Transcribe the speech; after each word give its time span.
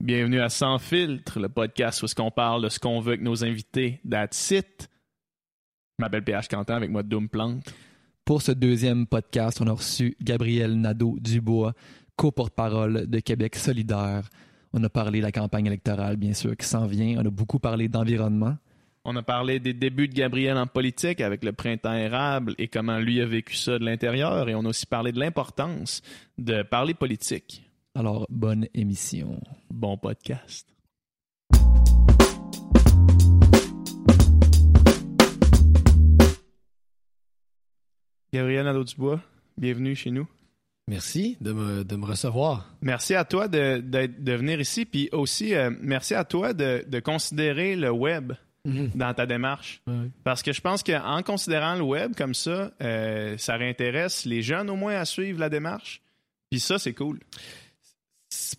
Bienvenue 0.00 0.40
à 0.40 0.48
Sans 0.48 0.78
filtre, 0.78 1.40
le 1.40 1.48
podcast 1.48 2.00
où 2.00 2.04
est-ce 2.04 2.14
qu'on 2.14 2.30
parle 2.30 2.62
de 2.62 2.68
ce 2.68 2.78
qu'on 2.78 3.00
veut 3.00 3.14
avec 3.14 3.22
nos 3.22 3.44
invités. 3.44 4.00
That's 4.08 4.52
it. 4.52 4.88
Je 5.98 6.04
m'appelle 6.04 6.22
PH 6.22 6.46
Quentin 6.46 6.76
avec 6.76 6.88
moi 6.88 7.02
Doom 7.02 7.28
Plante. 7.28 7.74
Pour 8.24 8.40
ce 8.40 8.52
deuxième 8.52 9.08
podcast, 9.08 9.60
on 9.60 9.66
a 9.66 9.72
reçu 9.72 10.16
Gabriel 10.22 10.80
Nadeau-Dubois, 10.80 11.72
co-porte-parole 12.14 13.08
de 13.08 13.18
Québec 13.18 13.56
solidaire. 13.56 14.28
On 14.72 14.84
a 14.84 14.88
parlé 14.88 15.18
de 15.18 15.24
la 15.24 15.32
campagne 15.32 15.66
électorale, 15.66 16.16
bien 16.16 16.32
sûr, 16.32 16.56
qui 16.56 16.66
s'en 16.66 16.86
vient. 16.86 17.16
On 17.18 17.26
a 17.26 17.30
beaucoup 17.30 17.58
parlé 17.58 17.88
d'environnement. 17.88 18.56
On 19.04 19.16
a 19.16 19.22
parlé 19.24 19.58
des 19.58 19.74
débuts 19.74 20.06
de 20.06 20.14
Gabriel 20.14 20.58
en 20.58 20.68
politique 20.68 21.20
avec 21.20 21.42
le 21.42 21.52
printemps 21.52 21.94
érable 21.94 22.54
et 22.58 22.68
comment 22.68 22.98
lui 22.98 23.20
a 23.20 23.26
vécu 23.26 23.56
ça 23.56 23.80
de 23.80 23.84
l'intérieur. 23.84 24.48
Et 24.48 24.54
on 24.54 24.64
a 24.64 24.68
aussi 24.68 24.86
parlé 24.86 25.10
de 25.10 25.18
l'importance 25.18 26.02
de 26.38 26.62
parler 26.62 26.94
politique. 26.94 27.67
Alors, 27.98 28.28
bonne 28.30 28.68
émission. 28.74 29.40
Bon 29.70 29.96
podcast. 29.98 30.68
Gabriel 38.32 38.66
Nadeau-Dubois, 38.66 39.20
bienvenue 39.56 39.96
chez 39.96 40.12
nous. 40.12 40.28
Merci 40.86 41.38
de 41.40 41.50
me, 41.50 41.82
de 41.82 41.96
me 41.96 42.04
recevoir. 42.06 42.72
Merci 42.82 43.16
à 43.16 43.24
toi 43.24 43.48
de, 43.48 43.80
de, 43.80 44.06
de 44.06 44.32
venir 44.32 44.60
ici, 44.60 44.84
puis 44.84 45.08
aussi 45.10 45.56
euh, 45.56 45.72
merci 45.80 46.14
à 46.14 46.22
toi 46.22 46.52
de, 46.52 46.84
de 46.86 47.00
considérer 47.00 47.74
le 47.74 47.90
web 47.90 48.32
dans 48.64 49.12
ta 49.12 49.26
démarche. 49.26 49.82
Ouais. 49.88 50.08
Parce 50.22 50.44
que 50.44 50.52
je 50.52 50.60
pense 50.60 50.84
qu'en 50.84 51.20
considérant 51.24 51.74
le 51.74 51.82
web 51.82 52.12
comme 52.16 52.34
ça, 52.34 52.70
euh, 52.80 53.36
ça 53.38 53.56
réintéresse 53.56 54.24
les 54.24 54.40
jeunes 54.42 54.70
au 54.70 54.76
moins 54.76 54.94
à 54.94 55.04
suivre 55.04 55.40
la 55.40 55.48
démarche. 55.48 56.00
Puis 56.48 56.60
ça, 56.60 56.78
c'est 56.78 56.94
cool. 56.94 57.18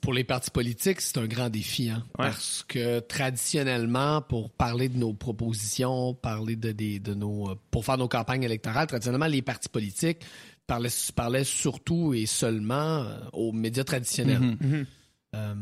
Pour 0.02 0.14
les 0.14 0.24
partis 0.24 0.50
politiques, 0.50 1.00
c'est 1.02 1.18
un 1.20 1.28
grand 1.28 1.50
défi, 1.50 1.90
hein, 1.90 2.04
Ouais. 2.18 2.26
parce 2.28 2.66
que 2.68 3.00
traditionnellement, 3.02 4.22
pour 4.22 4.50
parler 4.50 4.90
de 4.90 4.98
nos 4.98 5.14
propositions, 5.14 6.14
parler 6.16 6.56
de, 6.56 6.72
des- 6.72 7.00
de 7.00 7.14
nos, 7.14 7.50
euh, 7.52 7.56
pour 7.70 7.86
faire 7.86 7.98
nos 7.98 8.08
campagnes 8.08 8.44
électorales, 8.44 8.88
traditionnellement, 8.88 9.28
les 9.28 9.42
partis 9.44 9.70
politiques 9.70 10.20
parlaient, 10.66 10.90
parlaient 11.16 11.44
surtout 11.44 12.14
et 12.14 12.26
seulement 12.26 13.04
euh, 13.04 13.18
aux 13.34 13.52
médias 13.52 13.84
traditionnels. 13.84 14.58
Mhm. 14.60 14.86
Euh, 15.36 15.54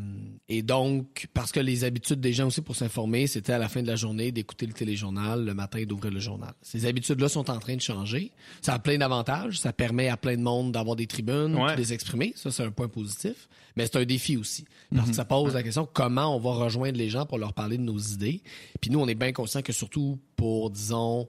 et 0.47 0.61
donc, 0.61 1.27
parce 1.33 1.51
que 1.51 1.59
les 1.59 1.83
habitudes 1.83 2.21
des 2.21 2.31
gens 2.31 2.47
aussi 2.47 2.61
pour 2.61 2.75
s'informer, 2.77 3.27
c'était 3.27 3.51
à 3.51 3.57
la 3.57 3.67
fin 3.67 3.81
de 3.81 3.87
la 3.87 3.97
journée 3.97 4.31
d'écouter 4.31 4.65
le 4.65 4.71
téléjournal 4.71 5.43
le 5.43 5.53
matin 5.53 5.83
d'ouvrir 5.85 6.13
le 6.13 6.21
journal. 6.21 6.53
Ces 6.61 6.85
habitudes-là 6.85 7.27
sont 7.27 7.49
en 7.49 7.59
train 7.59 7.75
de 7.75 7.81
changer. 7.81 8.31
Ça 8.61 8.73
a 8.75 8.79
plein 8.79 8.97
d'avantages. 8.97 9.59
Ça 9.59 9.73
permet 9.73 10.07
à 10.07 10.15
plein 10.15 10.37
de 10.37 10.41
monde 10.41 10.71
d'avoir 10.71 10.95
des 10.95 11.05
tribunes, 11.07 11.55
Ouais. 11.55 11.73
de 11.75 11.77
les 11.81 11.91
exprimer. 11.91 12.31
Ça, 12.37 12.49
c'est 12.49 12.63
un 12.63 12.71
point 12.71 12.87
positif. 12.87 13.49
Mais 13.75 13.85
c'est 13.85 13.97
un 13.97 14.05
défi 14.05 14.37
aussi. 14.37 14.65
Parce 14.95 15.09
que 15.09 15.15
ça 15.15 15.25
pose 15.25 15.53
la 15.53 15.61
question 15.61 15.87
comment 15.91 16.35
on 16.35 16.39
va 16.39 16.51
rejoindre 16.53 16.97
les 16.97 17.09
gens 17.09 17.25
pour 17.27 17.37
leur 17.37 17.53
parler 17.53 17.77
de 17.77 17.83
nos 17.83 17.99
idées? 17.99 18.41
Puis 18.81 18.89
nous, 18.89 18.99
on 18.99 19.07
est 19.07 19.13
bien 19.15 19.33
conscient 19.33 19.61
que 19.61 19.73
surtout 19.73 20.17
pour, 20.35 20.71
disons, 20.71 21.27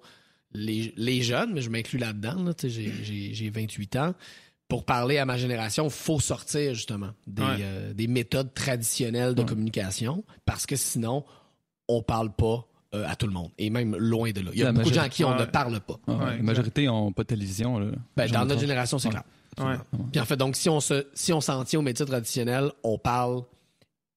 les, 0.54 0.94
les 0.96 1.20
jeunes, 1.22 1.52
mais 1.52 1.60
je 1.60 1.68
m'inclus 1.68 1.98
là-dedans, 1.98 2.42
là, 2.44 2.52
j'ai 2.62 3.50
28 3.50 3.96
ans, 3.96 4.14
pour 4.68 4.84
parler 4.84 5.16
à 5.18 5.24
ma 5.24 5.36
génération, 5.38 5.84
il 5.86 5.90
faut 5.90 6.20
sortir 6.20 6.74
justement 6.74 7.10
des, 7.26 7.42
Ouais. 7.42 7.48
euh, 7.60 7.92
des 7.94 8.06
méthodes 8.06 8.52
traditionnelles 8.54 9.34
de 9.34 9.42
communication 9.42 10.24
parce 10.44 10.66
que 10.66 10.76
sinon, 10.76 11.24
on 11.88 12.02
parle 12.02 12.32
pas 12.34 12.66
euh, 12.94 13.06
à 13.06 13.16
tout 13.16 13.26
le 13.26 13.32
monde. 13.32 13.50
Et 13.58 13.68
même 13.70 13.96
loin 13.96 14.30
de 14.30 14.40
là. 14.40 14.50
Il 14.54 14.58
y 14.58 14.62
a 14.62 14.66
La 14.66 14.72
beaucoup 14.72 14.88
de 14.90 14.94
gens 14.94 15.02
à 15.02 15.08
qui 15.10 15.22
on 15.24 15.32
ouais. 15.32 15.40
ne 15.40 15.44
parle 15.44 15.78
pas. 15.80 15.98
Ouais, 16.06 16.36
la 16.38 16.42
majorité 16.42 16.86
n'ont 16.86 17.12
pas 17.12 17.22
de 17.22 17.28
télévision. 17.28 17.78
Là. 17.78 17.92
Ben, 18.16 18.30
dans 18.30 18.46
notre 18.46 18.60
génération, 18.60 18.98
c'est 18.98 19.08
Ouais. 19.08 19.14
clair. 19.14 19.24
Ouais. 19.66 19.76
Puis 20.12 20.20
en 20.20 20.24
fait, 20.24 20.36
donc, 20.36 20.56
si 20.56 20.68
on 20.70 20.80
se, 20.80 21.06
si 21.14 21.32
on 21.32 21.40
s'en 21.42 21.64
tient 21.64 21.80
aux 21.80 21.82
métiers 21.82 22.06
traditionnels, 22.06 22.70
on 22.82 22.96
parle 22.98 23.42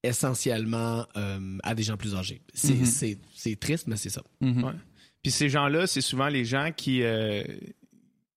essentiellement 0.03 1.05
euh, 1.17 1.57
à 1.63 1.75
des 1.75 1.83
gens 1.83 1.97
plus 1.97 2.15
âgés. 2.15 2.41
C'est 2.53 2.73
Mhm. 2.73 2.85
c'est- 2.85 3.19
c'est 3.35 3.59
triste, 3.59 3.87
mais 3.87 3.97
c'est 3.97 4.09
ça. 4.09 4.21
Mhm. 4.41 4.63
Ouais. 4.63 4.73
Puis 5.21 5.31
ces 5.31 5.49
gens-là, 5.49 5.85
c'est 5.87 6.01
souvent 6.01 6.27
les 6.27 6.45
gens 6.45 6.71
qui, 6.75 7.03
euh, 7.03 7.43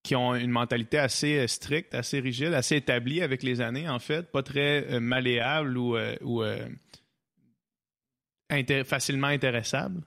qui 0.04 0.14
ont 0.14 0.34
une 0.36 0.50
mentalité 0.50 0.98
assez 0.98 1.38
euh, 1.38 1.46
stricte, 1.48 1.94
assez 1.94 2.20
rigide, 2.20 2.52
assez 2.52 2.76
établie 2.76 3.22
avec 3.22 3.42
les 3.42 3.60
années, 3.60 3.88
en 3.88 3.98
fait, 3.98 4.30
pas 4.30 4.42
très 4.44 4.86
euh, 4.92 5.00
malléable 5.00 5.76
ou, 5.76 5.96
euh, 5.96 6.14
ou 6.22 6.42
inté- 8.50 8.84
facilement 8.84 9.28
intéressable. 9.28 10.02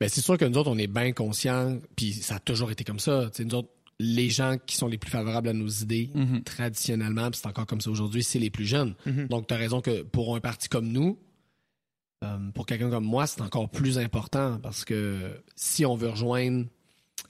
Ben, 0.00 0.08
c'est 0.08 0.20
sûr 0.20 0.36
que 0.36 0.44
nous 0.44 0.58
autres, 0.58 0.70
on 0.70 0.78
est 0.78 0.86
bien 0.86 1.12
conscients, 1.12 1.78
puis 1.96 2.12
ça 2.12 2.36
a 2.36 2.38
toujours 2.40 2.70
été 2.70 2.84
comme 2.84 2.98
ça. 2.98 3.30
Tu 3.30 3.38
sais, 3.38 3.44
nous 3.44 3.54
autres, 3.54 3.70
les 3.98 4.28
gens 4.28 4.56
qui 4.66 4.76
sont 4.76 4.88
les 4.88 4.98
plus 4.98 5.10
favorables 5.10 5.48
à 5.48 5.52
nos 5.54 5.68
idées, 5.68 6.10
Mhm. 6.14 6.42
traditionnellement, 6.42 7.30
puis 7.30 7.40
c'est 7.40 7.48
encore 7.48 7.66
comme 7.66 7.80
ça 7.80 7.90
aujourd'hui, 7.90 8.22
c'est 8.22 8.38
les 8.38 8.50
plus 8.50 8.66
jeunes. 8.66 8.94
Mhm. 9.06 9.28
Donc, 9.28 9.46
tu 9.46 9.54
as 9.54 9.56
raison 9.56 9.80
que 9.80 10.02
pour 10.02 10.36
un 10.36 10.40
parti 10.40 10.68
comme 10.68 10.88
nous, 10.88 11.18
euh, 12.24 12.50
pour 12.54 12.66
quelqu'un 12.66 12.90
comme 12.90 13.04
moi, 13.04 13.26
c'est 13.26 13.40
encore 13.42 13.70
plus 13.70 13.98
important 13.98 14.58
parce 14.62 14.84
que 14.84 15.40
si 15.54 15.86
on 15.86 15.94
veut 15.96 16.08
rejoindre 16.10 16.66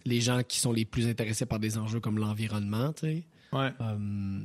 les 0.04 0.20
gens 0.20 0.42
qui 0.42 0.58
sont 0.58 0.72
les 0.72 0.84
plus 0.84 1.06
intéressés 1.08 1.46
par 1.46 1.58
des 1.58 1.78
enjeux 1.78 2.00
comme 2.00 2.18
l'environnement, 2.18 2.92
tu 2.92 3.06
sais, 3.06 3.26
Ouais. 3.52 3.70
euh, 3.80 4.40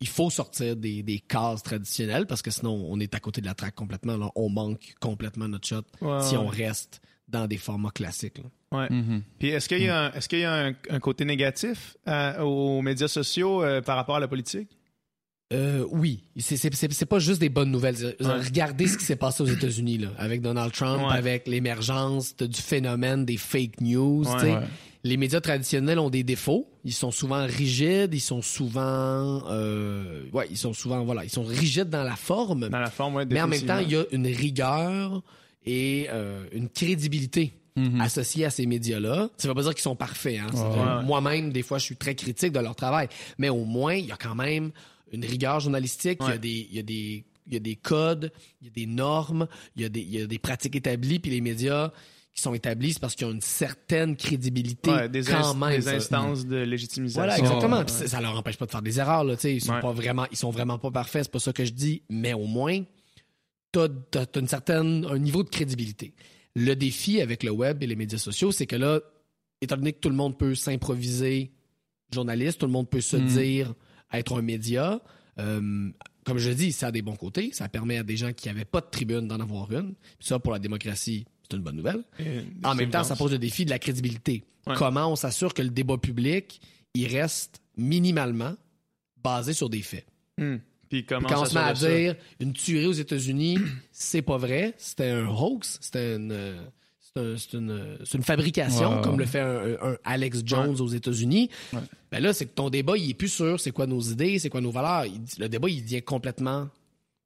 il, 0.00 0.08
faut 0.08 0.30
sortir 0.30 0.76
des, 0.76 1.02
des 1.02 1.20
cases 1.20 1.62
traditionnelles 1.62 2.26
parce 2.26 2.42
que 2.42 2.50
sinon, 2.50 2.72
on 2.90 2.98
est 3.00 3.14
à 3.14 3.20
côté 3.20 3.40
de 3.40 3.46
la 3.46 3.54
traque 3.54 3.74
complètement. 3.74 4.16
là. 4.16 4.30
On 4.34 4.48
manque 4.48 4.94
complètement 5.00 5.48
notre 5.48 5.66
shot 5.68 5.82
Ouais, 6.00 6.20
si 6.22 6.36
ouais. 6.36 6.42
on 6.42 6.46
reste 6.48 7.00
dans 7.28 7.46
des 7.46 7.56
formats 7.56 7.90
classiques. 7.90 8.38
là. 8.38 8.44
Ouais. 8.78 8.90
Mhm. 8.90 9.22
Puis 9.38 9.48
est-ce 9.48 9.68
qu'il 9.68 9.82
y 9.82 9.88
a, 9.88 10.06
un, 10.06 10.12
est-ce 10.12 10.28
qu'il 10.28 10.40
y 10.40 10.44
a 10.44 10.52
un, 10.66 10.74
un 10.90 11.00
côté 11.00 11.24
négatif 11.24 11.96
euh, 12.08 12.40
aux 12.40 12.82
médias 12.82 13.08
sociaux 13.08 13.62
euh, 13.62 13.80
par 13.80 13.96
rapport 13.96 14.16
à 14.16 14.20
la 14.20 14.28
politique? 14.28 14.76
Euh, 15.54 15.86
oui, 15.90 16.24
c'est- 16.38 17.04
pas 17.06 17.18
juste 17.18 17.40
des 17.40 17.48
bonnes 17.48 17.70
nouvelles. 17.70 17.96
Ouais. 18.20 18.26
Regardez 18.44 18.86
ce 18.86 18.98
qui 18.98 19.04
s'est 19.04 19.16
passé 19.16 19.42
aux 19.42 19.46
États-Unis 19.46 19.98
là, 19.98 20.08
avec 20.18 20.40
Donald 20.42 20.72
Trump, 20.72 21.02
Ouais. 21.06 21.14
avec 21.16 21.46
l'émergence 21.46 22.36
du 22.36 22.60
phénomène 22.60 23.24
des 23.24 23.36
fake 23.36 23.80
news. 23.80 24.24
Ouais. 24.26 24.56
Les 25.04 25.16
médias 25.18 25.40
traditionnels 25.42 25.98
ont 25.98 26.08
des 26.08 26.22
défauts. 26.24 26.66
Ils 26.84 26.92
sont 26.94 27.10
souvent 27.10 27.44
rigides. 27.46 28.14
Ils 28.14 28.20
sont 28.20 28.40
souvent, 28.42 29.42
euh, 29.50 30.22
ouais, 30.32 30.46
ils 30.50 30.56
sont 30.56 30.72
souvent, 30.72 31.04
voilà, 31.04 31.24
ils 31.24 31.30
sont 31.30 31.42
rigides 31.44 31.90
dans 31.90 32.02
la 32.04 32.16
forme. 32.16 32.68
Dans 32.70 32.78
la 32.78 32.90
forme, 32.90 33.16
ouais, 33.16 33.26
Mais 33.26 33.40
en 33.42 33.46
même 33.48 33.60
temps, 33.62 33.78
il 33.78 33.90
y 33.92 33.96
a 33.96 34.04
une 34.12 34.26
rigueur 34.26 35.22
et 35.66 36.06
euh, 36.10 36.44
une 36.52 36.68
crédibilité 36.70 37.52
Mhm. 37.76 38.00
associée 38.00 38.44
à 38.46 38.50
ces 38.50 38.66
médias-là. 38.66 39.28
Ça 39.36 39.48
veut 39.48 39.54
pas 39.54 39.62
dire 39.62 39.74
qu'ils 39.74 39.82
sont 39.82 39.96
parfaits. 39.96 40.38
Hein. 40.40 40.54
Ouais. 40.54 41.04
Moi-même, 41.04 41.52
des 41.52 41.62
fois, 41.62 41.78
je 41.78 41.84
suis 41.84 41.96
très 41.96 42.14
critique 42.14 42.52
de 42.52 42.60
leur 42.60 42.74
travail. 42.76 43.08
Mais 43.36 43.48
au 43.50 43.64
moins, 43.64 43.94
il 43.94 44.06
y 44.06 44.12
a 44.12 44.16
quand 44.16 44.34
même 44.36 44.70
une 45.14 45.24
rigueur 45.24 45.60
journalistique. 45.60 46.18
Il 46.22 46.28
y 46.28 46.32
a 46.32 46.38
des, 46.38 46.68
il 46.70 46.76
y 46.76 46.78
a 46.78 46.82
des, 46.82 47.24
il 47.46 47.52
y 47.54 47.56
a 47.56 47.60
des 47.60 47.76
codes, 47.76 48.32
il 48.60 48.66
y 48.66 48.70
a 48.70 48.72
des 48.72 48.86
normes, 48.86 49.46
il 49.76 49.82
y 49.82 49.84
a 49.84 49.88
des, 49.88 50.00
il 50.00 50.10
y 50.14 50.20
a 50.20 50.26
des 50.26 50.38
pratiques 50.38 50.76
établies. 50.76 51.18
Puis 51.18 51.30
les 51.30 51.40
médias 51.40 51.92
qui 52.34 52.40
sont 52.42 52.52
établis, 52.54 52.94
c'est 52.94 53.00
parce 53.00 53.14
qu'ils 53.14 53.26
ont 53.28 53.32
une 53.32 53.40
certaine 53.40 54.16
crédibilité 54.16 54.90
Ouais, 54.90 55.08
des, 55.08 55.22
quand 55.22 55.54
même. 55.54 55.76
des 55.76 55.82
ça. 55.82 55.92
instances 55.94 56.44
de 56.46 56.56
légitimisation. 56.56 57.20
Voilà, 57.20 57.38
exactement. 57.38 57.84
Puis 57.84 57.94
ouais. 57.94 58.06
ça- 58.08 58.20
leur 58.20 58.36
empêche 58.36 58.56
pas 58.56 58.66
de 58.66 58.70
faire 58.72 58.82
des 58.82 58.98
erreurs. 58.98 59.22
Là, 59.24 59.36
tu 59.36 59.42
sais. 59.42 59.54
ils 59.54 59.60
sont 59.60 59.72
Ouais. 59.74 59.80
pas 59.80 59.92
vraiment, 59.92 60.26
ils 60.32 60.36
sont 60.36 60.50
vraiment 60.50 60.78
pas 60.78 60.90
parfaits. 60.90 61.24
C'est 61.24 61.30
pas 61.32 61.38
ça 61.38 61.52
que 61.52 61.64
je 61.64 61.70
dis. 61.72 62.02
Mais 62.10 62.32
au 62.34 62.46
moins, 62.46 62.80
t'as 63.72 63.86
as, 64.16 64.38
une 64.38 64.48
certaine 64.48 65.06
un 65.08 65.18
niveau 65.18 65.44
de 65.44 65.48
crédibilité. 65.48 66.12
Le 66.56 66.74
défi 66.74 67.20
avec 67.20 67.42
le 67.42 67.50
web 67.50 67.82
et 67.82 67.86
les 67.86 67.96
médias 67.96 68.18
sociaux, 68.18 68.50
c'est 68.52 68.66
que 68.66 68.76
là, 68.76 69.00
étant 69.60 69.76
donné 69.76 69.92
que 69.92 69.98
tout 70.00 70.08
le 70.10 70.14
monde 70.16 70.36
peut 70.38 70.54
s'improviser 70.56 71.52
journaliste, 72.12 72.58
tout 72.60 72.66
le 72.66 72.72
monde 72.72 72.88
peut 72.88 73.00
se 73.00 73.16
Mm. 73.16 73.26
dire 73.26 73.74
être 74.12 74.38
un 74.38 74.42
média. 74.42 75.00
euh, 75.38 75.90
comme 76.24 76.38
je 76.38 76.50
dis, 76.50 76.72
ça 76.72 76.86
a 76.86 76.90
des 76.92 77.02
bons 77.02 77.16
côtés. 77.16 77.50
Ça 77.52 77.68
permet 77.68 77.98
à 77.98 78.02
des 78.02 78.16
gens 78.16 78.32
qui 78.32 78.48
n'avaient 78.48 78.64
pas 78.64 78.80
de 78.80 78.86
tribune 78.90 79.28
d'en 79.28 79.40
avoir 79.40 79.70
une. 79.72 79.94
Puis 80.18 80.26
ça, 80.28 80.38
pour 80.38 80.52
la 80.52 80.58
démocratie, 80.58 81.26
c'est 81.42 81.56
une 81.56 81.62
bonne 81.62 81.76
nouvelle. 81.76 82.02
En 82.62 82.74
même 82.74 82.90
temps, 82.90 83.04
ça 83.04 83.14
pose 83.16 83.32
le 83.32 83.38
défi 83.38 83.64
de 83.66 83.70
la 83.70 83.78
crédibilité. 83.78 84.44
Ouais. 84.66 84.74
Comment 84.78 85.12
on 85.12 85.16
s'assure 85.16 85.52
que 85.52 85.60
le 85.60 85.68
débat 85.68 85.98
public, 85.98 86.60
il 86.94 87.06
reste 87.14 87.60
minimalement 87.76 88.54
basé 89.22 89.52
sur 89.52 89.68
des 89.68 89.82
faits? 89.82 90.06
Hmm. 90.38 90.56
Puis 90.88 91.04
comment 91.04 91.28
Quand 91.28 91.42
on 91.42 91.44
se 91.44 91.54
met 91.54 91.60
à 91.60 91.74
ça? 91.74 91.88
dire 91.88 92.14
une 92.40 92.52
tuerie 92.54 92.86
aux 92.86 92.92
États-Unis, 92.92 93.58
c'est 93.92 94.22
pas 94.22 94.38
vrai, 94.38 94.74
c'était 94.78 95.10
un 95.10 95.26
hoax, 95.26 95.78
c'était 95.82 96.16
une, 96.16 96.32
euh, 96.32 96.62
un- 97.16 97.36
c'est 97.36 97.52
une, 98.16 98.22
fabrication, 98.24 98.96
Ouais, 98.96 99.02
comme 99.02 99.18
le 99.18 99.24
fait 99.26 99.38
un, 99.40 99.74
un 99.92 99.96
Alex 100.04 100.42
Jones 100.44 100.80
aux 100.80 100.88
États-Unis. 100.88 101.48
Ouais. 101.72 101.78
Ben 102.10 102.20
là, 102.20 102.32
c'est 102.32 102.46
que 102.46 102.54
ton 102.54 102.70
débat, 102.70 102.96
il 102.96 103.10
est 103.10 103.14
plus 103.14 103.28
sûr, 103.28 103.60
c'est 103.60 103.70
quoi 103.70 103.86
nos 103.86 104.00
idées, 104.00 104.38
c'est 104.40 104.50
quoi 104.50 104.60
nos 104.60 104.72
valeurs. 104.72 105.06
Il- 105.06 105.20
le 105.38 105.48
débat, 105.48 105.68
il 105.68 105.82
devient 105.82 106.02
complètement 106.02 106.68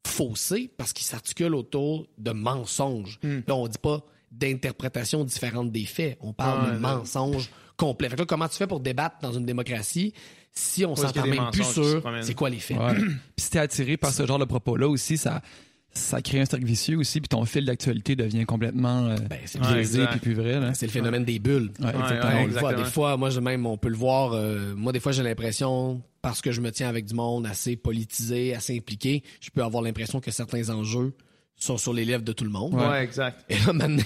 faussé 0.07 0.71
parce 0.77 0.93
qu'il 0.93 1.07
s'articule 1.07 1.55
autour 1.55 2.07
de 2.19 2.33
mensonges. 2.33 3.19
Hmm. 3.23 3.41
Là, 3.47 3.55
on 3.55 3.67
dit 3.67 3.79
pas 3.79 4.05
d'interprétations 4.31 5.25
différentes 5.25 5.73
des 5.73 5.87
faits. 5.87 6.19
On 6.21 6.35
parle 6.35 6.75
de 6.75 6.79
mensonges 6.79 7.49
complets. 7.79 8.11
Fait 8.11 8.17
que 8.17 8.21
là, 8.23 8.27
comment 8.27 8.49
tu 8.49 8.57
fais 8.57 8.67
pour 8.67 8.81
débattre 8.81 9.17
dans 9.23 9.33
une 9.33 9.47
démocratie 9.47 10.13
si 10.53 10.85
on 10.85 10.97
s'entend 10.97 11.27
même 11.27 11.51
plus 11.51 11.65
sur 11.65 12.01
promènent? 12.03 12.23
c'est 12.23 12.35
quoi 12.35 12.51
les 12.51 12.59
faits? 12.59 12.77
Ouais. 12.79 12.95
Puis 12.97 13.15
si 13.39 13.51
t'es 13.51 13.59
attiré 13.59 13.97
par 13.97 14.13
ce 14.13 14.27
genre 14.27 14.39
de 14.39 14.45
propos-là 14.45 14.87
aussi, 14.89 15.17
ça, 15.17 15.41
ça 15.93 16.23
crée 16.23 16.41
un 16.41 16.45
cercle 16.45 16.65
vicieux 16.65 16.97
aussi, 16.99 17.21
puis 17.21 17.29
ton 17.29 17.45
fil 17.45 17.65
d'actualité 17.65 18.15
devient 18.15 18.45
complètement 18.45 19.07
euh, 19.07 19.17
Ben, 19.29 19.39
biaisé 19.73 20.07
puis 20.11 20.21
plus 20.21 20.35
vrai. 20.35 20.61
C'est 20.75 20.87
le 20.87 20.93
phénomène 20.93 21.25
des 21.25 21.39
bulles. 21.39 21.71
Ouais, 21.81 21.87
Ouais, 21.87 21.91
exactement. 21.93 22.33
ouais, 22.35 22.41
On 22.43 22.47
le 22.47 22.53
voit. 22.53 22.61
exactement. 22.61 22.85
Des 22.85 22.91
fois, 22.91 23.17
moi, 23.17 23.31
je, 23.31 23.41
même, 23.41 23.67
on 23.67 23.77
peut 23.77 23.89
le 23.89 23.97
voir. 23.97 24.33
euh, 24.33 24.75
moi, 24.77 24.93
des 24.93 25.01
fois, 25.01 25.11
j'ai 25.13 25.23
l'impression, 25.25 26.01
parce 26.23 26.41
que 26.41 26.53
je 26.53 26.61
me 26.61 26.71
tiens 26.71 26.89
avec 26.89 27.05
du 27.07 27.15
monde 27.15 27.47
assez 27.47 27.75
politisé, 27.77 28.55
assez 28.55 28.77
impliqué, 28.77 29.23
je 29.41 29.51
peux 29.51 29.63
avoir 29.65 29.83
l'impression 29.83 30.21
que 30.21 30.31
certains 30.31 30.71
enjeux 30.71 31.15
sont 31.57 31.79
sur 31.79 31.93
les 31.93 32.05
lèvres 32.05 32.23
de 32.23 32.33
tout 32.33 32.45
le 32.45 32.51
monde. 32.51 32.75
Ouais, 32.75 33.03
exact. 33.03 33.45
Et 33.49 33.59
là, 33.59 33.73
maintenant, 33.73 34.05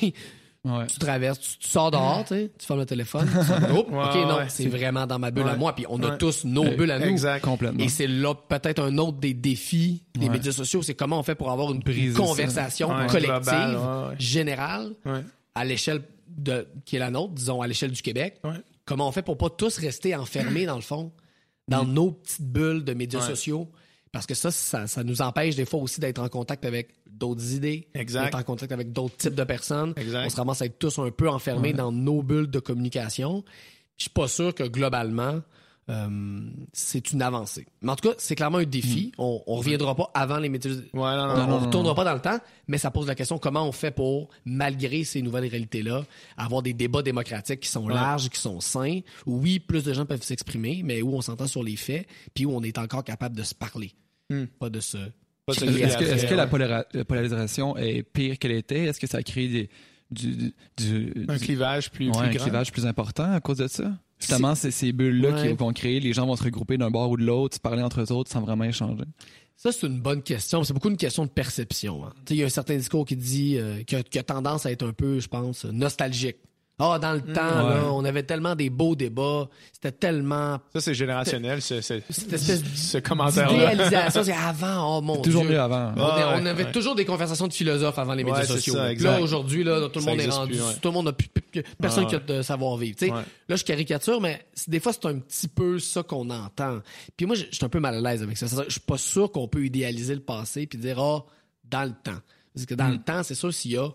Ouais. 0.64 0.87
tu 0.87 0.97
traverses, 0.99 1.41
tu, 1.41 1.59
tu 1.59 1.69
sors 1.69 1.91
dehors, 1.91 2.23
tu 2.25 2.35
sais, 2.35 2.50
tu 2.56 2.67
fermes 2.67 2.79
le 2.79 2.87
téléphone, 2.87 3.26
tu 3.26 3.47
sors, 3.47 3.79
Oups, 3.81 3.91
Ouais, 3.91 4.05
OK, 4.05 4.14
non, 4.29 4.37
ouais. 4.37 4.49
c'est 4.49 4.69
vraiment 4.69 5.09
dans 5.09 5.19
ma 5.19 5.32
bulle 5.32 5.49
à 5.49 5.56
moi. 5.56 5.75
Puis 5.75 5.87
on 5.88 6.00
a 6.05 6.11
Ouais. 6.11 6.19
tous 6.19 6.44
nos 6.44 6.64
Euh, 6.64 6.76
bulles 6.76 6.93
à 6.93 7.00
nous. 7.00 7.06
Exact. 7.06 7.43
Complètement. 7.43 7.82
Et 7.82 7.88
c'est 7.88 8.06
là 8.06 8.32
peut-être 8.35 8.81
un 8.81 8.97
autre 8.99 9.19
des 9.19 9.35
défis 9.35 10.05
des 10.14 10.26
Ouais. 10.26 10.32
médias 10.32 10.53
sociaux, 10.53 10.81
c'est 10.82 10.94
comment 10.94 11.19
on 11.19 11.25
fait 11.25 11.35
pour 11.35 11.50
avoir 11.50 11.73
une 11.73 11.82
conversation 12.14 12.88
collective, 13.09 13.23
global, 13.25 13.76
ouais, 13.76 14.09
ouais. 14.11 14.14
générale, 14.19 14.93
Ouais. 15.05 15.25
à 15.55 15.64
l'échelle 15.64 16.03
de 16.29 16.69
qui 16.85 16.94
est 16.97 17.00
la 17.00 17.11
nôtre, 17.11 17.32
disons 17.35 17.61
à 17.61 17.67
l'échelle 17.67 17.91
du 17.93 18.00
Québec. 18.03 18.38
Ouais. 18.44 18.53
Comment 18.85 19.08
on 19.08 19.12
fait 19.12 19.23
pour 19.23 19.37
pas 19.38 19.50
tous 19.50 19.79
rester 19.79 20.15
enfermés 20.15 20.67
dans 20.67 20.76
le 20.76 20.81
fond, 20.82 21.11
dans 21.69 21.85
nos 21.85 22.12
petites 22.12 22.47
bulles 22.47 22.85
de 22.85 22.94
médias 22.94 23.20
Ouais. 23.20 23.26
sociaux, 23.26 23.69
parce 24.12 24.26
que 24.26 24.35
ça, 24.35 24.50
ça, 24.53 24.87
ça 24.87 25.03
nous 25.05 25.23
empêche 25.23 25.56
des 25.56 25.65
fois 25.65 25.81
aussi 25.81 26.00
d'être 26.00 26.20
en 26.20 26.29
contact 26.29 26.65
avec 26.65 26.91
d'autres 27.19 27.53
idées, 27.53 27.88
Exact. 27.94 28.25
d'être 28.25 28.38
en 28.38 28.43
contact 28.43 28.73
avec 28.73 28.93
d'autres 28.93 29.17
types 29.17 29.35
de 29.35 29.44
personnes. 29.44 29.93
Exact. 29.97 30.26
On 30.26 30.31
se 30.31 30.37
ramasse 30.37 30.62
à 30.62 30.67
être 30.67 30.79
tous 30.79 30.99
un 30.99 31.11
peu 31.11 31.29
enfermés 31.29 31.73
dans 31.73 31.93
nos 31.93 32.23
bulles 32.23 32.50
de 32.50 32.59
communication. 32.59 33.44
Je 33.97 34.05
suis 34.05 34.11
pas 34.11 34.29
sûr 34.29 34.55
que 34.55 34.64
globalement, 34.64 35.41
euh, 35.91 36.41
c'est 36.73 37.12
une 37.12 37.23
avancée. 37.23 37.67
Mais 37.82 37.91
en 37.91 37.97
tout 37.97 38.09
cas, 38.09 38.14
c'est 38.19 38.35
clairement 38.37 38.59
un 38.59 38.64
défi. 38.64 39.12
On, 39.19 39.43
on 39.47 39.56
reviendra 39.56 39.94
pas 39.94 40.11
avant 40.14 40.38
les. 40.38 40.49
Ouais, 40.49 40.59
non, 40.94 41.03
On, 41.03 41.47
non, 41.47 41.55
on 41.55 41.59
retournera 41.59 41.94
pas 41.94 42.05
dans 42.05 42.14
le 42.14 42.20
temps, 42.20 42.38
mais 42.69 42.79
ça 42.79 42.91
pose 42.91 43.06
la 43.09 43.15
question 43.17 43.38
comment 43.38 43.67
on 43.67 43.73
fait 43.73 43.91
pour, 43.91 44.29
malgré 44.44 45.03
ces 45.05 45.23
nouvelles 45.23 45.47
réalités-là, 45.49 46.05
avoir 46.37 46.62
des 46.62 46.73
débats 46.73 47.03
démocratiques 47.03 47.61
qui 47.61 47.69
sont 47.69 47.88
larges, 47.88 48.29
qui 48.31 48.41
sont 48.41 48.61
sains, 48.61 49.00
où 49.26 49.38
oui, 49.41 49.58
plus 49.58 49.82
de 49.85 49.93
gens 49.93 50.06
peuvent 50.06 50.23
s'exprimer, 50.23 50.82
mais 50.85 51.03
où 51.03 51.15
on 51.15 51.20
s'entend 51.20 51.47
sur 51.49 51.62
les 51.65 51.76
faits, 51.76 52.06
puis 52.32 52.47
où 52.47 52.53
on 52.55 52.62
est 52.62 52.79
encore 52.79 53.05
capable 53.05 53.37
de 53.37 53.43
se 53.43 53.55
parler, 53.55 53.93
Hmm. 54.31 54.44
pas 54.58 54.70
de 54.70 54.81
se. 54.81 54.99
Est-ce 55.49 56.27
que, 56.27 56.35
la, 56.35 57.05
polarisation 57.05 57.77
est 57.77 58.03
pire 58.03 58.39
qu'elle 58.39 58.53
était? 58.53 58.85
Est-ce 58.85 59.00
que 59.00 59.06
ça 59.06 59.23
crée 59.23 59.49
des, 59.49 59.71
du, 60.11 60.53
du, 60.77 61.12
Un 61.29 61.37
du- 61.37 61.44
clivage 61.44 61.91
plus, 61.91 62.06
ouais, 62.06 62.12
plus 62.12 62.21
un 62.27 62.31
grand? 62.31 62.43
clivage 62.44 62.73
plus 62.73 62.87
important 62.87 63.33
à 63.33 63.41
cause 63.41 63.59
de 63.59 63.67
ça? 63.67 63.93
Justement, 64.21 64.55
c'est 64.55 64.71
ces 64.71 64.93
bulles-là 64.93 65.31
Ouais. 65.43 65.49
qui 65.49 65.55
vont 65.55 65.73
créer, 65.73 65.99
les 65.99 66.12
gens 66.12 66.27
vont 66.27 66.37
se 66.37 66.44
regrouper 66.44 66.79
d'un 66.79 66.91
bord 66.91 67.11
ou 67.11 67.17
de 67.17 67.25
l'autre, 67.25 67.56
se 67.56 67.61
parler 67.61 67.83
entre 67.83 68.00
eux 68.03 68.12
autres 68.12 68.31
sans 68.31 68.41
vraiment 68.41 68.62
échanger. 68.65 69.03
Ça, 69.56 69.73
c'est 69.73 69.87
une 69.87 70.00
bonne 70.00 70.23
question. 70.23 70.62
C'est 70.62 70.73
beaucoup 70.73 70.91
une 70.91 70.97
question 70.97 71.25
de 71.25 71.31
perception. 71.31 72.05
hein. 72.06 72.12
Il 72.31 72.37
y 72.37 72.43
a 72.43 72.47
un 72.47 72.49
certain 72.49 72.77
discours 72.77 73.05
qui 73.05 73.17
dit, 73.17 73.56
euh, 73.59 73.83
qui, 73.83 73.97
a, 73.97 74.03
qui 74.05 74.19
a 74.19 74.23
tendance 74.23 74.65
à 74.65 74.71
être 74.71 74.87
un 74.87 74.93
peu, 74.93 75.19
je 75.19 75.27
pense, 75.29 75.65
nostalgique. 75.65 76.37
Ah, 76.79 76.99
dans 76.99 77.13
le 77.13 77.21
temps, 77.21 77.69
Ouais. 77.69 77.75
là, 77.75 77.93
on 77.93 78.05
avait 78.05 78.23
tellement 78.25 78.57
des 78.57 78.69
beaux 78.71 78.97
débats. 78.97 79.49
C'était 79.73 79.93
tellement 79.93 80.59
Ça, 80.73 80.81
c'est 80.81 80.95
générationnel, 80.95 81.63
ce, 81.63 81.81
ce, 81.81 82.99
commentaire-là. 82.99 83.71
d'idéalisation. 83.75 84.25
C'est 84.25 84.33
avant, 84.33 84.99
oh 84.99 85.01
mon 85.03 85.21
Toujours 85.21 85.43
Dieu. 85.43 85.53
mieux 85.53 85.61
avant. 85.61 85.93
On, 85.97 86.47
avait 86.47 86.65
ouais. 86.65 86.73
toujours 86.73 86.95
des 86.95 87.05
conversations 87.05 87.47
de 87.47 87.53
philosophes 87.53 87.99
avant 87.99 88.15
les 88.15 88.25
médias 88.25 88.41
Ouais, 88.41 88.47
sociaux. 88.47 88.75
ça, 88.75 88.93
là, 88.95 89.21
aujourd'hui, 89.21 89.63
là, 89.63 89.89
tout 89.89 89.99
le 90.01 90.05
Ça 90.05 90.11
monde 90.11 90.21
est 90.21 90.29
rendu. 90.29 90.53
plus, 90.53 90.61
ouais. 90.63 90.75
Tout 90.81 90.89
le 90.89 90.95
monde 90.95 91.09
a 91.09 91.13
plus, 91.13 91.29
plus- 91.29 91.43
plus- 91.43 91.63
personne 91.81 92.05
Ouais, 92.05 92.11
qui 92.11 92.17
a 92.17 92.19
de 92.21 92.43
savoir-vivre. 92.43 92.97
Là, 93.49 93.57
je 93.57 93.65
caricature, 93.65 94.21
mais 94.21 94.45
des 94.67 94.81
fois, 94.81 94.93
c'est 94.93 95.07
un 95.07 95.19
petit 95.19 95.49
peu 95.49 95.79
ça 95.79 96.03
qu'on 96.03 96.29
entend. 96.31 96.81
Puis 97.17 97.27
moi, 97.27 97.37
je 97.37 97.45
suis 97.53 97.65
un 97.65 97.69
peu 97.69 97.81
mal 97.81 97.95
à 97.95 98.01
l'aise 98.01 98.23
avec 98.23 98.37
ça. 98.37 98.47
Je 98.67 98.71
suis 98.73 98.81
pas 98.81 98.99
sûr 98.99 99.31
qu'on 99.31 99.47
peut 99.47 99.65
idéaliser 99.65 100.15
le 100.15 100.23
passé 100.23 100.67
puis 100.67 100.79
dire, 100.79 100.99
ah, 101.01 101.25
dans 101.71 101.85
le 101.85 101.91
temps. 101.93 102.19
Parce 102.55 102.67
que 102.67 102.75
dans 102.75 102.89
Mm. 102.89 102.93
le 102.93 102.99
temps, 102.99 103.23
c'est 103.23 103.35
sûr, 103.35 103.53
s'il 103.55 103.73
y 103.73 103.77
a 103.77 103.89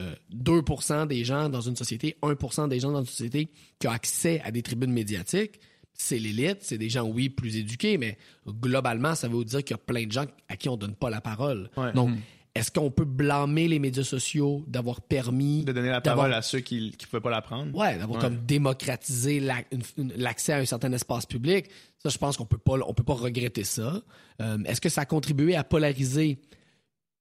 euh, 0.00 0.14
2% 0.34 1.06
des 1.06 1.24
gens 1.24 1.48
dans 1.48 1.60
une 1.60 1.76
société, 1.76 2.16
1% 2.22 2.68
des 2.68 2.80
gens 2.80 2.92
dans 2.92 3.00
une 3.00 3.06
société 3.06 3.50
qui 3.78 3.88
ont 3.88 3.92
accès 3.92 4.40
à 4.44 4.50
des 4.50 4.62
tribunes 4.62 4.92
médiatiques, 4.92 5.60
c'est 5.94 6.18
l'élite, 6.18 6.58
c'est 6.60 6.76
des 6.78 6.90
gens, 6.90 7.04
oui, 7.06 7.28
plus 7.30 7.56
éduqués, 7.56 7.96
mais 7.96 8.18
globalement, 8.46 9.14
ça 9.14 9.28
veut 9.28 9.44
dire 9.44 9.64
qu'il 9.64 9.74
y 9.74 9.80
a 9.80 9.82
plein 9.82 10.04
de 10.06 10.12
gens 10.12 10.26
à 10.48 10.56
qui 10.56 10.68
on 10.68 10.76
donne 10.76 10.94
pas 10.94 11.08
la 11.10 11.20
parole. 11.22 11.70
Ouais. 11.76 11.92
Donc, 11.94 12.10
est-ce 12.54 12.70
qu'on 12.70 12.90
peut 12.90 13.04
blâmer 13.04 13.68
les 13.68 13.78
médias 13.78 14.02
sociaux 14.02 14.64
d'avoir 14.66 15.00
permis 15.02 15.64
De 15.64 15.72
donner 15.72 15.90
la 15.90 16.00
parole 16.00 16.32
à 16.32 16.40
ceux 16.42 16.60
qui 16.60 16.92
ne 17.00 17.06
pouvaient 17.06 17.20
pas 17.20 17.30
la 17.30 17.42
prendre? 17.42 17.74
Ouais, 17.76 17.98
d'avoir 17.98 18.18
Ouais. 18.18 18.24
comme 18.28 18.44
démocratisé 18.46 19.40
la- 19.40 19.62
l'accès 20.16 20.52
à 20.52 20.58
un 20.58 20.64
certain 20.64 20.92
espace 20.92 21.26
public. 21.26 21.66
Ça, 22.02 22.08
je 22.08 22.18
pense 22.18 22.36
qu'on 22.36 22.46
peut 22.46 22.56
pas, 22.58 22.74
on 22.86 22.94
peut 22.94 23.02
pas 23.04 23.14
regretter 23.14 23.64
ça. 23.64 24.02
Euh, 24.40 24.58
Est-ce 24.64 24.80
que 24.80 24.88
ça 24.88 25.02
a 25.02 25.04
contribué 25.06 25.54
à 25.56 25.64
polariser? 25.64 26.38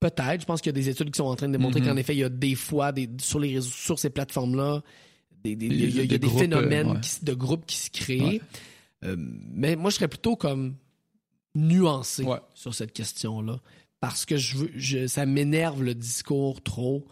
Peut-être. 0.10 0.42
Je 0.42 0.46
pense 0.46 0.62
qu'il 0.62 0.70
y 0.70 0.76
a 0.76 0.80
des 0.82 0.90
études 0.90 1.10
qui 1.12 1.18
sont 1.18 1.26
en 1.26 1.36
train 1.36 1.48
de 1.48 1.54
démontrer 1.54 1.82
Mhm. 1.82 1.88
qu'en 1.88 1.98
effet, 1.98 2.14
il 2.16 2.20
y 2.20 2.24
a 2.24 2.30
des 2.30 2.56
fois, 2.56 2.92
des, 2.92 3.10
sur 3.20 3.40
les 3.40 3.54
réseaux, 3.56 3.70
sur 3.72 3.98
ces 4.00 4.10
plateformes-là, 4.10 4.82
des, 5.44 5.56
des- 5.56 5.66
il 5.68 5.80
y 5.80 5.84
a, 5.84 5.88
il 5.88 5.96
y 5.96 6.00
a 6.00 6.06
Des 6.06 6.20
des 6.20 6.28
groupes, 6.28 6.40
phénomènes 6.42 6.88
ouais. 6.92 7.00
qui 7.02 7.10
s- 7.10 7.24
de 7.24 7.34
groupes 7.34 7.66
qui 7.66 7.78
se 7.78 7.90
créent. 7.90 8.22
Ouais. 8.22 8.42
Euh, 9.04 9.16
mais 9.18 9.76
moi, 9.76 9.90
je 9.90 9.96
serais 9.96 10.08
plutôt 10.08 10.36
comme 10.36 10.76
nuancé 11.56 12.24
Ouais. 12.24 12.40
sur 12.54 12.74
cette 12.74 12.94
question-là. 12.94 13.60
Parce 14.00 14.26
que 14.26 14.38
je 14.38 14.58
veux, 14.58 14.72
je, 14.76 15.08
ça 15.08 15.26
m'énerve 15.26 15.82
le 15.82 15.96
discours 15.96 16.62
trop 16.62 17.08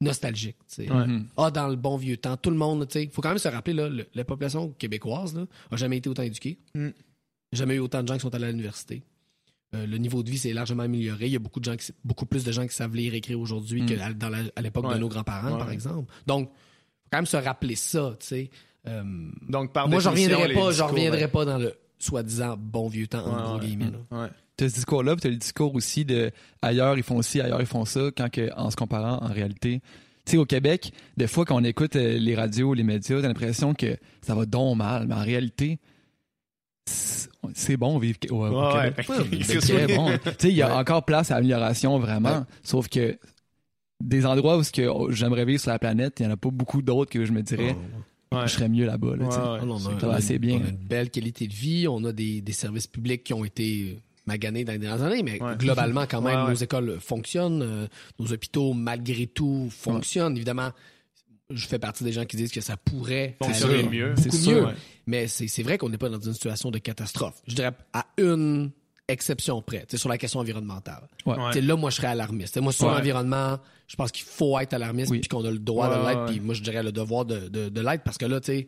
nostalgique. 0.00 0.56
tu 0.68 0.84
sais. 0.86 0.90
Ouais. 0.92 1.06
Mhm. 1.06 1.26
Ah, 1.36 1.50
dans 1.50 1.68
le 1.68 1.76
bon 1.76 1.96
vieux 1.96 2.16
temps. 2.16 2.36
Tout 2.36 2.50
le 2.50 2.56
monde, 2.56 2.86
tu 2.86 2.92
sais. 2.94 3.04
Il 3.04 3.10
faut 3.10 3.20
quand 3.20 3.30
même 3.30 3.38
se 3.38 3.48
rappeler, 3.48 3.74
là, 3.74 3.88
le- 3.88 4.06
la 4.14 4.24
population 4.24 4.70
québécoise 4.78 5.34
là, 5.34 5.46
a 5.70 5.76
jamais 5.76 5.96
été 5.98 6.08
autant 6.08 6.22
éduquée. 6.22 6.58
Mm. 6.74 6.88
Jamais 7.52 7.74
eu 7.74 7.80
autant 7.80 8.02
de 8.02 8.08
gens 8.08 8.14
qui 8.14 8.20
sont 8.20 8.34
allés 8.34 8.44
à 8.44 8.50
l'université. 8.50 9.02
Euh, 9.74 9.86
le 9.86 9.98
niveau 9.98 10.22
de 10.22 10.30
vie 10.30 10.38
s'est 10.38 10.52
largement 10.54 10.84
amélioré. 10.84 11.26
Il 11.26 11.32
y 11.32 11.36
a 11.36 11.40
beaucoup 11.40 11.60
de 11.60 11.64
gens 11.66 11.76
qui, 11.76 11.92
beaucoup 12.02 12.24
plus 12.24 12.42
de 12.44 12.52
gens 12.52 12.66
qui 12.66 12.74
savent 12.74 12.94
lire 12.94 13.12
et 13.12 13.18
écrire 13.18 13.38
aujourd'hui 13.38 13.82
Mm. 13.82 13.86
qu'à 13.86 14.62
l'époque 14.62 14.92
de 14.94 14.98
nos 14.98 15.08
grands-parents, 15.08 15.52
Ouais. 15.52 15.58
par 15.58 15.70
exemple. 15.70 16.10
Donc, 16.26 16.48
faut 16.48 17.08
quand 17.12 17.18
même 17.18 17.26
se 17.26 17.36
rappeler 17.36 17.74
ça, 17.76 18.16
tu 18.20 18.26
sais. 18.26 18.50
Euh, 18.86 19.02
Donc, 19.48 19.72
par 19.74 19.86
moi, 19.88 20.00
je 20.00 20.08
reviendrai 20.08 20.54
pas, 20.54 20.72
je 20.72 20.82
reviendrai 20.82 21.28
pas 21.28 21.44
dans 21.44 21.58
le 21.58 21.74
soi-disant 21.98 22.56
bon 22.58 22.88
vieux 22.88 23.06
temps, 23.08 23.26
en 23.26 23.36
Ouais, 23.36 23.42
gros 23.42 23.54
ouais. 23.58 23.66
guillemets. 23.66 23.92
T'as 24.56 24.68
ce 24.68 24.74
discours-là, 24.74 25.14
puis 25.14 25.22
t'as 25.22 25.28
le 25.28 25.36
discours 25.36 25.74
aussi 25.74 26.04
de 26.04 26.30
ailleurs 26.62 26.96
ils 26.96 27.02
font 27.04 27.20
ci, 27.22 27.40
ailleurs 27.40 27.60
ils 27.60 27.66
font 27.66 27.84
ça, 27.84 28.10
quand 28.16 28.28
que, 28.30 28.50
en 28.56 28.70
se 28.70 28.76
comparant 28.76 29.18
en 29.22 29.32
réalité. 29.32 29.80
Tu 30.24 30.32
sais, 30.32 30.36
au 30.36 30.46
Québec, 30.46 30.92
des 31.16 31.26
fois 31.28 31.44
quand 31.44 31.56
on 31.60 31.64
écoute 31.64 31.94
euh, 31.96 32.18
les 32.18 32.34
radios, 32.34 32.74
les 32.74 32.82
médias, 32.82 33.20
t'as 33.20 33.28
l'impression 33.28 33.72
que 33.74 33.96
ça 34.22 34.34
va 34.34 34.46
donc 34.46 34.76
mal, 34.78 35.06
mais 35.06 35.14
en 35.14 35.22
réalité, 35.22 35.78
c'est 37.54 37.76
bon 37.76 37.98
vivre 37.98 38.18
au, 38.30 38.46
au 38.46 38.74
Ouais, 38.76 38.90
Québec. 38.90 39.08
ouais. 39.08 39.38
C'est 39.42 39.58
très 39.58 39.86
sûr. 39.88 39.96
bon. 39.96 40.10
Tu 40.24 40.30
sais, 40.38 40.48
il 40.50 40.56
y 40.56 40.62
a 40.62 40.68
Ouais. 40.68 40.74
encore 40.80 41.04
place 41.04 41.30
à 41.30 41.36
amélioration, 41.36 41.98
vraiment. 41.98 42.38
Ouais. 42.38 42.44
Sauf 42.62 42.88
que 42.88 43.18
des 44.00 44.26
endroits 44.26 44.56
où 44.58 44.62
ce 44.62 44.70
que 44.72 44.82
oh, 44.88 45.10
j'aimerais 45.10 45.44
vivre 45.44 45.60
sur 45.60 45.70
la 45.70 45.78
planète, 45.78 46.20
il 46.20 46.26
n'y 46.26 46.28
en 46.30 46.34
a 46.34 46.36
pas 46.36 46.50
beaucoup 46.50 46.82
d'autres 46.82 47.10
que 47.10 47.24
je 47.24 47.32
me 47.32 47.42
dirais, 47.42 47.76
Ouais. 48.32 48.42
je 48.46 48.52
serais 48.52 48.68
mieux 48.68 48.84
là-bas. 48.86 49.16
là. 49.16 49.24
Ouais, 49.24 49.64
ouais. 49.64 49.74
Ah 49.74 49.98
Ça 50.00 50.06
va 50.06 50.14
assez 50.16 50.38
bien. 50.38 50.60
On 50.62 50.66
a 50.66 50.68
une 50.68 50.76
belle 50.76 51.10
qualité 51.10 51.46
de 51.46 51.54
vie, 51.54 51.88
on 51.88 52.04
a 52.04 52.12
des, 52.12 52.40
des 52.42 52.52
services 52.52 52.86
publics 52.86 53.24
qui 53.24 53.32
ont 53.32 53.44
été 53.44 53.98
maganés 54.26 54.64
dans 54.64 54.72
les 54.72 54.78
dernières 54.78 55.02
années, 55.02 55.22
mais 55.22 55.42
Ouais. 55.42 55.56
globalement, 55.56 56.04
quand 56.08 56.20
même, 56.22 56.36
Ouais, 56.36 56.42
ouais. 56.44 56.48
nos 56.50 56.54
écoles 56.56 56.98
fonctionnent, 57.00 57.62
euh, 57.62 57.86
nos 58.18 58.30
hôpitaux, 58.32 58.74
malgré 58.74 59.26
tout, 59.26 59.68
fonctionnent. 59.70 60.36
Évidemment, 60.36 60.70
je 61.50 61.66
fais 61.66 61.78
partie 61.78 62.04
des 62.04 62.12
gens 62.12 62.24
qui 62.24 62.36
disent 62.36 62.52
que 62.52 62.60
ça 62.60 62.76
pourrait 62.76 63.36
Fonctionner 63.42 63.74
aller 63.74 63.88
mieux. 63.88 64.08
beaucoup 64.14 64.22
C'est 64.30 64.36
sûr, 64.36 64.52
mieux. 64.52 64.64
ouais. 64.66 64.74
Mais 65.06 65.26
c'est 65.28 65.48
c'est 65.48 65.62
vrai 65.62 65.78
qu'on 65.78 65.88
n'est 65.88 65.98
pas 65.98 66.08
dans 66.10 66.20
une 66.20 66.34
situation 66.34 66.70
de 66.70 66.78
catastrophe. 66.78 67.40
Je 67.46 67.54
dirais 67.54 67.72
à 67.92 68.06
une 68.18 68.70
exception 69.10 69.62
près, 69.62 69.80
tu 69.80 69.86
sais, 69.92 69.96
sur 69.96 70.10
la 70.10 70.18
question 70.18 70.40
environnementale. 70.40 71.08
Ouais. 71.24 71.34
Ouais. 71.38 71.60
Là, 71.62 71.76
moi, 71.76 71.88
je 71.88 71.96
serais 71.96 72.08
alarmiste. 72.08 72.60
Moi, 72.60 72.72
sur 72.72 72.88
Ouais. 72.88 72.94
l'environnement, 72.94 73.58
je 73.86 73.96
pense 73.96 74.12
qu'il 74.12 74.24
faut 74.26 74.58
être 74.58 74.74
alarmiste 74.74 75.10
Oui. 75.10 75.20
puis 75.20 75.28
qu'on 75.28 75.44
a 75.46 75.50
le 75.50 75.58
droit 75.58 75.88
Ouais, 75.88 75.96
de 76.02 76.06
l'être. 76.06 76.20
ouais, 76.26 76.32
Puis 76.32 76.40
moi, 76.40 76.54
je 76.54 76.62
dirais 76.62 76.82
le 76.82 76.92
devoir 76.92 77.24
de, 77.24 77.48
de, 77.48 77.70
de 77.70 77.80
l'être 77.80 78.02
parce 78.04 78.18
que 78.18 78.26
là, 78.26 78.40
tu 78.40 78.46
sais, 78.52 78.66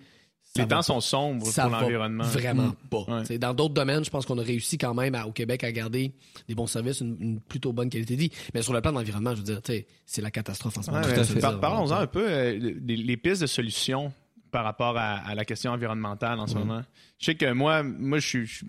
Les 0.63 0.69
temps 0.69 0.83
sont 0.83 1.01
sombres 1.01 1.47
ça 1.47 1.63
pour 1.65 1.73
l'environnement. 1.73 2.25
Vraiment 2.25 2.63
Mm. 2.69 2.75
pas. 2.91 3.05
Ouais. 3.29 3.39
Dans 3.39 3.55
d'autres 3.55 3.75
domaines, 3.75 4.05
je 4.05 4.11
pense 4.11 4.27
qu'on 4.27 4.39
a 4.39 4.43
réussi 4.43 4.79
quand 4.79 4.95
même 4.95 5.15
à- 5.15 5.27
au 5.27 5.33
Québec 5.33 5.65
à 5.65 5.73
garder 5.73 6.13
des 6.49 6.55
bons 6.55 6.67
services, 6.67 7.01
une, 7.01 7.17
une 7.21 7.41
plutôt 7.41 7.73
bonne 7.73 7.89
qualité 7.91 8.15
de 8.15 8.21
vie. 8.21 8.31
Mais 8.55 8.63
sur 8.63 8.73
le 8.73 8.81
plan 8.81 8.93
de 8.93 8.97
l'environnement, 8.99 9.33
je 9.35 9.39
veux 9.43 9.45
dire, 9.59 9.61
c'est 10.07 10.23
la 10.23 10.31
catastrophe 10.31 10.79
en 10.79 10.83
ce 10.83 10.91
moment. 10.91 11.03
Ouais, 11.05 11.41
par- 11.41 11.61
Parlons-en 11.61 11.97
un 11.97 12.07
peu 12.07 12.27
euh, 12.29 12.75
les 12.87 13.17
pistes 13.17 13.43
de 13.43 13.47
solutions 13.47 14.13
par 14.51 14.65
rapport 14.65 14.97
à, 14.99 15.19
à 15.19 15.35
la 15.37 15.45
question 15.45 15.71
environnementale 15.71 16.39
en 16.41 16.47
ce 16.49 16.55
moment. 16.55 16.83
Je 17.21 17.27
sais 17.27 17.35
que 17.37 17.53
moi, 17.53 17.83
moi, 17.85 18.19
je 18.19 18.27
suis 18.27 18.47
je 18.47 18.55
suis- 18.57 18.67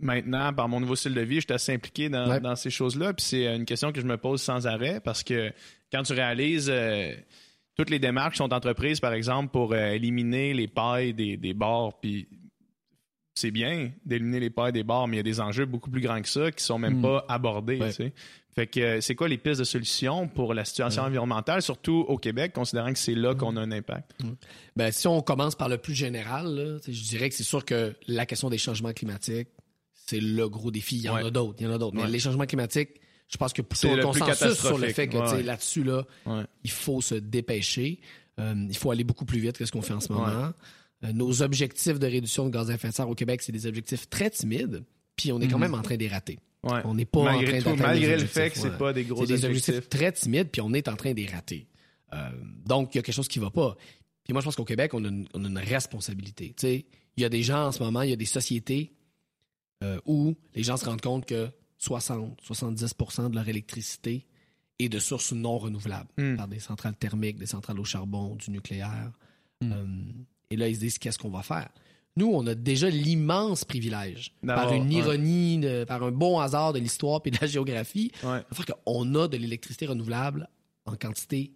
maintenant 0.00 0.52
par 0.52 0.68
mon 0.68 0.80
nouveau 0.80 0.96
style 0.96 1.14
de 1.14 1.20
vie, 1.22 1.36
je 1.36 1.40
suis 1.46 1.52
assez 1.52 1.72
impliqué 1.72 2.08
dans, 2.08 2.28
Ouais. 2.28 2.40
dans 2.40 2.56
ces 2.56 2.68
choses-là. 2.70 3.14
Puis 3.14 3.24
c'est 3.24 3.54
une 3.56 3.64
question 3.64 3.92
que 3.92 4.00
je 4.00 4.06
me 4.06 4.16
pose 4.18 4.42
sans 4.42 4.66
arrêt 4.66 5.00
parce 5.02 5.22
que 5.22 5.50
quand 5.92 6.02
tu 6.02 6.12
réalises 6.12 6.68
euh, 6.70 7.14
toutes 7.76 7.90
les 7.90 7.98
démarches 7.98 8.38
sont 8.38 8.52
entreprises, 8.52 9.00
par 9.00 9.12
exemple, 9.12 9.50
pour 9.50 9.72
euh, 9.72 9.90
éliminer 9.90 10.54
les 10.54 10.68
pailles 10.68 11.12
des, 11.14 11.36
des 11.36 11.54
bars, 11.54 11.98
puis 12.00 12.28
c'est 13.34 13.50
bien 13.50 13.90
d'éliminer 14.06 14.38
les 14.40 14.50
pailles 14.50 14.72
des 14.72 14.84
bars, 14.84 15.08
mais 15.08 15.16
il 15.16 15.18
y 15.18 15.20
a 15.20 15.24
des 15.24 15.40
enjeux 15.40 15.66
beaucoup 15.66 15.90
plus 15.90 16.00
grands 16.00 16.22
que 16.22 16.28
ça 16.28 16.52
qui 16.52 16.62
sont 16.62 16.78
même 16.78 16.98
Mm. 16.98 17.02
pas 17.02 17.24
abordés. 17.28 17.78
Ouais. 17.80 17.88
tu 17.88 17.94
sais. 17.96 18.12
Fait 18.54 18.68
que 18.68 18.78
euh, 18.78 19.00
c'est 19.00 19.16
quoi 19.16 19.26
les 19.26 19.38
pistes 19.38 19.58
de 19.58 19.64
solutions 19.64 20.28
pour 20.28 20.54
la 20.54 20.64
situation 20.64 21.02
environnementale, 21.02 21.60
surtout 21.60 22.04
au 22.06 22.16
Québec, 22.18 22.52
considérant 22.52 22.92
que 22.92 22.98
c'est 23.00 23.16
là 23.16 23.34
qu'on 23.34 23.56
a 23.56 23.60
un 23.60 23.72
impact? 23.72 24.12
Ben, 24.76 24.92
si 24.92 25.08
on 25.08 25.20
commence 25.22 25.56
par 25.56 25.68
le 25.68 25.76
plus 25.78 25.94
général, 25.94 26.46
là, 26.54 26.78
je 26.86 27.02
dirais 27.02 27.28
que 27.28 27.34
c'est 27.34 27.42
sûr 27.42 27.64
que 27.64 27.96
la 28.06 28.26
question 28.26 28.50
des 28.50 28.58
changements 28.58 28.92
climatiques, 28.92 29.48
c'est 29.92 30.20
le 30.20 30.48
gros 30.48 30.70
défi. 30.70 30.94
Il 30.98 31.02
y 31.02 31.08
en 31.08 31.16
Ouais. 31.16 31.24
a 31.26 31.30
d'autres, 31.30 31.56
il 31.58 31.64
y 31.64 31.68
en 31.68 31.72
a 31.72 31.78
d'autres. 31.78 31.96
Mais 31.96 32.06
les 32.06 32.20
changements 32.20 32.46
climatiques, 32.46 32.90
Je 33.34 33.38
pense 33.38 33.52
que 33.52 33.62
plutôt 33.62 33.96
le 33.96 34.02
consensus 34.04 34.54
sur 34.54 34.78
le 34.78 34.88
fait 34.90 35.08
que 35.08 35.16
Ouais. 35.18 35.42
là-dessus, 35.42 35.82
là, 35.82 36.04
Ouais. 36.24 36.44
il 36.62 36.70
faut 36.70 37.00
se 37.00 37.16
dépêcher. 37.16 37.98
Euh, 38.38 38.54
il 38.68 38.76
faut 38.76 38.92
aller 38.92 39.02
beaucoup 39.02 39.24
plus 39.24 39.40
vite 39.40 39.58
que 39.58 39.66
ce 39.66 39.72
qu'on 39.72 39.82
fait 39.82 39.92
en 39.92 39.98
ce 40.00 40.12
moment. 40.12 40.52
Euh, 41.02 41.12
nos 41.12 41.42
objectifs 41.42 41.98
de 41.98 42.06
réduction 42.06 42.46
de 42.46 42.50
gaz 42.50 42.70
à 42.70 42.74
effet 42.74 42.88
de 42.88 42.94
serre 42.94 43.08
au 43.08 43.16
Québec, 43.16 43.42
c'est 43.42 43.50
des 43.50 43.66
objectifs 43.66 44.08
très 44.08 44.30
timides, 44.30 44.84
puis 45.16 45.32
on 45.32 45.40
est 45.40 45.48
quand 45.48 45.58
même 45.58 45.74
en 45.74 45.82
train 45.82 45.96
d'y 45.96 46.06
rater. 46.06 46.38
Ouais. 46.62 46.80
On 46.84 46.94
n'est 46.94 47.04
pas 47.04 47.20
en 47.20 47.24
train 47.24 47.36
malgré 47.38 47.60
tout, 47.60 47.74
malgré 47.76 48.16
le 48.18 48.24
fait 48.26 48.50
que 48.50 48.58
c'est 48.58 48.78
pas 48.78 48.92
des 48.92 49.02
gros 49.04 49.26
C'est 49.26 49.32
des 49.34 49.44
objectifs 49.44 49.74
objectifs. 49.74 49.88
très 49.98 50.12
timides, 50.12 50.48
puis 50.50 50.60
on 50.62 50.72
est 50.72 50.86
en 50.88 50.94
train 50.96 51.12
d'y 51.12 51.26
rater. 51.26 51.66
Euh, 52.12 52.30
donc, 52.64 52.94
il 52.94 52.98
y 52.98 53.00
a 53.00 53.02
quelque 53.02 53.14
chose 53.14 53.26
qui 53.28 53.40
va 53.40 53.50
pas. 53.50 53.76
Puis 54.22 54.32
moi, 54.32 54.40
je 54.40 54.44
pense 54.46 54.54
qu'au 54.56 54.64
Québec, 54.64 54.94
on 54.94 55.04
a 55.04 55.08
une, 55.08 55.26
on 55.34 55.44
a 55.44 55.48
une 55.48 55.58
responsabilité. 55.58 56.54
Il 56.62 57.22
y 57.22 57.24
a 57.24 57.28
des 57.28 57.42
gens 57.42 57.66
en 57.66 57.72
ce 57.72 57.82
moment, 57.82 58.02
il 58.02 58.10
y 58.10 58.12
a 58.14 58.16
des 58.16 58.24
sociétés 58.24 58.92
euh, 59.82 59.98
où 60.06 60.34
les 60.54 60.62
gens 60.62 60.76
se 60.76 60.84
rendent 60.86 61.00
compte 61.02 61.26
que 61.26 61.48
60-70% 61.84 63.30
de 63.30 63.34
leur 63.36 63.48
électricité 63.48 64.26
est 64.78 64.88
de 64.88 64.98
sources 64.98 65.32
non 65.32 65.58
renouvelables, 65.58 66.08
Hmm. 66.18 66.36
par 66.36 66.48
des 66.48 66.58
centrales 66.58 66.96
thermiques, 66.96 67.38
des 67.38 67.46
centrales 67.46 67.78
au 67.78 67.84
charbon, 67.84 68.34
du 68.36 68.50
nucléaire. 68.50 69.12
Hmm. 69.60 69.72
Euh, 69.72 69.84
et 70.50 70.56
là, 70.56 70.68
ils 70.68 70.74
se 70.74 70.80
disent 70.80 70.98
qu'est-ce 70.98 71.18
qu'on 71.18 71.30
va 71.30 71.42
faire? 71.42 71.68
Nous, 72.16 72.26
on 72.32 72.46
a 72.46 72.54
déjà 72.54 72.88
l'immense 72.90 73.64
privilège, 73.64 74.32
par 74.46 74.72
une 74.72 74.84
ouais. 74.88 74.94
ironie, 75.00 75.58
de- 75.58 75.84
par 75.84 76.02
un 76.04 76.12
bon 76.12 76.38
hasard 76.38 76.72
de 76.72 76.78
l'histoire 76.78 77.20
et 77.24 77.30
de 77.30 77.38
la 77.40 77.46
géographie, 77.48 78.12
Ouais. 78.22 78.40
de 78.48 78.54
faire 78.54 78.66
qu'on 78.66 79.14
a 79.16 79.26
de 79.28 79.36
l'électricité 79.36 79.86
renouvelable 79.86 80.48
en 80.86 80.94
quantité 80.96 81.52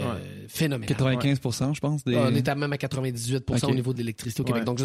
euh, 0.00 0.46
phénoménale. 0.48 0.96
95% 0.96 1.74
je 1.74 1.80
pense. 1.80 2.02
Des... 2.04 2.16
On 2.16 2.34
est 2.34 2.48
à 2.48 2.54
même 2.54 2.72
à 2.72 2.78
98 2.78 3.44
Ok. 3.50 3.64
au 3.64 3.74
niveau 3.74 3.92
de 3.92 3.98
l'électricité 3.98 4.40
au 4.40 4.44
Québec. 4.44 4.64
Donc, 4.64 4.80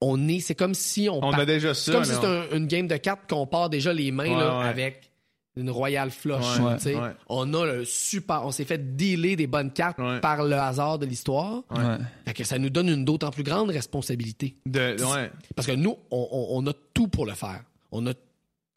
on 0.00 0.28
est, 0.28 0.40
c'est 0.40 0.54
comme 0.54 0.74
si 0.74 1.08
on, 1.08 1.18
On 1.18 1.30
part- 1.30 1.40
a 1.40 1.46
déjà 1.46 1.74
c'est 1.74 1.90
ça. 1.90 1.92
comme 1.92 2.04
si 2.04 2.10
mais 2.10 2.16
c'était 2.16 2.26
on- 2.26 2.54
un- 2.54 2.56
une 2.56 2.66
game 2.66 2.86
de 2.88 2.96
cartes 2.96 3.28
qu'on 3.28 3.46
part 3.46 3.68
déjà 3.70 3.92
les 3.92 4.10
mains 4.10 4.36
là, 4.38 4.56
Ouais, 4.58 4.62
ouais. 4.64 4.68
avec 4.68 5.10
une 5.56 5.68
royale 5.70 6.10
flush. 6.10 6.58
Ouais. 6.60 6.92
On 7.28 7.52
a 7.54 7.66
le 7.66 7.84
super, 7.84 8.46
on 8.46 8.50
s'est 8.50 8.64
fait 8.64 8.96
dealer 8.96 9.36
des 9.36 9.46
bonnes 9.46 9.72
cartes 9.72 9.98
Ouais. 9.98 10.20
par 10.20 10.44
le 10.44 10.54
hasard 10.56 10.98
de 10.98 11.06
l'histoire. 11.06 11.64
Ouais. 11.70 11.98
Fait 12.24 12.32
que 12.32 12.44
ça 12.44 12.58
nous 12.58 12.70
donne 12.70 12.88
une 12.88 13.04
d'autant 13.04 13.30
plus 13.30 13.42
grande 13.42 13.68
responsabilité. 13.70 14.54
de- 14.64 14.96
ouais. 15.12 15.30
Parce 15.56 15.66
que 15.66 15.72
nous, 15.72 15.96
on, 16.10 16.28
on- 16.30 16.46
on 16.58 16.66
a 16.66 16.72
tout 16.94 17.08
pour 17.08 17.26
le 17.26 17.32
faire. 17.34 17.62
On 17.92 18.06
a, 18.06 18.12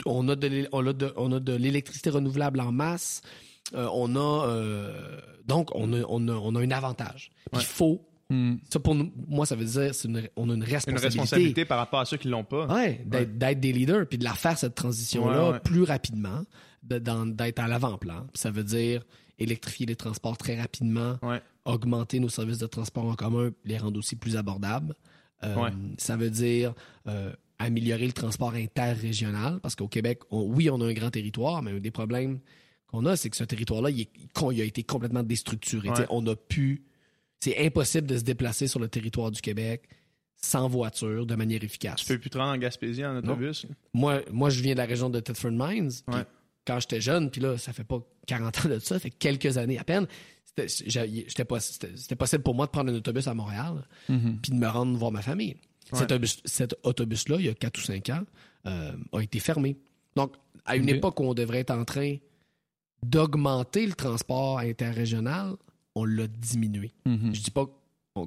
on 0.05 0.27
a 0.27 0.35
de, 0.35 0.47
l'é- 0.47 0.67
on 0.73 0.85
a 0.87 0.91
de, 0.93 1.13
on 1.15 1.31
a 1.31 1.39
de 1.39 1.53
l'électricité 1.53 2.09
renouvelable 2.09 2.59
en 2.59 2.71
masse. 2.71 3.21
Euh, 3.75 3.87
on 3.93 4.15
a 4.17 4.47
euh, 4.47 5.19
donc 5.45 5.69
on 5.75 5.93
a, 5.93 6.01
on 6.09 6.27
a, 6.27 6.33
on 6.33 6.55
a 6.55 6.59
un 6.59 6.71
avantage. 6.71 7.31
Il 7.53 7.59
Ouais. 7.59 7.63
faut 7.63 8.01
Hmm. 8.33 8.57
ça 8.71 8.79
pour 8.79 8.95
nous, 8.95 9.11
moi 9.27 9.45
ça 9.45 9.55
veut 9.55 9.65
dire 9.65 9.93
c'est 9.93 10.07
une, 10.07 10.27
on 10.35 10.49
a 10.49 10.53
une 10.53 10.59
Une 10.59 10.63
responsabilité. 10.63 11.07
responsabilité 11.19 11.65
par 11.65 11.77
rapport 11.77 11.99
à 11.99 12.05
ceux 12.05 12.17
qui 12.17 12.27
l'ont 12.29 12.43
pas. 12.43 12.65
Ouais, 12.73 13.01
d'être, 13.05 13.59
des 13.59 13.71
leaders 13.73 14.07
puis 14.07 14.17
de 14.17 14.23
la 14.23 14.33
faire 14.33 14.57
cette 14.57 14.75
transition 14.75 15.29
là 15.29 15.45
Ouais, 15.47 15.51
ouais. 15.53 15.59
plus 15.59 15.83
rapidement, 15.83 16.43
d'être 16.83 17.59
à 17.59 17.67
l'avant-plan. 17.67 18.27
Ça 18.33 18.51
veut 18.51 18.63
dire 18.63 19.03
électrifier 19.39 19.85
les 19.85 19.95
transports 19.95 20.37
très 20.37 20.59
rapidement, 20.59 21.17
Ouais. 21.21 21.41
augmenter 21.65 22.19
nos 22.19 22.29
services 22.29 22.57
de 22.59 22.67
transport 22.67 23.05
en 23.05 23.15
commun, 23.15 23.51
les 23.65 23.77
rendre 23.77 23.97
aussi 23.99 24.15
plus 24.15 24.35
abordables. 24.37 24.93
Euh, 25.43 25.55
Ouais. 25.55 25.71
Ça 25.97 26.15
veut 26.17 26.29
dire 26.29 26.73
euh, 27.07 27.33
améliorer 27.59 28.05
le 28.07 28.13
transport 28.13 28.53
interrégional 28.53 29.59
parce 29.61 29.75
qu'au 29.75 29.87
Québec, 29.87 30.19
on- 30.31 30.43
oui, 30.43 30.69
on 30.69 30.79
a 30.81 30.85
un 30.85 30.93
grand 30.93 31.09
territoire, 31.11 31.61
mais 31.61 31.71
un 31.71 31.79
des 31.79 31.91
problèmes 31.91 32.39
qu'on 32.87 33.05
a, 33.05 33.15
c'est 33.15 33.29
que 33.29 33.37
ce 33.37 33.43
territoire-là, 33.43 33.89
il, 33.89 34.07
a 34.61 34.63
été 34.63 34.83
complètement 34.83 35.23
déstructuré. 35.23 35.89
Ouais. 35.89 36.05
On 36.09 36.25
a 36.27 36.35
pu. 36.35 36.83
C'est 37.43 37.57
impossible 37.65 38.07
de 38.07 38.17
se 38.17 38.23
déplacer 38.23 38.67
sur 38.67 38.79
le 38.79 38.87
territoire 38.87 39.29
du 39.31 39.41
Québec 39.41 39.89
sans 40.37 40.69
voiture 40.69 41.25
de 41.25 41.35
manière 41.35 41.61
efficace. 41.63 41.97
Tu 42.01 42.05
peux 42.13 42.17
plus 42.19 42.29
te 42.29 42.37
rendre 42.37 42.51
en 42.53 42.57
Gaspésie 42.57 43.03
en 43.05 43.17
autobus. 43.17 43.65
Moi, 43.93 44.21
moi, 44.31 44.49
je 44.49 44.61
viens 44.61 44.73
de 44.73 44.77
la 44.77 44.85
région 44.85 45.09
de 45.09 45.19
Thetford 45.19 45.51
Mines. 45.51 45.91
Ouais. 46.07 46.23
Quand 46.65 46.79
j'étais 46.79 47.01
jeune, 47.01 47.29
puis 47.29 47.41
là, 47.41 47.57
ça 47.57 47.73
fait 47.73 47.83
pas 47.83 47.99
40 48.27 48.65
ans 48.65 48.69
de 48.69 48.79
ça, 48.79 48.95
ça 48.95 48.99
fait 48.99 49.09
quelques 49.09 49.57
années 49.57 49.77
à 49.77 49.83
peine. 49.83 50.07
C'était 50.45 50.67
j'ai- 50.89 51.25
j'étais 51.27 51.43
pas- 51.43 51.59
C'était 51.59 51.91
c'était 51.97 52.15
possible 52.15 52.43
pour 52.43 52.55
moi 52.55 52.65
de 52.67 52.71
prendre 52.71 52.91
un 52.91 52.95
autobus 52.95 53.27
à 53.27 53.33
Montréal 53.33 53.85
Mhm. 54.07 54.39
puis 54.41 54.51
de 54.53 54.57
me 54.57 54.67
rendre 54.67 54.97
voir 54.97 55.11
ma 55.11 55.21
famille. 55.21 55.55
Ouais. 55.91 55.99
Cet, 55.99 56.11
autobus- 56.13 56.41
cet 56.45 56.75
autobus-là, 56.83 57.35
il 57.39 57.45
y 57.45 57.49
a 57.49 57.53
4 57.53 57.77
ou 57.77 57.81
5 57.81 58.07
ans, 58.09 58.23
euh, 58.67 58.93
a 59.11 59.19
été 59.19 59.39
fermé. 59.39 59.75
Donc, 60.15 60.33
à 60.65 60.77
une 60.77 60.87
époque 60.87 61.19
où 61.19 61.23
on 61.23 61.33
devrait 61.33 61.59
être 61.59 61.71
en 61.71 61.83
train 61.83 62.15
d'augmenter 63.01 63.85
le 63.85 63.93
transport 63.93 64.59
interrégional, 64.59 65.55
on 65.95 66.05
l'a 66.05 66.27
diminué. 66.27 66.91
Mhm. 67.05 67.33
Je 67.35 67.41
dis 67.41 67.51
pas 67.51 67.65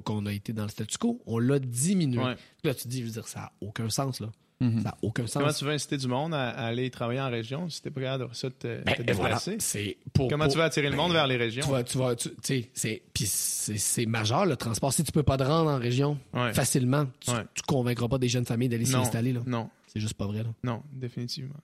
qu'on- 0.03 0.25
a 0.25 0.33
été 0.33 0.51
dans 0.53 0.63
le 0.63 0.69
statu 0.69 0.97
quo, 0.97 1.21
on 1.25 1.39
l'a 1.39 1.59
diminué. 1.59 2.19
Ouais. 2.21 2.35
Là, 2.63 2.73
tu 2.73 2.83
te 2.83 2.87
dis, 2.89 2.99
je 3.01 3.05
veux 3.05 3.11
dire, 3.11 3.27
ça 3.27 3.39
n'a 3.39 3.51
aucun 3.61 3.89
sens, 3.89 4.19
là. 4.19 4.29
Mhm. 4.59 4.77
Ça 4.81 4.89
n'a 4.89 4.97
aucun 5.03 5.27
sens. 5.27 5.41
Comment 5.41 5.53
tu 5.53 5.65
veux 5.65 5.71
inciter 5.71 5.97
du 5.97 6.07
monde 6.07 6.33
à, 6.33 6.49
à 6.49 6.65
aller 6.65 6.89
travailler 6.89 7.21
en 7.21 7.29
région 7.29 7.69
si 7.69 7.79
t'es 7.81 7.91
pas 7.91 8.01
capable 8.01 8.29
de 8.29 8.35
ça 8.35 8.49
de 8.49 8.53
te, 8.55 8.83
Ben, 8.83 8.95
te 8.95 9.11
voilà. 9.13 9.35
déplacer? 9.35 9.57
C'est 9.59 9.97
pour, 10.13 10.27
Comment 10.29 10.45
pour- 10.45 10.53
tu 10.53 10.57
vas 10.57 10.63
attirer 10.65 10.89
le 10.89 10.95
monde 10.95 11.11
vers 11.11 11.27
les 11.27 11.37
régions? 11.37 11.63
Tu 11.63 11.69
vas, 11.71 11.83
tu 11.83 11.97
vas, 11.99 12.15
tu 12.15 12.29
sais, 12.41 12.69
c'est, 12.73 13.03
puis 13.13 13.25
c'est, 13.27 13.77
c'est 13.77 14.05
majeur 14.07 14.45
le 14.47 14.55
transport. 14.55 14.91
Si 14.93 15.03
tu 15.03 15.11
peux 15.11 15.21
pas 15.23 15.37
te 15.37 15.43
rendre 15.43 15.69
en 15.69 15.77
région 15.77 16.17
Ouais. 16.33 16.53
facilement, 16.55 17.05
tu, 17.19 17.29
Ouais. 17.31 17.43
tu 17.53 17.61
convaincras 17.67 18.07
pas 18.07 18.17
des 18.17 18.29
jeunes 18.29 18.45
familles 18.45 18.69
d'aller 18.69 18.85
s'y 18.85 18.93
Non. 18.93 19.01
installer. 19.01 19.31
Là. 19.31 19.41
Non, 19.45 19.69
C'est 19.93 19.99
juste 19.99 20.15
pas 20.15 20.25
vrai. 20.25 20.41
Là. 20.43 20.49
non, 20.63 20.81
définitivement. 20.91 21.55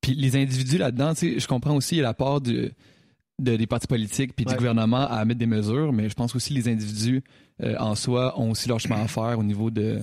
Puis 0.00 0.14
les 0.16 0.34
individus 0.36 0.78
là-dedans, 0.78 1.14
tu 1.14 1.34
sais, 1.34 1.38
je 1.40 1.46
comprends 1.46 1.76
aussi 1.76 1.96
la 2.00 2.12
part 2.12 2.40
du- 2.40 2.72
de, 3.42 3.56
des 3.56 3.66
partis 3.66 3.86
politiques 3.86 4.34
puis 4.36 4.44
Ouais. 4.46 4.52
du 4.52 4.56
gouvernement 4.58 5.06
à 5.08 5.24
mettre 5.24 5.38
des 5.40 5.46
mesures, 5.46 5.92
mais 5.92 6.08
je 6.08 6.14
pense 6.14 6.34
aussi 6.36 6.52
les 6.52 6.68
individus 6.68 7.22
euh, 7.62 7.76
en 7.78 7.94
soi 7.94 8.38
ont 8.40 8.50
aussi 8.52 8.68
leur 8.68 8.80
chemin 8.80 9.02
à 9.02 9.08
faire 9.08 9.38
au 9.38 9.42
niveau 9.42 9.70
de, 9.70 10.00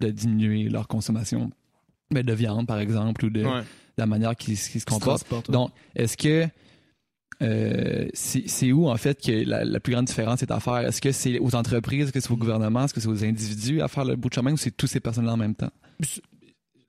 de 0.00 0.10
diminuer 0.10 0.68
leur 0.68 0.88
consommation 0.88 1.50
ben, 2.10 2.24
de 2.24 2.32
viande, 2.32 2.66
par 2.66 2.78
exemple, 2.78 3.24
ou 3.26 3.30
de, 3.30 3.44
Ouais. 3.44 3.60
de 3.60 3.64
la 3.98 4.06
manière 4.06 4.34
qu'ils 4.36 4.56
se 4.56 4.84
comportent. 4.84 5.30
ouais. 5.30 5.42
Donc, 5.48 5.70
est-ce 5.94 6.16
que 6.16 6.46
euh, 7.40 8.08
c'est 8.14 8.72
où 8.72 8.88
en 8.88 8.96
fait 8.96 9.20
que 9.20 9.30
la, 9.30 9.64
la 9.64 9.78
plus 9.80 9.92
grande 9.92 10.06
différence 10.06 10.42
est 10.42 10.50
à 10.50 10.58
faire? 10.58 10.78
Est-ce 10.78 11.00
que 11.00 11.12
c'est 11.12 11.38
aux 11.38 11.54
entreprises, 11.54 12.04
est-ce 12.04 12.12
que 12.12 12.20
c'est 12.20 12.30
au 12.32 12.36
gouvernement, 12.36 12.84
est-ce 12.84 12.94
que 12.94 13.00
c'est 13.00 13.08
aux 13.08 13.24
individus 13.24 13.80
à 13.80 13.88
faire 13.88 14.04
le 14.04 14.16
bout 14.16 14.28
de 14.28 14.34
chemin 14.34 14.52
ou 14.52 14.56
c'est 14.56 14.76
toutes 14.76 14.90
ces 14.90 15.00
personnes-là 15.00 15.34
en 15.34 15.36
même 15.36 15.54
temps? 15.54 15.70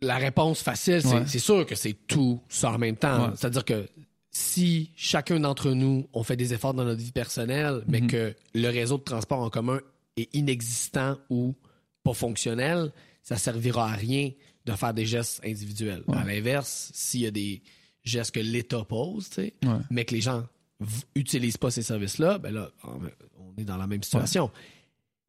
La 0.02 0.16
réponse 0.18 0.62
facile, 0.62 1.02
c'est, 1.02 1.14
Ouais. 1.14 1.28
sûr 1.28 1.66
que 1.66 1.76
c'est 1.76 1.94
tout 2.08 2.40
ça 2.48 2.72
en 2.72 2.78
même 2.78 2.96
temps. 2.96 3.32
C'est-à-dire 3.36 3.66
que 3.66 3.86
si 4.32 4.92
chacun 4.96 5.40
d'entre 5.40 5.72
nous, 5.72 6.08
on 6.14 6.24
fait 6.24 6.36
des 6.38 6.54
efforts 6.54 6.74
dans 6.74 6.84
notre 6.86 7.02
vie 7.02 7.12
personnelle, 7.12 7.84
mais 7.88 8.02
Mhm. 8.02 8.08
que 8.08 8.36
le 8.54 8.68
réseau 8.70 8.98
de 8.98 9.04
transport 9.04 9.40
en 9.40 9.50
commun 9.50 9.80
est 10.18 10.34
inexistant 10.36 11.18
ou 11.30 11.56
pas 12.04 12.14
fonctionnel, 12.14 12.92
ça 13.24 13.38
servira 13.38 13.92
à 13.92 13.96
rien 13.96 14.32
de 14.66 14.74
faire 14.74 14.94
des 14.94 15.06
gestes 15.06 15.42
individuels. 15.44 16.04
Ouais. 16.08 16.18
À 16.18 16.24
l'inverse, 16.26 16.92
s'il 16.94 17.22
y 17.22 17.26
a 17.28 17.32
des 17.32 17.62
gestes 18.04 18.36
que 18.36 18.40
l'État 18.40 18.84
pose, 18.86 19.30
Ouais. 19.38 19.52
mais 19.90 20.06
que 20.06 20.14
les 20.14 20.22
gens 20.22 20.46
v- 20.80 21.04
utilisent 21.16 21.58
pas 21.58 21.72
ces 21.72 21.82
services-là, 21.82 22.38
ben 22.38 22.54
là, 22.54 22.72
on 22.84 23.60
est 23.60 23.66
dans 23.66 23.78
la 23.78 23.88
même 23.88 24.04
situation. 24.04 24.52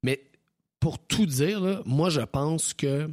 Mais 0.02 0.22
pour 0.78 0.98
tout 0.98 1.26
dire, 1.26 1.60
là, 1.60 1.82
moi, 1.86 2.10
je 2.10 2.20
pense 2.20 2.74
que 2.74 3.10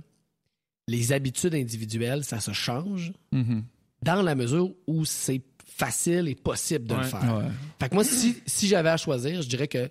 les 0.88 1.12
habitudes 1.12 1.56
individuelles, 1.56 2.24
ça 2.24 2.40
se 2.40 2.52
change 2.52 3.14
Mhm. 3.32 3.64
dans 4.04 4.22
la 4.22 4.36
mesure 4.36 4.72
où 4.86 5.04
c'est 5.06 5.42
facile 5.78 6.28
et 6.28 6.36
possible 6.36 6.88
de 6.88 6.96
le 6.96 7.04
faire. 7.04 7.38
Ouais. 7.38 7.46
Fait 7.80 7.90
que 7.90 7.94
moi, 7.96 8.04
si, 8.04 8.38
si 8.46 8.68
j'avais 8.68 8.90
à 8.90 8.98
choisir, 8.98 9.42
je 9.42 9.48
dirais 9.48 9.68
que 9.68 9.90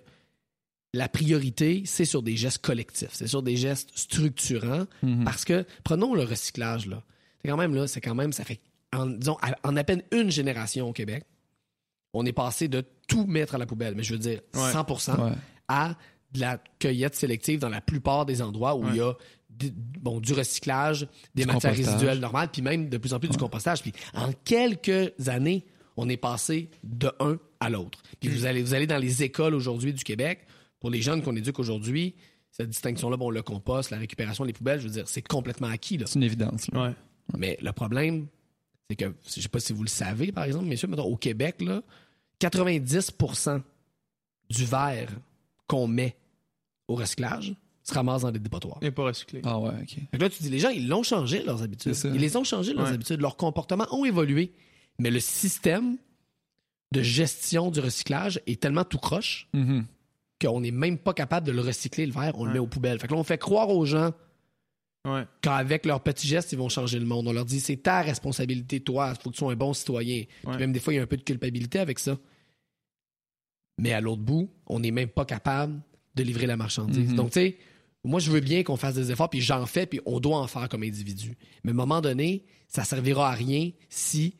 la 0.93 1.07
priorité, 1.09 1.83
c'est 1.85 2.05
sur 2.05 2.21
des 2.23 2.35
gestes 2.35 2.59
collectifs, 2.59 3.09
c'est 3.13 3.27
sur 3.27 3.41
des 3.43 3.55
gestes 3.57 3.89
structurants, 3.95 4.85
Mhm. 5.03 5.23
parce 5.25 5.45
que, 5.45 5.65
prenons 5.83 6.13
le 6.15 6.23
recyclage, 6.23 6.87
là. 6.87 7.03
C'est 7.41 7.49
quand 7.49 7.57
même, 7.57 7.75
là, 7.75 7.87
c'est 7.87 8.01
quand 8.01 8.15
même, 8.15 8.33
ça 8.33 8.43
fait, 8.43 8.59
en, 8.93 9.05
disons, 9.05 9.37
à- 9.41 9.55
en 9.67 9.75
à 9.75 9.83
peine 9.83 10.01
une 10.11 10.31
génération 10.31 10.89
au 10.89 10.93
Québec, 10.93 11.23
on 12.13 12.25
est 12.25 12.33
passé 12.33 12.67
de 12.67 12.83
tout 13.07 13.25
mettre 13.25 13.55
à 13.55 13.57
la 13.57 13.65
poubelle, 13.65 13.93
mais 13.95 14.03
je 14.03 14.13
veux 14.13 14.19
dire 14.19 14.41
Ouais. 14.55 14.71
100 14.71 15.17
Ouais. 15.23 15.31
à 15.67 15.95
de 16.31 16.39
la 16.39 16.57
cueillette 16.79 17.15
sélective 17.15 17.59
dans 17.59 17.69
la 17.69 17.79
plupart 17.81 18.25
des 18.25 18.41
endroits 18.41 18.75
où 18.75 18.83
Ouais. 18.83 18.89
il 18.91 18.97
y 18.97 19.01
a 19.01 19.13
du, 19.49 19.71
bon, 19.71 20.19
du 20.19 20.33
recyclage, 20.33 21.07
des 21.35 21.43
Du 21.43 21.47
matières 21.47 21.71
compostage. 21.73 21.93
résiduelles 21.93 22.19
normales, 22.19 22.49
puis 22.51 22.61
même 22.61 22.89
de 22.89 22.97
plus 22.97 23.13
en 23.13 23.19
plus 23.19 23.29
du 23.29 23.37
compostage. 23.37 23.81
Puis 23.81 23.93
en 24.13 24.31
quelques 24.45 25.13
années, 25.29 25.65
on 25.97 26.07
est 26.09 26.17
passé 26.17 26.69
de 26.83 27.11
un 27.19 27.37
à 27.59 27.69
l'autre. 27.69 28.01
Puis 28.19 28.29
vous, 28.29 28.45
allez, 28.45 28.61
vous 28.61 28.73
allez 28.73 28.87
dans 28.87 28.97
les 28.97 29.23
écoles 29.23 29.53
aujourd'hui 29.55 29.93
du 29.93 30.03
Québec, 30.03 30.45
pour 30.79 30.89
les 30.91 31.01
jeunes 31.01 31.21
qu'on 31.23 31.35
éduque 31.35 31.59
aujourd'hui, 31.59 32.13
cette 32.51 32.69
distinction-là, 32.69 33.17
bon, 33.17 33.29
le 33.29 33.41
compost, 33.41 33.89
la 33.91 33.97
récupération 33.97 34.45
des 34.45 34.53
poubelles, 34.53 34.79
je 34.79 34.85
veux 34.87 34.93
dire, 34.93 35.07
c'est 35.07 35.21
complètement 35.27 35.67
acquis. 35.67 35.97
Là. 35.97 36.05
C'est 36.07 36.15
une 36.15 36.23
évidence. 36.23 36.69
là. 36.71 36.83
Ouais. 36.89 36.93
Mais 37.37 37.57
le 37.61 37.71
problème, 37.73 38.27
c'est 38.89 38.95
que, 38.95 39.13
je 39.25 39.41
sais 39.41 39.49
pas 39.49 39.59
si 39.59 39.73
vous 39.73 39.83
le 39.83 39.89
savez, 39.89 40.31
par 40.31 40.43
exemple, 40.45 40.65
messieurs, 40.65 40.87
mettons, 40.87 41.03
au 41.05 41.17
Québec, 41.17 41.61
là, 41.61 41.81
90% 42.39 43.61
du 44.49 44.65
verre 44.65 45.09
qu'on 45.67 45.87
met 45.87 46.15
au 46.87 46.95
recyclage 46.95 47.53
se 47.83 47.93
ramasse 47.93 48.21
dans 48.21 48.31
des 48.31 48.39
dépotoirs. 48.39 48.77
Il 48.81 48.85
n'est 48.85 48.91
pas 48.91 49.03
recyclé. 49.05 49.41
Ah 49.45 49.59
ouais, 49.59 49.71
ok. 49.81 49.89
Fait 50.11 50.17
que 50.17 50.21
là, 50.23 50.29
tu 50.29 50.43
dis, 50.43 50.49
les 50.49 50.59
gens, 50.59 50.69
ils 50.69 50.87
l'ont 50.87 51.03
changé, 51.03 51.43
leurs 51.43 51.63
habitudes. 51.63 51.93
C'est 51.93 52.07
ça. 52.09 52.13
Ils 52.13 52.19
les 52.21 52.35
ont 52.35 52.43
changé, 52.43 52.73
leurs 52.73 52.85
Ouais. 52.87 52.93
habitudes. 52.93 53.21
Leurs 53.21 53.37
comportements 53.37 53.87
ont 53.91 54.03
évolué. 54.05 54.53
Mais 54.99 55.11
le 55.11 55.19
système 55.19 55.97
de 56.91 57.01
gestion 57.01 57.69
du 57.71 57.79
recyclage 57.79 58.41
est 58.47 58.61
tellement 58.61 58.83
tout 58.85 58.97
croche 58.97 59.47
Mhm. 59.53 59.85
qu'on 60.41 60.61
n'est 60.61 60.71
même 60.71 60.97
pas 60.97 61.13
capable 61.13 61.45
de 61.47 61.51
le 61.51 61.61
recycler, 61.61 62.05
le 62.05 62.13
verre. 62.13 62.37
On 62.39 62.45
le 62.45 62.53
met 62.53 62.59
aux 62.59 62.67
poubelles. 62.67 62.99
Fait 62.99 63.07
que 63.07 63.13
là, 63.13 63.19
on 63.19 63.23
fait 63.23 63.37
croire 63.37 63.69
aux 63.69 63.85
gens 63.85 64.13
Ouais. 65.05 65.23
qu'avec 65.41 65.85
leurs 65.85 66.01
petits 66.01 66.27
gestes, 66.27 66.51
ils 66.51 66.57
vont 66.57 66.69
changer 66.69 66.99
le 66.99 67.05
monde. 67.05 67.27
On 67.27 67.33
leur 67.33 67.45
dit, 67.45 67.59
c'est 67.59 67.77
ta 67.77 68.01
responsabilité, 68.01 68.79
toi, 68.81 69.13
il 69.15 69.21
faut 69.21 69.29
que 69.29 69.35
tu 69.35 69.39
sois 69.39 69.51
un 69.51 69.55
bon 69.55 69.73
citoyen. 69.73 70.23
Puis 70.43 70.57
même 70.57 70.71
des 70.73 70.79
fois, 70.79 70.93
il 70.93 70.97
y 70.97 70.99
a 70.99 71.03
un 71.03 71.07
peu 71.07 71.17
de 71.17 71.23
culpabilité 71.23 71.79
avec 71.79 71.99
ça. 71.99 72.17
Mais 73.77 73.93
à 73.93 74.01
l'autre 74.01 74.21
bout, 74.21 74.49
on 74.65 74.79
n'est 74.79 74.91
même 74.91 75.09
pas 75.09 75.25
capable 75.25 75.79
de 76.15 76.23
livrer 76.23 76.45
la 76.47 76.57
marchandise. 76.57 77.09
Mhm. 77.09 77.15
Donc, 77.15 77.31
tu 77.31 77.39
sais, 77.39 77.57
moi, 78.03 78.19
je 78.19 78.31
veux 78.31 78.39
bien 78.39 78.63
qu'on 78.63 78.75
fasse 78.77 78.95
des 78.95 79.11
efforts, 79.11 79.29
puis 79.29 79.41
j'en 79.41 79.65
fais, 79.65 79.85
puis 79.85 79.99
on 80.05 80.19
doit 80.19 80.37
en 80.39 80.47
faire 80.47 80.67
comme 80.67 80.83
individu. 80.83 81.37
Mais 81.63 81.71
à 81.71 81.73
un 81.73 81.77
moment 81.77 82.01
donné, 82.01 82.43
ça 82.67 82.83
servira 82.83 83.29
à 83.31 83.33
rien 83.33 83.71
si 83.89 84.35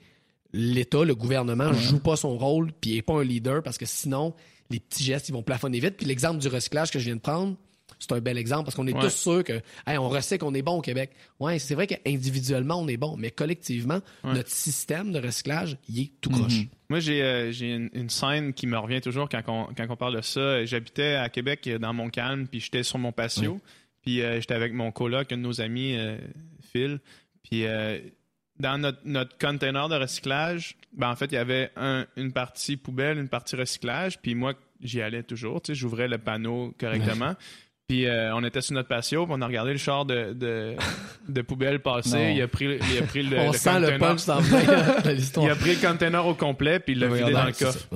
l'État, 0.54 1.04
le 1.04 1.16
gouvernement, 1.16 1.74
joue 1.74 2.00
pas 2.00 2.16
son 2.16 2.38
rôle, 2.38 2.72
puis 2.80 2.96
n'est 2.96 3.02
pas 3.02 3.20
un 3.20 3.24
leader, 3.24 3.62
parce 3.64 3.78
que 3.78 3.86
sinon, 3.86 4.34
les 4.70 4.80
petits 4.80 5.04
gestes, 5.04 5.30
ils 5.30 5.34
vont 5.34 5.44
plafonner 5.44 5.80
vite. 5.80 5.96
Puis 5.98 6.06
l'exemple 6.06 6.40
du 6.40 6.48
recyclage 6.48 6.92
que 6.92 7.00
je 7.00 7.06
viens 7.06 7.16
de 7.16 7.22
prendre, 7.22 7.56
c'est 8.00 8.12
un 8.12 8.20
bel 8.20 8.38
exemple, 8.38 8.66
parce 8.66 8.76
qu'on 8.76 8.86
est 8.86 8.94
Ouais. 8.94 9.02
tous 9.02 9.10
sûrs 9.16 9.44
que, 9.44 9.62
hey, 9.88 9.98
on 9.98 10.08
recycle, 10.10 10.44
on 10.46 10.54
est 10.54 10.62
bon 10.62 10.78
au 10.78 10.82
Québec. 10.82 11.12
Ouais, 11.40 11.58
c'est 11.58 11.74
vrai 11.74 11.88
qu'individuellement, 11.88 12.80
on 12.80 12.88
est 12.88 12.98
bon, 12.98 13.16
mais 13.18 13.32
collectivement, 13.32 14.02
Ouais. 14.24 14.34
notre 14.34 14.52
système 14.52 15.12
de 15.12 15.20
recyclage, 15.20 15.78
il 15.90 16.02
est 16.02 16.12
tout 16.22 16.30
croche. 16.30 16.60
Mhm. 16.60 16.68
Moi, 16.90 17.00
j'ai 17.00 17.22
euh, 17.24 17.52
une, 17.52 17.90
une 17.94 18.10
scène 18.10 18.54
qui 18.54 18.68
me 18.68 18.78
revient 18.78 19.02
toujours 19.02 19.28
quand 19.30 19.42
on, 19.48 19.74
quand 19.76 19.86
on 19.90 19.96
parle 19.96 20.16
de 20.18 20.22
ça. 20.22 20.64
J'habitais 20.66 21.16
à 21.16 21.30
Québec 21.30 21.66
euh, 21.68 21.80
dans 21.80 21.92
Montcalm, 21.94 22.48
puis 22.48 22.60
j'étais 22.60 22.84
sur 22.84 22.98
mon 23.00 23.12
patio. 23.12 23.60
Puis 24.04 24.22
euh, 24.22 24.40
j'étais 24.40 24.54
avec 24.54 24.74
mon 24.74 24.92
coloc, 24.92 25.32
un 25.32 25.38
de 25.38 25.42
nos 25.42 25.60
amis, 25.60 25.96
euh, 25.98 26.18
Phil. 26.72 27.00
Puis 27.44 27.64
dans 28.60 28.78
notre, 28.78 29.00
notre 29.06 29.38
container 29.38 29.88
de 29.90 29.96
recyclage, 29.96 30.76
ben, 30.94 31.10
en 31.10 31.16
fait, 31.16 31.26
il 31.28 31.34
y 31.36 31.38
avait 31.38 31.72
un- 31.76 32.06
une 32.16 32.32
partie 32.34 32.78
poubelle, 32.78 33.18
une 33.18 33.30
partie 33.30 33.56
recyclage. 33.56 34.20
Puis 34.20 34.36
moi, 34.36 34.54
j'y 34.82 35.02
allais 35.02 35.24
toujours. 35.24 35.62
Tu 35.62 35.72
sais, 35.74 35.76
j'ouvrais 35.76 36.08
le 36.08 36.18
panneau 36.18 36.74
correctement. 36.80 37.36
Puis 37.88 38.06
euh, 38.06 38.36
on 38.36 38.44
était 38.44 38.60
sur 38.60 38.74
notre 38.74 38.90
patio, 38.90 39.26
puis 39.26 39.34
on 39.38 39.42
a 39.42 39.48
regardé 39.48 39.72
le 39.72 39.78
char 39.78 40.04
de, 40.04 40.34
de, 40.34 40.76
de 41.30 41.42
poubelle 41.42 41.80
passer. 41.80 42.34
Il 42.36 42.42
a 42.42 42.48
pris, 42.50 42.78
il 42.92 42.98
a 42.98 43.02
pris 43.04 43.24
le, 43.24 43.38
on 43.40 43.52
le 43.52 43.58
sent 43.58 43.80
le 43.80 43.98
container. 43.98 44.96
punch 45.04 45.38
Il 45.44 45.50
a 45.50 45.56
pris 45.56 45.76
le 45.76 45.88
container 45.88 46.26
au 46.26 46.34
complet, 46.36 46.80
puis 46.80 46.94
il 46.94 47.00
l'a 47.00 47.08
Ouais, 47.08 47.20
vidé 47.20 47.32
dans 47.32 47.46
le 47.46 47.54
coffre. 47.54 47.88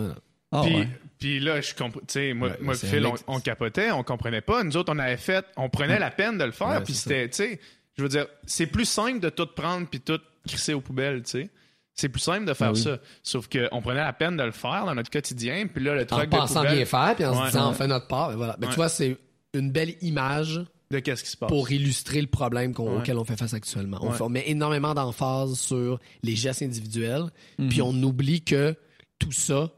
Ah, 0.54 0.62
puis, 0.64 0.76
ouais. 0.76 0.88
puis 1.20 1.40
là, 1.42 1.60
je 1.60 1.74
comprends. 1.76 2.00
Tu 2.02 2.06
sais, 2.08 2.34
moi, 2.34 2.50
Ouais, 2.50 2.58
moi 2.62 2.74
Phil, 2.76 3.06
on, 3.28 3.40
capotait, 3.42 3.92
on 3.92 4.04
comprenait 4.04 4.40
pas. 4.42 4.64
Nous 4.64 4.78
autres, 4.78 4.94
on 4.96 5.00
avait 5.00 5.18
fait, 5.18 5.46
on 5.58 5.68
prenait 5.70 6.00
la 6.00 6.10
peine 6.12 6.38
de 6.38 6.46
le 6.46 6.52
faire, 6.52 6.68
Ouais, 6.70 6.82
puis 6.84 6.94
c'est 6.94 7.10
c'était, 7.10 7.30
tu 7.30 7.36
sais, 7.36 7.60
je 7.98 8.04
veux 8.04 8.10
dire, 8.10 8.28
c'est 8.46 8.68
plus 8.68 8.86
simple 8.86 9.20
de 9.20 9.30
tout 9.30 9.48
prendre 9.48 9.88
puis 9.88 10.00
tout 10.00 10.20
crisser 10.48 10.74
aux 10.74 10.82
poubelles, 10.82 11.24
tu 11.24 11.30
sais. 11.32 11.50
C'est 11.94 12.10
plus 12.10 12.22
simple 12.22 12.46
de 12.46 12.54
faire 12.54 12.70
Ah 12.70 12.74
oui. 12.74 12.82
ça. 12.82 12.98
Sauf 13.22 13.48
qu'on 13.50 13.82
prenait 13.82 14.00
la 14.00 14.14
peine 14.14 14.38
de 14.38 14.44
le 14.44 14.52
faire 14.52 14.86
dans 14.86 14.96
notre 14.96 15.10
quotidien, 15.12 15.68
puis 15.68 15.84
là, 15.84 15.94
le 15.96 16.04
En 16.04 16.06
truc 16.06 16.30
de 16.30 16.36
pensant 16.38 16.62
poubelle, 16.62 16.78
bien 16.78 16.86
faire, 16.86 17.16
puis 17.16 17.26
en 17.26 17.32
Ouais. 17.38 17.48
se 17.48 17.52
disant, 17.52 17.70
on 17.70 17.74
fait 17.74 17.88
notre 17.88 18.08
part. 18.08 18.30
ben 18.30 18.36
voilà. 18.38 18.56
Ben, 18.58 18.68
Ouais. 18.68 18.74
Tu 18.74 18.78
vois, 18.78 18.90
c'est 18.90 19.18
une 19.54 19.72
belle 19.72 19.96
image 20.02 20.62
de 20.90 21.00
qu'est-ce 21.00 21.24
qui 21.24 21.30
se 21.30 21.38
passe. 21.38 21.50
pour 21.50 21.70
illustrer 21.72 22.22
le 22.22 22.28
problème 22.28 22.74
Ouais. 22.78 22.88
auquel 22.98 23.18
on 23.18 23.24
fait 23.26 23.38
face 23.38 23.54
actuellement. 23.54 23.98
On, 24.02 24.10
Ouais. 24.10 24.16
fait- 24.16 24.24
on 24.24 24.30
met 24.30 24.44
énormément 24.50 24.94
d'emphase 24.94 25.60
sur 25.60 26.00
les 26.24 26.36
gestes 26.36 26.62
individuels, 26.62 27.26
Mhm. 27.60 27.70
puis 27.70 27.82
on 27.82 27.92
oublie 28.04 28.42
que 28.42 28.76
tout 29.20 29.32
ça 29.34 29.70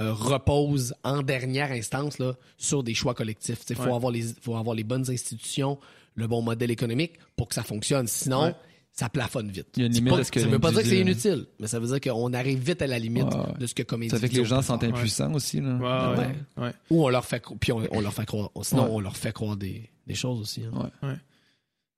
euh, 0.00 0.12
repose 0.12 0.92
en 1.04 1.22
dernière 1.22 1.70
instance 1.70 2.18
là, 2.18 2.32
sur 2.58 2.82
des 2.82 2.94
choix 2.94 3.14
collectifs. 3.14 3.60
Il 3.70 3.76
faut 3.76 3.84
Ouais. 3.84 3.94
avoir, 3.94 4.10
les, 4.10 4.22
faut 4.42 4.56
avoir 4.56 4.74
les 4.74 4.82
bonnes 4.82 5.08
institutions, 5.08 5.78
le 6.16 6.26
bon 6.26 6.42
modèle 6.42 6.72
économique 6.72 7.12
pour 7.36 7.46
que 7.48 7.54
ça 7.54 7.62
fonctionne. 7.62 8.08
Sinon. 8.08 8.54
Ça 8.96 9.08
plafonne 9.08 9.50
vite. 9.50 9.66
Il 9.76 9.80
y 9.80 9.82
a 9.82 9.86
une 9.88 9.92
limite 9.92 10.14
pas- 10.14 10.20
à 10.20 10.24
ce 10.24 10.30
que 10.30 10.38
ça 10.40 10.46
veut 10.46 10.58
pas 10.60 10.70
dire 10.70 10.82
que 10.82 10.88
c'est 10.88 11.00
inutile, 11.00 11.46
mais 11.58 11.66
ça 11.66 11.80
veut 11.80 11.86
dire 11.98 12.00
qu'on 12.12 12.32
arrive 12.32 12.60
vite 12.60 12.80
à 12.80 12.86
la 12.86 12.98
limite 13.00 13.24
Ouais, 13.24 13.34
ouais. 13.36 13.58
de 13.58 13.66
ce 13.66 13.74
que 13.74 13.82
comme 13.82 14.08
Ça 14.08 14.18
fait 14.20 14.28
que 14.28 14.36
les 14.36 14.44
gens 14.44 14.62
faire. 14.62 14.76
impuissants 14.82 15.32
aussi. 15.34 15.60
Là. 15.60 15.74
Ouais, 15.74 16.16
ouais, 16.18 16.26
Ouais. 16.26 16.62
ouais. 16.66 16.72
Ou 16.90 17.04
on 17.04 17.08
leur 17.08 17.24
fait 17.24 17.42
puis 17.60 17.72
on, 17.72 17.82
on 17.90 18.00
leur 18.00 18.14
fait 18.14 18.24
croire. 18.24 18.50
Sinon, 18.62 18.84
Ouais. 18.84 18.90
on 18.92 19.00
leur 19.00 19.16
fait 19.16 19.32
croire 19.32 19.56
des, 19.56 19.90
des 20.06 20.14
choses 20.14 20.40
aussi. 20.40 20.62
hein. 20.64 20.90
Ouais. 21.02 21.16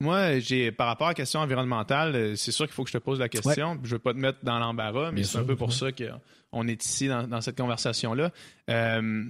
Moi, 0.00 0.38
j'ai 0.40 0.72
par 0.72 0.88
rapport 0.88 1.06
à 1.06 1.10
la 1.10 1.14
question 1.14 1.40
environnementale, 1.40 2.14
euh, 2.14 2.36
c'est 2.36 2.52
sûr 2.52 2.66
qu'il 2.66 2.74
faut 2.74 2.84
que 2.84 2.90
je 2.90 2.98
te 2.98 3.02
pose 3.02 3.18
la 3.18 3.28
question. 3.30 3.78
Je 3.82 3.92
veux 3.92 3.98
pas 3.98 4.12
te 4.12 4.18
mettre 4.18 4.38
dans 4.42 4.58
l'embarras, 4.58 5.10
mais 5.10 5.22
c'est 5.24 5.38
un 5.38 5.44
peu 5.44 5.56
pour 5.56 5.68
ouais. 5.68 5.74
ça 5.74 5.86
qu'on 5.92 6.68
est 6.68 6.84
ici 6.84 7.08
dans, 7.08 7.26
dans 7.26 7.40
cette 7.40 7.56
conversation-là. 7.56 8.30
Euh, 8.70 9.24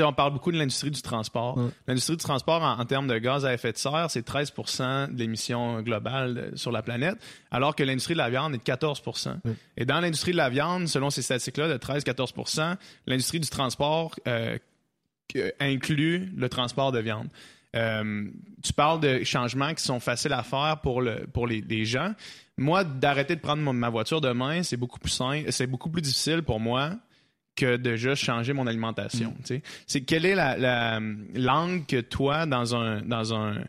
on 0.00 0.12
parle 0.12 0.32
beaucoup 0.32 0.52
de 0.52 0.58
l'industrie 0.58 0.90
du 0.90 1.02
transport. 1.02 1.56
Ouais. 1.58 1.70
L'industrie 1.86 2.16
du 2.16 2.22
transport, 2.22 2.62
en, 2.62 2.78
en 2.78 2.84
termes 2.84 3.08
de 3.08 3.18
gaz 3.18 3.44
à 3.44 3.52
effet 3.52 3.72
de 3.72 3.78
serre, 3.78 4.06
c'est 4.10 4.26
13% 4.26 5.12
de 5.12 5.18
l'émission 5.18 5.82
globale 5.82 6.38
euh, 6.38 6.56
sur 6.56 6.70
la 6.72 6.82
planète, 6.82 7.16
alors 7.50 7.74
que 7.74 7.82
l'industrie 7.82 8.14
de 8.14 8.18
la 8.18 8.30
viande 8.30 8.54
est 8.54 8.58
de 8.58 8.62
14 8.62 9.02
Ouais. 9.44 9.52
Et 9.76 9.84
dans 9.84 10.00
l'industrie 10.00 10.32
de 10.32 10.36
la 10.36 10.48
viande, 10.48 10.86
selon 10.86 11.10
ces 11.10 11.22
statistiques-là, 11.22 11.68
de 11.68 11.78
13-14% 11.78 12.76
l'industrie 13.06 13.40
du 13.40 13.48
transport 13.48 14.14
euh, 14.28 14.58
inclut 15.60 16.30
le 16.36 16.48
transport 16.48 16.92
de 16.92 17.00
viande. 17.00 17.28
Euh, 17.74 18.28
tu 18.62 18.72
parles 18.72 19.00
de 19.00 19.24
changements 19.24 19.72
qui 19.74 19.82
sont 19.82 19.98
faciles 19.98 20.32
à 20.32 20.42
faire 20.42 20.80
pour, 20.82 21.00
le, 21.00 21.26
pour 21.32 21.46
les, 21.46 21.62
les 21.62 21.84
gens. 21.84 22.14
Moi, 22.58 22.84
d'arrêter 22.84 23.34
de 23.34 23.40
prendre 23.40 23.62
ma 23.72 23.88
voiture 23.88 24.20
demain, 24.20 24.62
c'est 24.62 24.76
beaucoup 24.76 24.98
plus 24.98 25.10
simple, 25.10 25.50
c'est 25.50 25.66
beaucoup 25.66 25.88
plus 25.88 26.02
difficile 26.02 26.42
pour 26.42 26.60
moi 26.60 26.92
que 27.56 27.76
de 27.76 27.96
juste 27.96 28.24
changer 28.24 28.52
mon 28.52 28.66
alimentation. 28.66 29.34
sais. 29.44 29.62
C'est 29.86 30.00
quelle 30.02 30.24
est 30.24 30.34
la, 30.34 30.56
la 30.56 31.00
langue 31.34 31.86
que 31.86 32.00
toi, 32.00 32.46
dans 32.46 32.74
un 32.74 33.02
dans 33.02 33.34
un, 33.34 33.64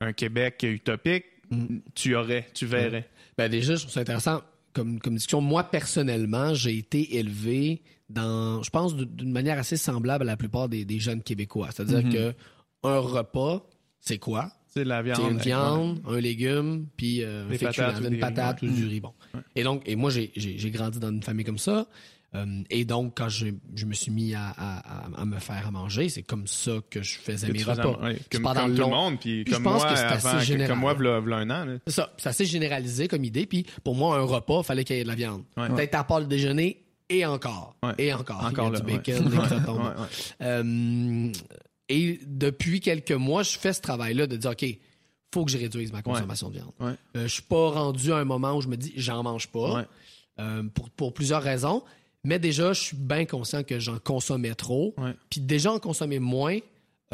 un 0.00 0.12
Québec 0.12 0.60
utopique, 0.62 1.24
Mm. 1.50 1.78
tu 1.94 2.14
aurais, 2.14 2.46
tu 2.52 2.66
verrais? 2.66 3.08
Ben 3.38 3.48
déjà, 3.50 3.74
je 3.74 3.80
trouve 3.80 3.92
ça 3.92 4.00
intéressant 4.00 4.42
comme, 4.74 5.00
comme 5.00 5.14
discussion. 5.14 5.40
Moi, 5.40 5.64
personnellement, 5.64 6.52
j'ai 6.52 6.76
été 6.76 7.16
élevé 7.16 7.80
dans, 8.10 8.62
je 8.62 8.68
pense, 8.68 8.94
d'une 8.94 9.32
manière 9.32 9.58
assez 9.58 9.78
semblable 9.78 10.24
à 10.24 10.26
la 10.26 10.36
plupart 10.36 10.68
des, 10.68 10.84
des 10.84 10.98
jeunes 10.98 11.22
Québécois. 11.22 11.70
C'est-à-dire 11.72 12.04
Mhm. 12.04 12.12
que 12.12 12.34
un 12.82 12.98
repas, 12.98 13.66
c'est 13.98 14.18
quoi? 14.18 14.52
C'est 14.66 14.84
de 14.84 14.90
la 14.90 15.00
viande. 15.00 15.20
C'est 15.22 15.30
une 15.30 15.38
viande, 15.38 16.02
un 16.06 16.20
légume, 16.20 16.86
puis 16.98 17.22
euh, 17.22 17.46
un 17.48 17.54
féculent, 17.56 18.12
une 18.12 18.18
patate 18.20 18.60
ou 18.60 18.66
du 18.68 18.86
riz. 18.86 19.00
Bon. 19.00 19.14
Et 19.56 19.62
donc, 19.62 19.82
et 19.88 19.96
moi, 19.96 20.10
j'ai 20.10 20.70
grandi 20.70 21.00
dans 21.00 21.08
une 21.08 21.22
famille 21.22 21.46
comme 21.46 21.56
ça. 21.56 21.86
Euh, 22.34 22.62
et 22.68 22.84
donc, 22.84 23.14
quand 23.16 23.30
je, 23.30 23.46
je 23.74 23.86
me 23.86 23.94
suis 23.94 24.10
mis 24.10 24.34
à, 24.34 24.48
à- 24.50 25.24
me 25.24 25.38
faire 25.38 25.66
à 25.66 25.70
manger, 25.70 26.10
c'est 26.10 26.22
comme 26.22 26.46
ça 26.46 26.72
que 26.90 27.00
je 27.02 27.18
faisais 27.18 27.46
que 27.46 27.52
mes 27.52 27.62
repas. 27.62 27.98
ouais, 28.02 28.18
comme, 28.30 28.42
pas 28.42 28.52
dans 28.54 28.62
comme 28.66 28.74
tout 28.76 28.82
le 28.82 28.88
monde, 28.88 29.18
puis 29.18 29.44
Puis 29.44 29.52
je 29.52 29.56
comme 29.56 29.64
pense 29.64 29.82
moi, 29.82 29.92
que 29.92 29.98
c'est 29.98 30.04
assez 30.04 30.26
avant, 30.28 30.40
général. 30.40 30.68
comme 30.72 30.80
moi, 30.80 30.92
v'là, 30.94 31.20
v'là 31.20 31.36
un 31.38 31.50
an. 31.50 31.78
C'est 31.86 31.94
ça. 31.94 32.12
C'est 32.18 32.28
assez 32.28 32.44
généralisé 32.44 33.08
comme 33.08 33.24
idée. 33.24 33.46
Puis 33.46 33.64
pour 33.82 33.94
moi, 33.94 34.18
un 34.18 34.22
repas, 34.24 34.60
il 34.60 34.64
fallait 34.64 34.84
qu'il 34.84 34.96
y 34.96 34.98
ait 34.98 35.04
de 35.04 35.08
la 35.08 35.14
viande. 35.14 35.42
Ouais. 35.56 35.68
Peut-être 35.70 35.94
à 35.94 36.04
part 36.04 36.20
le 36.20 36.26
déjeuner 36.26 36.84
et 37.08 37.24
encore. 37.24 37.76
Ouais. 37.82 37.92
Et 37.96 38.12
encore. 38.12 38.44
Encore 38.44 38.66
Il 38.68 38.72
là, 38.74 38.80
du 38.80 38.86
bacon, 38.92 39.28
des 39.30 39.36
crotons. 39.38 39.80
Euh, 40.42 41.32
et 41.88 42.20
depuis 42.26 42.80
quelques 42.80 43.12
mois, 43.12 43.42
je 43.42 43.58
fais 43.58 43.72
ce 43.72 43.80
travail-là 43.80 44.26
de 44.26 44.36
dire, 44.36 44.50
OK, 44.50 44.66
faut 45.32 45.44
que 45.44 45.50
je 45.50 45.58
réduise 45.58 45.92
ma 45.92 46.02
consommation 46.02 46.48
de 46.50 46.54
viande. 46.54 46.72
Euh, 46.80 46.94
je 47.22 47.26
suis 47.28 47.42
pas 47.42 47.70
rendu 47.70 48.12
à 48.12 48.16
un 48.18 48.24
moment 48.24 48.54
où 48.56 48.60
je 48.60 48.68
me 48.68 48.76
dis, 48.76 48.92
j'en 48.96 49.22
mange 49.22 49.48
pas. 49.48 49.86
Euh, 50.40 50.62
pour, 50.72 50.88
pour 50.90 51.14
plusieurs 51.14 51.42
raisons. 51.42 51.82
Mais 52.28 52.38
déjà, 52.38 52.74
je 52.74 52.80
suis 52.82 52.96
bien 52.96 53.24
conscient 53.24 53.62
que 53.64 53.78
j'en 53.78 53.98
consommais 53.98 54.54
trop. 54.54 54.94
Ouais. 54.98 55.14
Puis 55.30 55.40
déjà 55.40 55.72
en 55.72 55.78
consommer 55.78 56.18
moins, 56.18 56.58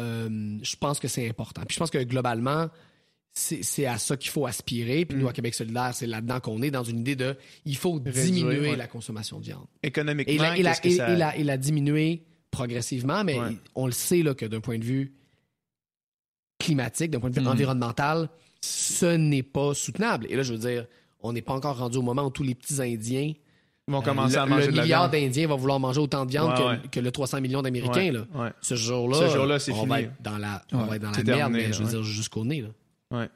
euh, 0.01 0.57
je 0.61 0.75
pense 0.75 0.99
que 0.99 1.07
c'est 1.07 1.27
important. 1.29 1.61
Puis 1.65 1.75
je 1.75 1.79
pense 1.79 1.89
que 1.89 2.03
globalement, 2.03 2.67
c'est 3.31 3.85
à 3.85 3.97
ça 3.97 4.17
qu'il 4.17 4.29
faut 4.31 4.45
aspirer. 4.45 5.05
Puis 5.05 5.17
nous, 5.17 5.27
à 5.29 5.33
Québec 5.33 5.53
solidaire, 5.53 5.91
c'est 5.93 6.05
là-dedans 6.07 6.39
qu'on 6.41 6.61
est, 6.61 6.69
dans 6.71 6.83
une 6.83 6.99
idée 6.99 7.15
de 7.15 7.35
il 7.65 7.77
faut 7.77 7.93
Réduire, 7.93 8.25
diminuer 8.25 8.59
ouais. 8.71 8.75
la 8.75 8.87
consommation 8.87 9.39
de 9.39 9.45
viande. 9.45 9.65
Économiquement, 9.83 10.33
Et 10.33 10.37
la, 10.37 10.57
et 10.57 10.63
la- 10.63 10.71
qu'est-ce 10.75 10.81
que 10.81 10.87
et- 10.89 10.97
ça- 10.97 11.09
et 11.13 11.15
la- 11.15 11.37
et 11.37 11.43
la 11.45 11.57
diminuer 11.57 12.23
progressivement, 12.51 13.23
mais 13.23 13.39
Ouais. 13.39 13.55
on 13.75 13.85
le 13.85 13.91
sait 13.93 14.21
là, 14.21 14.33
que 14.33 14.45
d'un 14.45 14.59
point 14.61 14.77
de 14.79 14.83
vue 14.85 15.13
climatique, 16.59 17.11
d'un 17.11 17.19
point 17.19 17.29
de 17.29 17.35
vue 17.35 17.41
Mhm. 17.41 17.47
environnemental, 17.47 18.29
ce 18.61 19.05
n'est 19.15 19.43
pas 19.43 19.73
soutenable. 19.73 20.25
Et 20.29 20.35
là, 20.35 20.43
je 20.43 20.53
veux 20.53 20.59
dire, 20.59 20.87
on 21.21 21.33
n'est 21.33 21.41
pas 21.41 21.53
encore 21.53 21.77
rendu 21.77 21.97
au 21.97 22.01
moment 22.01 22.23
où 22.25 22.29
tous 22.29 22.43
les 22.43 22.55
petits 22.55 22.81
Indiens 22.81 23.33
vont 23.87 24.01
euh, 24.01 24.03
le, 24.05 24.37
à 24.37 24.45
manger 24.47 24.65
le 24.67 24.71
de 24.71 24.77
la 24.77 24.83
milliard 24.83 25.09
d'Indiens 25.09 25.47
va 25.47 25.55
vouloir 25.55 25.79
manger 25.79 25.99
autant 26.01 26.25
de 26.25 26.31
viande 26.31 26.51
Ouais, 26.51 26.57
que, 26.57 26.63
ouais. 26.63 26.79
que 26.91 26.99
le 26.99 27.11
300 27.11 27.41
millions 27.41 27.61
d'Américains. 27.61 28.11
Là. 28.11 28.25
ouais. 28.33 28.49
Ce 28.61 28.75
jour-là, 28.75 29.17
Ce 29.17 29.35
jour-là, 29.35 29.59
c'est 29.59 29.71
on 29.71 29.75
fini. 29.75 29.89
va 29.89 30.01
être 30.01 30.21
dans 30.21 30.37
la, 30.37 30.63
on 30.71 30.85
va 30.85 30.95
être 30.95 31.01
dans 31.03 31.11
la 31.11 31.23
merde, 31.23 31.51
mais 31.51 31.71
je 31.71 31.83
veux 31.83 31.89
dire 31.89 32.03
jusqu'au 32.03 32.43
nez. 32.45 32.61
Là. 33.11 33.27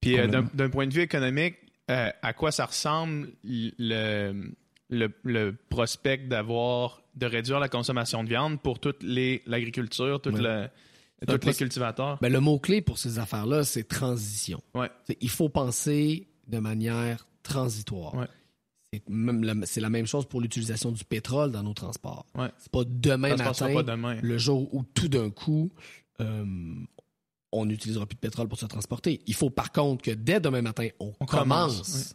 Puis 0.00 0.18
euh, 0.18 0.26
d'un 0.54 0.68
point 0.70 0.86
de 0.86 0.92
vue 0.94 1.02
économique, 1.02 1.54
euh, 1.90 2.10
à 2.22 2.32
quoi 2.32 2.50
ça 2.50 2.66
ressemble 2.66 3.28
le, 3.44 4.32
le, 4.90 5.08
le 5.22 5.54
prospect 5.68 6.18
d'avoir 6.28 7.02
de 7.14 7.26
réduire 7.26 7.60
la 7.60 7.68
consommation 7.68 8.24
de 8.24 8.28
viande 8.28 8.60
pour 8.60 8.78
toute 8.80 9.02
les 9.02 9.42
l'agriculture, 9.46 10.20
toute 10.20 10.34
tous 10.36 11.46
les 11.46 11.54
cultivateurs? 11.54 12.18
Ben, 12.20 12.32
le 12.32 12.40
mot-clé 12.40 12.80
pour 12.80 12.98
ces 12.98 13.18
affaires-là, 13.20 13.62
c'est 13.62 13.84
transition. 13.86 14.60
Il 15.20 15.30
faut 15.30 15.48
penser 15.48 16.26
de 16.48 16.58
manière 16.58 17.26
transitoire. 17.44 18.14
C'est 19.64 19.80
la, 19.80 19.88
même 19.88 20.06
chose 20.06 20.26
pour 20.26 20.40
l'utilisation 20.40 20.92
du 20.92 21.04
pétrole 21.04 21.50
dans 21.50 21.62
nos 21.62 21.72
transports. 21.72 22.26
Ouais. 22.34 22.50
C'est 22.58 22.70
pas 22.70 22.84
demain 22.86 23.36
matin, 23.36 23.72
pas 23.72 23.82
demain. 23.82 24.18
le 24.22 24.38
jour 24.38 24.68
où 24.74 24.82
tout 24.94 25.08
d'un 25.08 25.30
coup, 25.30 25.70
euh, 26.20 26.44
on 27.52 27.64
n'utilisera 27.64 28.04
plus 28.06 28.16
de 28.16 28.20
pétrole 28.20 28.48
pour 28.48 28.58
se 28.58 28.66
transporter. 28.66 29.22
Il 29.26 29.34
faut 29.34 29.48
par 29.50 29.72
contre 29.72 30.02
que 30.02 30.10
dès 30.10 30.40
demain 30.40 30.60
matin, 30.62 30.88
on, 31.00 31.12
On 31.20 31.26
commence. 31.26 31.72
commence, 31.72 32.14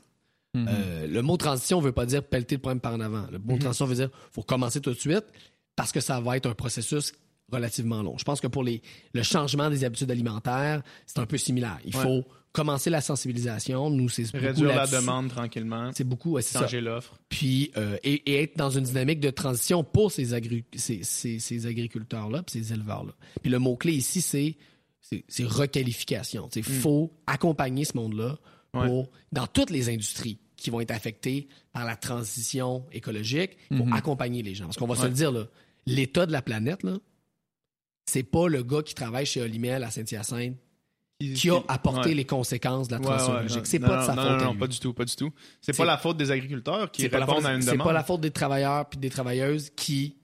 Mhm. 0.53 0.65
Euh, 0.69 1.07
le 1.07 1.21
mot 1.21 1.35
transition 1.37 1.81
veut 1.81 1.91
pas 1.91 2.05
dire 2.05 2.23
pelleter 2.23 2.55
le 2.55 2.61
problème 2.61 2.79
par 2.79 2.93
en 2.93 2.99
avant. 3.01 3.27
Le 3.31 3.37
mot 3.37 3.53
Mhm. 3.53 3.59
transition 3.59 3.85
veut 3.85 3.95
dire 3.95 4.09
faut 4.31 4.41
commencer 4.43 4.79
tout 4.79 4.91
de 4.91 4.97
suite 4.97 5.25
parce 5.75 5.91
que 5.91 5.99
ça 5.99 6.19
va 6.21 6.37
être 6.37 6.47
un 6.47 6.53
processus 6.55 7.11
relativement 7.51 8.01
long. 8.01 8.17
Je 8.17 8.23
pense 8.23 8.39
que 8.39 8.47
pour 8.47 8.63
les, 8.63 8.81
le 9.13 9.23
changement 9.23 9.69
des 9.69 9.83
habitudes 9.83 10.09
alimentaires, 10.09 10.81
c'est 11.05 11.19
un 11.19 11.25
peu 11.25 11.37
similaire. 11.37 11.77
Il 11.85 11.95
Ouais. 11.95 12.01
faut 12.01 12.23
commencer 12.53 12.89
la 12.89 13.01
sensibilisation. 13.01 13.89
Nous, 13.89 14.09
c'est 14.09 14.23
beaucoup 14.31 14.37
Réduire 14.45 14.75
la 14.75 14.87
demande 14.87 15.29
tranquillement, 15.29 15.91
C'est 15.95 16.03
beaucoup, 16.03 16.31
ouais, 16.31 16.41
c'est 16.41 16.53
ça. 16.53 16.61
changer 16.61 16.81
l'offre. 16.81 17.19
Puis, 17.29 17.71
euh, 17.77 17.97
et, 18.03 18.13
et 18.31 18.41
être 18.43 18.57
dans 18.57 18.69
une 18.71 18.83
dynamique 18.83 19.19
de 19.19 19.29
transition 19.29 19.83
pour 19.83 20.11
ces, 20.11 20.33
agri- 20.33 20.63
ces, 20.75 21.03
ces- 21.03 21.39
ces 21.39 21.65
agriculteurs-là, 21.67 22.43
puis 22.43 22.59
ces 22.63 22.73
éleveurs-là. 22.73 23.13
Puis 23.41 23.51
le 23.51 23.59
mot-clé 23.59 23.93
ici, 23.93 24.21
c'est, 24.21 24.57
c'est, 25.27 25.43
requalification. 25.45 26.49
Il 26.55 26.63
faut 26.63 27.13
accompagner 27.27 27.85
ce 27.85 27.95
monde-là 27.95 28.37
pour, 28.71 29.09
dans 29.31 29.47
toutes 29.47 29.69
les 29.69 29.89
industries 29.89 30.39
qui 30.55 30.69
vont 30.71 30.81
être 30.81 30.91
affectées 30.91 31.47
par 31.71 31.85
la 31.85 31.95
transition 31.95 32.85
écologique, 32.91 33.57
il 33.69 33.77
faut 33.77 33.85
accompagner 33.93 34.41
les 34.41 34.55
gens. 34.55 34.65
Parce 34.65 34.77
qu'on 34.77 34.87
va 34.87 34.95
se 34.95 35.05
le 35.05 35.13
dire, 35.13 35.31
là, 35.31 35.45
l'état 35.85 36.25
de 36.25 36.31
la 36.31 36.41
planète, 36.41 36.81
là, 36.83 36.97
c'est 38.05 38.23
pas 38.23 38.47
le 38.47 38.63
gars 38.63 38.81
qui 38.81 38.95
travaille 38.95 39.25
chez 39.25 39.41
Olimel 39.41 39.83
à 39.83 39.91
Saint-Hyacinthe 39.91 40.55
qui 41.19 41.49
a 41.49 41.59
apporté 41.67 42.09
Ouais. 42.09 42.15
les 42.15 42.25
conséquences 42.25 42.87
de 42.87 42.93
la 42.93 42.99
transition 42.99 43.33
ouais, 43.33 43.39
écologique. 43.45 43.65
C'est 43.67 43.79
non, 43.79 43.87
pas 43.87 44.01
de 44.01 44.05
sa 44.05 44.15
non, 44.15 44.21
faute. 44.23 44.31
Non, 44.39 44.45
non, 44.45 44.55
pas 44.55 44.67
du 44.67 44.79
tout, 44.79 44.93
pas 44.93 45.05
du 45.05 45.15
tout. 45.15 45.31
C'est 45.61 45.73
C'est- 45.73 45.77
pas 45.77 45.85
la 45.85 45.97
faute 45.97 46.17
des 46.17 46.29
agriculteurs 46.31 46.91
qui 46.91 47.01
C'est 47.03 47.07
répondent 47.15 47.37
faute- 47.37 47.45
à 47.45 47.53
une 47.55 47.61
C'est 47.61 47.71
demande. 47.71 47.87
pas 47.87 47.93
la 47.93 48.03
faute 48.03 48.21
des 48.21 48.31
travailleurs 48.31 48.87
puis 48.87 48.99
des 48.99 49.09
travailleuses 49.09 49.71
qui 49.75 50.15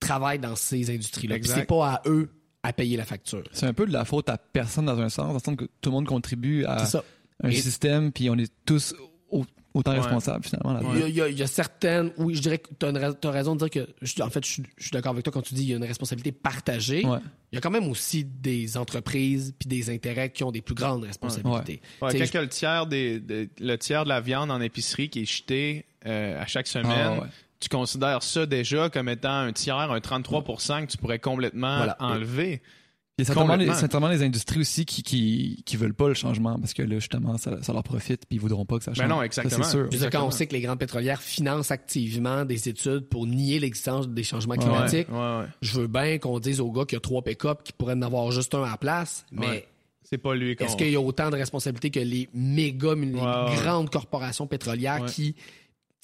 travaillent 0.00 0.38
dans 0.38 0.54
ces 0.56 0.90
industries-là. 0.90 1.36
C'est 1.42 1.64
pas 1.66 1.86
à 1.94 2.02
eux 2.06 2.30
à 2.62 2.72
payer 2.72 2.96
la 2.96 3.04
facture. 3.04 3.42
C'est 3.52 3.66
un 3.66 3.72
peu 3.74 3.86
de 3.86 3.92
la 3.92 4.04
faute 4.04 4.28
à 4.28 4.36
personne 4.38 4.86
dans 4.86 4.98
un 4.98 5.08
sens, 5.08 5.28
dans 5.28 5.32
le 5.34 5.38
sens 5.38 5.56
que 5.56 5.64
tout 5.80 5.90
le 5.90 5.92
monde 5.92 6.06
contribue 6.06 6.64
à 6.66 6.84
C'est 6.86 6.98
un 7.42 7.48
Et- 7.48 7.54
système, 7.56 8.12
puis 8.12 8.28
on 8.30 8.36
est 8.36 8.52
tous 8.66 8.94
au- 9.30 9.44
autant 9.74 9.90
Ouais. 9.92 9.98
responsables 10.00 10.44
finalement. 10.44 10.80
Il, 10.94 11.00
y 11.00 11.02
a, 11.02 11.08
il 11.08 11.14
y 11.14 11.20
a- 11.20 11.28
il 11.28 11.38
y 11.38 11.42
a 11.42 11.46
certaines. 11.46 12.12
Oui, 12.16 12.34
je 12.36 12.40
dirais 12.40 12.58
que 12.58 12.68
tu 12.78 12.86
as, 12.86 13.30
raison 13.30 13.54
de 13.56 13.66
dire 13.66 13.70
que. 13.84 13.90
je- 14.00 14.22
en 14.22 14.30
fait, 14.30 14.44
je, 14.46 14.50
suis- 14.52 14.62
je 14.78 14.82
suis 14.84 14.90
d'accord 14.92 15.12
avec 15.12 15.24
toi 15.24 15.32
quand 15.32 15.42
tu 15.42 15.54
dis 15.54 15.62
qu'il 15.62 15.70
y 15.70 15.74
a 15.74 15.76
une 15.76 15.84
responsabilité 15.84 16.32
partagée. 16.32 17.04
Ouais. 17.04 17.18
Il 17.52 17.56
y 17.56 17.58
a 17.58 17.60
quand 17.60 17.70
même 17.70 17.88
aussi 17.88 18.24
des 18.24 18.76
entreprises 18.76 19.54
puis 19.58 19.68
des 19.68 19.90
intérêts 19.90 20.30
qui 20.30 20.44
ont 20.44 20.52
des 20.52 20.62
plus 20.62 20.74
grandes 20.74 21.04
responsabilités. 21.04 21.80
Quand 22.00 22.08
je- 22.10 22.38
a 22.38 22.40
le 22.40 22.48
tiers, 22.48 22.86
des, 22.86 23.20
des- 23.20 23.50
le 23.60 23.76
tiers 23.76 24.04
de 24.04 24.08
la 24.08 24.20
viande 24.20 24.50
en 24.50 24.60
épicerie 24.60 25.08
qui 25.08 25.22
est 25.22 25.24
jeté 25.30 25.84
euh, 26.06 26.40
à 26.40 26.46
chaque 26.46 26.66
semaine, 26.66 26.90
Ah, 26.92 27.12
ouais. 27.20 27.28
tu 27.60 27.68
considères 27.68 28.22
ça 28.22 28.44
déjà 28.46 28.90
comme 28.90 29.08
étant 29.08 29.32
un 29.40 29.52
tiers, 29.52 29.76
un 29.90 29.98
33% 30.00 30.86
que 30.86 30.90
tu 30.92 30.98
pourrais 30.98 31.18
complètement 31.18 31.76
Voilà. 31.78 31.96
enlever. 32.00 32.60
Il 33.16 33.22
y 33.22 33.22
a 33.22 33.26
certainement 33.26 33.52
les, 33.54 33.66
Complètement. 33.66 33.80
certainement 33.80 34.08
les 34.08 34.22
industries 34.24 34.60
aussi 34.60 34.84
qui, 34.84 35.04
qui, 35.04 35.62
qui 35.64 35.76
veulent 35.76 35.94
pas 35.94 36.08
le 36.08 36.14
changement 36.14 36.58
parce 36.58 36.74
que 36.74 36.82
là, 36.82 36.96
justement, 36.96 37.38
ça, 37.38 37.62
ça 37.62 37.72
leur 37.72 37.84
profite 37.84 38.26
puis 38.26 38.36
ils 38.36 38.40
voudront 38.40 38.64
pas 38.66 38.78
que 38.78 38.82
ça 38.84 38.92
change. 38.92 38.98
Ben 39.06 39.08
non, 39.08 39.18
Ça, 39.20 39.24
exactement. 39.26 39.62
c'est 39.62 39.70
sûr. 39.98 40.10
Quand 40.10 40.26
on 40.26 40.32
sait 40.32 40.48
que 40.48 40.52
les 40.52 40.60
grandes 40.60 40.80
pétrolières 40.80 41.22
financent 41.22 41.70
activement 41.70 42.44
des 42.44 42.68
études 42.68 43.08
pour 43.08 43.26
nier 43.28 43.60
l'existence 43.60 44.08
des 44.08 44.24
changements 44.24 44.56
climatiques, 44.56 45.08
Ouais, 45.10 45.16
ouais. 45.16 45.44
je 45.62 45.78
veux 45.80 45.86
bien 45.86 46.18
qu'on 46.18 46.40
dise 46.40 46.60
aux 46.60 46.72
gars 46.72 46.84
qu'il 46.86 46.96
y 46.96 46.98
a 46.98 47.00
trois 47.00 47.22
pick-up 47.22 47.62
qui 47.62 47.72
pourraient 47.72 47.94
en 47.94 48.02
avoir 48.02 48.32
juste 48.32 48.52
un 48.56 48.64
à 48.64 48.70
la 48.70 48.76
place, 48.78 49.24
mais 49.30 49.46
Ouais. 49.46 49.68
C'est 50.02 50.18
pas 50.18 50.34
lui 50.34 50.54
qu'on... 50.56 50.64
est-ce 50.66 50.76
qu'il 50.76 50.90
y 50.90 50.96
a 50.96 51.00
autant 51.00 51.30
de 51.30 51.36
responsabilités 51.36 51.90
que 51.90 52.00
les 52.00 52.28
méga, 52.34 52.94
les 52.94 53.12
Ouais, 53.14 53.20
ouais. 53.20 53.54
grandes 53.62 53.90
corporations 53.90 54.46
pétrolières 54.46 55.02
Ouais. 55.02 55.08
qui, 55.08 55.34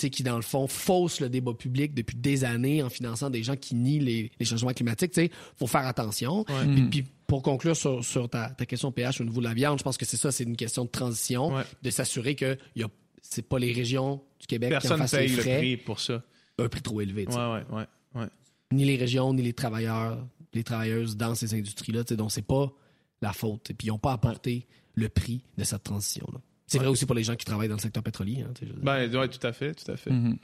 qui, 0.09 0.23
dans 0.23 0.37
le 0.37 0.43
fond, 0.43 0.67
faussent 0.67 1.21
le 1.21 1.29
débat 1.29 1.53
public 1.53 1.93
depuis 1.93 2.17
des 2.17 2.45
années 2.45 2.83
en 2.83 2.89
finançant 2.89 3.29
des 3.29 3.43
gens 3.43 3.57
qui 3.57 3.75
nient 3.75 3.99
les, 3.99 4.31
les 4.39 4.47
changements 4.47 4.73
climatiques? 4.73 5.15
Sais, 5.15 5.31
faut 5.57 5.67
faire 5.67 5.87
attention. 5.87 6.47
Ouais. 6.49 6.67
Puis, 6.75 6.83
puis 6.89 7.05
pour 7.27 7.43
conclure 7.43 7.77
sur, 7.77 8.03
sur 8.05 8.31
ta, 8.31 8.49
ta 8.51 8.65
question 8.65 8.91
PH 8.93 9.21
au 9.21 9.25
niveau 9.25 9.41
de 9.41 9.47
la 9.47 9.55
viande, 9.55 9.79
je 9.79 9.85
pense 9.85 9.99
que 9.99 10.07
c'est 10.07 10.17
ça, 10.17 10.33
c'est 10.33 10.45
une 10.45 10.57
question 10.57 10.85
de 10.85 10.91
transition, 10.91 11.53
Ouais. 11.55 11.65
de 11.83 11.91
s'assurer 11.91 12.35
que 12.37 12.57
il 12.77 12.85
a 12.85 12.89
c'est 13.23 13.43
pas 13.47 13.59
les 13.59 13.73
régions 13.73 14.23
du 14.41 14.47
Québec 14.47 14.79
qui 14.81 14.89
en 14.93 14.97
fassent 14.97 15.13
les 15.13 15.29
le 15.29 15.43
prix 15.43 15.77
pour 15.77 16.01
ça. 16.01 16.23
un 16.59 16.69
prix 16.69 16.81
trop 16.83 17.01
élevé. 17.03 17.27
Ouais. 17.29 18.27
Ni 18.73 18.85
les 18.85 18.97
régions, 18.97 19.35
ni 19.35 19.43
les 19.43 19.53
travailleurs, 19.53 20.25
les 20.55 20.65
travailleuses 20.65 21.17
dans 21.17 21.35
ces 21.35 21.55
industries-là. 21.55 22.05
Donc, 22.05 22.33
c'est 22.33 22.43
pas 22.47 22.73
la 23.21 23.33
faute. 23.33 23.71
Et 23.71 23.75
puis, 23.75 23.89
ils 23.89 23.91
n'ont 23.91 23.99
pas 23.99 24.13
apporté 24.13 24.67
le 24.95 25.09
prix 25.09 25.43
de 25.59 25.65
cette 25.65 25.83
transition-là. 25.83 26.41
C'est 26.71 26.79
vrai 26.79 26.87
aussi 26.89 27.05
pour 27.07 27.15
les 27.17 27.25
gens 27.25 27.35
qui 27.37 27.45
travaillent 27.45 27.69
dans 27.69 27.75
le 27.77 27.81
secteur 27.81 28.03
pétrolier. 28.03 28.45
hein. 28.49 28.53
Ben, 28.83 29.15
ouais, 29.15 29.29
tout 29.29 29.45
à 29.47 29.53
fait, 29.53 29.75
tout 29.75 29.91
à 29.91 29.97
fait. 29.97 30.11
Mhm. 30.11 30.37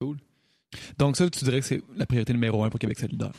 Cool. 0.00 0.16
Donc 0.98 1.16
ça, 1.16 1.28
tu 1.28 1.44
dirais 1.44 1.60
que 1.60 1.66
c'est 1.66 1.82
la 1.96 2.06
priorité 2.06 2.32
numéro 2.32 2.62
un 2.62 2.70
pour 2.70 2.78
Québec 2.78 2.98
solidaire, 2.98 3.32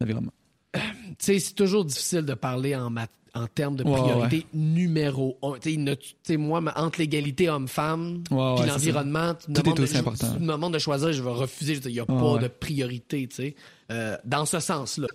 l'environnement. 0.00 0.32
Tu 1.18 1.26
sais, 1.26 1.38
c'est 1.38 1.52
toujours 1.54 1.84
difficile 1.84 2.22
de 2.22 2.32
parler 2.34 2.74
en, 2.74 2.88
mat- 2.88 3.10
en 3.34 3.46
termes 3.46 3.76
de 3.76 3.84
Ouais, 3.84 3.92
priorité 4.00 4.46
numéro 4.54 5.38
un. 5.42 5.58
Tu 5.58 5.72
sais, 5.72 5.76
ne- 5.76 5.94
tu 5.94 6.14
sais, 6.22 6.36
moi, 6.38 6.62
entre 6.74 6.98
l'égalité 7.00 7.50
homme-femme 7.50 8.24
Ouais, 8.30 8.36
ouais, 8.38 8.54
puis 8.54 8.62
c'est 8.64 8.66
l'environnement, 8.70 9.34
tu 9.34 9.50
me 9.50 9.54
Tout 9.54 9.60
est 9.60 9.64
demandes 10.40 10.72
de- 10.72 10.78
choisir, 10.78 11.12
je 11.12 11.22
vais 11.22 11.30
refuser. 11.30 11.74
Il 11.84 11.92
n'y 11.92 12.00
a 12.00 12.02
Ouais, 12.02 12.06
pas 12.18 12.32
ouais. 12.34 12.42
de 12.42 12.48
priorité, 12.48 13.28
tu 13.28 13.36
sais, 13.36 13.54
euh, 13.90 14.16
dans 14.24 14.46
ce 14.46 14.58
sens-là. 14.58 15.06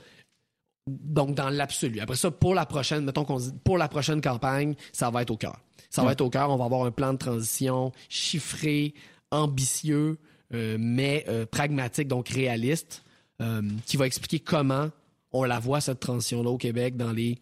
Donc, 0.88 1.36
dans 1.36 1.50
l'absolu. 1.50 2.00
Après 2.00 2.16
ça, 2.16 2.32
pour 2.32 2.56
la 2.56 2.66
prochaine, 2.66 3.04
mettons 3.04 3.26
qu'on 3.26 3.38
dit, 3.38 3.52
pour 3.64 3.78
la 3.78 3.88
prochaine 3.88 4.22
campagne, 4.22 4.76
ça 4.94 5.10
va 5.10 5.22
être 5.22 5.32
au 5.32 5.38
cœur. 5.38 5.60
Ça 5.90 6.04
va 6.04 6.14
être 6.14 6.22
au 6.22 6.30
cœur. 6.30 6.50
On 6.50 6.58
va 6.58 6.66
avoir 6.66 6.86
un 6.86 6.92
plan 6.92 7.14
de 7.14 7.18
transition 7.18 7.92
chiffré, 8.10 8.94
ambitieux, 9.32 10.18
euh, 10.54 10.78
mais 10.80 11.26
euh, 11.28 11.46
pragmatique, 11.46 12.08
donc 12.08 12.30
réaliste, 12.30 13.04
euh, 13.42 13.62
qui 13.86 13.98
va 13.98 14.08
expliquer 14.08 14.40
comment 14.40 14.90
on 15.34 15.44
la 15.44 15.60
voit, 15.60 15.82
cette 15.82 16.00
transition-là 16.00 16.50
au 16.50 16.58
Québec, 16.58 16.96
dans 16.96 17.12
les 17.12 17.40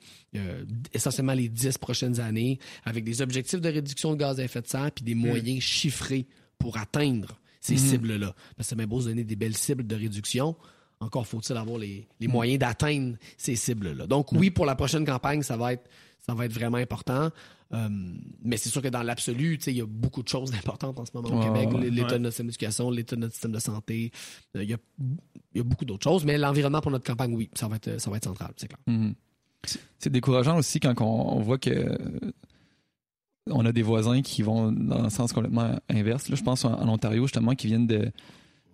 essentiellement 0.92 1.34
les 1.34 1.48
dix 1.48 1.78
prochaines 1.78 2.20
années, 2.20 2.60
avec 2.84 3.06
des 3.06 3.22
objectifs 3.22 3.62
de 3.62 3.70
réduction 3.70 4.12
de 4.12 4.18
gaz 4.18 4.38
à 4.40 4.44
effet 4.44 4.62
de 4.62 4.68
serre 4.68 4.92
puis 4.92 5.06
des 5.06 5.16
moyens 5.16 5.62
chiffrés 5.62 6.26
pour 6.58 6.78
atteindre 6.78 7.40
ces 7.62 7.78
cibles-là. 7.78 8.36
Parce 8.58 8.68
que 8.68 8.70
c'est 8.70 8.76
bien 8.76 8.86
beau 8.86 9.00
se 9.00 9.08
donner 9.08 9.24
des 9.24 9.38
belles 9.38 9.56
cibles 9.56 9.88
de 9.88 9.96
réduction. 9.96 10.58
Encore 11.00 11.28
faut-il 11.28 11.58
avoir 11.58 11.78
les, 11.78 12.08
les 12.20 12.28
moyens 12.28 12.60
d'atteindre 12.60 13.18
ces 13.38 13.56
cibles-là. 13.56 14.08
Donc 14.08 14.32
oui, 14.32 14.50
pour 14.50 14.66
la 14.66 14.76
prochaine 14.76 15.06
campagne, 15.06 15.42
ça 15.42 15.58
va 15.58 15.74
être, 15.74 15.90
ça 16.20 16.34
va 16.34 16.46
être 16.46 16.54
vraiment 16.54 16.78
important. 16.78 17.30
Euh, 17.74 17.90
mais 18.44 18.58
c'est 18.58 18.70
sûr 18.70 18.82
que 18.82 18.88
dans 18.88 19.04
l'absolu, 19.04 19.60
il 19.68 19.74
y 19.74 19.82
a 19.82 19.86
beaucoup 19.86 20.24
de 20.24 20.28
choses 20.28 20.54
importantes 20.58 21.00
en 21.00 21.06
ce 21.06 21.12
moment 21.14 21.40
au 21.40 21.44
Québec. 21.44 21.70
L'état 21.92 22.08
ouais. 22.08 22.14
de 22.14 22.18
notre 22.20 22.32
système 22.32 22.48
d'éducation, 22.48 22.90
l'état 22.90 23.16
de 23.16 23.22
notre 23.22 23.34
système 23.34 23.52
de 23.52 23.60
santé. 23.60 24.12
Euh, 24.56 24.64
Il 24.64 24.70
y, 24.70 24.74
a, 24.74 24.78
il 25.54 25.58
y 25.58 25.60
a 25.60 25.64
beaucoup 25.64 25.86
d'autres 25.86 26.04
choses. 26.04 26.26
Mais 26.26 26.38
l'environnement 26.38 26.82
pour 26.82 26.92
notre 26.92 27.06
campagne, 27.06 27.34
oui, 27.36 27.50
ça 27.54 27.68
va 27.68 27.76
être, 27.78 28.00
ça 28.00 28.10
va 28.10 28.18
être 28.18 28.26
central, 28.26 28.54
c'est 28.58 28.68
clair. 28.68 28.80
Mhm. 28.88 29.16
C'est 29.98 30.12
décourageant 30.12 30.58
aussi 30.58 30.80
quand 30.80 30.94
on, 31.02 31.38
on 31.38 31.42
voit 31.42 31.58
que 31.58 31.72
euh, 31.72 31.98
on 33.50 33.66
a 33.66 33.72
des 33.72 33.82
voisins 33.82 34.22
qui 34.22 34.44
vont 34.44 34.72
dans 34.72 35.04
un 35.04 35.10
sens 35.10 35.34
complètement 35.34 35.80
inverse. 35.90 36.30
Là, 36.30 36.36
je 36.36 36.44
pense 36.44 36.66
en, 36.66 36.74
en 36.74 36.88
Ontario 36.88 37.24
justement 37.24 37.56
qui 37.56 37.68
viennent 37.68 37.88
de 37.88 38.12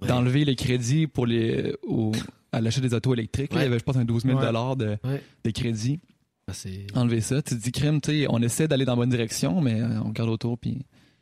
Ouais. 0.01 0.07
d'enlever 0.07 0.45
les 0.45 0.55
crédits 0.55 1.07
pour 1.07 1.25
les 1.25 1.73
au- 1.83 2.11
à 2.51 2.59
l'achat 2.61 2.81
des 2.81 2.93
autos 2.93 3.13
électriques. 3.13 3.53
Là. 3.53 3.61
Il 3.61 3.63
y 3.63 3.67
avait 3.67 3.79
je 3.79 3.83
pense 3.83 3.95
un 3.97 4.03
12 4.05 4.23
000 4.23 4.37
Ouais. 4.39 4.45
de, 4.75 4.97
Ouais. 5.07 5.21
de 5.43 5.51
crédits. 5.51 5.99
Ah. 6.47 6.53
Enlever 6.95 7.21
ça, 7.21 7.41
tu 7.41 7.55
te 7.55 7.61
dis 7.63 7.71
crime, 7.71 8.01
tu 8.01 8.11
sais, 8.11 8.25
on 8.29 8.41
essaie 8.41 8.67
d'aller 8.67 8.83
dans 8.83 8.93
la 8.93 8.97
bonne 8.97 9.09
direction, 9.09 9.61
mais 9.61 9.79
euh, 9.79 10.01
on 10.03 10.09
regarde 10.09 10.29
autour 10.29 10.57
puis 10.57 10.79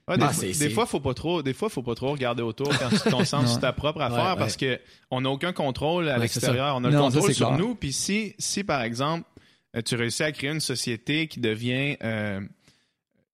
Ouais, 0.08 0.18
des, 0.18 0.24
Ah, 0.24 0.30
fois, 0.34 0.48
des 0.48 0.70
fois, 0.72 0.86
faut 0.88 1.00
pas 1.00 1.13
trop, 1.13 1.44
des 1.44 1.54
fois, 1.54 1.70
faut 1.70 1.84
pas 1.84 1.94
trop 1.94 2.12
regarder 2.13 2.42
autour 2.42 2.68
quand 2.80 2.89
tu 2.89 2.98
te 3.00 3.10
concentres 3.12 3.48
sur 3.50 3.60
ta 3.60 3.74
propre 3.74 4.02
affaire 4.02 4.34
Ouais, 4.34 4.39
parce 4.39 4.58
que 4.58 4.80
on 5.12 5.22
n'a 5.22 5.30
aucun 5.30 5.54
contrôle 5.54 6.10
à 6.10 6.18
l'extérieur. 6.18 6.76
On 6.78 6.84
a 6.84 6.89
le 6.89 6.96
Non, 6.96 7.12
contrôle 7.12 7.32
sur 7.32 7.50
clair. 7.50 7.60
nous. 7.60 7.76
Puis 7.76 7.94
si, 7.94 8.34
si 8.39 8.63
par 8.63 8.82
exemple, 8.82 9.26
euh, 9.76 9.82
tu 9.84 9.94
réussis 9.96 10.24
à 10.24 10.32
créer 10.32 10.50
une 10.50 10.62
société 10.62 11.28
qui 11.28 11.39
devient 11.42 11.96
euh, 12.02 12.39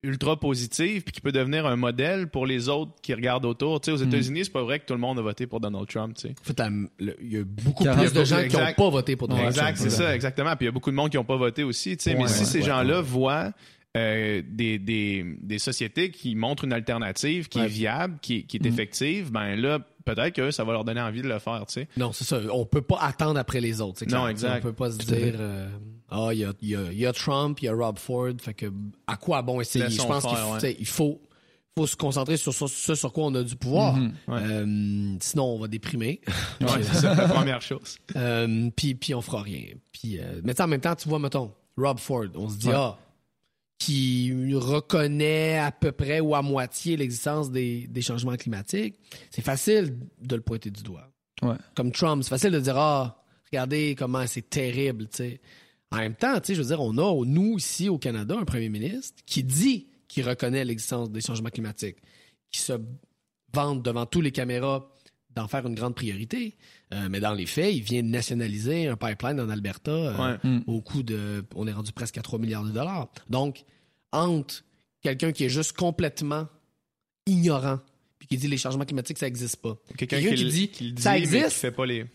ultra 0.06 0.38
positive 0.38 1.02
puis 1.02 1.12
qui 1.12 1.20
peut 1.20 1.32
devenir 1.32 1.66
un 1.66 1.76
modèle 1.76 2.28
pour 2.28 2.46
les 2.46 2.68
autres 2.68 2.92
qui 3.02 3.12
regardent 3.14 3.44
autour. 3.44 3.80
Tu 3.80 3.90
sais, 3.90 4.00
aux 4.00 4.04
Mm. 4.04 4.08
États-Unis, 4.08 4.44
c'est 4.44 4.52
pas 4.52 4.62
vrai 4.62 4.78
que 4.80 4.86
tout 4.86 4.94
le 4.94 5.00
monde 5.00 5.18
a 5.18 5.22
voté 5.22 5.46
pour 5.46 5.60
Donald 5.60 5.86
Trump. 5.88 6.14
Tu 6.16 6.28
sais. 6.28 6.34
En 6.40 6.44
fait, 6.44 6.58
la- 6.58 6.70
le- 6.98 7.16
il 7.20 7.32
y 7.32 7.36
a 7.38 7.44
beaucoup 7.44 7.84
plus 7.84 8.12
de 8.12 8.24
gens 8.24 8.36
qui 8.36 8.42
n'ont 8.42 8.60
Exact. 8.60 8.76
pas 8.78 8.88
voté 8.90 9.16
pour 9.16 9.28
Donald 9.28 9.48
exact, 9.48 9.74
Trump. 9.76 9.90
c'est 9.90 9.90
ça, 9.96 10.14
exactement. 10.14 10.50
Puis 10.56 10.64
il 10.64 10.66
y 10.66 10.68
a 10.68 10.72
beaucoup 10.72 10.90
de 10.90 10.96
monde 10.96 11.10
qui 11.10 11.16
n'ont 11.16 11.24
pas 11.24 11.36
voté 11.36 11.62
aussi. 11.64 11.96
Tu 11.96 12.04
sais, 12.04 12.14
mais 12.14 12.22
Ouais, 12.22 12.28
si 12.28 12.40
ouais, 12.40 12.44
ces 12.46 12.58
ouais, 12.60 12.64
gens-là 12.66 12.96
ouais. 12.98 13.02
voient 13.02 13.52
euh, 13.96 14.42
des, 14.46 14.78
des, 14.78 15.24
des 15.40 15.58
sociétés 15.58 16.10
qui 16.10 16.34
montrent 16.34 16.64
une 16.64 16.74
alternative 16.74 17.48
qui 17.48 17.58
Ouais. 17.58 17.64
est 17.64 17.68
viable, 17.68 18.18
qui, 18.20 18.44
qui 18.44 18.58
est 18.58 18.60
Mhm. 18.60 18.66
effective, 18.66 19.32
ben 19.32 19.56
là, 19.56 19.78
peut-être 20.04 20.34
que 20.34 20.50
ça 20.50 20.64
va 20.64 20.72
leur 20.74 20.84
donner 20.84 21.00
envie 21.00 21.22
de 21.22 21.28
le 21.28 21.38
faire. 21.38 21.64
Tu 21.66 21.72
sais. 21.80 21.88
Non, 21.96 22.12
c'est 22.12 22.24
ça. 22.24 22.38
On 22.52 22.66
peut 22.66 22.82
pas 22.82 22.98
attendre 23.00 23.38
après 23.40 23.62
les 23.62 23.80
autres. 23.80 24.04
Non, 24.10 24.28
exact. 24.28 24.58
On 24.58 24.68
peut 24.68 24.72
pas 24.74 24.90
se 24.90 24.98
dire 24.98 25.36
euh, 25.40 25.66
ah 26.08 26.28
il 26.32 26.38
y 26.38 26.44
a, 26.44 26.52
y, 26.62 26.76
a, 26.76 26.92
y 26.92 27.06
a 27.06 27.12
Trump, 27.12 27.60
il 27.60 27.66
y 27.66 27.68
a 27.68 27.74
Rob 27.74 27.98
Ford, 27.98 28.32
fait 28.38 28.54
que 28.54 28.66
à 29.06 29.16
quoi 29.16 29.42
bon 29.42 29.60
essayer? 29.60 29.90
Je 29.90 30.02
pense 30.02 30.24
qu'il 30.24 30.36
faut, 30.36 30.64
ouais. 30.66 30.84
faut 30.84 31.20
faut 31.78 31.86
se 31.86 31.96
concentrer 31.96 32.38
sur 32.38 32.54
ce 32.54 32.66
sur, 32.68 32.96
sur 32.96 33.12
quoi 33.12 33.24
on 33.26 33.34
a 33.34 33.42
du 33.42 33.54
pouvoir. 33.54 33.96
Mhm. 33.96 34.12
Ouais. 34.28 34.40
Euh, 34.42 35.16
sinon 35.20 35.44
on 35.44 35.58
va 35.58 35.68
déprimer. 35.68 36.20
Ouais, 36.60 36.82
c'est 36.82 37.00
ça, 37.00 37.14
la 37.14 37.28
première 37.28 37.60
chose. 37.60 37.98
Euh, 38.16 38.70
puis 38.74 38.94
puis 38.94 39.14
on 39.14 39.20
fera 39.20 39.42
rien. 39.42 39.66
Puis 39.92 40.18
euh, 40.18 40.40
mais 40.42 40.58
en 40.60 40.66
même 40.68 40.80
temps, 40.80 40.94
tu 40.94 41.08
vois 41.08 41.18
mettons 41.18 41.52
Rob 41.76 41.98
Ford, 41.98 42.24
on 42.34 42.48
se 42.48 42.56
dit 42.56 42.68
Ouais. 42.68 42.74
ah 42.76 42.98
qui 43.78 44.32
reconnaît 44.54 45.58
à 45.58 45.70
peu 45.70 45.92
près 45.92 46.20
ou 46.20 46.34
à 46.34 46.40
moitié 46.40 46.96
l'existence 46.96 47.50
des, 47.50 47.86
des 47.86 48.00
changements 48.00 48.34
climatiques, 48.36 48.98
c'est 49.30 49.42
facile 49.42 49.98
de 50.22 50.34
le 50.34 50.40
pointer 50.40 50.70
du 50.70 50.82
doigt. 50.82 51.10
Comme 51.74 51.92
Trump, 51.92 52.22
c'est 52.22 52.30
facile 52.30 52.52
de 52.52 52.60
dire 52.60 52.78
ah 52.78 53.22
regardez 53.52 53.94
comment 53.94 54.26
c'est 54.26 54.48
terrible, 54.48 55.08
tu 55.08 55.16
sais. 55.16 55.40
En 55.92 55.98
même 55.98 56.14
temps, 56.14 56.34
tu 56.40 56.46
sais, 56.48 56.54
je 56.54 56.60
veux 56.62 56.66
dire, 56.68 56.80
on 56.80 56.96
a 56.98 57.24
nous 57.24 57.58
ici 57.58 57.88
au 57.88 57.98
Canada 57.98 58.36
un 58.38 58.44
premier 58.44 58.68
ministre 58.68 59.22
qui 59.24 59.44
dit 59.44 59.86
qu'il 60.08 60.28
reconnaît 60.28 60.64
l'existence 60.64 61.10
des 61.10 61.20
changements 61.20 61.50
climatiques, 61.50 61.96
qui 62.50 62.60
se 62.60 62.72
vante 63.52 63.82
devant 63.82 64.04
tous 64.06 64.20
les 64.20 64.32
caméras 64.32 64.88
d'en 65.34 65.48
faire 65.48 65.66
une 65.66 65.74
grande 65.74 65.94
priorité, 65.94 66.56
Euh, 66.94 67.08
mais 67.10 67.18
dans 67.18 67.34
les 67.34 67.46
faits, 67.46 67.74
il 67.74 67.82
vient 67.82 68.02
de 68.02 68.08
nationaliser 68.08 68.86
un 68.86 68.96
pipeline 68.96 69.40
en 69.40 69.48
Alberta 69.50 69.90
euh, 69.90 70.38
Ouais. 70.44 70.60
au 70.68 70.80
coût 70.80 71.02
de, 71.02 71.44
on 71.56 71.66
est 71.66 71.72
rendu 71.72 71.90
presque 71.92 72.16
à 72.16 72.22
3 72.22 72.38
milliards 72.38 72.62
de 72.64 72.70
dollars. 72.70 73.08
Donc, 73.28 73.64
entre 74.12 74.62
quelqu'un 75.02 75.32
qui 75.32 75.42
est 75.44 75.48
juste 75.48 75.72
complètement 75.72 76.46
ignorant, 77.26 77.80
puis 78.18 78.28
qui 78.28 78.36
dit 78.36 78.46
les 78.48 78.56
changements 78.56 78.84
climatiques, 78.84 79.18
ça 79.18 79.26
n'existe 79.26 79.56
pas. 79.56 79.76
Quelqu'un 79.98 80.20
Quelqu'un 80.20 80.36
qui, 80.36 80.44
dit, 80.48 80.68
qui 80.68 80.84
le 80.84 80.92
dit, 80.92 81.02
ça 81.02 81.12
mais 81.14 81.22
qui 81.22 81.34
existe. 81.36 81.56
fait 81.56 81.72
pas 81.72 81.86
les. 81.86 82.06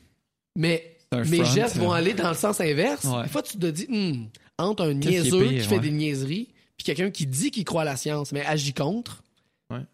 Mais 0.55 0.97
mes 1.17 1.37
front, 1.43 1.45
gestes 1.53 1.77
vont 1.77 1.91
aller 1.91 2.13
dans 2.13 2.29
le 2.29 2.35
sens 2.35 2.59
inverse. 2.61 3.03
Ouais. 3.05 3.23
Des 3.23 3.29
fois, 3.29 3.41
tu 3.41 3.57
te 3.57 3.67
dis, 3.67 3.87
Hmm, 3.89 4.25
entre 4.57 4.83
un 4.85 4.99
qui 4.99 5.09
niaiseux 5.09 5.47
qui, 5.49 5.59
fait 5.59 5.75
ouais. 5.75 5.79
des 5.81 5.91
niaiseries, 5.91 6.49
puis 6.77 6.85
quelqu'un 6.85 7.11
qui 7.11 7.25
dit 7.25 7.51
qu'il 7.51 7.65
croit 7.65 7.81
à 7.81 7.85
la 7.85 7.97
science, 7.97 8.31
mais 8.31 8.45
agit 8.45 8.73
contre, 8.73 9.23
Ouais. 9.69 9.85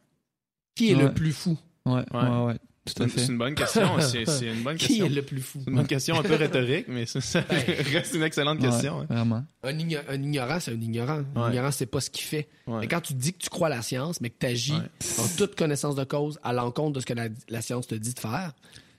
qui 0.75 0.91
est 0.91 0.95
le 0.95 1.13
plus 1.13 1.31
fou? 1.33 1.57
Ouais, 1.85 1.93
ouais, 1.93 2.03
Ouais. 2.19 2.45
ouais, 2.45 2.55
tout 2.85 3.03
à 3.03 3.07
C'est 3.09 3.25
une 3.27 3.37
bonne 3.37 3.55
question. 3.55 3.81
C'est 3.99 4.25
c'est 4.25 4.45
une 4.47 4.61
bonne 4.63 4.77
Qui 4.77 4.87
question. 4.87 5.05
est 5.05 5.09
le 5.09 5.21
plus 5.21 5.41
fou? 5.41 5.59
C'est 5.63 5.69
une 5.69 5.75
bonne 5.77 5.87
question 5.87 6.19
un 6.19 6.23
peu 6.23 6.35
rhétorique, 6.35 6.85
mais 6.89 7.05
ça, 7.05 7.19
ça 7.21 7.41
Ben. 7.41 7.57
reste 7.93 8.13
une 8.13 8.23
excellente 8.23 8.59
question. 8.59 8.99
Ouais, 8.99 9.05
hein. 9.09 9.15
Vraiment. 9.15 9.43
Un, 9.63 9.73
igno- 9.77 10.01
un 10.09 10.21
ignorant, 10.21 10.59
c'est 10.59 10.71
un 10.71 10.81
ignorant. 10.81 11.23
Un 11.35 11.41
Ouais. 11.43 11.49
ignorant, 11.51 11.71
c'est 11.71 11.85
pas 11.85 11.99
ce 12.01 12.09
qu'il 12.09 12.23
fait. 12.25 12.47
Ouais. 12.67 12.81
Mais 12.81 12.87
quand 12.87 13.01
tu 13.01 13.13
dis 13.13 13.33
que 13.33 13.39
tu 13.39 13.49
crois 13.49 13.67
à 13.67 13.71
la 13.71 13.81
science, 13.81 14.21
mais 14.21 14.29
que 14.29 14.35
tu 14.39 14.45
agis 14.45 14.73
Ouais. 14.73 14.79
en 15.23 15.27
toute 15.37 15.55
connaissance 15.55 15.95
de 15.95 16.03
cause 16.03 16.39
à 16.43 16.53
l'encontre 16.53 16.93
de 16.93 16.99
ce 16.99 17.05
que 17.05 17.13
la, 17.13 17.27
la 17.49 17.61
science 17.61 17.87
te 17.87 17.95
dit 17.95 18.13
de 18.13 18.19
faire, 18.19 18.53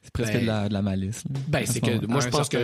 C'est 0.09 0.13
presque 0.13 0.33
Ben- 0.33 0.43
de, 0.43 0.47
la, 0.47 0.69
de 0.69 0.73
la 0.73 0.83
malice. 0.83 1.25
là. 1.25 1.41
ben 1.49 1.67
c'est 1.67 1.73
ce 1.75 1.81
que 1.81 2.07
moi 2.07 2.21
je 2.21 2.29
pense 2.29 2.49
que 2.49 2.59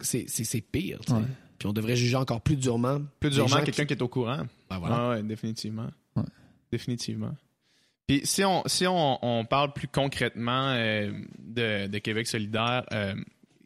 c'est 0.00 0.60
pire. 0.60 1.00
Ouais. 1.10 1.20
Puis 1.58 1.66
on 1.68 1.72
devrait 1.72 1.96
juger 1.96 2.16
encore 2.16 2.40
plus 2.40 2.56
durement. 2.56 3.00
Plus 3.20 3.30
durement 3.30 3.56
quelqu'un 3.62 3.82
qui- 3.84 3.88
qui... 3.88 3.92
est 3.94 4.02
au 4.02 4.08
courant. 4.08 4.42
Ben 4.70 4.78
voilà. 4.78 4.96
Ah 4.96 5.08
ouais, 5.10 5.22
définitivement. 5.22 5.88
Ouais. 6.16 6.22
Définitivement. 6.72 7.34
Puis 8.06 8.22
si 8.24 8.42
on, 8.44 8.62
si 8.66 8.86
on, 8.86 9.18
on 9.24 9.44
parle 9.44 9.72
plus 9.72 9.88
concrètement 9.88 10.70
euh, 10.70 11.12
de, 11.38 11.88
de 11.88 11.98
Québec 11.98 12.26
solidaire, 12.26 12.84
euh, 12.92 13.14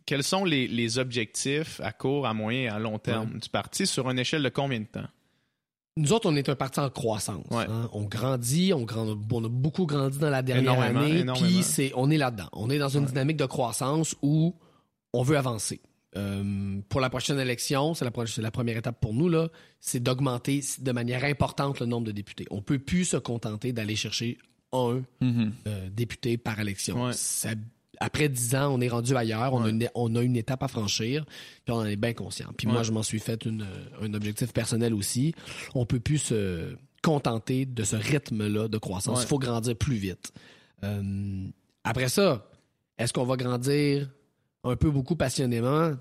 quels 0.05 0.25
sont 0.25 0.45
les, 0.45 0.67
les 0.67 0.99
objectifs 0.99 1.81
à 1.81 1.93
court, 1.93 2.27
à 2.27 2.35
moyen 2.35 2.63
et 2.63 2.69
à 2.69 2.79
long 2.81 2.99
terme 2.99 3.39
du 3.39 3.49
parti 3.49 3.87
sur 3.87 4.11
une 4.11 4.19
échelle 4.19 4.43
de 4.43 4.49
combien 4.49 4.81
de 4.81 4.87
temps? 4.87 5.07
Nous 5.99 6.13
autres, 6.13 6.31
on 6.31 6.35
est 6.37 6.49
un 6.49 6.55
parti 6.55 6.81
en 6.81 6.89
croissance. 6.89 7.45
Ouais. 7.51 7.67
hein. 7.69 7.89
On 7.93 8.05
grandit, 8.05 8.73
on, 8.73 8.83
grand- 8.83 9.17
on 9.31 9.45
a 9.45 9.49
beaucoup 9.49 9.85
grandi 9.87 10.19
dans 10.19 10.31
la 10.31 10.41
dernière 10.43 10.73
Énormément, 10.75 11.01
année. 11.01 11.25
Puis 11.35 11.63
c'est, 11.63 11.93
on 11.97 12.11
est 12.11 12.17
là-dedans. 12.17 12.49
On 12.53 12.71
est 12.71 12.79
dans 12.79 12.89
une 12.89 13.05
dynamique 13.05 13.37
de 13.37 13.45
croissance 13.47 14.15
où 14.23 14.55
on 15.13 15.23
veut 15.23 15.37
avancer. 15.37 15.81
Euh, 16.17 16.81
pour 16.89 17.01
la 17.01 17.11
prochaine 17.11 17.39
élection, 17.39 17.95
c'est 17.95 18.05
la, 18.05 18.11
pro- 18.11 18.27
c'est 18.27 18.43
la 18.43 18.51
première 18.51 18.77
étape 18.77 19.01
pour 19.01 19.13
nous, 19.15 19.29
là, 19.29 19.49
c'est 19.81 20.03
d'augmenter 20.03 20.63
de 20.79 20.93
manière 20.93 21.25
importante 21.25 21.81
le 21.81 21.87
nombre 21.87 22.07
de 22.07 22.13
députés. 22.13 22.47
On 22.51 22.63
peut 22.63 22.79
plus 22.79 23.05
se 23.07 23.17
contenter 23.19 23.73
d'aller 23.73 23.97
chercher 23.97 24.39
un 24.73 25.03
Mhm. 25.21 25.53
euh, 25.67 25.89
députés 25.91 26.39
par 26.39 26.59
élection. 26.61 27.07
Ouais. 27.07 27.13
Ça- 27.15 27.51
après 28.05 28.29
dix 28.29 28.55
ans, 28.55 28.75
on 28.75 28.81
est 28.81 28.89
rendu 28.89 29.15
ailleurs, 29.17 29.53
on, 29.55 29.65
a 29.65 29.69
une, 29.71 29.89
on 29.95 30.15
a 30.17 30.23
une 30.23 30.37
étape 30.37 30.63
à 30.63 30.69
franchir, 30.69 31.25
puis 31.65 31.73
on 31.73 31.77
en 31.79 31.85
est 31.85 31.97
bien 31.97 32.13
conscient. 32.13 32.49
Puis 32.57 32.67
moi, 32.67 32.83
je 32.83 32.93
m'en 32.93 33.03
suis 33.03 33.19
fait 33.21 33.45
une- 33.45 33.67
un 34.01 34.13
objectif 34.15 34.53
personnel 34.53 34.93
aussi. 34.95 35.35
On 35.75 35.87
peut 35.87 36.01
plus 36.01 36.19
se 36.19 36.77
contenter 37.03 37.67
de 37.67 37.83
ce 37.85 37.97
rythme-là 37.97 38.69
de 38.69 38.79
croissance. 38.79 39.19
Il 39.19 39.23
Ouais. 39.23 39.27
faut 39.27 39.39
grandir 39.39 39.77
plus 39.77 39.97
vite. 39.97 40.33
Euh, 40.85 41.47
après 41.85 42.09
ça, 42.09 42.49
est-ce 42.99 43.13
qu'on 43.13 43.25
va 43.25 43.37
grandir 43.37 44.09
un 44.65 44.77
peu 44.77 44.91
beaucoup 44.91 45.17
passionnément? 45.17 45.93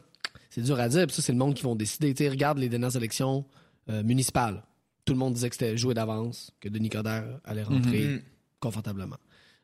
C'est 0.50 0.62
dur 0.62 0.80
à 0.80 0.90
dire, 0.90 1.08
puis 1.08 1.16
ça, 1.16 1.22
c'est 1.22 1.32
le 1.32 1.38
monde 1.38 1.54
qui 1.56 1.64
vont 1.64 1.76
décider. 1.76 2.14
Tu 2.14 2.24
sais, 2.24 2.30
regarde 2.30 2.58
les 2.58 2.70
dernières 2.70 2.96
élections 2.96 3.46
euh, 3.90 4.04
municipales. 4.04 4.64
Tout 5.06 5.14
le 5.14 5.20
monde 5.20 5.34
disait 5.34 5.50
que 5.50 5.56
c'était 5.56 5.76
joué 5.78 5.94
d'avance, 5.96 6.52
que 6.60 6.70
Denis 6.70 6.90
Coderre 6.90 7.40
allait 7.44 7.64
rentrer 7.64 8.04
Mhm. 8.06 8.22
confortablement. 8.60 9.18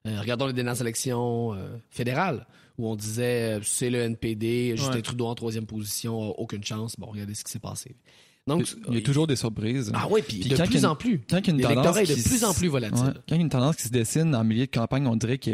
Euh, 0.06 0.20
regardons 0.22 0.48
les 0.48 0.54
dernières 0.54 0.80
élections 0.82 1.54
euh, 1.54 1.78
fédérales, 1.90 2.46
où 2.78 2.88
on 2.88 2.96
disait 2.96 3.58
euh, 3.58 3.60
c'est 3.64 3.90
le 3.90 4.00
NPD, 4.00 4.76
Justin 4.78 4.94
Ouais. 4.96 5.02
Trudeau 5.02 5.26
en 5.26 5.36
troisième 5.36 5.66
position, 5.66 6.32
aucune 6.40 6.64
chance. 6.64 6.96
Bon, 6.98 7.08
regardez 7.08 7.34
ce 7.36 7.44
qui 7.44 7.52
s'est 7.52 7.60
passé. 7.60 7.96
Donc, 8.46 8.66
Il 8.88 8.94
y 8.94 8.98
a 9.00 9.02
toujours 9.02 9.28
des 9.28 9.36
surprises. 9.36 9.92
Ah 9.94 10.08
oui, 10.10 10.22
puis 10.26 10.40
Puis 10.40 10.50
de 10.50 10.56
quand 10.56 10.64
plus 10.66 10.76
il 10.76 10.82
y 10.82 10.86
a 10.86 10.88
une- 10.88 10.92
en 10.92 10.96
plus. 10.96 11.22
Quand 11.30 11.38
il 11.40 11.48
y 11.48 11.50
a 11.50 11.54
une 11.54 11.62
tendance 11.62 11.70
L'électorat 11.98 12.02
est 12.04 12.06
qui 12.06 12.24
de 12.24 12.30
plus 12.30 12.44
en 12.46 12.54
plus 12.54 12.68
volatile. 12.70 13.06
Ouais. 13.08 13.14
Quand 13.28 13.36
il 13.36 13.36
y 13.36 13.40
a 13.40 13.42
une 13.42 13.50
tendance 13.50 13.76
qui 13.76 13.84
se 13.84 13.90
dessine 13.90 14.34
en 14.34 14.44
milieu 14.46 14.66
de 14.66 14.72
campagne, 14.72 15.06
on 15.08 15.18
dirait 15.18 15.38
que 15.38 15.52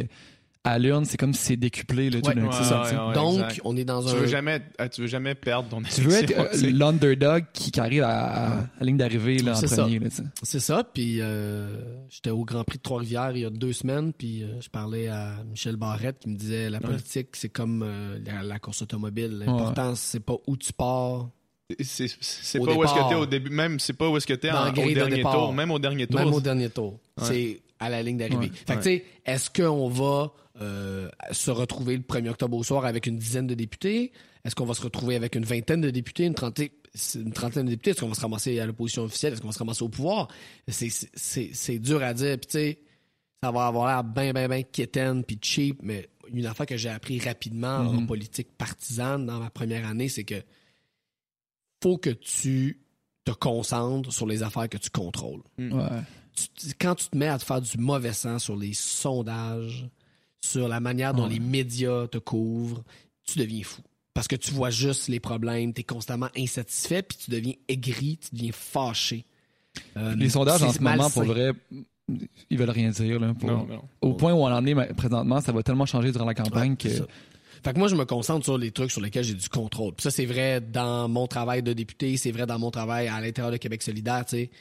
à 0.66 0.80
l'urne, 0.80 1.04
c'est 1.04 1.18
comme 1.18 1.34
si 1.34 1.44
c'est 1.44 1.58
décuplé 1.58 2.10
là, 2.10 2.22
tout 2.22 2.30
Ouais. 2.30 3.14
Donc, 3.14 3.36
exact. 3.36 3.62
on 3.66 3.76
est 3.76 3.84
dans 3.84 4.02
Tu 4.02 4.12
un... 4.12 4.16
veux 4.16 4.28
jamais, 4.28 4.62
euh, 4.80 4.88
tu 4.88 5.02
veux 5.02 5.08
jamais 5.08 5.36
perdre 5.36 5.68
ton 5.70 5.82
Tu 5.82 6.02
veux 6.02 6.14
être 6.14 6.34
euh, 6.38 6.72
l'underdog 6.72 7.46
qui, 7.52 7.72
qui 7.72 7.80
arrive 7.80 8.04
à, 8.04 8.66
la 8.80 8.86
ligne 8.86 8.98
d'arrivée 8.98 9.38
là, 9.40 9.52
en 9.52 9.56
C'est 9.56 9.68
ça. 9.68 9.84
premier. 9.84 10.00
C'est 10.42 10.60
ça, 10.62 10.84
puis 10.86 11.18
euh, 11.20 11.78
j'étais 12.10 12.30
au 12.30 12.46
Grand 12.46 12.64
Prix 12.64 12.78
de 12.78 12.84
Trois-Rivières 12.84 13.32
il 13.36 13.42
y 13.42 13.46
a 13.46 13.50
deux 13.50 13.74
semaines, 13.74 14.14
puis 14.14 14.44
euh, 14.44 14.62
je 14.62 14.70
parlais 14.70 15.10
à 15.10 15.36
Michel 15.50 15.76
Barrette 15.76 16.20
qui 16.20 16.30
me 16.30 16.36
disait 16.38 16.70
la 16.70 16.80
politique, 16.80 17.30
c'est 17.34 17.50
comme 17.50 17.84
euh, 17.86 18.18
la, 18.26 18.44
la 18.44 18.60
course 18.60 18.82
automobile. 18.84 19.44
L'important, 19.46 19.96
c'est 19.96 20.22
pas 20.22 20.36
où 20.48 20.56
tu 20.56 20.72
pars. 20.72 21.28
C'est 21.80 22.08
pas 22.60 22.74
où 22.74 22.84
est-ce 22.84 22.94
que 22.94 23.10
t'es 23.10 23.16
au 23.16 23.26
début, 23.26 23.50
même 23.50 23.80
c'est 23.80 23.94
pas 23.94 24.10
où 24.10 24.16
est-ce 24.18 24.28
que 24.28 24.34
t'es 24.34 24.50
au 24.52 24.72
de 24.72 24.94
dernier 24.94 25.22
tour, 25.24 25.54
même 25.54 25.72
au 25.72 25.80
dernier 25.80 26.08
tour. 26.08 26.20
Même 26.20 26.34
au 26.34 26.42
dernier 26.42 26.70
tour. 26.70 27.00
Ouais. 27.20 27.62
À 27.84 27.90
la 27.90 28.02
ligne 28.04 28.18
d'arrivée. 28.18 28.38
Ouais. 28.50 28.52
Fait 28.68 28.74
que, 28.76 28.80
tu 28.80 28.84
sais, 28.84 29.06
est-ce 29.26 29.50
qu'on 29.50 29.90
va 29.90 30.34
euh, 30.62 31.10
se 31.32 31.52
retrouver 31.52 31.96
le 31.98 32.04
1er 32.04 32.30
octobre 32.30 32.56
au 32.58 32.64
soir 32.64 32.86
avec 32.86 33.08
une 33.08 33.18
dizaine 33.18 33.48
de 33.48 33.56
députés? 33.56 34.12
Est-ce 34.46 34.56
qu'on 34.56 34.66
va 34.66 34.74
se 34.74 34.82
retrouver 34.82 35.16
avec 35.16 35.36
une 35.36 35.46
vingtaine 35.46 35.82
de 35.82 35.90
députés, 35.90 36.26
une 36.26 36.34
trentaine, 36.36 36.70
une 37.16 37.32
trentaine 37.34 37.66
de 37.66 37.72
députés? 37.72 37.92
Est-ce 37.92 38.02
qu'on 38.02 38.10
va 38.10 38.14
se 38.16 38.22
ramasser 38.22 38.60
à 38.60 38.66
l'opposition 38.66 39.04
officielle? 39.04 39.34
Est-ce 39.34 39.42
qu'on 39.42 39.48
va 39.48 39.54
se 39.54 39.60
ramasser 39.60 39.84
au 39.84 39.90
pouvoir? 39.90 40.28
C'est- 40.68 40.90
C'est 40.90 41.10
c'est- 41.16 41.50
c'est 41.54 41.80
dur 41.80 42.04
à 42.04 42.14
dire. 42.14 42.38
Puis, 42.38 42.48
tu 42.48 42.52
sais, 42.52 42.80
ça 43.42 43.52
va 43.52 43.68
avoir 43.68 43.88
l'air 43.88 44.04
bien, 44.04 44.32
bien, 44.34 44.48
bien 44.48 44.64
quétaine 44.64 45.24
puis 45.24 45.38
cheap, 45.42 45.80
mais 45.82 46.08
une 46.34 46.46
affaire 46.46 46.66
que 46.66 46.78
j'ai 46.78 46.90
appris 46.90 47.20
rapidement 47.20 47.78
en 47.80 47.94
Mhm. 48.02 48.08
politique 48.08 48.50
partisane 48.58 49.26
dans 49.26 49.40
ma 49.40 49.50
première 49.50 49.86
année, 49.88 50.08
c'est 50.10 50.24
que 50.24 50.42
faut 51.82 51.98
que 51.98 52.10
tu 52.12 52.80
te 53.26 53.32
concentres 53.32 54.12
sur 54.14 54.26
les 54.28 54.44
affaires 54.44 54.70
que 54.70 54.78
tu 54.78 54.90
contrôles 54.90 55.42
Ouais. 55.58 56.02
Tu- 56.36 56.74
quand 56.80 56.96
tu 56.96 57.08
te 57.10 57.18
mets 57.18 57.28
à 57.28 57.38
te 57.38 57.44
faire 57.46 57.62
du 57.62 57.78
mauvais 57.78 58.14
sang 58.14 58.40
sur 58.40 58.56
les 58.56 58.74
sondages, 58.74 59.86
sur 60.42 60.68
la 60.68 60.80
manière 60.80 61.14
dont 61.14 61.24
Ouais. 61.24 61.34
les 61.34 61.40
médias 61.40 62.08
te 62.08 62.18
couvrent, 62.18 62.84
tu 63.26 63.40
deviens 63.40 63.64
fou. 63.64 63.82
Parce 64.14 64.28
que 64.28 64.36
tu 64.36 64.52
vois 64.52 64.70
juste 64.70 65.08
les 65.08 65.20
problèmes, 65.20 65.74
tu 65.74 65.82
es 65.82 65.84
constamment 65.84 66.30
insatisfait, 66.38 67.02
puis 67.02 67.18
tu 67.18 67.32
deviens 67.32 67.54
aigri, 67.68 68.18
tu 68.18 68.36
deviens 68.36 68.52
fâché. 68.52 69.26
Euh, 69.98 70.16
Les 70.16 70.30
sondages 70.30 70.62
en 70.62 70.72
ce 70.72 70.80
moment, 70.80 71.10
pour 71.10 71.24
vrai, 71.24 71.52
ils 72.50 72.58
veulent 72.58 72.70
rien 72.70 72.90
dire. 72.92 73.20
Là, 73.20 73.34
pour- 73.34 73.50
Non, 73.50 73.66
non. 73.66 73.82
Au 74.02 74.14
point 74.14 74.34
où 74.34 74.38
on 74.38 74.52
en 74.52 74.66
est 74.66 74.94
présentement, 74.94 75.42
ça 75.42 75.52
va 75.52 75.64
tellement 75.64 75.86
changer 75.88 76.12
durant 76.12 76.26
la 76.26 76.36
campagne 76.36 76.72
Ouais, 76.72 76.78
que. 76.78 76.90
ça. 76.90 77.06
Fait 77.64 77.74
que 77.74 77.80
moi, 77.80 77.88
je 77.88 77.96
me 77.96 78.04
concentre 78.06 78.44
sur 78.44 78.58
les 78.58 78.72
trucs 78.72 78.92
sur 78.92 79.00
lesquels 79.02 79.24
j'ai 79.24 79.34
du 79.34 79.48
contrôle. 79.50 79.94
Puis 79.94 80.04
ça, 80.04 80.12
c'est 80.12 80.26
vrai 80.26 80.60
dans 80.62 81.08
mon 81.08 81.26
travail 81.28 81.64
de 81.64 81.72
député, 81.74 82.18
c'est 82.18 82.32
vrai 82.32 82.46
dans 82.46 82.60
mon 82.60 82.70
travail 82.72 83.08
à 83.08 83.22
l'intérieur 83.22 83.52
de 83.54 83.58
Québec 83.58 83.82
solidaire, 83.82 84.26
tu 84.26 84.36
sais. 84.36 84.52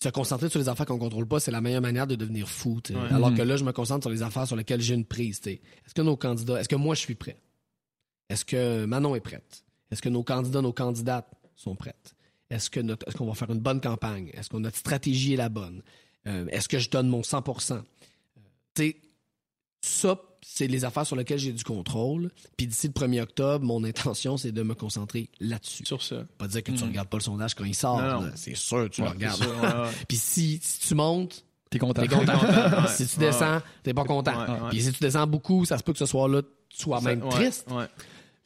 Se 0.00 0.08
concentrer 0.10 0.48
sur 0.48 0.60
les 0.60 0.68
affaires 0.68 0.86
qu'on 0.86 0.98
contrôle 0.98 1.26
pas, 1.26 1.40
c'est 1.40 1.50
la 1.50 1.60
meilleure 1.60 1.80
manière 1.82 2.06
de 2.06 2.14
devenir 2.14 2.48
fou. 2.48 2.80
Ouais. 2.90 2.96
Alors 3.10 3.30
Mhm. 3.32 3.36
que 3.38 3.42
là, 3.42 3.56
je 3.56 3.64
me 3.64 3.72
concentre 3.72 4.04
sur 4.04 4.10
les 4.10 4.22
affaires 4.22 4.46
sur 4.46 4.54
lesquelles 4.54 4.80
j'ai 4.80 4.94
une 4.94 5.04
prise. 5.04 5.40
Est-ce 5.46 5.94
que 5.94 6.02
nos 6.02 6.16
candidats, 6.16 6.60
est-ce 6.60 6.68
que 6.68 6.76
moi 6.76 6.94
je 6.94 7.00
suis 7.00 7.16
prêt? 7.16 7.36
Est-ce 8.28 8.44
que 8.44 8.84
Manon 8.84 9.16
est 9.16 9.20
prête? 9.20 9.64
Est-ce 9.90 10.00
que 10.02 10.08
nos 10.08 10.22
candidats, 10.22 10.60
nos 10.62 10.72
candidates 10.72 11.26
sont 11.56 11.74
prêtes? 11.74 12.14
Est-ce 12.50 12.70
que 12.70 12.80
notre, 12.80 13.08
est-ce 13.08 13.16
qu'on 13.16 13.26
va 13.26 13.34
faire 13.34 13.50
une 13.50 13.58
bonne 13.60 13.80
campagne? 13.80 14.30
Est-ce 14.34 14.48
que 14.50 14.56
notre 14.56 14.76
stratégie 14.76 15.34
est 15.34 15.36
la 15.36 15.48
bonne? 15.48 15.82
Euh, 16.26 16.46
est-ce 16.48 16.68
que 16.68 16.78
je 16.78 16.88
donne 16.90 17.08
mon 17.08 17.22
100%? 17.22 17.82
Euh, 18.78 18.92
ça, 19.88 20.20
c'est 20.40 20.66
les 20.68 20.84
affaires 20.84 21.04
sur 21.06 21.16
lesquelles 21.16 21.38
j'ai 21.38 21.52
du 21.52 21.64
contrôle. 21.64 22.30
Puis 22.56 22.66
d'ici 22.66 22.86
le 22.88 22.92
1er 22.92 23.20
octobre, 23.22 23.64
mon 23.64 23.82
intention, 23.84 24.36
c'est 24.36 24.52
de 24.52 24.62
me 24.62 24.74
concentrer 24.74 25.28
là-dessus. 25.40 25.84
Sur 25.84 26.02
ça. 26.02 26.24
Pas 26.38 26.46
dire 26.48 26.62
que 26.62 26.72
tu 26.72 26.82
Mhm. 26.82 26.90
regardes 26.90 27.08
pas 27.08 27.16
le 27.18 27.22
sondage 27.22 27.54
quand 27.54 27.64
il 27.64 27.74
sort. 27.74 28.00
C'est 28.36 28.56
sûr, 28.56 28.88
tu 28.90 29.02
le 29.02 29.08
regardes. 29.08 29.40
ouais. 29.40 29.90
Puis 30.06 30.16
si, 30.16 30.60
si 30.62 30.80
tu 30.80 30.94
montes, 30.94 31.44
T'es 31.70 31.78
content. 31.78 32.00
t'es 32.02 32.08
content. 32.08 32.32
ouais. 32.40 32.88
si 32.88 33.06
tu 33.06 33.18
Ouais, 33.20 33.26
descends, 33.26 33.60
t'es 33.82 33.92
pas 33.92 34.04
content. 34.04 34.32
Ouais, 34.40 34.50
ouais. 34.50 34.68
Puis 34.70 34.82
si 34.82 34.92
tu 34.92 35.00
descends 35.00 35.26
beaucoup, 35.26 35.64
ça 35.64 35.76
se 35.76 35.82
peut 35.82 35.92
que 35.92 35.98
ce 35.98 36.06
soir-là, 36.06 36.42
tu 36.42 36.78
sois 36.82 37.00
même 37.00 37.22
Ouais, 37.24 37.28
triste. 37.30 37.66
ouais. 37.70 37.84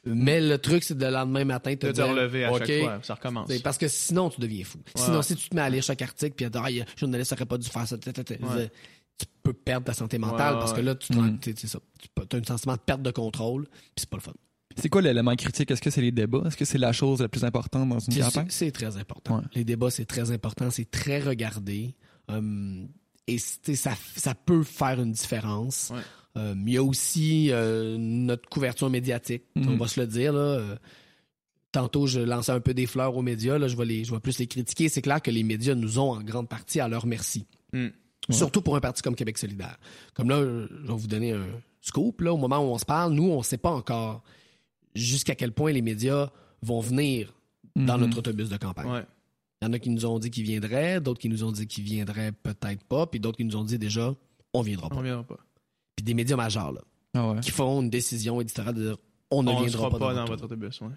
Mais 0.05 0.41
le 0.41 0.57
truc, 0.57 0.83
c'est 0.83 0.97
de 0.97 1.05
le 1.05 1.11
lendemain 1.11 1.45
matin 1.45 1.73
te 1.77 1.85
De 1.85 1.91
te 1.91 1.95
dire, 1.95 2.07
relever 2.09 2.43
à 2.43 2.51
OK, 2.51 2.65
chaque 2.65 2.79
fois, 2.81 2.99
ça 3.03 3.13
recommence. 3.13 3.49
parce 3.63 3.77
que 3.77 3.87
sinon, 3.87 4.29
tu 4.29 4.41
deviens 4.41 4.65
fou. 4.65 4.77
Sinon, 4.95 5.21
si 5.21 5.33
tu 5.37 5.47
te 5.47 5.55
mets 5.55 5.61
à 5.61 5.69
lire 5.69 5.81
chaque 5.81 6.01
article 6.01 6.33
puis 6.35 6.45
à 6.45 6.49
dire, 6.49 6.61
ah, 6.65 6.69
le 6.69 6.83
journaliste 6.97 7.31
aurait 7.31 7.45
pas 7.45 7.57
dû 7.57 7.69
faire 7.69 7.87
ça. 7.87 7.95
Tu 9.17 9.25
peux 9.43 9.53
perdre 9.53 9.85
ta 9.85 9.93
santé 9.93 10.17
mentale 10.17 10.53
Ouais, 10.55 10.59
parce 10.59 10.73
que 10.73 10.81
là, 10.81 10.95
tu 10.95 11.13
Mm. 11.13 11.39
ça. 11.55 11.79
Tu 12.29 12.35
as 12.35 12.39
un 12.39 12.43
sentiment 12.43 12.73
de 12.73 12.79
perte 12.79 13.01
de 13.01 13.11
contrôle, 13.11 13.65
puis 13.67 13.79
c'est 13.97 14.09
pas 14.09 14.17
le 14.17 14.21
fun. 14.21 14.33
C'est 14.75 14.89
quoi 14.89 15.01
l'élément 15.03 15.35
critique? 15.35 15.69
Est-ce 15.69 15.81
que 15.81 15.89
c'est 15.91 16.01
les 16.01 16.11
débats? 16.11 16.41
Est-ce 16.47 16.57
que 16.57 16.65
c'est 16.65 16.79
la 16.79 16.91
chose 16.93 17.21
la 17.21 17.27
plus 17.29 17.43
importante 17.43 17.87
dans 17.89 17.99
une 17.99 18.17
campagne? 18.19 18.47
C'est 18.49 18.71
très 18.71 18.97
important. 18.97 19.37
Ouais. 19.37 19.43
Les 19.53 19.63
débats, 19.63 19.91
c'est 19.91 20.05
très 20.05 20.31
important, 20.31 20.71
c'est 20.71 20.89
très 20.89 21.19
regardé. 21.19 21.93
Hum, 22.27 22.87
et 23.27 23.37
c'est- 23.37 23.75
ça, 23.75 23.91
ça 24.15 24.33
peut 24.33 24.63
faire 24.63 24.99
une 24.99 25.11
différence. 25.11 25.91
Ouais. 25.93 26.01
Hum, 26.41 26.67
Il 26.67 26.73
y 26.73 26.77
a 26.77 26.83
aussi 26.83 27.49
euh, 27.51 27.97
notre 27.99 28.49
couverture 28.49 28.89
médiatique, 28.89 29.43
Mhm. 29.55 29.69
on 29.73 29.77
va 29.77 29.87
se 29.87 29.99
le 29.99 30.07
dire. 30.07 30.33
Là, 30.33 30.39
Euh, 30.39 30.75
tantôt, 31.71 32.07
je 32.07 32.19
lançais 32.19 32.51
un 32.51 32.59
peu 32.59 32.73
des 32.73 32.85
fleurs 32.87 33.15
aux 33.15 33.21
médias, 33.21 33.57
là, 33.59 33.67
je, 33.67 33.75
vais 33.77 33.85
les, 33.85 34.03
je 34.03 34.11
vais 34.13 34.19
plus 34.19 34.39
les 34.39 34.47
critiquer. 34.47 34.89
C'est 34.89 35.01
clair 35.03 35.21
que 35.21 35.29
les 35.31 35.43
médias 35.43 35.75
nous 35.75 35.99
ont 35.99 36.11
en 36.13 36.21
grande 36.23 36.47
partie 36.49 36.79
à 36.79 36.87
leur 36.87 37.05
merci. 37.05 37.45
Surtout 38.29 38.61
pour 38.61 38.75
un 38.75 38.79
parti 38.79 39.01
comme 39.01 39.15
Québec 39.15 39.37
solidaire. 39.37 39.77
Comme 40.13 40.29
là, 40.29 40.39
je 40.41 40.87
vais 40.87 40.93
vous 40.93 41.07
donner 41.07 41.31
un 41.33 41.45
scoop. 41.81 42.21
Là, 42.21 42.33
au 42.33 42.37
moment 42.37 42.59
où 42.59 42.71
on 42.73 42.77
se 42.77 42.85
parle, 42.85 43.13
nous, 43.13 43.29
on 43.29 43.39
ne 43.39 43.43
sait 43.43 43.57
pas 43.57 43.71
encore 43.71 44.23
jusqu'à 44.95 45.35
quel 45.35 45.51
point 45.51 45.71
les 45.71 45.81
médias 45.81 46.29
vont 46.61 46.79
venir 46.79 47.33
dans 47.75 47.97
Mhm. 47.97 48.05
notre 48.05 48.19
autobus 48.19 48.49
de 48.49 48.57
campagne. 48.57 48.89
Ouais. 48.91 49.05
Il 49.61 49.65
y 49.65 49.69
en 49.69 49.73
a 49.73 49.79
qui 49.79 49.89
nous 49.89 50.05
ont 50.05 50.19
dit 50.19 50.29
qu'ils 50.29 50.43
viendraient, 50.43 51.01
d'autres 51.01 51.19
qui 51.19 51.29
nous 51.29 51.43
ont 51.43 51.51
dit 51.51 51.65
qu'ils 51.67 51.83
viendraient 51.83 52.31
peut-être 52.31 52.83
pas, 52.83 53.07
puis 53.07 53.19
d'autres 53.19 53.37
qui 53.37 53.45
nous 53.45 53.55
ont 53.55 53.63
dit 53.63 53.79
déjà, 53.79 54.13
on 54.53 54.61
viendra 54.61 54.89
pas. 54.89 54.97
On 54.97 55.01
viendra 55.01 55.23
pas. 55.23 55.37
Puis 55.95 56.03
des 56.03 56.13
médias 56.13 56.35
majeurs, 56.35 56.71
là, 56.71 56.81
Ah 57.15 57.31
ouais. 57.31 57.39
qui 57.39 57.51
font 57.51 57.81
une 57.81 57.89
décision 57.89 58.39
éditoriale 58.41 58.75
de 58.75 58.81
dire, 58.83 58.97
on 59.31 59.41
ne 59.43 59.49
on 59.51 59.59
ne 59.59 59.65
viendra 59.65 59.89
pas, 59.89 59.99
pas, 59.99 60.13
dans, 60.13 60.13
dans 60.15 60.25
votre 60.25 60.31
votre 60.43 60.43
autobus. 60.45 60.79
ouais. 60.81 60.87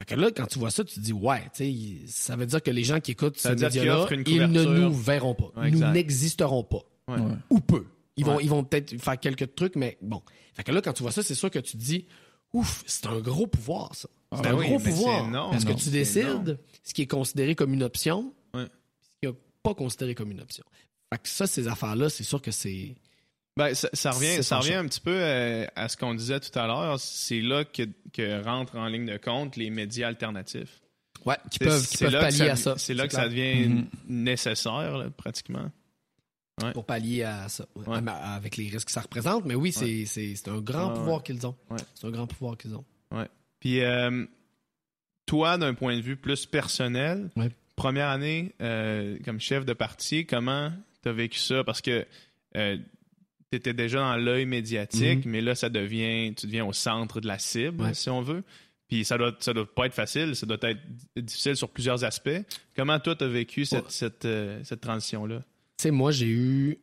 Fait 0.00 0.14
que 0.14 0.20
là, 0.20 0.30
quand 0.34 0.46
tu 0.46 0.58
vois 0.58 0.70
ça, 0.70 0.82
tu 0.82 0.94
te 0.94 1.00
dis, 1.00 1.12
ouais, 1.12 1.42
tu 1.54 1.64
sais, 1.64 2.06
ça 2.06 2.34
veut 2.34 2.46
dire 2.46 2.62
que 2.62 2.70
les 2.70 2.84
gens 2.84 3.00
qui 3.00 3.10
écoutent 3.12 3.38
Ça 3.38 3.52
offrent 3.52 4.12
une 4.12 4.24
ils 4.26 4.46
ne 4.46 4.64
nous 4.64 4.92
verront 4.94 5.34
pas. 5.34 5.52
Ouais, 5.56 5.70
nous 5.70 5.76
exact. 5.78 5.92
n'existeront 5.92 6.64
pas. 6.64 6.82
Ouais. 7.08 7.18
Ouais. 7.20 7.34
Ou 7.50 7.60
peu. 7.60 7.84
Ils 8.16 8.24
vont, 8.24 8.36
Ouais. 8.36 8.44
ils 8.44 8.48
vont 8.50 8.64
peut-être 8.64 8.98
faire 9.00 9.18
quelques 9.20 9.54
trucs, 9.54 9.76
mais 9.76 9.98
bon. 10.00 10.22
Fait 10.54 10.62
que 10.64 10.72
là, 10.72 10.80
quand 10.80 10.92
tu 10.94 11.02
vois 11.02 11.12
ça, 11.12 11.22
c'est 11.22 11.34
sûr 11.34 11.50
que 11.50 11.58
tu 11.58 11.72
te 11.72 11.82
dis, 11.82 12.06
ouf, 12.54 12.82
c'est 12.86 13.06
un 13.06 13.18
gros 13.20 13.46
pouvoir, 13.46 13.94
ça. 13.94 14.08
C'est 14.34 14.42
ben 14.42 14.52
un 14.52 14.58
oui, 14.58 14.68
gros 14.68 14.78
c'est 14.80 14.90
pouvoir. 14.90 15.26
énorme. 15.28 15.50
Parce 15.52 15.64
que 15.64 15.72
tu 15.72 15.80
C'est 15.84 15.90
décides 15.90 16.22
énorme. 16.22 16.56
ce 16.82 16.94
qui 16.94 17.02
est 17.02 17.06
considéré 17.06 17.54
comme 17.54 17.74
une 17.74 17.82
option, 17.82 18.32
Ouais. 18.54 18.66
ce 19.02 19.16
qui 19.20 19.26
n'est 19.32 19.38
pas 19.62 19.74
considéré 19.74 20.14
comme 20.14 20.30
une 20.30 20.40
option. 20.40 20.64
Fait 21.12 21.18
que 21.20 21.28
ça, 21.28 21.46
ces 21.46 21.68
affaires-là, 21.68 22.08
c'est 22.08 22.24
sûr 22.24 22.40
que 22.40 22.50
c'est. 22.52 22.94
Ben, 23.60 23.74
ça, 23.74 23.88
ça 23.92 24.10
revient, 24.12 24.42
ça 24.42 24.58
revient 24.58 24.74
un 24.74 24.86
petit 24.86 25.00
peu 25.00 25.14
euh, 25.14 25.66
à 25.76 25.88
ce 25.88 25.96
qu'on 25.96 26.14
disait 26.14 26.40
tout 26.40 26.58
à 26.58 26.66
l'heure. 26.66 26.98
C'est 26.98 27.40
là 27.42 27.64
que, 27.64 27.82
que 28.12 28.42
rentrent 28.42 28.76
en 28.76 28.86
ligne 28.86 29.04
de 29.06 29.18
compte 29.18 29.56
les 29.56 29.68
médias 29.68 30.08
alternatifs. 30.08 30.80
Ouais, 31.26 31.36
qui 31.50 31.58
C'est- 31.58 31.64
peuvent, 31.66 31.86
qui 31.86 32.04
pallier 32.04 32.48
à 32.48 32.56
ça. 32.56 32.74
C'est 32.78 32.94
là 32.94 33.04
que 33.06 33.10
clair. 33.10 33.22
ça 33.24 33.28
devient 33.28 33.68
Mhm. 33.68 33.86
nécessaire, 34.08 34.96
là, 34.96 35.10
pratiquement. 35.10 35.70
Pour 36.74 36.84
pallier 36.86 37.22
à 37.24 37.48
ça. 37.48 37.66
Ouais. 37.74 37.98
Avec 38.06 38.56
les 38.56 38.68
risques 38.68 38.86
que 38.86 38.92
ça 38.92 39.00
représente. 39.02 39.44
Mais 39.46 39.54
oui, 39.54 39.72
c'est 39.72 40.48
un 40.48 40.60
grand 40.60 40.90
pouvoir 40.94 41.22
qu'ils 41.22 41.46
ont. 41.46 41.54
C'est 41.94 42.06
un 42.06 42.10
grand 42.10 42.26
pouvoir 42.26 42.56
qu'ils 42.56 42.74
ont. 42.74 42.84
Puis, 43.60 43.80
euh, 43.82 44.24
toi, 45.26 45.58
d'un 45.58 45.74
point 45.74 45.96
de 45.96 46.02
vue 46.02 46.16
plus 46.16 46.46
personnel, 46.46 47.28
première 47.76 48.08
année 48.08 48.54
euh, 48.62 49.18
comme 49.24 49.38
chef 49.40 49.64
de 49.66 49.72
parti, 49.74 50.24
comment 50.26 50.70
tu 51.02 51.08
as 51.08 51.12
vécu 51.12 51.38
ça? 51.38 51.62
Parce 51.64 51.80
que 51.82 52.06
tu 53.50 53.56
étais 53.56 53.74
déjà 53.74 53.98
dans 53.98 54.16
l'œil 54.16 54.46
médiatique, 54.46 55.24
mais 55.26 55.40
là, 55.40 55.54
ça 55.54 55.68
devient, 55.68 56.32
tu 56.36 56.46
deviens 56.46 56.64
au 56.64 56.72
centre 56.72 57.20
de 57.20 57.26
la 57.26 57.38
cible, 57.38 57.78
Mhm. 57.78 57.86
Ouais. 57.88 57.94
si 57.94 58.08
on 58.10 58.22
veut. 58.22 58.44
Puis 58.88 59.04
ça 59.04 59.18
doit, 59.18 59.32
ça 59.40 59.52
doit 59.52 59.72
pas 59.72 59.86
être 59.86 59.94
facile, 59.94 60.34
ça 60.36 60.46
doit 60.46 60.56
être 60.62 60.80
difficile 61.16 61.56
sur 61.56 61.68
plusieurs 61.68 62.02
aspects. 62.04 62.30
Comment 62.76 62.98
toi, 63.00 63.14
tu 63.16 63.24
as 63.24 63.28
vécu 63.28 63.64
cette, 63.64 63.84
Ouais. 63.84 63.90
cette, 63.90 64.24
euh, 64.24 64.60
cette 64.64 64.80
transition-là? 64.80 65.38
Tu 65.40 65.82
sais, 65.82 65.90
moi, 65.90 66.10
j'ai 66.12 66.28
eu 66.28 66.78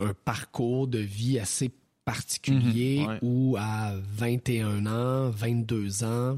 un 0.00 0.12
parcours 0.24 0.86
de 0.88 0.98
vie 0.98 1.38
assez 1.38 1.70
particulier 2.04 3.00
Mhm, 3.00 3.06
ouais. 3.06 3.18
où 3.22 3.56
à 3.58 3.94
21 4.16 4.86
ans, 4.86 5.30
22 5.30 6.02
ans, 6.04 6.36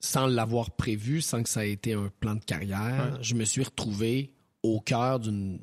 sans 0.00 0.26
l'avoir 0.26 0.70
prévu, 0.70 1.20
sans 1.22 1.42
que 1.42 1.48
ça 1.48 1.66
ait 1.66 1.72
été 1.72 1.94
un 1.94 2.10
plan 2.20 2.34
de 2.34 2.44
carrière, 2.44 3.18
je 3.22 3.34
me 3.34 3.44
suis 3.44 3.62
retrouvé 3.64 4.30
au 4.62 4.80
cœur 4.80 5.20
d'une- 5.20 5.58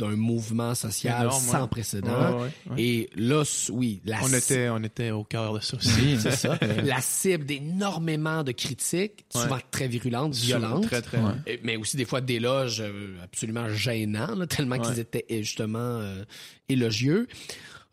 d'un 0.00 0.16
mouvement 0.16 0.74
social 0.74 1.22
Énorme, 1.22 1.40
sans 1.40 1.62
ouais. 1.62 1.68
précédent. 1.68 2.08
Ouais, 2.38 2.42
ouais, 2.42 2.50
ouais. 2.70 2.82
Et 2.82 3.10
là, 3.16 3.42
oui, 3.70 4.00
la 4.04 4.18
On 4.22 4.32
était, 4.32 4.68
on 4.68 4.82
était 4.82 5.10
au 5.12 5.22
cœur 5.24 5.54
de 5.54 5.60
ça 5.60 5.76
aussi. 5.76 5.90
Oui, 6.00 6.16
c'est 6.20 6.30
ça, 6.36 6.58
la 6.82 7.00
cible 7.00 7.44
d'énormément 7.46 8.42
de 8.42 8.52
critiques, 8.52 9.24
souvent 9.30 9.56
Ouais. 9.56 9.64
très 9.70 9.88
virulentes, 9.88 10.34
violentes. 10.34 10.86
Très, 10.86 11.02
très. 11.02 11.18
Ouais. 11.18 11.32
Et- 11.46 11.60
mais 11.62 11.76
aussi 11.76 11.96
des 11.96 12.04
fois 12.04 12.20
d'éloges 12.20 12.80
euh, 12.80 13.16
absolument 13.22 13.68
gênants, 13.68 14.34
là, 14.34 14.46
tellement 14.46 14.76
Ouais. 14.76 14.82
qu'ils 14.82 14.98
étaient 14.98 15.26
euh, 15.30 15.38
justement 15.42 15.78
euh, 15.78 16.24
élogieux. 16.68 17.28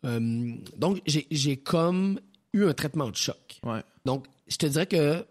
Euh, 0.04 0.52
donc, 0.76 1.00
j'ai 1.06 1.26
j'ai 1.30 1.56
comme 1.56 2.20
eu 2.52 2.64
un 2.64 2.72
traitement 2.72 3.10
de 3.10 3.16
choc. 3.16 3.58
Ouais. 3.64 3.82
Donc, 4.04 4.24
je 4.46 4.56
te 4.56 4.66
dirais 4.66 4.86
que, 4.86 5.24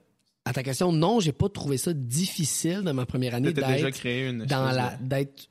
à 0.45 0.53
ta 0.53 0.63
question, 0.63 0.91
non, 0.91 1.19
j'ai 1.19 1.31
pas 1.31 1.49
trouvé 1.49 1.77
ça 1.77 1.93
difficile 1.93 2.81
dans 2.83 2.93
ma 2.93 3.05
première 3.05 3.33
année 3.35 3.51
d'être 3.53 3.89
créé 3.91 4.27
une 4.29 4.45
dans 4.45 4.71
la 4.71 4.95
d'être 5.01 5.47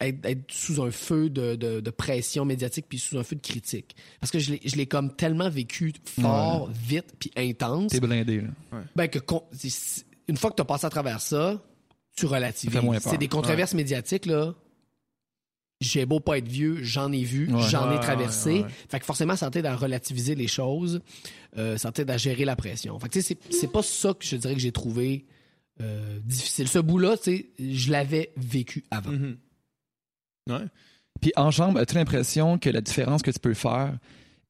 être, 0.00 0.24
être 0.26 0.52
sous 0.52 0.82
un 0.82 0.90
feu 0.90 1.30
de, 1.30 1.54
de- 1.54 1.80
de 1.80 1.90
pression 1.90 2.44
médiatique 2.44 2.86
puis 2.88 2.98
sous 2.98 3.18
un 3.18 3.24
feu 3.24 3.36
de 3.36 3.40
critique. 3.40 3.96
Parce 4.20 4.30
que 4.30 4.38
je 4.38 4.52
l'ai- 4.76 4.86
comme 4.86 5.14
tellement 5.16 5.48
vécu 5.50 5.92
fort, 6.20 6.70
vite 6.72 7.14
puis 7.18 7.30
intense 7.36 7.92
T'es 7.92 8.00
blindé, 8.00 8.42
là. 8.42 8.48
ben 8.94 9.08
que 9.08 9.18
une 10.28 10.36
fois 10.36 10.50
que 10.50 10.56
tu 10.56 10.62
as 10.62 10.66
passé 10.66 10.86
à 10.86 10.90
travers 10.90 11.20
ça, 11.20 11.62
tu 12.16 12.26
relativises. 12.26 12.78
C'est 13.00 13.18
des 13.18 13.28
controverses 13.28 13.74
médiatiques 13.74 14.26
là. 14.26 14.54
J'ai 15.82 16.06
beau 16.06 16.20
pas 16.20 16.38
être 16.38 16.48
vieux, 16.48 16.82
j'en 16.82 17.12
ai 17.12 17.22
vu, 17.22 17.52
Ouais. 17.52 17.60
j'en 17.68 17.94
ai 17.94 18.00
traversé. 18.00 18.50
ouais, 18.50 18.62
ouais. 18.62 18.70
Fait 18.88 18.98
que 18.98 19.04
forcément, 19.04 19.36
ça 19.36 19.50
t'aide 19.50 19.66
à 19.66 19.76
relativiser 19.76 20.34
les 20.34 20.48
choses, 20.48 21.02
euh, 21.58 21.76
ça 21.76 21.92
t'aide 21.92 22.10
à 22.10 22.16
gérer 22.16 22.46
la 22.46 22.56
pression. 22.56 22.98
Fait 22.98 23.08
que 23.08 23.12
tu 23.12 23.20
sais, 23.22 23.36
c'est 23.48 23.52
c'est 23.54 23.70
pas 23.70 23.82
ça 23.82 24.14
que 24.14 24.24
je 24.24 24.36
dirais 24.36 24.54
que 24.54 24.60
j'ai 24.60 24.72
trouvé 24.72 25.26
euh, 25.82 26.18
difficile. 26.24 26.66
Ce 26.66 26.78
bout-là, 26.78 27.18
tu 27.18 27.24
sais, 27.24 27.46
je 27.60 27.90
l'avais 27.92 28.32
vécu 28.38 28.84
avant. 28.90 29.10
Mhm. 29.10 29.36
Ouais. 30.48 30.64
Puis 31.20 31.32
en 31.36 31.50
chambre, 31.50 31.78
as-tu 31.80 31.94
l'impression 31.94 32.58
que 32.58 32.68
la 32.70 32.80
différence 32.80 33.22
que 33.22 33.30
tu 33.30 33.38
peux 33.38 33.54
faire 33.54 33.96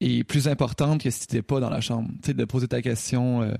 est 0.01 0.23
plus 0.23 0.47
importante 0.47 1.01
que 1.01 1.09
si 1.09 1.25
tu 1.27 1.35
n'étais 1.35 1.41
pas 1.43 1.59
dans 1.59 1.69
la 1.69 1.81
chambre? 1.81 2.09
Tu 2.21 2.27
sais, 2.27 2.33
de 2.33 2.45
poser 2.45 2.67
ta 2.67 2.81
question 2.81 3.41
euh, 3.41 3.53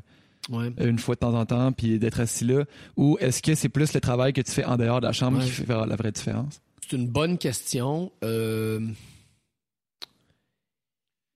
Ouais. 0.49 0.71
une 0.79 0.99
fois 0.99 1.15
de 1.15 1.19
temps 1.19 1.33
en 1.33 1.45
temps, 1.45 1.71
puis 1.73 1.99
d'être 1.99 2.19
assis 2.21 2.45
là. 2.45 2.63
Ou 2.95 3.17
est-ce 3.19 3.41
que 3.41 3.53
c'est 3.55 3.69
plus 3.69 3.93
le 3.93 3.99
travail 3.99 4.31
que 4.33 4.41
tu 4.41 4.51
fais 4.51 4.63
en 4.63 4.77
dehors 4.77 5.01
de 5.01 5.07
la 5.07 5.11
chambre 5.13 5.39
Ouais. 5.39 5.45
qui 5.45 5.51
fait 5.51 5.67
la 5.67 5.95
vraie 5.95 6.11
différence? 6.11 6.61
C'est 6.89 6.95
une 6.95 7.07
bonne 7.07 7.37
question. 7.37 8.11
Euh... 8.23 8.79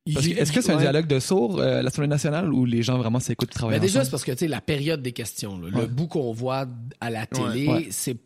Est-ce 0.07 0.51
que 0.51 0.61
c'est 0.61 0.71
un 0.71 0.77
dialogue 0.77 1.07
de 1.07 1.19
sourds, 1.19 1.59
euh, 1.59 1.81
l'Assemblée 1.81 2.07
nationale, 2.07 2.51
ou 2.51 2.65
les 2.65 2.81
gens 2.83 2.97
vraiment 2.97 3.19
s'écoutent 3.19 3.51
et 3.51 3.53
travaillent 3.53 3.79
Ben 3.79 3.85
déjà, 3.85 4.03
c'est 4.03 4.09
parce 4.11 4.23
que 4.23 4.45
la 4.45 4.61
période 4.61 5.01
des 5.01 5.11
questions, 5.11 5.59
là, 5.59 5.69
le 5.69 5.85
bout 5.87 6.07
qu'on 6.07 6.31
voit 6.33 6.65
à 6.99 7.09
la 7.09 7.25
télé, 7.27 7.89
c'est 7.91 8.17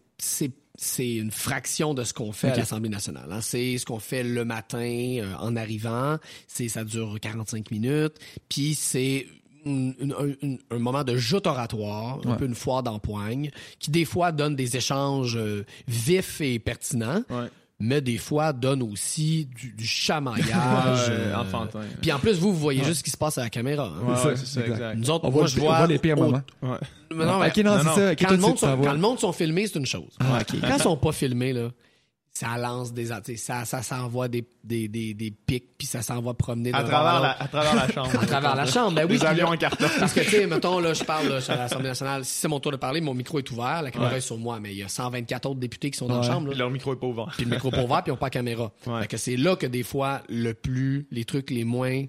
c'est 0.77 1.15
une 1.15 1.31
fraction 1.31 1.93
de 1.93 2.03
ce 2.03 2.13
qu'on 2.13 2.31
fait 2.31 2.47
à 2.47 2.57
l'Assemblée 2.57 2.89
nationale. 2.89 3.27
hein. 3.31 3.41
C'est 3.41 3.77
ce 3.77 3.85
qu'on 3.85 3.99
fait 3.99 4.23
le 4.23 4.45
matin 4.45 4.77
euh, 4.79 5.33
en 5.39 5.55
arrivant. 5.55 6.17
C'est 6.47 6.67
ça 6.69 6.83
dure 6.83 7.17
45 7.21 7.71
minutes. 7.71 8.15
Puis 8.49 8.75
c'est 8.75 9.27
une- 9.65 9.95
une- 9.99 10.13
un, 10.13 10.27
une- 10.41 10.59
un 10.69 10.77
moment 10.79 11.03
de 11.03 11.15
joute 11.17 11.47
oratoire, 11.47 12.19
un 12.25 12.35
peu 12.35 12.45
une 12.45 12.53
foire 12.55 12.83
d'empoigne, 12.83 13.49
qui 13.79 13.89
des 13.89 14.05
fois 14.05 14.31
donne 14.31 14.55
des 14.55 14.77
échanges 14.77 15.37
euh, 15.37 15.65
vifs 15.87 16.39
et 16.41 16.59
pertinents, 16.59 17.23
Ouais. 17.29 17.47
Mais 17.79 17.99
des 18.01 18.17
fois 18.17 18.53
donne 18.53 18.81
aussi 18.83 19.47
du, 19.55 19.71
du 19.73 19.85
chamaillage. 19.85 20.47
Ouais, 20.49 21.09
euh, 21.09 21.35
enfantin. 21.35 21.81
Puis 22.01 22.11
en 22.11 22.19
plus, 22.19 22.33
vous, 22.39 22.51
vous 22.53 22.59
voyez 22.59 22.83
juste 22.83 22.99
ce 22.99 23.03
qui 23.03 23.11
se 23.11 23.17
passe 23.17 23.37
à 23.37 23.43
la 23.43 23.49
caméra. 23.49 23.85
hein. 23.93 24.07
Ouais, 24.07 24.15
C'est 24.21 24.27
ouais, 24.29 24.35
ça, 24.37 24.41
c'est 24.45 24.53
ça, 24.53 24.61
exact. 24.61 24.73
exact. 24.75 24.95
Nous 24.97 25.09
autres, 25.09 25.25
On 25.25 25.31
moi, 25.31 25.39
voit, 25.41 25.47
je 25.47 25.55
le- 25.57 25.61
on 25.61 25.65
vois 25.65 25.77
voit 25.79 25.87
les 25.87 25.99
pires 25.99 26.17
moments. 26.17 26.41
Ouais. 26.61 26.77
Mais 27.15 27.25
non, 27.25 27.39
mais 27.39 27.47
ok, 27.47 27.57
non, 27.57 27.71
non, 27.75 27.79
c'est 27.79 27.85
non. 27.85 27.95
ça. 27.95 28.15
quand, 28.15 28.31
le 28.31 28.37
monde 28.37 28.57
sont, 28.57 28.77
quand 28.81 28.93
le 28.93 28.99
monde 28.99 29.19
sont 29.19 29.31
filmés, 29.33 29.67
c'est 29.67 29.79
une 29.79 29.85
chose. 29.85 30.09
Ah, 30.19 30.39
ok. 30.41 30.59
Quand 30.61 30.75
ils 30.77 30.81
sont 30.81 30.97
pas 30.97 31.11
filmés, 31.11 31.53
là, 31.53 31.69
ça 32.37 32.57
lance 32.57 32.91
des... 32.91 33.05
Ça, 33.37 33.63
ça 33.63 33.81
s'envoie 33.81 34.27
des, 34.27 34.45
des, 34.63 34.89
des, 34.89 35.13
des 35.13 35.31
pics, 35.31 35.77
puis 35.77 35.87
ça 35.87 36.01
s'envoie 36.01 36.33
promener 36.33 36.73
À 36.73 36.83
travers, 36.83 37.21
la, 37.21 37.31
à 37.41 37.47
travers 37.47 37.75
la 37.75 37.87
chambre. 37.87 38.09
À 38.21 38.25
travers 38.25 38.55
la 38.55 38.65
chambre, 38.65 38.91
ben 38.95 39.07
oui. 39.09 39.17
Puis 39.17 39.25
avions 39.25 39.47
en 39.47 39.55
carton. 39.57 39.85
Parce 39.99 40.13
que, 40.13 40.19
tu 40.19 40.29
sais, 40.31 40.45
mettons, 40.45 40.79
là, 40.79 40.93
je 40.93 41.03
parle 41.05 41.29
là, 41.29 41.39
à 41.47 41.55
l'Assemblée 41.55 41.87
nationale. 41.87 42.25
Si 42.25 42.33
c'est 42.41 42.47
mon 42.49 42.59
tour 42.59 42.73
de 42.73 42.77
parler, 42.77 42.99
mon 42.99 43.13
micro 43.13 43.39
est 43.39 43.49
ouvert, 43.51 43.81
la 43.81 43.89
caméra 43.89 44.11
Ouais. 44.11 44.17
est 44.17 44.21
sur 44.21 44.37
moi, 44.37 44.59
mais 44.59 44.73
il 44.73 44.77
y 44.79 44.83
a 44.83 44.89
124 44.89 45.45
autres 45.49 45.59
députés 45.61 45.91
qui 45.91 45.97
sont 45.97 46.07
dans 46.07 46.17
la 46.19 46.23
chambre. 46.27 46.49
Là. 46.49 46.55
leur 46.57 46.69
micro 46.69 46.91
est 46.93 46.99
pas 46.99 47.07
ouvert. 47.07 47.33
Puis 47.37 47.45
le 47.45 47.51
micro 47.51 47.71
pas 47.71 47.83
ouvert, 47.83 48.03
puis 48.03 48.09
ils 48.09 48.11
n'ont 48.11 48.17
pas 48.17 48.25
la 48.27 48.31
caméra. 48.31 48.71
Ouais. 48.85 49.01
Fait 49.03 49.07
que 49.07 49.17
c'est 49.17 49.37
là 49.37 49.55
que 49.55 49.65
des 49.65 49.83
fois, 49.83 50.21
le 50.27 50.53
plus, 50.53 51.07
les 51.11 51.23
trucs 51.23 51.49
les 51.51 51.63
moins 51.63 52.03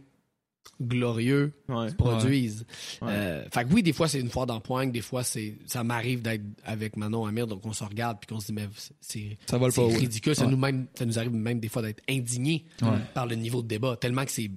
glorieux 0.80 1.52
Ouais. 1.68 1.92
produisent. 1.94 2.66
Ouais. 3.02 3.08
Euh, 3.10 3.44
fait 3.52 3.64
que 3.64 3.72
oui, 3.72 3.82
des 3.82 3.92
fois 3.92 4.08
c'est 4.08 4.20
une 4.20 4.30
fois 4.30 4.46
d'empoigne, 4.46 4.90
des 4.92 5.00
fois 5.00 5.22
c'est 5.24 5.54
ça 5.66 5.82
m'arrive 5.84 6.22
d'être 6.22 6.42
avec 6.64 6.96
Manon 6.96 7.26
Amir, 7.26 7.46
donc 7.46 7.64
on 7.64 7.72
se 7.72 7.84
regarde 7.84 8.18
puis 8.20 8.26
qu'on 8.34 8.40
se 8.40 8.46
dit 8.46 8.52
mais 8.52 8.68
c'est 9.00 9.36
Ça 9.48 9.58
vole 9.58 9.72
pas 9.72 9.86
ridicule, 9.86 10.34
ça 10.34 10.46
nous 10.46 10.56
même 10.56 10.86
ça 10.94 11.04
nous 11.06 11.18
arrive 11.18 11.32
même 11.32 11.60
des 11.60 11.68
fois 11.68 11.82
d'être 11.82 12.02
indignés 12.08 12.64
Ouais. 12.82 12.98
par 13.14 13.26
le 13.26 13.36
niveau 13.36 13.62
de 13.62 13.68
débat, 13.68 13.96
tellement 13.96 14.24
que 14.24 14.30
c'est 14.32 14.50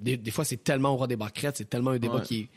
des, 0.00 0.16
des 0.16 0.30
fois 0.30 0.44
c'est 0.44 0.62
tellement 0.62 0.90
au 0.90 0.96
roi 0.96 1.06
des 1.06 1.16
barquettes, 1.16 1.56
c'est 1.56 1.70
tellement 1.70 1.90
un 1.92 1.98
débat 1.98 2.16
Ouais. 2.16 2.22
qui 2.22 2.40
est 2.40 2.48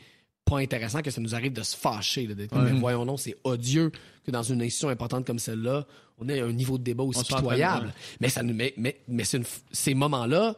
pas 0.44 0.58
intéressant 0.58 1.02
que 1.02 1.10
ça 1.10 1.20
nous 1.20 1.34
arrive 1.34 1.52
de 1.52 1.62
se 1.62 1.76
fâcher, 1.76 2.26
d'être 2.26 2.54
mais 2.56 2.72
voyons 2.72 3.04
non, 3.04 3.16
c'est 3.16 3.36
odieux 3.44 3.92
que 4.24 4.30
dans 4.32 4.42
une 4.42 4.60
institution 4.60 4.88
importante 4.88 5.24
comme 5.24 5.38
celle-là, 5.38 5.86
on 6.18 6.28
ait 6.28 6.40
un 6.40 6.52
niveau 6.52 6.78
de 6.78 6.82
débat 6.82 7.04
aussi 7.04 7.20
On 7.32 7.36
pitoyable. 7.36 7.94
Mais 8.20 8.28
ça 8.28 8.42
nous 8.42 8.52
mais, 8.54 8.74
mais, 8.76 9.00
mais 9.08 9.24
c'est 9.24 9.38
une 9.38 9.44
ces 9.70 9.94
moments-là, 9.94 10.56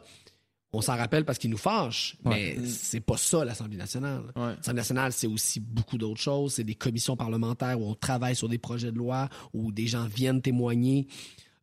on 0.75 0.81
s'en 0.81 0.95
rappelle 0.97 1.25
parce 1.25 1.37
qu'ils 1.37 1.49
nous 1.49 1.57
fâchent, 1.57 2.17
mais 2.25 2.57
c'est 2.65 2.99
pas 2.99 3.17
ça 3.17 3.45
l'Assemblée 3.45 3.77
nationale. 3.77 4.23
Ouais. 4.35 4.55
L'Assemblée 4.57 4.79
nationale, 4.81 5.11
c'est 5.13 5.27
aussi 5.27 5.59
beaucoup 5.59 5.97
d'autres 5.97 6.19
choses. 6.21 6.53
C'est 6.55 6.63
des 6.63 6.75
commissions 6.75 7.15
parlementaires 7.15 7.79
où 7.79 7.85
on 7.89 7.95
travaille 7.95 8.35
sur 8.35 8.49
des 8.49 8.57
projets 8.57 8.91
de 8.91 8.97
loi, 8.97 9.29
où 9.53 9.71
des 9.71 9.87
gens 9.87 10.05
viennent 10.05 10.41
témoigner 10.41 11.07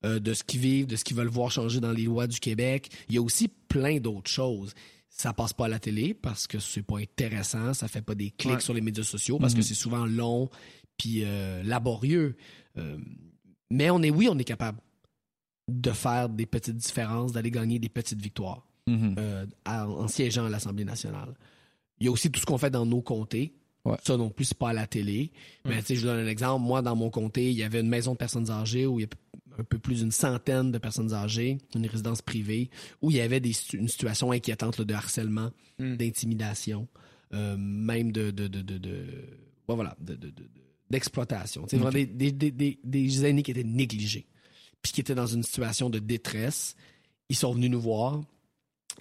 euh, 0.05 0.19
de 0.19 0.35
ce 0.35 0.43
qu'ils 0.45 0.61
vivent, 0.61 0.87
de 0.87 0.97
ce 0.97 1.05
qu'ils 1.05 1.17
veulent 1.17 1.29
voir 1.29 1.51
changer 1.51 1.79
dans 1.81 1.93
les 1.93 2.05
lois 2.05 2.27
du 2.27 2.41
Québec. 2.41 2.91
Il 3.09 3.15
y 3.15 3.19
a 3.19 3.23
aussi 3.23 3.49
plein 3.49 3.99
d'autres 3.99 4.31
choses. 4.31 4.73
Ça 5.09 5.33
passe 5.35 5.53
pas 5.53 5.67
à 5.67 5.69
la 5.69 5.79
télé 5.79 6.15
parce 6.15 6.47
que 6.47 6.59
c'est 6.59 6.83
pas 6.83 6.99
intéressant, 6.99 7.75
ça 7.75 7.87
fait 7.89 8.01
pas 8.03 8.15
des 8.15 8.31
clics 8.31 8.55
Ouais. 8.55 8.61
sur 8.61 8.73
les 8.75 8.81
médias 8.81 9.05
sociaux 9.05 9.39
parce 9.39 9.53
que 9.55 9.61
c'est 9.63 9.75
souvent 9.75 10.07
long 10.07 10.49
puis 10.97 11.23
euh, 11.25 11.63
laborieux. 11.63 12.35
Euh, 12.79 12.97
mais 13.71 13.91
on 13.91 14.03
est 14.03 14.11
oui, 14.11 14.29
on 14.31 14.39
est 14.39 14.45
capable 14.45 14.79
de 15.69 15.91
faire 15.91 16.29
des 16.29 16.47
petites 16.47 16.77
différences, 16.77 17.33
d'aller 17.33 17.51
gagner 17.51 17.79
des 17.79 17.89
petites 17.89 18.21
victoires 18.21 18.67
Mhm. 18.87 19.15
euh, 19.19 19.47
à- 19.65 19.89
en 19.89 20.09
siégeant 20.09 20.47
à 20.47 20.51
l'Assemblée 20.51 20.85
nationale. 20.85 21.35
Il 22.01 22.07
y 22.07 22.09
a 22.09 22.11
aussi 22.13 22.31
tout 22.31 22.41
ce 22.41 22.47
qu'on 22.47 22.59
fait 22.59 22.71
dans 22.71 22.85
nos 22.87 23.01
comtés. 23.03 23.55
Ouais. 23.85 23.97
Ça 24.05 24.17
non 24.17 24.31
plus, 24.31 24.45
c'est 24.47 24.59
pas 24.59 24.71
à 24.71 24.73
la 24.73 24.87
télé. 24.87 25.33
Mais 25.65 25.81
tu 25.81 25.87
sais, 25.87 25.95
je 25.97 26.01
vous 26.03 26.07
donne 26.07 26.21
un 26.25 26.29
exemple. 26.29 26.65
Moi, 26.65 26.83
dans 26.83 26.95
mon 26.97 27.11
comté, 27.11 27.51
il 27.51 27.57
y 27.57 27.63
avait 27.65 27.81
une 27.81 27.89
maison 27.89 28.13
de 28.13 28.17
personnes 28.17 28.49
âgées 28.51 28.87
où 28.87 29.01
il 29.01 29.03
y 29.03 29.07
a 29.07 29.09
un 29.61 29.65
peu 29.65 29.79
plus 29.79 30.01
d'une 30.01 30.13
centaine 30.13 30.71
de 30.73 30.79
personnes 30.79 31.13
âgées, 31.13 31.59
une 31.75 31.87
résidence 31.87 32.23
privée, 32.23 32.71
où 33.03 33.11
il 33.11 33.17
y 33.17 33.21
avait 33.21 33.41
des, 33.41 33.53
une 33.75 33.89
situation 33.89 34.31
inquiétante 34.33 34.79
là, 34.79 34.85
de 34.85 34.95
harcèlement, 34.95 35.51
Mm. 35.79 35.97
d'intimidation, 35.97 36.87
euh, 37.35 37.57
même 37.59 38.13
de, 38.13 38.31
de, 38.31 38.47
de, 38.47 38.63
de, 38.63 38.79
de- 38.79 39.07
ouais, 39.69 39.75
voilà, 39.75 39.97
de, 40.01 40.15
de- 40.15 40.29
de- 40.31 40.31
de- 40.31 40.51
d'exploitation. 40.91 41.67
Des, 41.91 42.07
des, 42.07 42.51
des, 42.53 42.79
des 42.85 43.25
aînés 43.27 43.43
qui 43.43 43.51
étaient 43.51 43.65
négligés, 43.65 44.27
puis 44.81 44.93
qui 44.93 45.01
étaient 45.01 45.15
dans 45.15 45.27
une 45.27 45.43
situation 45.43 45.91
de 45.91 45.99
détresse. 45.99 46.77
Ils 47.29 47.37
sont 47.37 47.53
venus 47.53 47.71
nous 47.71 47.81
voir. 47.81 48.21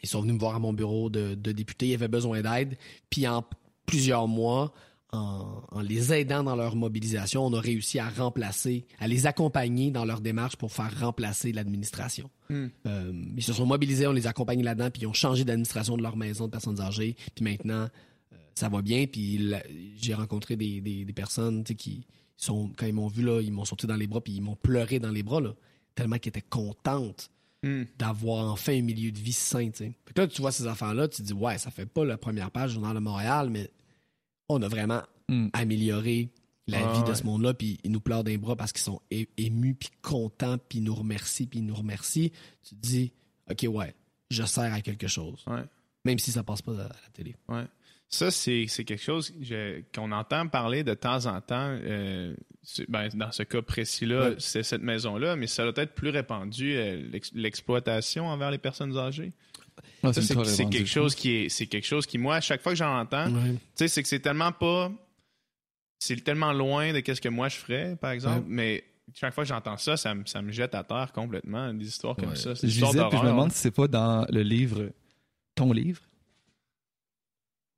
Ils 0.03 0.09
sont 0.09 0.21
venus 0.21 0.33
me 0.35 0.39
voir 0.39 0.55
à 0.55 0.59
mon 0.59 0.73
bureau 0.73 1.09
de, 1.09 1.35
de 1.35 1.51
député. 1.51 1.89
Ils 1.89 1.93
avaient 1.95 2.07
besoin 2.07 2.41
d'aide. 2.41 2.77
Puis 3.09 3.27
en 3.27 3.43
plusieurs 3.85 4.27
mois, 4.27 4.73
en, 5.13 5.61
en 5.71 5.81
les 5.81 6.13
aidant 6.13 6.43
dans 6.43 6.55
leur 6.55 6.75
mobilisation, 6.75 7.45
on 7.45 7.53
a 7.53 7.59
réussi 7.59 7.99
à 7.99 8.09
remplacer, 8.09 8.85
à 8.99 9.07
les 9.07 9.27
accompagner 9.27 9.91
dans 9.91 10.05
leur 10.05 10.21
démarche 10.21 10.55
pour 10.55 10.71
faire 10.71 10.97
remplacer 10.99 11.51
l'administration. 11.51 12.29
Hmm. 12.49 12.67
Euh, 12.85 13.11
ils 13.35 13.43
se 13.43 13.51
sont 13.53 13.65
mobilisés, 13.65 14.07
on 14.07 14.13
les 14.13 14.27
a 14.27 14.29
accompagnés 14.29 14.63
là-dedans, 14.63 14.89
puis 14.89 15.01
ils 15.03 15.07
ont 15.07 15.13
changé 15.13 15.43
d'administration 15.43 15.97
de 15.97 16.01
leur 16.01 16.15
maison 16.15 16.45
de 16.45 16.51
personnes 16.51 16.79
âgées. 16.79 17.15
Puis 17.35 17.43
maintenant, 17.43 17.87
euh, 18.31 18.35
ça 18.55 18.69
va 18.69 18.81
bien. 18.81 19.05
Puis 19.05 19.51
j'ai 19.97 20.13
rencontré 20.13 20.55
des, 20.55 20.79
des- 20.79 21.03
des 21.03 21.13
personnes 21.13 21.63
qui 21.65 22.05
sont, 22.37 22.71
quand 22.77 22.85
ils 22.85 22.93
m'ont 22.93 23.07
vu, 23.07 23.23
là, 23.23 23.41
ils 23.41 23.51
m'ont 23.51 23.65
sauté 23.65 23.87
dans 23.87 23.95
les 23.97 24.07
bras, 24.07 24.21
puis 24.21 24.33
ils 24.33 24.41
m'ont 24.41 24.55
pleuré 24.55 24.99
dans 24.99 25.11
les 25.11 25.23
bras, 25.23 25.41
là, 25.41 25.53
tellement 25.93 26.17
qu'ils 26.19 26.29
étaient 26.29 26.41
contentes 26.41 27.30
Hmm. 27.63 27.83
d'avoir 27.97 28.51
enfin 28.51 28.73
un 28.73 28.81
milieu 28.81 29.11
de 29.11 29.19
vie 29.19 29.33
sain. 29.33 29.69
Fait 29.71 29.93
que 30.15 30.21
là, 30.21 30.27
tu 30.27 30.41
vois 30.41 30.51
ces 30.51 30.67
enfants-là, 30.67 31.07
tu 31.07 31.21
te 31.21 31.27
dis, 31.27 31.33
ouais, 31.33 31.57
ça 31.59 31.69
fait 31.69 31.85
pas 31.85 32.03
la 32.03 32.17
première 32.17 32.49
page 32.49 32.69
du 32.71 32.75
Journal 32.75 32.95
de 32.95 32.99
Montréal, 32.99 33.49
mais 33.51 33.69
on 34.49 34.61
a 34.63 34.67
vraiment 34.67 35.03
Mm. 35.29 35.49
amélioré 35.53 36.29
la 36.67 36.79
Ah, 36.79 36.93
vie 36.93 37.03
de 37.03 37.09
ouais. 37.09 37.15
ce 37.15 37.23
monde-là, 37.23 37.53
puis 37.53 37.79
ils 37.83 37.91
nous 37.91 38.01
pleurent 38.01 38.23
d'un 38.23 38.37
bras 38.37 38.55
parce 38.55 38.71
qu'ils 38.71 38.81
sont 38.81 38.99
émus, 39.37 39.75
puis 39.75 39.89
contents, 40.01 40.57
puis 40.57 40.79
ils 40.79 40.83
nous 40.83 40.95
remercient, 40.95 41.45
puis 41.45 41.59
ils 41.59 41.65
nous 41.65 41.75
remercient. 41.75 42.31
Tu 42.63 42.75
te 42.75 42.81
dis, 42.81 43.13
OK, 43.49 43.65
ouais, 43.69 43.95
je 44.31 44.43
sers 44.43 44.73
à 44.73 44.81
quelque 44.81 45.07
chose. 45.07 45.43
Ouais. 45.47 45.63
Même 46.03 46.17
si 46.19 46.31
ça 46.31 46.41
passe 46.43 46.61
pas 46.63 46.73
à 46.73 46.87
la 46.87 46.95
télé. 47.13 47.35
Ouais. 47.47 47.65
Ça, 48.13 48.29
c'est 48.29 48.65
quelque 48.67 49.01
chose 49.01 49.33
qu'on 49.95 50.11
entend 50.11 50.47
parler 50.47 50.83
de 50.83 50.93
temps 50.93 51.25
en 51.27 51.39
temps. 51.41 51.69
euh, 51.81 52.35
ben, 52.89 53.07
dans 53.15 53.31
ce 53.31 53.41
cas 53.43 53.61
précis-là, 53.63 54.29
Ouais. 54.31 54.35
c'est 54.37 54.61
cette 54.63 54.83
maison-là, 54.83 55.35
mais 55.35 55.47
ça 55.47 55.63
doit 55.63 55.83
être 55.83 55.95
plus 55.95 56.09
répandu, 56.09 56.75
euh, 56.75 57.01
l'ex- 57.11 57.31
l'exploitation 57.33 58.27
envers 58.27 58.51
les 58.51 58.57
personnes 58.59 58.95
âgées. 58.97 59.31
Ah, 60.03 60.11
c'est 60.13 60.69
quelque 60.69 60.85
chose 60.85 61.15
qui 61.15 61.31
est, 61.31 61.49
c'est 61.49 61.65
quelque 61.65 61.87
chose 61.87 62.05
qui, 62.05 62.17
moi, 62.19 62.35
à 62.35 62.41
chaque 62.41 62.61
fois 62.61 62.73
que 62.73 62.77
j'en 62.77 62.99
entends, 62.99 63.31
Ouais. 63.33 63.53
tu 63.53 63.57
sais, 63.75 63.87
c'est 63.87 64.03
que 64.03 64.07
c'est 64.09 64.19
tellement 64.19 64.51
pas. 64.51 64.91
C'est 65.99 66.23
tellement 66.23 66.51
loin 66.53 66.93
de 66.93 66.99
qu'est-ce 66.99 67.21
que 67.21 67.29
moi 67.29 67.47
je 67.49 67.55
ferais, 67.57 67.95
par 67.99 68.11
exemple, 68.11 68.39
Ouais. 68.41 68.45
mais 68.47 68.83
chaque 69.15 69.33
fois 69.33 69.43
que 69.43 69.47
j'entends 69.49 69.77
ça, 69.77 69.97
ça 69.97 70.13
me, 70.13 70.23
ça 70.25 70.41
me 70.41 70.51
jette 70.51 70.75
à 70.75 70.83
terre 70.83 71.11
complètement, 71.13 71.73
des 71.73 71.87
histoires 71.87 72.15
comme 72.15 72.35
ça. 72.35 72.53
Je 72.53 72.59
puis 72.61 72.69
je 72.69 72.83
me 72.85 73.25
demande 73.27 73.51
si 73.51 73.57
c'est 73.59 73.71
pas 73.71 73.87
dans 73.87 74.25
le 74.29 74.41
livre, 74.41 74.89
ton 75.55 75.71
livre. 75.73 76.01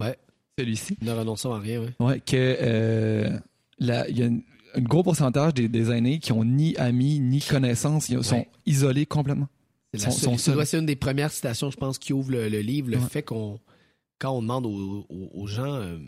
Ouais. 0.03 0.17
Celui-ci. 0.57 0.97
Ne 1.01 1.11
renonçons 1.11 1.51
à 1.53 1.59
rien. 1.59 1.85
Ouais, 1.99 2.19
que 2.19 2.35
euh, 2.35 3.39
la- 3.79 4.07
y 4.09 4.21
a 4.21 4.25
une- 4.27 4.43
un 4.75 4.81
gros 4.81 5.03
pourcentage 5.03 5.53
des, 5.53 5.67
des 5.67 5.91
aînés 5.91 6.19
qui 6.19 6.31
ont 6.31 6.43
ni 6.45 6.75
amis 6.77 7.19
ni 7.19 7.39
connaissances, 7.41 8.09
ils 8.09 8.23
sont 8.23 8.37
Ouais. 8.37 8.49
isolés 8.65 9.05
complètement. 9.05 9.47
C'est 9.95 10.09
Sont- 10.11 10.37
sont 10.37 10.63
une 10.79 10.85
des 10.87 10.95
premières 10.95 11.31
citations, 11.31 11.69
je 11.69 11.77
pense, 11.77 11.99
qui 11.99 12.13
ouvre 12.13 12.31
le, 12.31 12.49
le 12.49 12.59
livre. 12.61 12.89
Le 12.89 12.97
Ouais. 12.97 13.03
fait 13.09 13.21
qu'on, 13.23 13.59
quand 14.19 14.31
on 14.31 14.41
demande 14.41 14.65
aux, 14.65 15.05
aux- 15.09 15.29
aux 15.33 15.47
gens, 15.47 15.75
euh, 15.75 15.99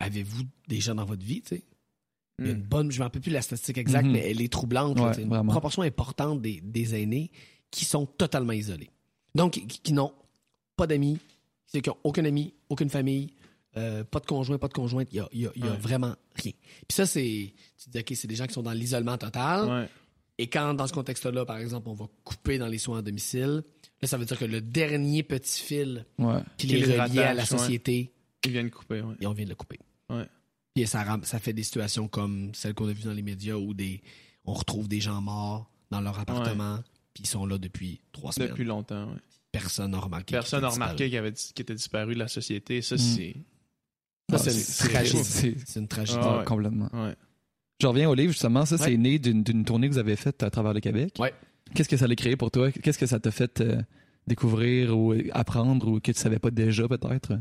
avez-vous 0.00 0.42
des 0.68 0.80
gens 0.80 0.94
dans 0.94 1.04
votre 1.04 1.22
vie, 1.24 1.42
tu 1.42 1.56
sais? 1.56 1.62
Il 2.40 2.46
y 2.46 2.48
a 2.48 2.52
une 2.52 2.58
Hmm. 2.60 2.62
bonne, 2.62 2.90
je 2.90 2.96
ne 2.96 3.00
me 3.00 3.04
rappelle 3.04 3.20
plus 3.22 3.30
la 3.30 3.42
statistique 3.42 3.78
exacte, 3.78 4.06
Mhm. 4.06 4.12
mais 4.12 4.30
elle 4.30 4.40
est 4.40 4.52
troublante. 4.52 4.98
Ouais, 4.98 5.22
une 5.22 5.28
vraiment. 5.28 5.52
proportion 5.52 5.82
importante 5.82 6.40
des, 6.42 6.60
des 6.64 6.94
aînés 7.00 7.30
qui 7.70 7.84
sont 7.84 8.06
totalement 8.06 8.52
isolés. 8.54 8.90
Donc, 9.34 9.52
qui, 9.52 9.66
qui 9.66 9.92
n'ont 9.92 10.12
pas 10.76 10.86
d'amis, 10.86 11.18
qui 11.72 11.80
n'ont 11.86 11.96
aucun 12.04 12.24
ami, 12.24 12.54
aucune 12.70 12.88
famille, 12.90 13.30
euh, 13.76 14.04
pas 14.04 14.20
de 14.20 14.26
conjoint, 14.26 14.58
pas 14.58 14.68
de 14.68 14.72
conjointe, 14.74 15.08
il 15.12 15.16
n'y 15.16 15.20
a, 15.20 15.28
il 15.32 15.40
y 15.40 15.46
a- 15.46 15.52
il 15.56 15.64
y 15.64 15.68
a 15.68 15.72
Ouais. 15.72 15.76
vraiment 15.78 16.14
rien. 16.36 16.52
Puis 16.62 16.94
ça, 16.94 17.06
c'est, 17.06 17.52
tu 17.78 17.84
te 17.86 17.90
dis, 17.90 17.98
OK, 17.98 18.12
c'est 18.14 18.28
des 18.28 18.36
gens 18.36 18.46
qui 18.46 18.54
sont 18.54 18.62
dans 18.62 18.72
l'isolement 18.72 19.16
total. 19.18 19.68
Ouais. 19.68 19.88
Et 20.38 20.48
quand, 20.48 20.74
dans 20.74 20.86
ce 20.86 20.92
contexte-là, 20.92 21.44
par 21.44 21.58
exemple, 21.58 21.88
on 21.88 21.94
va 21.94 22.06
couper 22.24 22.58
dans 22.58 22.66
les 22.66 22.78
soins 22.78 22.98
à 22.98 23.02
domicile, 23.02 23.62
là, 24.02 24.08
ça 24.08 24.16
veut 24.18 24.24
dire 24.24 24.38
que 24.38 24.44
le 24.44 24.60
dernier 24.60 25.22
petit 25.22 25.60
fil 25.60 26.06
Ouais. 26.18 26.40
qui 26.58 26.66
les 26.68 26.84
reliait 27.00 27.22
à 27.24 27.34
la 27.34 27.44
société, 27.44 28.12
Ils 28.44 28.50
viennent 28.52 28.70
couper, 28.70 29.00
ouais. 29.00 29.14
et 29.20 29.26
on 29.26 29.32
vient 29.32 29.44
de 29.44 29.50
le 29.50 29.54
couper. 29.56 29.78
Ouais. 30.10 30.26
Puis 30.74 30.86
ça, 30.88 31.04
ça 31.22 31.38
fait 31.38 31.52
des 31.52 31.62
situations 31.62 32.08
comme 32.08 32.52
celles 32.54 32.74
qu'on 32.74 32.88
a 32.88 32.92
vues 32.92 33.04
dans 33.04 33.12
les 33.12 33.22
médias 33.22 33.54
où 33.54 33.74
des, 33.74 34.02
on 34.44 34.54
retrouve 34.54 34.88
des 34.88 35.00
gens 35.00 35.20
morts 35.20 35.70
dans 35.90 36.00
leur 36.00 36.18
appartement, 36.18 36.78
puis 37.14 37.22
ils 37.24 37.28
sont 37.28 37.46
là 37.46 37.56
depuis 37.58 38.00
trois 38.10 38.32
semaines. 38.32 38.50
Depuis 38.50 38.64
longtemps, 38.64 39.06
ouais. 39.12 39.18
Personne 39.52 39.92
n'a 39.92 40.00
remarqué. 40.00 40.32
Personne 40.32 40.62
n'a 40.62 40.66
qu'ils 40.68 40.74
étaient 40.76 40.82
remarqué 40.84 41.08
qu'il 41.10 41.18
avait 41.18 41.30
dis- 41.30 41.52
qu'il 41.54 41.62
était 41.62 41.76
disparu 41.76 42.14
de 42.14 42.18
la 42.18 42.26
société. 42.26 42.82
Ça, 42.82 42.96
Mm. 42.96 42.98
c'est. 42.98 43.36
Ah, 44.34 44.38
c'est 44.38 44.84
une 44.86 44.90
tragédie. 44.90 45.24
c'est- 45.66 45.80
une 45.80 45.88
tragédie. 45.88 46.18
Ah 46.22 46.38
ouais. 46.38 46.44
Complètement. 46.44 46.88
Ouais. 46.92 47.14
Je 47.80 47.86
reviens 47.86 48.08
au 48.08 48.14
livre, 48.14 48.32
justement. 48.32 48.64
Ça, 48.66 48.76
Ouais. 48.76 48.82
c'est 48.84 48.96
né 48.96 49.18
d'une 49.18 49.64
tournée 49.64 49.88
que 49.88 49.92
vous 49.94 49.98
avez 49.98 50.16
faite 50.16 50.42
à 50.42 50.50
travers 50.50 50.72
le 50.72 50.80
Québec. 50.80 51.18
Qu'est-ce 51.74 51.88
que 51.88 51.96
ça 51.96 52.04
a 52.04 52.14
créé 52.14 52.36
pour 52.36 52.50
toi? 52.50 52.70
Qu'est-ce 52.70 52.98
que 52.98 53.06
ça 53.06 53.18
t'a 53.18 53.30
fait 53.30 53.60
euh, 53.60 53.80
découvrir 54.26 54.96
ou 54.96 55.14
apprendre 55.32 55.88
ou 55.88 56.00
que 56.00 56.12
tu 56.12 56.18
savais 56.18 56.38
pas 56.38 56.50
déjà, 56.50 56.86
peut-être? 56.88 57.38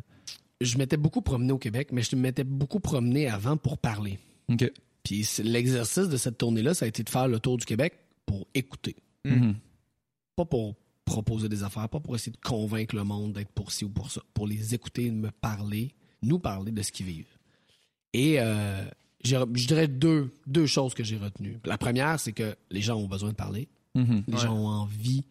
Je 0.62 0.78
m'étais 0.78 0.98
beaucoup 0.98 1.22
promené 1.22 1.52
au 1.52 1.58
Québec, 1.58 1.90
mais 1.92 2.02
je 2.02 2.16
m'étais 2.16 2.44
beaucoup 2.46 2.80
promené 2.80 3.28
avant 3.28 3.58
pour 3.58 3.78
parler. 3.78 4.18
OK. 4.50 4.72
Puis 5.04 5.28
l'exercice 5.44 6.08
de 6.08 6.18
cette 6.18 6.38
tournée-là, 6.38 6.74
ça 6.74 6.86
a 6.86 6.88
été 6.88 7.04
de 7.04 7.10
faire 7.10 7.28
le 7.28 7.40
tour 7.40 7.58
du 7.58 7.66
Québec 7.66 7.94
pour 8.26 8.48
écouter. 8.54 8.96
Mm. 9.26 9.32
Mhm. 9.32 9.56
Pas 10.38 10.46
pour 10.46 10.76
proposer 11.06 11.50
des 11.50 11.64
affaires, 11.64 11.90
pas 11.90 12.00
pour 12.00 12.16
essayer 12.16 12.32
de 12.32 12.38
convaincre 12.38 12.96
le 12.96 13.04
monde 13.04 13.34
d'être 13.34 13.52
pour 13.52 13.72
ci 13.74 13.84
ou 13.84 13.90
pour 13.90 14.10
ça, 14.10 14.22
pour 14.34 14.48
les 14.48 14.74
écouter, 14.74 15.12
me 15.12 15.30
parler, 15.32 15.92
nous 16.24 16.40
parler 16.40 16.72
de 16.72 16.82
ce 16.82 16.92
qu'ils 16.92 17.06
vivent. 17.06 17.38
Et 18.14 18.40
euh, 18.40 18.84
je 19.24 19.38
dirais 19.68 19.88
deux, 19.88 20.32
deux 20.48 20.66
choses 20.66 20.94
que 20.94 21.04
j'ai 21.04 21.18
retenues. 21.18 21.60
La 21.66 21.78
première, 21.78 22.20
c'est 22.20 22.34
que 22.34 22.56
les 22.70 22.82
gens 22.82 22.98
ont 22.98 23.08
besoin 23.08 23.30
de 23.30 23.36
parler. 23.36 23.68
Mhm. 23.96 24.24
Les 24.28 24.34
Ouais. 24.34 24.40
gens 24.40 24.54
ont 24.56 24.68
envie 24.68 25.24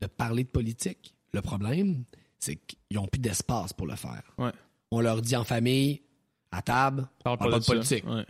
de 0.00 0.06
parler 0.06 0.44
de 0.44 0.48
politique. 0.48 1.14
Le 1.32 1.42
problème, 1.42 2.04
c'est 2.38 2.56
qu'ils 2.56 2.78
n'ont 2.96 3.06
plus 3.06 3.20
d'espace 3.20 3.72
pour 3.72 3.86
le 3.86 3.96
faire. 3.96 4.22
Ouais. 4.38 4.50
On 4.90 5.00
leur 5.00 5.22
dit 5.22 5.36
en 5.36 5.44
famille, 5.44 6.02
à 6.50 6.62
table, 6.62 7.08
Parle 7.22 7.38
Parle 7.38 7.50
pas 7.52 7.58
de 7.60 7.64
politique. 7.64 8.04
Ouais. 8.06 8.24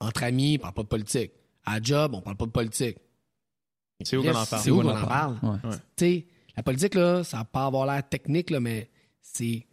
entre 0.00 0.24
amis, 0.24 0.56
on 0.58 0.62
parle 0.62 0.74
pas 0.74 0.82
de 0.82 0.88
politique. 0.88 1.32
À 1.64 1.80
job, 1.80 2.14
on 2.14 2.20
parle 2.20 2.36
pas 2.36 2.46
de 2.46 2.50
politique. 2.50 2.96
C'est 4.02 4.16
où 4.16 4.22
qu'on 4.22 4.30
en 4.34 4.44
parle? 4.44 4.62
C'est 4.62 4.70
où 4.70 4.82
qu'on 4.82 4.88
en 4.96 5.06
parle? 5.06 5.38
Ouais. 5.42 5.58
Tu 5.96 6.04
sais, 6.04 6.26
la 6.56 6.62
politique, 6.62 6.94
là, 6.94 7.22
ça 7.24 7.38
va 7.38 7.44
pas 7.44 7.66
avoir 7.66 7.86
l'air 7.86 8.06
technique, 8.08 8.50
là, 8.50 8.60
mais 8.60 8.90
c'est 9.22 9.64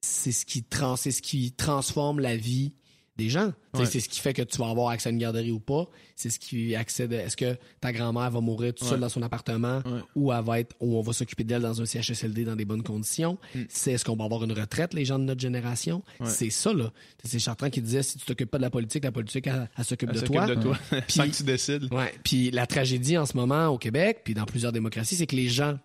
c'est 0.00 0.32
ce 0.32 0.44
qui 0.46 0.62
trans, 0.62 0.96
c'est 0.96 1.10
ce 1.10 1.22
qui 1.22 1.52
transforme 1.52 2.20
la 2.20 2.36
vie 2.36 2.72
des 3.16 3.28
gens. 3.28 3.52
Ouais. 3.74 3.84
C'est 3.84 4.00
ce 4.00 4.08
qui 4.08 4.18
fait 4.18 4.32
que 4.32 4.40
tu 4.40 4.56
vas 4.56 4.70
avoir 4.70 4.88
accès 4.88 5.10
à 5.10 5.12
une 5.12 5.18
garderie 5.18 5.50
ou 5.50 5.60
pas. 5.60 5.86
C'est 6.16 6.30
ce 6.30 6.38
qui 6.38 6.74
accède. 6.74 7.12
Est-ce 7.12 7.36
que 7.36 7.58
ta 7.78 7.92
grand-mère 7.92 8.30
va 8.30 8.40
mourir 8.40 8.72
toute 8.72 8.88
seule 8.88 9.00
dans 9.00 9.10
son 9.10 9.20
appartement 9.20 9.82
Ouais. 9.84 10.00
ou 10.16 10.32
elle 10.32 10.42
va 10.42 10.60
être, 10.60 10.74
ou 10.80 10.96
on 10.96 11.02
va 11.02 11.12
s'occuper 11.12 11.44
d'elle 11.44 11.60
dans 11.60 11.82
un 11.82 11.84
CHSLD 11.84 12.44
dans 12.46 12.56
des 12.56 12.64
bonnes 12.64 12.82
conditions? 12.82 13.36
Mm. 13.54 13.60
C'est 13.68 13.92
est-ce 13.92 14.06
qu'on 14.06 14.16
va 14.16 14.24
avoir 14.24 14.42
une 14.44 14.52
retraite, 14.52 14.94
les 14.94 15.04
gens 15.04 15.18
de 15.18 15.24
notre 15.24 15.40
génération? 15.40 16.02
C'est 16.24 16.48
ça, 16.48 16.72
là. 16.72 16.90
C'est 17.22 17.38
Chartrand 17.38 17.68
qui 17.68 17.82
disait 17.82 18.02
si 18.02 18.16
tu 18.16 18.24
t'occupes 18.24 18.50
pas 18.50 18.56
de 18.58 18.62
la 18.62 18.70
politique, 18.70 19.04
la 19.04 19.12
politique, 19.12 19.46
elle, 19.48 19.68
Elle 19.76 19.82
de 19.84 19.88
s'occupe 19.88 20.12
toi. 20.24 20.46
de 20.46 20.54
toi. 20.54 20.78
Puis- 20.90 21.02
Sans 21.18 21.24
que 21.28 21.36
tu 21.36 21.42
décides. 21.42 21.92
Ouais. 21.92 22.14
Puis 22.24 22.50
la 22.52 22.66
tragédie 22.66 23.18
en 23.18 23.26
ce 23.26 23.36
moment 23.36 23.66
au 23.68 23.76
Québec, 23.76 24.20
puis 24.24 24.32
dans 24.32 24.46
plusieurs 24.46 24.72
démocraties, 24.72 25.16
c'est 25.16 25.26
que 25.26 25.36
les 25.36 25.48
gens 25.48 25.78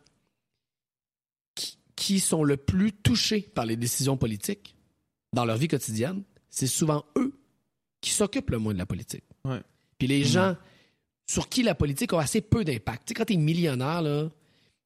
qui, 1.96 2.20
sont 2.20 2.43
le 2.43 2.58
plus 2.58 2.91
touchés 2.91 3.41
par 3.41 3.66
les 3.66 3.76
décisions 3.78 4.18
politiques 4.18 4.76
dans 5.34 5.46
leur 5.46 5.58
vie 5.58 5.68
quotidienne, 5.68 6.24
c'est 6.50 6.68
souvent 6.68 7.06
eux 7.18 7.34
qui 8.02 8.12
s'occupent 8.12 8.50
le 8.52 8.60
moins 8.60 8.74
de 8.74 8.78
la 8.78 8.86
politique. 8.86 9.24
Ouais. 9.43 9.62
Puis 9.98 10.08
les 10.08 10.24
gens 10.24 10.56
sur 11.28 11.50
qui 11.50 11.64
la 11.64 11.76
politique 11.76 12.14
a 12.14 12.20
assez 12.20 12.41
peu 12.41 12.64
d'impact. 12.64 13.08
Tu 13.08 13.10
sais, 13.10 13.14
quand 13.16 13.26
tu 13.26 13.34
es 13.34 13.38
millionnaire, 13.38 14.02
là, 14.02 14.30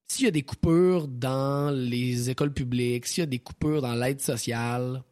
s'il 0.08 0.26
y 0.26 0.28
a 0.28 0.32
des 0.32 0.44
coupures 0.44 1.08
dans 1.08 1.72
les 1.76 2.30
écoles 2.30 2.54
publiques, 2.54 3.06
s'il 3.08 3.22
y 3.22 3.24
a 3.24 3.28
des 3.28 3.40
coupures 3.40 3.82
dans 3.82 3.94
l'aide 3.94 4.22
sociale, 4.22 5.04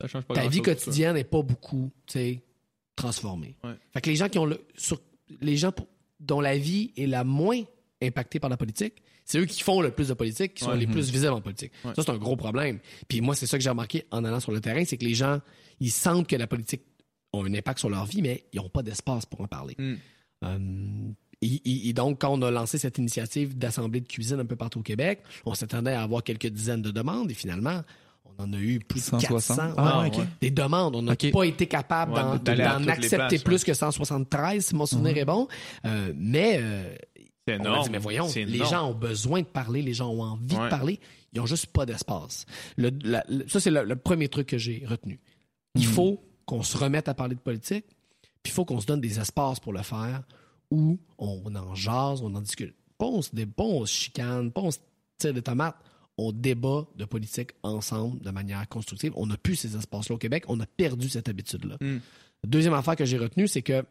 Ça 0.00 0.08
change 0.08 0.24
pas 0.24 0.34
ta 0.34 0.48
vie 0.48 0.62
quotidienne 0.62 1.14
n'est 1.14 1.24
pas 1.24 1.42
beaucoup, 1.42 1.90
tu 2.06 2.12
sais, 2.12 2.42
transformée. 2.96 3.56
Ouais. 3.64 3.74
Fait 3.92 4.00
que 4.00 4.10
les 4.10 4.16
gens 4.16 4.28
qui 4.28 4.38
ont 4.38 4.46
le, 4.46 4.64
sur, 4.76 5.00
les 5.40 5.56
gens 5.56 5.72
pour- 5.72 5.88
dont 6.20 6.40
la 6.40 6.56
vie 6.56 6.92
est 6.96 7.06
la 7.06 7.24
moins 7.24 7.62
impactée 8.02 8.38
par 8.38 8.50
la 8.50 8.56
politique, 8.56 9.02
c'est 9.24 9.38
eux 9.38 9.44
qui 9.46 9.62
font 9.62 9.80
le 9.80 9.90
plus 9.90 10.08
de 10.08 10.14
politique, 10.14 10.54
qui 10.54 10.64
sont 10.64 10.70
Ouais. 10.70 10.76
les 10.78 10.86
Mhm. 10.86 10.92
plus 10.92 11.10
visibles 11.10 11.32
en 11.32 11.40
politique. 11.40 11.72
Ouais. 11.84 11.92
Ça, 11.96 12.02
c'est 12.02 12.10
un 12.10 12.18
gros 12.18 12.36
problème. 12.36 12.78
Puis 13.08 13.20
moi, 13.20 13.34
c'est 13.34 13.46
ça 13.46 13.56
que 13.58 13.64
j'ai 13.64 13.70
remarqué 13.70 14.04
en 14.10 14.24
allant 14.24 14.40
sur 14.40 14.52
le 14.52 14.60
terrain, 14.60 14.84
c'est 14.84 14.96
que 14.98 15.04
les 15.04 15.14
gens, 15.14 15.40
ils 15.80 15.90
sentent 15.90 16.26
que 16.28 16.36
la 16.36 16.46
politique 16.46 16.82
a 17.32 17.38
un 17.38 17.52
impact 17.54 17.78
sur 17.80 17.90
leur 17.90 18.04
vie, 18.06 18.22
mais 18.22 18.44
ils 18.52 18.60
n'ont 18.60 18.68
pas 18.68 18.82
d'espace 18.82 19.26
pour 19.26 19.40
en 19.40 19.46
parler. 19.48 19.74
Mm. 19.78 19.94
Euh, 20.44 20.58
et, 21.42 21.92
donc, 21.92 22.20
quand 22.22 22.30
on 22.32 22.40
a 22.42 22.50
lancé 22.50 22.78
cette 22.78 22.96
initiative 22.98 23.58
d'assemblée 23.58 24.00
de 24.00 24.08
cuisine 24.08 24.40
un 24.40 24.46
peu 24.46 24.56
partout 24.56 24.78
au 24.80 24.82
Québec, 24.82 25.20
on 25.44 25.54
s'attendait 25.54 25.92
à 25.92 26.02
avoir 26.02 26.22
quelques 26.22 26.46
dizaines 26.46 26.80
de 26.80 26.90
demandes 26.90 27.30
et 27.30 27.34
finalement, 27.34 27.82
on 28.38 28.44
en 28.44 28.52
a 28.54 28.58
eu 28.58 28.78
plus 28.78 29.00
de 29.00 29.04
160. 29.04 29.56
400. 29.58 29.74
Ah, 29.76 30.02
ouais. 30.02 30.10
Des 30.40 30.50
demandes. 30.50 30.96
On 30.96 31.02
n'a 31.02 31.14
pas 31.16 31.44
été 31.44 31.66
capable 31.66 32.12
Ouais, 32.12 32.20
d'en, 32.56 32.88
accepter 32.88 33.16
places, 33.16 33.42
plus 33.42 33.56
ouais. 33.60 33.64
que 33.66 33.74
173, 33.74 34.64
si 34.66 34.74
mon 34.74 34.86
souvenir 34.86 35.12
Mhm. 35.12 35.18
est 35.18 35.24
bon. 35.26 35.48
Euh, 35.84 36.12
mais 36.16 36.58
euh, 36.62 36.94
C'est 37.46 37.60
on 37.60 37.74
a 37.74 37.82
dit, 37.82 37.90
mais 37.90 37.98
voyons, 37.98 38.26
les 38.34 38.40
énorme. 38.54 38.70
gens 38.70 38.90
ont 38.90 38.94
besoin 38.94 39.40
de 39.42 39.46
parler, 39.46 39.82
les 39.82 39.92
gens 39.94 40.08
ont 40.10 40.22
envie 40.22 40.56
Ouais. 40.56 40.64
de 40.64 40.68
parler, 40.70 41.00
ils 41.32 41.40
ont 41.40 41.46
juste 41.46 41.66
pas 41.66 41.84
d'espace. 41.84 42.46
Le- 42.76 42.90
la- 43.02 43.24
le- 43.28 43.46
ça, 43.48 43.60
c'est 43.60 43.70
le, 43.70 43.84
le 43.84 43.96
premier 43.96 44.28
truc 44.28 44.46
que 44.48 44.58
j'ai 44.58 44.84
retenu. 44.86 45.20
Il 45.74 45.86
Mhm. 45.86 45.92
faut 45.92 46.24
qu'on 46.46 46.62
se 46.62 46.76
remette 46.78 47.08
à 47.08 47.14
parler 47.14 47.34
de 47.34 47.40
politique, 47.40 47.84
puis 48.42 48.50
il 48.50 48.52
faut 48.52 48.64
qu'on 48.64 48.80
se 48.80 48.86
donne 48.86 49.00
des 49.00 49.18
espaces 49.20 49.60
pour 49.60 49.72
le 49.74 49.82
faire, 49.82 50.22
où 50.70 50.98
on 51.18 51.54
en 51.54 51.74
jase, 51.74 52.22
on 52.22 52.34
en 52.34 52.40
discute. 52.40 52.74
Pas 52.96 53.06
on 53.06 53.20
se, 53.22 53.34
dé- 53.34 53.44
pas 53.46 53.64
on 53.64 53.84
se 53.84 53.92
chicane, 53.92 54.50
pas 54.50 54.62
on 54.62 54.70
se 54.70 54.78
tire 55.18 55.34
des 55.34 55.42
tomates. 55.42 55.76
On 56.16 56.30
débat 56.32 56.86
de 56.96 57.04
politique 57.04 57.50
ensemble 57.64 58.20
de 58.20 58.30
manière 58.30 58.66
constructive. 58.68 59.12
On 59.16 59.26
n'a 59.26 59.36
plus 59.36 59.56
ces 59.56 59.76
espaces-là 59.76 60.14
au 60.14 60.18
Québec. 60.18 60.44
On 60.48 60.60
a 60.60 60.66
perdu 60.66 61.08
cette 61.08 61.28
habitude-là. 61.28 61.76
Mm. 61.80 61.98
Deuxième 62.46 62.74
affaire 62.74 62.94
que 62.94 63.04
j'ai 63.04 63.18
retenue, 63.18 63.48
c'est 63.48 63.62
que 63.62 63.84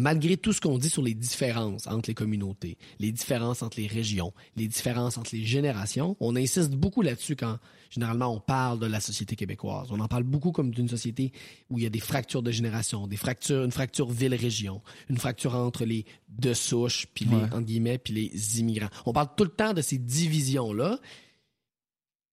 malgré 0.00 0.36
tout 0.36 0.52
ce 0.52 0.60
qu'on 0.60 0.78
dit 0.78 0.88
sur 0.88 1.02
les 1.02 1.14
différences 1.14 1.86
entre 1.86 2.08
les 2.08 2.14
communautés, 2.14 2.78
les 2.98 3.12
différences 3.12 3.62
entre 3.62 3.78
les 3.78 3.86
régions, 3.86 4.32
les 4.56 4.66
différences 4.66 5.18
entre 5.18 5.30
les 5.34 5.44
générations, 5.44 6.16
on 6.20 6.34
insiste 6.36 6.70
beaucoup 6.72 7.02
là-dessus 7.02 7.36
quand 7.36 7.58
généralement 7.90 8.34
on 8.34 8.40
parle 8.40 8.78
de 8.78 8.86
la 8.86 9.00
société 9.00 9.36
québécoise. 9.36 9.88
On 9.90 10.00
en 10.00 10.08
parle 10.08 10.22
beaucoup 10.22 10.52
comme 10.52 10.70
d'une 10.70 10.88
société 10.88 11.32
où 11.68 11.78
il 11.78 11.84
y 11.84 11.86
a 11.86 11.90
des 11.90 12.00
fractures 12.00 12.42
de 12.42 12.50
génération, 12.50 13.06
des 13.06 13.16
fractures, 13.16 13.64
une 13.64 13.72
fracture 13.72 14.10
ville-région, 14.10 14.80
une 15.08 15.18
fracture 15.18 15.54
entre 15.54 15.84
les 15.84 16.04
de 16.28 16.54
souche 16.54 17.06
puis 17.14 17.24
les 17.26 17.36
Ouais. 17.36 17.42
entre 17.44 17.60
guillemets 17.60 17.98
puis 17.98 18.14
les 18.14 18.60
immigrants. 18.60 18.90
On 19.06 19.12
parle 19.12 19.28
tout 19.36 19.44
le 19.44 19.50
temps 19.50 19.74
de 19.74 19.82
ces 19.82 19.98
divisions-là. 19.98 20.98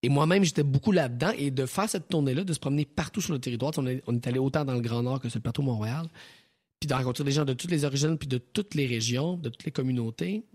Et 0.04 0.10
moi-même, 0.10 0.44
j'étais 0.44 0.64
beaucoup 0.64 0.92
là-dedans. 0.92 1.32
Et 1.38 1.50
de 1.50 1.66
faire 1.66 1.90
cette 1.90 2.08
tournée-là, 2.08 2.44
de 2.44 2.54
se 2.54 2.60
promener 2.60 2.86
partout 2.86 3.20
sur 3.20 3.34
le 3.34 3.40
territoire, 3.40 3.72
on 3.78 3.88
est, 3.88 4.04
on 4.08 4.16
est 4.16 4.28
allé 4.28 4.38
autant 4.40 4.64
dans 4.64 4.74
le 4.76 4.80
Grand 4.82 5.02
Nord 5.02 5.20
que 5.20 5.28
sur 5.28 5.40
le 5.40 5.42
plateau 5.42 5.64
Montréal, 5.64 6.08
puis 6.80 6.88
de 6.88 6.94
rencontrer 6.94 7.24
des 7.24 7.32
gens 7.32 7.46
de 7.46 7.54
toutes 7.54 7.72
les 7.72 7.86
origines, 7.86 8.18
puis 8.18 8.28
de 8.28 8.38
toutes 8.38 8.76
les 8.76 8.86
régions, 8.86 9.38
de 9.38 9.50
toutes 9.50 9.66
les 9.66 9.72
communautés, 9.72 10.46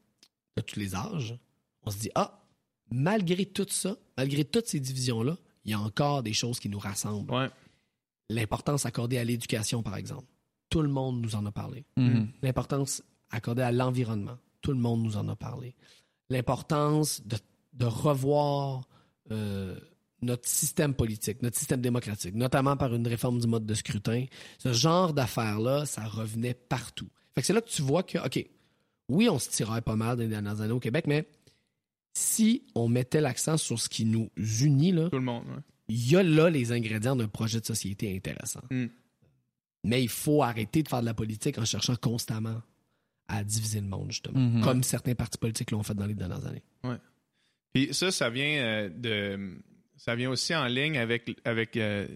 de 0.57 0.63
tous 0.63 0.79
les 0.79 0.95
âges, 0.95 1.37
on 1.85 1.91
se 1.91 1.99
dit, 1.99 2.11
ah, 2.15 2.45
malgré 2.91 3.47
tout 3.47 3.67
ça, 3.69 3.97
malgré 4.17 4.45
toutes 4.45 4.67
ces 4.67 4.81
divisions-là, 4.81 5.37
il 5.65 5.71
y 5.71 5.75
a 5.75 5.81
encore 5.81 6.23
des 6.23 6.33
choses 6.33 6.61
qui 6.61 6.69
nous 6.69 6.79
rassemblent. 6.79 7.33
Ouais. 7.33 7.49
L'importance 8.31 8.87
accordée 8.87 9.19
à 9.19 9.25
l'éducation, 9.25 9.83
par 9.83 9.97
exemple. 9.97 10.27
Tout 10.69 10.83
le 10.83 10.89
monde 10.89 11.21
nous 11.21 11.35
en 11.35 11.45
a 11.47 11.53
parlé. 11.53 11.85
Mhm. 11.97 12.29
L'importance 12.43 13.03
accordée 13.31 13.63
à 13.63 13.73
l'environnement. 13.73 14.39
Tout 14.61 14.73
le 14.73 14.79
monde 14.79 15.03
nous 15.03 15.17
en 15.17 15.29
a 15.29 15.37
parlé. 15.37 15.75
L'importance 16.31 17.27
de, 17.27 17.37
de 17.75 17.85
revoir 17.85 18.89
euh, 19.31 19.79
notre 20.23 20.49
système 20.49 20.95
politique, 20.95 21.43
notre 21.43 21.57
système 21.59 21.81
démocratique, 21.81 22.35
notamment 22.35 22.77
par 22.77 22.95
une 22.95 23.07
réforme 23.07 23.41
du 23.41 23.47
mode 23.47 23.67
de 23.67 23.75
scrutin. 23.75 24.25
Ce 24.59 24.73
genre 24.73 25.13
d'affaires-là, 25.13 25.87
ça 25.87 26.05
revenait 26.05 26.55
partout. 26.55 27.09
Fait 27.35 27.41
que 27.41 27.47
c'est 27.47 27.53
là 27.53 27.61
que 27.61 27.69
tu 27.69 27.83
vois 27.83 28.03
que, 28.03 28.19
OK, 28.19 28.45
oui, 29.09 29.29
on 29.29 29.39
se 29.39 29.51
tirait 29.51 29.83
pas 29.83 29.97
mal 29.97 30.17
dans 30.17 30.23
les 30.23 30.29
dernières 30.29 30.61
années 30.61 30.73
au 30.73 30.81
Québec, 30.81 31.07
mais 31.07 31.27
si 32.15 32.65
on 32.75 32.89
mettait 32.89 33.21
l'accent 33.21 33.57
sur 33.57 33.79
ce 33.79 33.89
qui 33.89 34.05
nous 34.05 34.31
unit, 34.37 34.93
là, 34.93 35.09
Tout 35.11 35.17
le 35.17 35.25
monde. 35.25 35.45
ouais. 35.49 35.63
il 35.89 36.11
y 36.11 36.17
a 36.17 36.23
là 36.23 36.51
les 36.51 36.73
ingrédients 36.73 37.17
d'un 37.17 37.29
projet 37.29 37.61
de 37.61 37.67
société 37.67 38.15
intéressant. 38.15 38.63
Mm. 38.71 38.87
Mais 39.85 40.03
il 40.03 40.09
faut 40.09 40.43
arrêter 40.43 40.83
de 40.83 40.89
faire 40.89 41.01
de 41.01 41.07
la 41.07 41.15
politique 41.15 41.59
en 41.59 41.65
cherchant 41.65 41.97
constamment 41.97 42.63
à 43.29 43.43
diviser 43.43 43.81
le 43.81 43.87
monde, 43.87 44.11
justement. 44.13 44.39
Mhm. 44.39 44.63
Comme 44.63 44.83
certains 44.83 45.15
partis 45.15 45.39
politiques 45.39 45.71
l'ont 45.71 45.83
fait 45.83 45.95
dans 45.95 46.07
les 46.07 46.15
dernières 46.15 46.45
années. 46.47 46.63
Puis 47.73 47.93
ça, 47.95 48.11
ça 48.11 48.29
vient 48.31 48.63
euh, 48.63 48.89
de. 48.91 49.59
Ça 50.05 50.17
vient 50.17 50.31
aussi 50.31 50.53
en 50.55 50.67
ligne 50.67 50.99
avec, 50.99 51.31
avec 51.45 51.77
euh, 51.77 52.09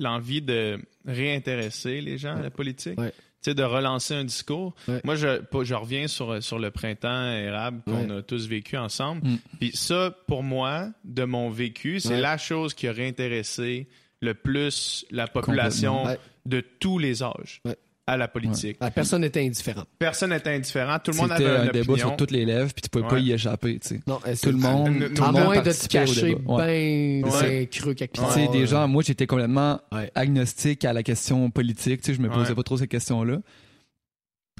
l'envie 0.00 0.42
de 0.42 0.80
réintéresser 1.04 2.00
les 2.00 2.18
gens 2.18 2.36
à 2.36 2.42
la 2.42 2.50
politique. 2.50 2.98
Ouais. 2.98 3.10
Tu 3.40 3.50
sais, 3.50 3.54
de 3.54 3.62
relancer 3.62 4.14
un 4.14 4.24
discours. 4.24 4.74
Ouais. 4.88 5.00
Moi, 5.04 5.14
je, 5.14 5.40
je 5.62 5.74
reviens 5.74 6.08
sur, 6.08 6.42
sur 6.42 6.58
le 6.58 6.72
printemps 6.72 7.30
érable 7.32 7.82
qu'on 7.84 8.08
Ouais. 8.10 8.16
a 8.18 8.22
tous 8.22 8.48
vécu 8.48 8.76
ensemble. 8.76 9.24
Mm. 9.28 9.38
Puis 9.60 9.70
ça, 9.76 10.10
pour 10.26 10.42
moi, 10.42 10.90
de 11.04 11.22
mon 11.22 11.50
vécu, 11.50 12.00
c'est 12.00 12.14
Ouais. 12.14 12.20
la 12.20 12.36
chose 12.36 12.74
qui 12.74 12.88
a 12.88 12.92
réintéressé 12.92 13.86
le 14.20 14.34
plus 14.34 15.06
la 15.12 15.28
population 15.28 16.04
de 16.46 16.60
tous 16.60 16.98
les 16.98 17.22
âges 17.22 17.60
Ouais. 17.64 17.76
À 18.08 18.16
la 18.16 18.26
politique. 18.28 18.76
La 18.80 18.90
personne 18.90 19.20
n'était 19.20 19.44
indifférente. 19.44 19.86
Personne 19.98 20.30
n'était 20.30 20.54
indifférent. 20.54 20.98
Tout 20.98 21.10
le 21.12 21.16
monde 21.18 21.32
avait 21.32 21.46
un 21.46 21.64
une 21.66 21.70
débat 21.70 21.92
opinion. 21.92 22.08
sur 22.08 22.16
toutes 22.16 22.30
les 22.30 22.44
lèvres, 22.44 22.72
puis 22.72 22.82
tu 22.82 22.88
pouvais 22.88 23.06
pas 23.06 23.18
y 23.18 23.32
échapper, 23.32 23.78
tu 23.78 23.88
sais. 23.88 24.00
Non, 24.06 24.18
Tout 24.18 24.50
le 24.50 24.56
monde, 24.58 25.10
tout 25.14 25.22
à 25.24 25.32
monde 25.32 25.44
moins 25.44 25.60
de 25.62 25.70
te 25.72 25.86
cacher 25.88 26.22
débat. 26.34 26.54
Ouais. 26.54 27.20
bien 27.22 27.30
Ouais. 27.30 27.38
c'est 27.40 27.66
creux 27.70 27.94
quelque 27.94 28.12
Tu 28.14 28.20
part. 28.20 28.32
sais, 28.32 28.48
des 28.48 28.66
gens, 28.66 28.88
moi, 28.88 29.02
j'étais 29.06 29.26
complètement 29.26 29.80
Ouais. 29.92 30.10
agnostique 30.14 30.84
à 30.84 30.92
la 30.92 31.02
question 31.02 31.50
politique. 31.50 32.00
Tu 32.00 32.06
sais, 32.10 32.14
je 32.14 32.20
me 32.22 32.28
posais 32.28 32.48
Ouais. 32.50 32.54
pas 32.54 32.62
trop 32.62 32.76
ces 32.76 32.88
questions-là. 32.88 33.38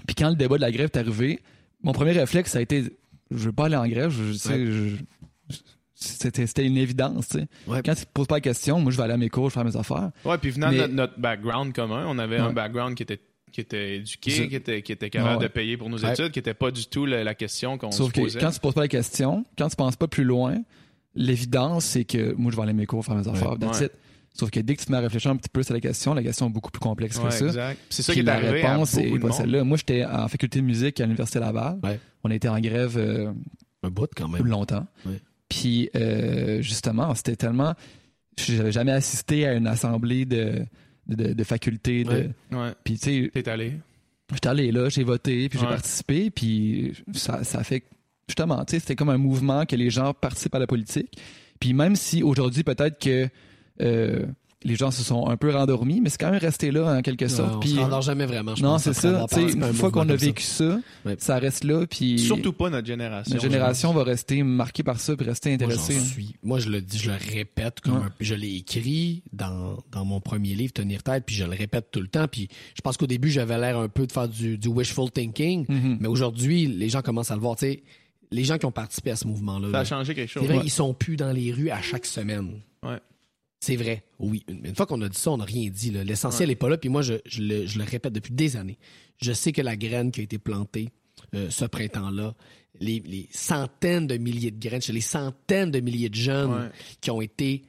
Puis 0.06 0.14
quand 0.14 0.28
le 0.30 0.36
débat 0.36 0.56
de 0.56 0.60
la 0.62 0.70
grève 0.70 0.90
est 0.92 0.98
arrivé, 0.98 1.40
mon 1.82 1.92
premier 1.92 2.12
réflexe, 2.12 2.52
ça 2.52 2.58
a 2.58 2.62
été 2.62 2.84
je 3.30 3.44
veux 3.46 3.52
pas 3.52 3.66
aller 3.66 3.76
en 3.76 3.86
grève. 3.86 4.10
Je, 4.10 4.32
tu 4.32 4.38
sais, 4.38 4.48
Ouais. 4.54 4.66
je- 4.66 5.56
c'était, 5.94 6.46
c'était 6.46 6.64
une 6.64 6.76
évidence. 6.76 7.28
Tu 7.28 7.38
sais. 7.40 7.46
Ouais. 7.66 7.82
Quand 7.84 7.94
tu 7.94 8.06
te 8.06 8.10
poses 8.12 8.26
pas 8.26 8.36
la 8.36 8.40
question, 8.40 8.80
moi, 8.80 8.90
je 8.92 8.96
vais 8.96 9.02
aller 9.02 9.14
à 9.14 9.16
mes 9.18 9.28
cours, 9.28 9.50
je 9.50 9.54
vais 9.54 9.60
faire 9.62 9.64
mes 9.70 9.76
affaires. 9.76 10.10
Ouais, 10.24 10.38
puis 10.38 10.50
venant 10.50 10.68
de 10.68 10.72
Mais- 10.72 10.78
notre, 10.82 10.94
notre 10.94 11.18
background 11.20 11.74
commun, 11.74 12.04
on 12.08 12.18
avait 12.18 12.38
un 12.38 12.52
background 12.52 12.94
qui 12.94 13.02
était 13.02 13.20
qui 13.52 13.60
était 13.60 13.96
éduqué, 13.96 14.48
qui 14.48 14.54
était, 14.56 14.82
qui 14.82 14.92
était 14.92 15.10
capable 15.10 15.30
Ouais, 15.32 15.36
ouais. 15.38 15.42
de 15.44 15.52
payer 15.52 15.76
pour 15.76 15.88
nos 15.90 15.98
Ouais. 16.04 16.12
études, 16.12 16.30
qui 16.32 16.38
était 16.38 16.54
pas 16.54 16.70
du 16.70 16.86
tout 16.86 17.06
la, 17.06 17.24
la 17.24 17.34
question 17.34 17.76
qu'on 17.78 17.90
se 17.90 17.98
Sauf 17.98 18.12
que 18.12 18.20
posait. 18.20 18.38
quand 18.38 18.50
tu 18.50 18.60
poses 18.60 18.74
pas 18.74 18.80
la 18.82 18.88
question, 18.88 19.44
quand 19.56 19.68
tu 19.68 19.76
penses 19.76 19.96
pas 19.96 20.08
plus 20.08 20.24
loin, 20.24 20.56
l'évidence, 21.14 21.84
c'est 21.84 22.04
que 22.04 22.34
moi, 22.34 22.50
je 22.52 22.56
vais 22.56 22.62
aller 22.62 22.70
à 22.70 22.74
mes 22.74 22.86
cours, 22.86 23.04
faire 23.04 23.14
mes 23.16 23.26
affaires. 23.28 23.52
Ouais. 23.60 23.90
Sauf 24.34 24.50
que 24.50 24.60
dès 24.60 24.74
que 24.76 24.80
tu 24.80 24.86
te 24.86 24.92
mets 24.92 24.98
à 24.98 25.00
réfléchir 25.00 25.30
un 25.32 25.36
petit 25.36 25.48
peu 25.48 25.62
sur 25.64 25.74
la 25.74 25.80
question, 25.80 26.14
la 26.14 26.22
question 26.22 26.46
est 26.46 26.52
beaucoup 26.52 26.70
plus 26.70 26.78
complexe 26.78 27.16
Ouais, 27.18 27.24
que 27.24 27.30
ça. 27.34 27.46
exact. 27.46 27.80
C'est 27.90 28.02
ça 28.02 28.12
qui 28.12 28.20
est 28.20 28.22
la 28.22 28.34
arrivé 28.34 28.62
à 28.62 28.72
réponse 28.72 28.96
est 28.96 29.10
de 29.10 29.18
pas 29.18 29.26
monde. 29.28 29.32
celle-là. 29.36 29.64
Moi, 29.64 29.76
j'étais 29.78 30.04
en 30.04 30.28
faculté 30.28 30.60
de 30.60 30.64
musique 30.64 31.00
à 31.00 31.04
l'Université 31.06 31.40
Laval. 31.40 31.78
Ouais. 31.82 31.98
On 32.22 32.30
a 32.30 32.34
été 32.36 32.48
en 32.48 32.60
grève 32.60 32.96
euh, 32.98 33.32
Un 33.82 33.90
bout 33.90 34.06
quand 34.14 34.28
même. 34.28 34.46
longtemps. 34.46 34.86
Ouais. 35.06 35.20
Puis, 35.48 35.90
euh, 35.96 36.62
justement, 36.62 37.12
c'était 37.16 37.34
tellement... 37.34 37.74
J'avais 38.36 38.70
jamais 38.70 38.92
assisté 38.92 39.44
à 39.44 39.54
une 39.54 39.66
assemblée 39.66 40.24
de, 40.24 40.64
de. 41.08 41.32
De... 42.04 42.30
Ouais. 42.56 42.72
Puis, 42.84 42.98
tu 42.98 43.24
sais, 43.24 43.30
T'es 43.42 43.48
allé. 43.48 43.72
j'étais 44.32 44.48
allé 44.48 44.70
là, 44.72 44.88
j'ai 44.88 45.04
voté, 45.04 45.48
puis 45.48 45.58
j'ai 45.58 45.64
Ouais. 45.66 45.72
participé, 45.72 46.30
puis 46.30 46.92
ça, 47.14 47.44
ça 47.44 47.62
fait... 47.64 47.84
Justement, 48.28 48.62
tu 48.64 48.72
sais, 48.72 48.80
c'était 48.80 48.94
comme 48.96 49.08
un 49.08 49.16
mouvement 49.16 49.64
que 49.64 49.74
les 49.74 49.88
gens 49.88 50.12
participent 50.12 50.54
à 50.54 50.58
la 50.58 50.66
politique. 50.66 51.18
Puis 51.60 51.72
même 51.72 51.96
si 51.96 52.22
aujourd'hui, 52.22 52.62
peut-être 52.62 52.98
que 53.02 53.28
euh, 53.80 54.26
les 54.64 54.74
gens 54.74 54.90
se 54.90 55.02
sont 55.04 55.28
un 55.28 55.36
peu 55.36 55.50
rendormis, 55.52 56.00
mais 56.00 56.08
c'est 56.10 56.18
quand 56.18 56.30
même 56.32 56.40
resté 56.40 56.70
là 56.72 56.96
en 56.98 57.00
quelque 57.02 57.24
Non, 57.26 57.28
sorte. 57.28 57.54
on 57.56 57.60
puis, 57.60 57.70
se 57.70 57.78
rendort 57.78 58.02
jamais 58.02 58.26
vraiment. 58.26 58.56
je 58.56 58.62
non, 58.64 58.78
c'est 58.78 58.92
ça. 58.92 59.24
une 59.36 59.62
fois 59.72 59.90
qu'on 59.92 60.08
a 60.08 60.18
ça. 60.18 60.26
vécu 60.26 60.42
ça, 60.42 60.80
Ouais. 61.04 61.14
ça 61.18 61.38
reste 61.38 61.62
là, 61.62 61.86
puis 61.86 62.18
Surtout 62.18 62.52
pas 62.52 62.68
notre 62.68 62.86
génération. 62.86 63.32
notre 63.34 63.42
génération 63.44 63.92
va 63.92 64.02
rester 64.02 64.42
marquée 64.42 64.82
par 64.82 64.98
ça, 64.98 65.14
puis 65.16 65.24
rester 65.26 65.50
Moi, 65.50 65.58
j'en 65.60 65.64
intéressée. 65.66 65.96
hein. 65.96 66.04
suis. 66.04 66.34
Moi, 66.42 66.58
je 66.58 66.70
le 66.70 66.80
dis, 66.80 66.98
je 66.98 67.10
le 67.10 67.16
répète 67.32 67.80
comme 67.80 67.94
Ouais. 67.98 68.04
un- 68.06 68.12
je 68.20 68.34
l'ai 68.34 68.56
écrit 68.56 69.22
dans, 69.32 69.78
dans 69.92 70.04
mon 70.04 70.20
premier 70.20 70.54
livre, 70.54 70.72
Tenir 70.72 71.02
tête, 71.04 71.24
puis 71.24 71.36
je 71.36 71.44
le 71.44 71.50
répète 71.56 71.92
tout 71.92 72.00
le 72.00 72.08
temps. 72.08 72.26
Puis 72.26 72.48
je 72.74 72.80
pense 72.80 72.96
qu'au 72.96 73.06
début, 73.06 73.30
j'avais 73.30 73.58
l'air 73.58 73.78
un 73.78 73.88
peu 73.88 74.06
de 74.08 74.12
faire 74.12 74.28
du, 74.28 74.58
du 74.58 74.68
wishful 74.68 75.10
thinking, 75.10 75.66
Mhm. 75.68 75.98
mais 76.00 76.08
aujourd'hui, 76.08 76.66
les 76.66 76.88
gens 76.88 77.00
commencent 77.02 77.30
à 77.30 77.34
le 77.36 77.40
voir. 77.40 77.54
Tu 77.56 77.66
sais, 77.66 77.82
les 78.32 78.42
gens 78.44 78.58
qui 78.58 78.66
ont 78.66 78.72
participé 78.72 79.12
à 79.12 79.16
ce 79.16 79.26
mouvement-là, 79.28 79.68
Ça 79.68 79.72
là, 79.72 79.78
a 79.78 79.84
changé 79.84 80.14
quelque 80.16 80.28
chose. 80.30 80.42
vrai, 80.44 80.56
Ouais. 80.56 80.62
ils 80.64 80.70
sont 80.70 80.92
plus 80.94 81.16
dans 81.16 81.30
les 81.32 81.52
rues 81.52 81.70
à 81.70 81.80
chaque 81.80 82.04
semaine. 82.06 82.60
Ouais. 82.82 82.98
C'est 83.60 83.76
vrai, 83.76 84.04
oui. 84.20 84.44
Une 84.48 84.74
fois 84.76 84.86
qu'on 84.86 85.02
a 85.02 85.08
dit 85.08 85.18
ça, 85.18 85.32
on 85.32 85.38
n'a 85.38 85.44
rien 85.44 85.68
dit. 85.68 85.90
L'essentiel 85.90 86.48
n'est 86.48 86.54
pas 86.56 86.68
là. 86.68 86.78
Puis 86.78 86.88
moi, 86.88 87.02
je, 87.02 87.14
je 87.26 87.42
le, 87.42 87.66
je 87.66 87.78
le 87.78 87.84
répète 87.84 88.12
depuis 88.12 88.32
des 88.32 88.56
années. 88.56 88.78
Je 89.20 89.32
sais 89.32 89.50
que 89.52 89.60
la 89.62 89.76
graine 89.76 90.12
qui 90.12 90.20
a 90.20 90.22
été 90.22 90.38
plantée 90.38 90.90
euh, 91.34 91.50
ce 91.50 91.64
printemps-là, 91.64 92.34
les, 92.78 93.00
les 93.00 93.28
centaines 93.32 94.06
de 94.06 94.16
milliers 94.16 94.52
de 94.52 94.60
graines 94.60 94.80
chez 94.80 94.92
les 94.92 95.00
centaines 95.00 95.72
de 95.72 95.80
milliers 95.80 96.08
de 96.08 96.14
jeunes 96.14 96.52
Ouais. 96.52 96.70
qui 97.00 97.10
ont 97.10 97.20
été, 97.20 97.62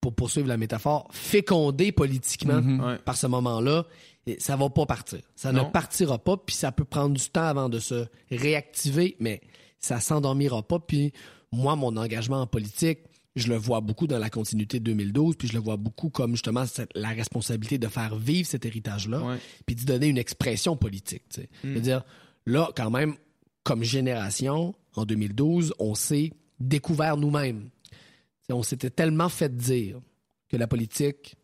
pour 0.00 0.14
poursuivre 0.14 0.48
la 0.48 0.56
métaphore, 0.56 1.08
fécondés 1.12 1.92
politiquement 1.92 2.60
Mhm. 2.60 2.80
Ouais. 2.84 2.98
par 2.98 3.16
ce 3.16 3.28
moment-là, 3.28 3.86
ça 4.38 4.56
va 4.56 4.68
pas 4.70 4.86
partir. 4.86 5.20
Ça 5.36 5.52
Non. 5.52 5.66
ne 5.66 5.70
partira 5.70 6.18
pas, 6.18 6.36
puis 6.36 6.56
ça 6.56 6.72
peut 6.72 6.84
prendre 6.84 7.14
du 7.16 7.28
temps 7.30 7.44
avant 7.46 7.68
de 7.68 7.78
se 7.78 8.06
réactiver, 8.30 9.16
mais 9.20 9.40
ça 9.78 10.00
s'endormira 10.00 10.62
pas. 10.66 10.80
Puis 10.80 11.12
moi, 11.52 11.76
mon 11.76 11.96
engagement 11.96 12.40
en 12.42 12.46
politique, 12.48 12.98
je 13.36 13.48
le 13.48 13.56
vois 13.56 13.80
beaucoup 13.80 14.06
dans 14.06 14.18
la 14.18 14.30
continuité 14.30 14.78
de 14.80 14.84
2012, 14.84 15.36
puis 15.36 15.48
je 15.48 15.52
le 15.54 15.58
vois 15.58 15.76
beaucoup 15.76 16.08
comme 16.10 16.32
justement 16.32 16.66
cette- 16.66 16.90
la 16.94 17.08
responsabilité 17.10 17.78
de 17.78 17.88
faire 17.88 18.16
vivre 18.16 18.48
cet 18.48 18.64
héritage-là, 18.64 19.22
Ouais. 19.24 19.36
puis 19.66 19.74
d'y 19.74 19.84
donner 19.84 20.06
une 20.08 20.18
expression 20.18 20.76
politique. 20.76 21.22
tu 21.30 21.40
sais. 21.42 21.48
Mm. 21.64 21.72
C'est-à-dire, 21.72 22.04
là, 22.46 22.70
quand 22.76 22.90
même, 22.90 23.16
comme 23.64 23.82
génération, 23.82 24.74
en 24.94 25.04
2012, 25.04 25.74
on 25.78 25.94
s'est 25.94 26.32
découvert 26.60 27.16
nous-mêmes. 27.16 27.70
On 28.50 28.62
s'était 28.62 28.90
tellement 28.90 29.28
fait 29.28 29.56
dire 29.56 30.00
que 30.48 30.56
la 30.56 30.66
politique, 30.68 31.34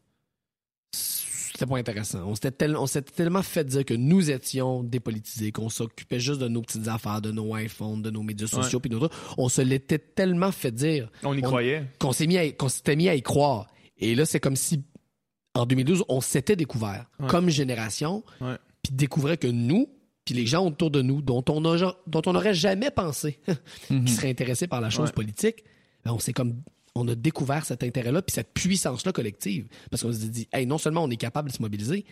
c'était 1.60 1.70
pas 1.70 1.78
intéressant. 1.78 2.20
On 2.26 2.34
s'était 2.34 2.50
tel- 2.52 2.76
tellement 3.14 3.42
fait 3.42 3.64
dire 3.64 3.84
que 3.84 3.92
nous 3.94 4.30
étions 4.30 4.82
dépolitisés, 4.82 5.52
qu'on 5.52 5.68
s'occupait 5.68 6.18
juste 6.20 6.40
de 6.40 6.48
nos 6.48 6.62
petites 6.62 6.88
affaires, 6.88 7.20
de 7.20 7.30
nos 7.30 7.54
iPhones, 7.56 8.00
de 8.02 8.10
nos 8.10 8.22
médias 8.22 8.46
sociaux, 8.46 8.80
puis 8.80 8.88
d'autres. 8.90 9.10
On 9.36 9.48
se 9.48 9.60
l'était 9.60 9.98
tellement 9.98 10.52
fait 10.52 10.72
dire 10.72 11.10
On 11.22 11.36
y 11.36 11.42
croyait. 11.42 11.84
qu'on 11.98 12.12
s'est 12.12 12.26
mis 12.26 12.38
à- 12.38 12.50
qu'on 12.52 12.68
s'était 12.68 12.96
mis 12.96 13.08
à 13.08 13.14
y 13.14 13.22
croire. 13.22 13.66
Et 13.98 14.14
là, 14.14 14.24
c'est 14.24 14.40
comme 14.40 14.56
si 14.56 14.82
en 15.54 15.66
2012, 15.66 16.04
on 16.08 16.20
s'était 16.20 16.56
découvert 16.56 17.10
comme 17.28 17.50
génération, 17.50 18.22
puis 18.82 18.92
découvrait 18.94 19.36
que 19.36 19.48
nous, 19.48 19.88
puis 20.24 20.34
les 20.34 20.46
gens 20.46 20.64
autour 20.66 20.90
de 20.90 21.02
nous, 21.02 21.20
dont 21.22 21.44
on 21.48 21.60
n'aurait 21.60 22.54
jamais 22.54 22.90
pensé 22.90 23.38
Mhm. 23.90 24.04
qui 24.06 24.12
seraient 24.12 24.30
intéressés 24.30 24.66
par 24.66 24.80
la 24.80 24.88
chose 24.90 25.10
politique, 25.12 25.64
ben, 26.04 26.12
on 26.12 26.18
s'est 26.18 26.32
comme 26.32 26.62
on 26.94 27.06
a 27.08 27.14
découvert 27.14 27.64
cet 27.64 27.82
intérêt-là 27.82 28.22
puis 28.22 28.34
cette 28.34 28.52
puissance-là 28.52 29.12
collective 29.12 29.68
parce 29.90 30.02
qu'on 30.02 30.12
s'est 30.12 30.28
dit 30.28 30.48
hey, 30.52 30.66
non 30.66 30.78
seulement 30.78 31.04
on 31.04 31.10
est 31.10 31.16
capable 31.16 31.50
de 31.50 31.54
se 31.54 31.62
mobiliser 31.62 32.04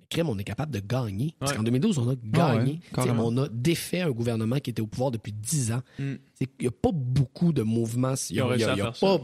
mais 0.00 0.06
crème 0.08 0.28
on 0.28 0.38
est 0.38 0.44
capable 0.44 0.72
de 0.72 0.80
gagner 0.80 1.34
parce 1.38 1.52
Ouais. 1.52 1.58
qu'en 1.58 1.62
2012 1.64 1.98
on 1.98 2.08
a 2.08 2.12
Ah 2.34 2.52
ouais, 2.52 2.58
gagné 2.58 2.80
carrément. 2.94 3.26
on 3.28 3.36
a 3.38 3.48
défait 3.48 4.00
un 4.00 4.10
gouvernement 4.10 4.58
qui 4.58 4.70
était 4.70 4.80
au 4.82 4.86
pouvoir 4.86 5.10
depuis 5.10 5.32
10 5.32 5.72
ans 5.72 5.82
Mm. 5.98 6.14
il 6.40 6.48
n'y 6.62 6.66
a 6.66 6.70
pas 6.70 6.90
beaucoup 6.92 7.52
de 7.52 7.62
mouvements 7.62 8.14
il 8.30 8.36
y 8.36 8.40
a, 8.40 8.56
y 8.56 8.64
a- 8.64 8.74
y 8.76 8.82
pas 9.00 9.18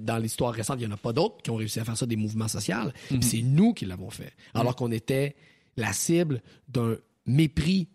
dans 0.00 0.18
l'histoire 0.18 0.52
récente 0.52 0.76
il 0.80 0.86
n'y 0.86 0.92
en 0.92 0.94
a 0.94 0.98
pas 0.98 1.12
d'autres 1.12 1.42
qui 1.42 1.50
ont 1.50 1.56
réussi 1.56 1.78
à 1.80 1.84
faire 1.84 1.96
ça 1.96 2.06
des 2.06 2.16
mouvements 2.16 2.48
sociaux 2.48 2.76
Mhm. 3.10 3.20
Puis 3.20 3.22
c'est 3.28 3.42
nous 3.42 3.74
qui 3.74 3.84
l'avons 3.86 4.10
fait 4.10 4.32
alors 4.54 4.74
qu'on 4.76 4.90
était 4.92 5.36
la 5.76 5.92
cible 5.92 6.40
d'un 6.68 6.96
mépris 7.26 7.88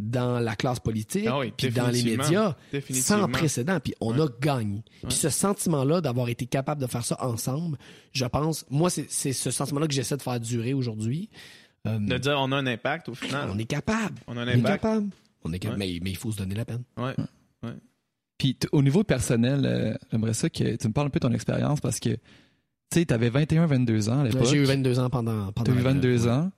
dans 0.00 0.40
la 0.40 0.56
classe 0.56 0.80
politique 0.80 1.26
Ah 1.28 1.38
oui, 1.38 1.52
puis 1.56 1.70
dans 1.70 1.88
les 1.88 2.02
médias 2.16 2.56
sans 2.92 3.28
précédent, 3.28 3.78
puis 3.80 3.94
on 4.00 4.18
a 4.20 4.26
gagné. 4.40 4.82
Puis 5.02 5.12
ce 5.16 5.28
sentiment-là 5.30 6.00
d'avoir 6.00 6.28
été 6.28 6.46
capable 6.46 6.80
de 6.80 6.86
faire 6.86 7.04
ça 7.04 7.16
ensemble, 7.24 7.78
je 8.12 8.24
pense, 8.24 8.64
moi, 8.70 8.90
c'est 8.90 9.32
ce 9.32 9.50
sentiment-là 9.50 9.86
que 9.86 9.94
j'essaie 9.94 10.16
de 10.16 10.22
faire 10.22 10.40
durer 10.40 10.74
aujourd'hui. 10.74 11.30
Euh, 11.86 11.98
De 11.98 12.18
dire 12.18 12.36
on 12.38 12.50
a 12.52 12.56
un 12.56 12.66
impact 12.66 13.08
au 13.08 13.14
final. 13.14 13.48
on 13.52 13.58
est 13.58 13.64
capable. 13.64 14.18
On 14.26 14.36
a 14.36 14.42
un 14.42 14.44
On 14.44 14.48
est 14.48 14.54
impact. 14.58 14.82
capable. 14.82 15.06
On 15.44 15.52
est 15.52 15.58
capable. 15.58 15.80
Ouais. 15.80 15.92
Mais, 15.94 16.00
mais 16.02 16.10
il 16.10 16.16
faut 16.16 16.30
se 16.32 16.36
donner 16.38 16.54
la 16.54 16.64
peine. 16.64 16.82
Ouais. 16.96 17.14
Puis 18.38 18.56
au 18.72 18.82
niveau 18.82 19.04
personnel, 19.04 19.62
euh, 19.64 19.94
j'aimerais 20.10 20.34
ça 20.34 20.50
que 20.50 20.76
tu 20.76 20.88
me 20.88 20.92
parles 20.92 21.06
un 21.08 21.10
peu 21.10 21.20
de 21.20 21.26
ton 21.28 21.32
expérience 21.34 21.80
parce 21.80 22.00
que 22.00 22.10
tu 22.10 22.18
sais, 22.98 23.04
t'avais 23.06 23.30
21, 23.30 23.66
22 23.66 24.08
ans 24.08 24.20
à 24.20 24.24
l'époque. 24.24 24.46
J'ai 24.46 24.56
eu 24.56 24.64
22 24.64 24.98
ans 24.98 25.10
pendant. 25.10 25.52
pendant 25.52 25.64
T'as 25.64 25.72
eu 25.72 25.82
la- 25.82 25.92
22 25.92 26.28
ans, 26.28 26.50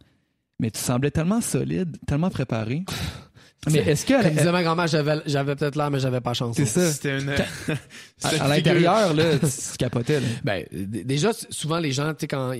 mais 0.59 0.71
tu 0.71 0.81
semblais 0.81 1.11
tellement 1.11 1.41
solide, 1.41 1.97
tellement 2.07 2.31
préparé. 2.31 2.85
mais 3.71 3.79
est-ce 3.79 4.05
que 4.07 4.15
à, 4.15 4.23
Comme 4.23 4.33
disait 4.35 4.53
ma 4.53 4.63
grand-mère, 4.63 4.87
j'avais 4.87 5.21
j'avais 5.27 5.55
peut-être 5.57 5.77
l'air, 5.77 5.91
mais 5.91 6.01
j'avais 6.01 6.21
pas 6.21 6.35
chance. 6.35 6.57
c'est 6.57 6.67
ça, 6.67 6.91
C'était 6.93 7.19
une. 7.19 7.31
à, 8.23 8.49
l'intérieur 8.49 9.15
là, 9.15 9.39
tu, 9.39 9.77
capotais 9.79 10.21
là. 10.21 10.27
Ben, 10.45 10.65
déjà, 10.73 11.33
souvent, 11.51 11.79
les 11.79 11.93
gens, 11.93 12.13
tu 12.15 12.21
sais, 12.21 12.27
quand 12.29 12.53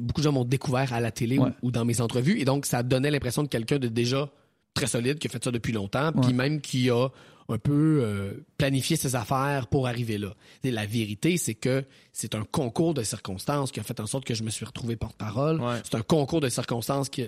beaucoup 0.00 0.20
de 0.20 0.24
gens 0.24 0.32
m'ont 0.32 0.44
découvert 0.44 0.92
à 0.92 1.00
la 1.00 1.10
télé 1.10 1.38
ou- 1.38 1.44
Ouais. 1.44 1.50
ou, 1.62 1.70
dans 1.70 1.84
mes 1.84 2.00
entrevues, 2.00 2.38
et 2.40 2.44
donc, 2.44 2.66
ça 2.66 2.82
donnait 2.82 3.10
l'impression 3.10 3.42
de 3.42 3.48
quelqu'un 3.48 3.78
de 3.78 3.88
déjà 3.88 4.28
très 4.74 4.86
solide, 4.86 5.18
qui 5.18 5.26
a 5.26 5.30
fait 5.30 5.42
ça 5.42 5.50
depuis 5.50 5.72
longtemps, 5.72 6.12
puis 6.12 6.32
même 6.32 6.60
qui 6.60 6.90
a 6.90 7.08
un 7.48 7.58
peu 7.58 8.00
euh, 8.04 8.46
planifié 8.58 8.94
ses 8.96 9.16
affaires 9.16 9.66
pour 9.66 9.88
arriver 9.88 10.18
là. 10.18 10.34
Et 10.62 10.70
la 10.70 10.86
vérité, 10.86 11.36
c'est 11.36 11.54
que 11.54 11.84
c'est 12.12 12.36
un 12.36 12.44
concours 12.44 12.94
de 12.94 13.02
circonstances 13.02 13.72
qui 13.72 13.80
a 13.80 13.82
fait 13.82 13.98
en 13.98 14.06
sorte 14.06 14.24
que 14.24 14.34
je 14.34 14.44
me 14.44 14.50
suis 14.50 14.64
retrouvé 14.64 14.94
porte-parole. 14.94 15.60
Ouais. 15.60 15.78
C'est 15.82 15.96
un 15.96 16.02
concours 16.02 16.40
de 16.40 16.48
circonstances 16.48 17.08
qui 17.08 17.26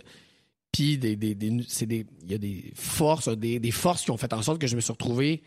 puis 0.73 0.99
des, 0.99 1.17
des, 1.17 1.35
des- 1.35 1.65
c'est 1.69 1.87
des 1.87 2.07
il 2.25 2.33
y 2.33 2.35
a 2.35 2.39
des 2.39 2.73
forces 2.75 3.29
des, 3.29 3.59
des 3.61 3.71
forces 3.71 4.03
qui 4.03 4.11
ont 4.11 4.17
fait 4.17 4.33
en 4.33 4.43
sorte 4.43 4.59
que 4.61 4.67
je 4.67 4.75
me 4.77 4.81
suis 4.81 4.93
retrouvé 4.93 5.43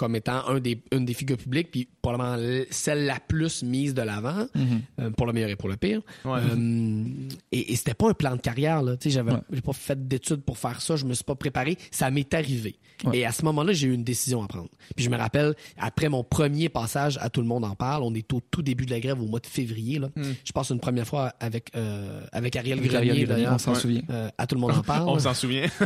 comme 0.00 0.16
étant 0.16 0.48
un 0.48 0.60
des 0.60 0.82
une 0.92 1.04
des 1.04 1.12
figures 1.12 1.36
publiques 1.36 1.70
puis 1.70 1.86
probablement 2.00 2.64
celle 2.70 3.04
la 3.04 3.20
plus 3.20 3.62
mise 3.62 3.92
de 3.92 4.00
l'avant 4.00 4.46
Mhm. 4.54 4.80
euh, 5.00 5.10
pour 5.10 5.26
le 5.26 5.34
meilleur 5.34 5.50
et 5.50 5.56
pour 5.56 5.68
le 5.68 5.76
pire 5.76 6.00
Ouais. 6.24 6.38
Euh, 6.40 7.04
et, 7.52 7.72
et 7.72 7.76
c'était 7.76 7.92
pas 7.92 8.08
un 8.08 8.14
plan 8.14 8.34
de 8.34 8.40
carrière 8.40 8.82
là 8.82 8.96
j'avais 9.04 9.32
Ouais. 9.32 9.38
j'ai 9.52 9.60
pas 9.60 9.74
fait 9.74 10.08
d'études 10.08 10.40
pour 10.42 10.56
faire 10.56 10.80
ça 10.80 10.96
je 10.96 11.04
me 11.04 11.12
suis 11.12 11.24
pas 11.24 11.34
préparé 11.34 11.76
ça 11.90 12.10
m'est 12.10 12.32
arrivé 12.32 12.76
Ouais. 13.04 13.18
et 13.18 13.24
à 13.26 13.32
ce 13.32 13.44
moment-là 13.44 13.72
j'ai 13.74 13.88
eu 13.88 13.92
une 13.92 14.04
décision 14.04 14.42
à 14.42 14.46
prendre 14.48 14.68
puis 14.96 15.04
je 15.04 15.10
me 15.10 15.16
rappelle 15.18 15.54
après 15.78 16.08
mon 16.08 16.24
premier 16.24 16.68
passage 16.70 17.18
à 17.20 17.28
tout 17.30 17.40
le 17.42 17.46
monde 17.46 17.64
en 17.66 17.74
parle 17.74 18.02
on 18.02 18.14
est 18.14 18.32
au 18.32 18.40
tout 18.50 18.62
début 18.62 18.86
de 18.86 18.90
la 18.90 19.00
grève 19.00 19.20
au 19.20 19.26
mois 19.26 19.40
de 19.40 19.46
février 19.46 19.98
là 19.98 20.08
Mm. 20.16 20.22
je 20.44 20.52
passe 20.52 20.70
une 20.70 20.80
première 20.80 21.06
fois 21.06 21.32
avec 21.40 21.70
euh, 21.76 22.22
avec 22.32 22.56
Ariel 22.56 22.78
Avec 22.78 22.90
Grenier, 22.90 23.24
Grenier, 23.24 23.48
on 23.48 23.58
s'en 23.58 23.74
souvient. 23.74 24.02
à 24.38 24.46
tout 24.46 24.54
le 24.54 24.60
monde 24.62 24.72
en 24.72 24.82
parle 24.94 25.08
On 25.08 25.18
s'en 25.18 25.34
souvient. 25.34 25.66
tout 25.78 25.84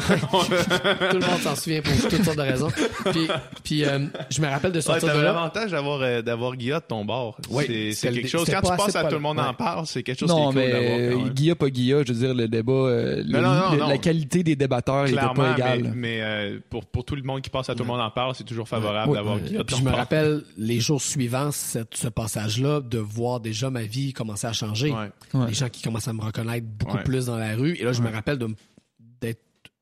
le 1.19 1.27
monde 1.31 1.41
s'en 1.41 1.57
souvient 1.57 1.83
pour 1.83 1.93
toutes 2.09 2.25
sortes 2.25 2.37
de 2.37 2.43
raisons. 2.43 2.69
Puis, 3.13 3.29
puis 3.63 3.85
je 4.31 4.41
me 4.41 4.47
rappelle 4.49 4.73
de 4.73 4.77
Ouais, 4.79 4.83
sortir 4.83 5.09
t'avais 5.09 5.19
de 5.21 5.25
là. 5.25 5.33
l'avantage 5.33 5.71
d'avoir 5.71 6.01
euh, 6.03 6.23
d'avoir 6.23 6.57
Guilla 6.57 6.81
de 6.81 6.85
ton 6.85 7.05
bord. 7.05 7.37
Oui, 7.51 7.93
c'est 7.95 8.13
quelque 8.13 8.29
chose. 8.29 8.47
Quand 8.47 8.61
pas 8.61 8.77
tu 8.77 8.85
passes 8.85 8.97
à 8.97 9.05
tout 9.05 9.15
le 9.15 9.21
monde 9.21 9.39
ouais. 9.39 9.45
en 9.45 9.55
parle, 9.55 9.87
c'est 9.87 10.03
quelque 10.03 10.19
chose 10.21 10.29
Non, 10.29 10.51
qui 10.51 10.59
est 10.59 10.61
mais 10.61 10.71
cool 10.71 10.81
d'avoir. 10.81 10.99
quand 11.19 11.25
même. 11.25 11.35
Guilla, 11.35 11.55
pas 11.55 11.71
Guilla, 11.71 12.03
je 12.07 12.13
veux 12.13 12.19
dire, 12.19 12.35
le 12.35 12.49
débat, 12.49 12.73
euh, 12.73 13.17
le- 13.27 13.33
Non, 13.33 13.41
non, 13.43 13.55
non, 13.55 13.73
le- 13.73 13.79
non. 13.79 13.89
la 13.89 13.99
qualité 13.99 14.43
des 14.43 14.57
débatteurs 14.57 15.05
n'était 15.05 15.17
pas 15.17 15.33
mais, 15.37 15.53
égale. 15.53 15.93
mais, 15.95 16.19
euh, 16.23 16.59
pour, 16.71 16.85
pour 16.87 17.05
tout 17.05 17.17
le 17.17 17.23
monde 17.23 17.41
qui 17.43 17.51
passe 17.51 17.69
à 17.71 17.75
tout 17.75 17.83
le 17.83 17.89
monde 17.89 18.01
en 18.01 18.11
parle, 18.11 18.35
c'est 18.35 18.45
toujours 18.45 18.69
favorable 18.69 19.11
Ouais. 19.11 19.17
d'avoir 19.19 19.39
Guilla 19.41 19.59
de 19.59 19.63
puis 19.65 19.75
ton 19.75 19.81
je 19.81 19.85
me 19.85 19.91
bord. 19.91 19.99
rappelle 19.99 20.43
les 20.59 20.81
jours 20.81 21.01
suivants, 21.03 21.51
cette- 21.53 21.97
ce 21.97 22.09
passage-là, 22.09 22.81
de 22.81 22.99
voir 22.99 23.41
déjà 23.41 23.71
ma 23.71 23.83
vie 23.83 24.13
commencer 24.13 24.47
à 24.47 24.53
changer. 24.53 24.91
Ouais. 24.93 25.11
Ouais. 25.35 25.49
Les 25.49 25.55
gens 25.55 25.69
qui 25.69 25.83
commencent 25.83 26.09
à 26.09 26.13
me 26.13 26.23
reconnaître 26.23 26.67
beaucoup 26.79 26.97
Ouais. 26.97 27.03
plus 27.05 27.27
dans 27.27 27.37
la 27.37 27.55
rue. 27.57 27.75
Et 27.79 27.85
là, 27.85 27.93
je 27.93 28.01
me 28.01 28.07
Ouais. 28.09 28.13
rappelle 28.15 28.39
de 28.39 28.47
me, 28.47 28.55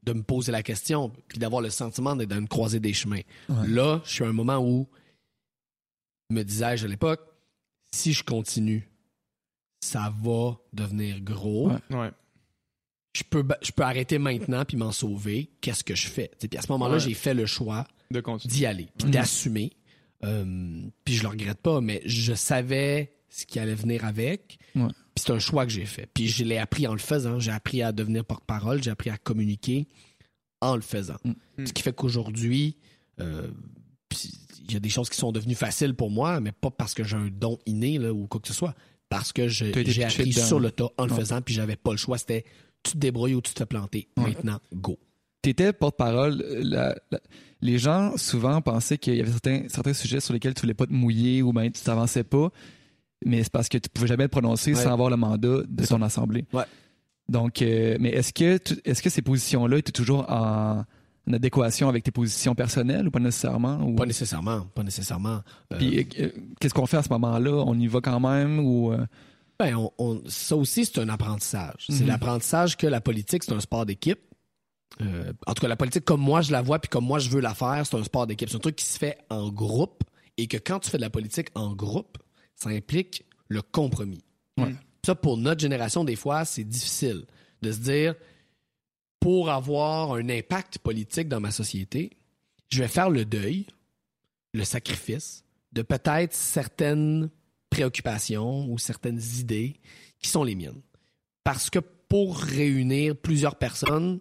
de 0.05 0.13
me 0.13 0.23
poser 0.23 0.51
la 0.53 0.63
question, 0.63 1.11
puis 1.29 1.39
d'avoir 1.39 1.63
le 1.63 1.71
sentiment 1.71 2.17
d'être 2.17 2.29
dans 2.31 2.39
une 2.39 2.49
croisée 2.49 2.81
des 2.81 2.93
chemins. 2.93 3.21
Ouais. 3.49 3.69
Là, 3.69 4.01
je 4.05 4.11
suis 4.15 4.25
à 4.25 4.29
un 4.29 4.33
moment 4.33 4.59
où, 4.59 4.89
me 6.31 6.43
disais-je 6.43 6.85
à 6.87 6.89
l'époque, 6.89 7.21
si 7.95 8.13
je 8.13 8.25
continue, 8.25 8.89
ça 9.81 10.13
va 10.23 10.57
devenir 10.73 11.21
gros. 11.21 11.71
Ouais. 11.71 11.97
Ouais. 11.97 12.11
je 13.15 13.23
peux, 13.25 13.47
je 13.61 13.71
peux 13.73 13.83
arrêter 13.83 14.19
maintenant 14.19 14.65
puis 14.65 14.77
m'en 14.79 14.91
sauver. 14.93 15.51
Qu'est-ce 15.61 15.85
que 15.85 15.95
je 15.95 16.09
fais? 16.09 16.29
T'sais, 16.39 16.49
Puis 16.49 16.59
à 16.59 16.63
ce 16.63 16.73
moment-là, 16.73 16.95
Ouais. 16.95 17.01
j'ai 17.01 17.13
fait 17.15 17.35
le 17.35 17.45
choix 17.45 17.87
De 18.11 18.21
continuer. 18.21 18.55
d'y 18.55 18.65
aller, 18.67 18.89
puis 18.97 19.07
Mhm. 19.07 19.11
d'assumer. 19.13 19.73
Euh, 20.25 20.83
puis 21.05 21.15
je 21.15 21.23
le 21.23 21.29
regrette 21.29 21.61
pas, 21.61 21.81
mais 21.83 22.01
je 22.07 22.33
savais 22.33 23.13
ce 23.29 23.45
qui 23.45 23.59
allait 23.59 23.75
venir 23.75 24.05
avec. 24.07 24.59
Puis 25.15 25.25
c'est 25.27 25.33
un 25.33 25.39
choix 25.39 25.67
que 25.67 25.73
j'ai 25.73 25.85
fait. 25.85 26.09
Puis 26.15 26.29
je 26.29 26.45
l'ai 26.45 26.59
appris 26.59 26.87
en 26.87 26.93
le 26.93 26.99
faisant. 26.99 27.39
J'ai 27.39 27.51
appris 27.51 27.83
à 27.83 27.93
devenir 27.93 28.25
porte-parole, 28.25 28.83
j'ai 28.83 28.91
appris 28.91 29.11
à 29.11 29.19
communiquer 29.19 29.87
en 30.61 30.75
le 30.77 30.83
faisant. 30.83 31.17
Mhm. 31.25 31.67
Ce 31.67 31.73
qui 31.73 31.83
fait 31.83 31.93
qu'aujourd'hui, 31.95 32.77
euh, 33.21 33.49
il 34.69 34.73
y 34.73 34.77
a 34.77 34.81
des 34.81 34.89
choses 34.89 35.11
qui 35.11 35.17
sont 35.19 35.33
devenues 35.33 35.55
faciles 35.55 35.95
pour 35.95 36.11
moi, 36.11 36.41
mais 36.41 36.53
pas 36.53 36.71
parce 36.71 36.95
que 36.95 37.05
j'ai 37.05 37.17
un 37.17 37.29
don 37.31 37.59
inné 37.67 37.99
là, 37.99 38.13
ou 38.13 38.27
quoi 38.27 38.41
que 38.41 38.49
ce 38.49 38.55
soit. 38.55 38.75
Parce 39.09 39.33
que 39.33 39.49
j'ai 39.49 39.73
appris 40.05 40.33
sur 40.33 40.59
le 40.61 40.71
tas 40.71 40.89
en 40.97 41.05
le 41.07 41.13
Ouais. 41.13 41.19
faisant, 41.19 41.43
puis 41.43 41.53
j'avais 41.55 41.77
pas 41.77 41.91
le 41.91 41.99
choix. 41.99 42.17
C'était 42.17 42.45
tu 42.83 42.93
te 42.93 42.99
débrouilles 42.99 43.35
ou 43.35 43.41
tu 43.43 43.53
te 43.53 43.59
fais 43.59 43.67
planter. 43.67 44.09
Ouais. 44.17 44.25
Maintenant, 44.31 44.61
go. 44.73 44.99
T'étais 45.43 45.73
porte-parole. 45.73 46.43
la- 46.63 46.97
les 47.61 47.79
gens 47.79 48.17
souvent 48.17 48.61
pensaient 48.61 48.99
qu'il 48.99 49.15
y 49.17 49.21
avait 49.21 49.31
certains, 49.31 49.65
certains 49.69 49.93
sujets 49.93 50.21
sur 50.21 50.33
lesquels 50.33 50.55
tu 50.55 50.63
voulais 50.63 50.75
pas 50.75 50.87
te 50.87 50.93
mouiller 50.93 51.43
ou 51.43 51.53
ben 51.53 51.71
tu 51.71 51.81
t'avançais 51.83 52.25
pas, 52.25 52.51
mais 53.27 53.43
c'est 53.43 53.53
parce 53.53 53.69
que 53.69 53.79
tu 53.79 53.89
pouvais 53.89 54.09
jamais 54.09 54.27
te 54.27 54.31
prononcer 54.33 54.75
Ouais. 54.75 54.83
sans 54.83 54.93
avoir 54.93 55.11
le 55.11 55.17
mandat 55.17 55.63
de 55.69 55.87
ton 55.87 56.01
assemblée. 56.03 56.45
Ouais. 56.53 56.65
Donc, 57.29 57.63
euh, 57.63 57.97
mais 58.01 58.11
est-ce 58.11 58.33
que 58.33 58.59
tu- 58.59 58.81
est-ce 58.85 59.03
que 59.03 59.11
ces 59.11 59.23
positions-là 59.23 59.79
étaient 59.79 59.93
toujours 59.93 60.29
en, 60.31 60.85
en 61.29 61.33
adéquation 61.33 61.89
avec 61.89 62.03
tes 62.05 62.11
positions 62.11 62.55
personnelles 62.55 63.07
ou 63.09 63.11
pas 63.11 63.21
nécessairement 63.21 63.81
ou- 63.83 63.95
Pas 63.95 64.07
nécessairement, 64.07 64.63
pas 64.75 64.83
nécessairement. 64.83 65.41
Euh, 65.73 65.79
Puis 65.79 66.07
euh, 66.21 66.29
qu'est-ce 66.61 66.75
qu'on 66.75 66.87
fait 66.87 66.97
à 66.99 67.03
ce 67.03 67.09
moment-là? 67.11 67.63
On 67.67 67.79
y 67.79 67.87
va 67.87 68.01
quand 68.01 68.21
même 68.21 68.59
ou 68.61 68.93
ben, 69.59 69.77
on- 69.77 69.93
on- 69.99 70.23
ça 70.27 70.57
aussi, 70.57 70.85
c'est 70.85 70.99
un 70.99 71.09
apprentissage. 71.09 71.85
C'est 71.89 72.01
Mhm. 72.03 72.07
l'apprentissage 72.09 72.77
que 72.77 72.87
la 72.89 73.01
politique, 73.01 73.45
c'est 73.45 73.53
un 73.53 73.61
sport 73.61 73.87
d'équipe. 73.87 74.19
En 75.47 75.55
tout 75.55 75.63
cas, 75.63 75.69
la 75.69 75.77
politique, 75.77 76.05
comme 76.05 76.21
moi 76.21 76.43
je 76.43 76.53
la 76.53 76.61
vois, 76.63 76.79
puis 76.79 76.89
comme 76.89 77.05
moi 77.05 77.19
je 77.19 77.29
veux 77.31 77.41
la 77.41 77.55
faire, 77.55 77.85
c'est 77.87 77.97
un 77.97 78.05
sport 78.05 78.27
d'équipe. 78.27 78.49
C'est 78.51 78.57
un 78.57 78.61
truc 78.61 78.77
qui 78.77 78.85
se 78.85 78.99
fait 78.99 79.19
en 79.31 79.49
groupe 79.51 80.03
et 80.37 80.47
que 80.49 80.57
quand 80.59 80.81
tu 80.81 80.91
fais 80.91 80.99
de 80.99 81.03
la 81.03 81.11
politique 81.11 81.49
en 81.55 81.75
groupe, 81.75 82.19
ça 82.63 82.71
implique 82.71 83.25
le 83.49 83.63
compromis. 83.63 84.25
Ouais. 84.59 84.75
Ça, 85.05 85.15
pour 85.15 85.37
notre 85.37 85.61
génération, 85.61 86.05
des 86.05 86.17
fois, 86.17 86.45
c'est 86.45 86.65
difficile 86.65 87.25
de 87.61 87.73
se 87.73 87.79
dire, 87.79 88.15
pour 89.21 89.51
avoir 89.51 90.13
un 90.13 90.29
impact 90.29 90.79
politique 90.79 91.29
dans 91.29 91.41
ma 91.41 91.51
société, 91.51 92.11
je 92.71 92.83
vais 92.83 92.89
faire 92.89 93.11
le 93.11 93.25
deuil, 93.25 93.67
le 94.53 94.65
sacrifice 94.65 95.45
de 95.73 95.83
peut-être 95.83 96.35
certaines 96.35 97.31
préoccupations 97.71 98.71
ou 98.71 98.79
certaines 98.79 99.21
idées 99.39 99.77
qui 100.19 100.29
sont 100.29 100.45
les 100.45 100.55
miennes. 100.55 100.83
Parce 101.45 101.71
que 101.71 101.79
pour 101.79 102.39
réunir 102.39 103.17
plusieurs 103.17 103.57
personnes, 103.57 104.21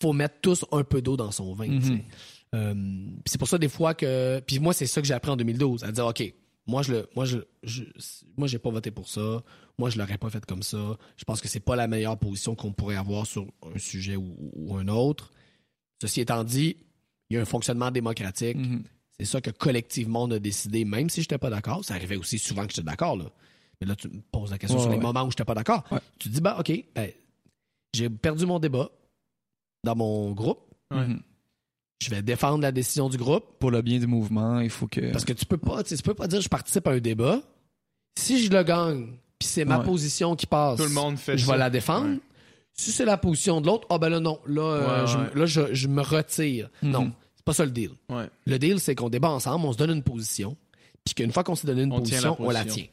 faut 0.00 0.12
mettre 0.12 0.36
tous 0.40 0.64
un 0.72 0.84
peu 0.84 1.02
d'eau 1.02 1.16
dans 1.16 1.32
son 1.32 1.52
vin. 1.52 1.68
Mhm. 1.68 1.82
sais. 1.82 2.04
Euh, 2.54 2.74
c'est 3.26 3.38
pour 3.38 3.48
ça 3.48 3.58
des 3.58 3.68
fois 3.68 3.94
que 3.94 4.40
puis 4.46 4.60
moi 4.60 4.72
c'est 4.72 4.86
ça 4.86 5.00
que 5.00 5.08
j'ai 5.08 5.14
appris 5.14 5.28
en 5.32 5.36
2012 5.36 5.82
à 5.82 5.90
dire 5.90 6.06
ok 6.06 6.32
moi 6.66 6.82
je 6.82 6.92
le 6.92 7.08
moi 7.14 7.24
je, 7.24 7.38
je 7.62 7.84
moi 8.36 8.48
j'ai 8.48 8.58
pas 8.58 8.70
voté 8.70 8.90
pour 8.90 9.08
ça 9.08 9.42
moi 9.78 9.90
je 9.90 9.98
l'aurais 9.98 10.18
pas 10.18 10.30
fait 10.30 10.44
comme 10.46 10.62
ça 10.62 10.96
je 11.16 11.24
pense 11.24 11.40
que 11.40 11.48
c'est 11.48 11.60
pas 11.60 11.76
la 11.76 11.86
meilleure 11.88 12.18
position 12.18 12.54
qu'on 12.54 12.72
pourrait 12.72 12.96
avoir 12.96 13.26
sur 13.26 13.46
un 13.74 13.78
sujet 13.78 14.16
ou, 14.16 14.34
ou 14.54 14.76
un 14.76 14.88
autre 14.88 15.30
ceci 16.00 16.20
étant 16.20 16.42
dit 16.44 16.76
il 17.30 17.34
y 17.34 17.38
a 17.38 17.42
un 17.42 17.46
fonctionnement 17.46 17.90
démocratique 17.90 18.56
mhm. 18.56 18.82
c'est 19.18 19.24
ça 19.26 19.40
que 19.40 19.50
collectivement 19.50 20.24
on 20.24 20.30
a 20.30 20.38
décidé, 20.38 20.84
même 20.84 21.08
si 21.10 21.22
j'étais 21.22 21.38
pas 21.38 21.50
d'accord. 21.50 21.84
Ça 21.84 21.94
arrivait 21.94 22.16
aussi 22.16 22.38
souvent 22.38 22.66
que 22.66 22.72
j'étais 22.72 22.84
d'accord, 22.86 23.16
là. 23.16 23.26
Mais 23.80 23.86
là, 23.86 23.96
tu 23.96 24.08
me 24.08 24.20
poses 24.20 24.50
la 24.50 24.58
question 24.58 24.76
Ouais, 24.78 24.82
sur 24.82 24.90
les 24.90 24.98
ouais. 24.98 25.02
moments 25.02 25.24
où 25.24 25.30
j'étais 25.30 25.44
pas 25.44 25.54
d'accord. 25.54 25.84
Ouais. 25.90 25.98
Tu 26.18 26.28
te 26.28 26.34
dis, 26.34 26.40
bah, 26.40 26.56
OK, 26.58 26.72
ben, 26.94 27.10
j'ai 27.92 28.10
perdu 28.10 28.46
mon 28.46 28.58
débat 28.58 28.90
dans 29.82 29.96
mon 29.96 30.32
groupe. 30.32 30.60
Mhm. 30.92 31.20
Je 32.02 32.10
vais 32.10 32.22
défendre 32.22 32.62
la 32.62 32.72
décision 32.72 33.08
du 33.08 33.16
groupe. 33.16 33.58
Pour 33.58 33.70
le 33.70 33.80
bien 33.82 33.98
du 33.98 34.06
mouvement, 34.06 34.60
il 34.60 34.70
faut 34.70 34.86
que. 34.86 35.12
Parce 35.12 35.24
que 35.24 35.32
tu 35.32 35.46
peux 35.46 35.56
pas, 35.56 35.82
tu 35.82 35.96
peux 35.98 36.14
pas 36.14 36.26
dire 36.26 36.40
je 36.40 36.48
participe 36.48 36.86
à 36.86 36.90
un 36.90 36.98
débat. 36.98 37.40
Si 38.18 38.42
je 38.44 38.50
le 38.50 38.62
gagne, 38.62 39.12
puis 39.38 39.48
c'est 39.48 39.64
ma 39.64 39.78
Ouais. 39.78 39.84
position 39.84 40.36
qui 40.36 40.46
passe, 40.46 40.78
Tout 40.78 40.84
le 40.84 40.90
monde 40.90 41.16
fait 41.16 41.36
je 41.38 41.46
ça. 41.46 41.52
vais 41.52 41.58
la 41.58 41.70
défendre. 41.70 42.08
Ouais. 42.14 42.20
Si 42.72 42.90
c'est 42.90 43.04
la 43.04 43.16
position 43.16 43.60
de 43.60 43.66
l'autre, 43.66 43.86
ah 43.90 43.98
ben 43.98 44.08
là 44.08 44.20
non, 44.20 44.40
là, 44.46 44.62
euh, 44.62 45.02
Ouais, 45.02 45.06
je, 45.34 45.38
là 45.38 45.46
je, 45.46 45.74
je 45.74 45.88
me 45.88 46.02
retire. 46.02 46.68
Mhm. 46.82 46.90
Non, 46.90 47.12
c'est 47.36 47.44
pas 47.44 47.52
ça 47.54 47.64
le 47.64 47.70
deal. 47.70 47.90
Ouais. 48.08 48.28
Le 48.46 48.58
deal, 48.58 48.80
c'est 48.80 48.94
qu'on 48.96 49.08
débat 49.08 49.30
ensemble, 49.30 49.64
on 49.66 49.72
se 49.72 49.78
donne 49.78 49.90
une 49.90 50.02
position, 50.02 50.56
puis 51.04 51.14
qu'une 51.14 51.32
fois 51.32 51.44
qu'on 51.44 51.54
s'est 51.54 51.66
donné 51.68 51.82
une 51.82 51.92
On 51.92 52.00
tient 52.00 52.20
la 52.20 52.28
position, 52.30 52.46
on 52.46 52.50
la 52.50 52.64
tient. 52.64 52.86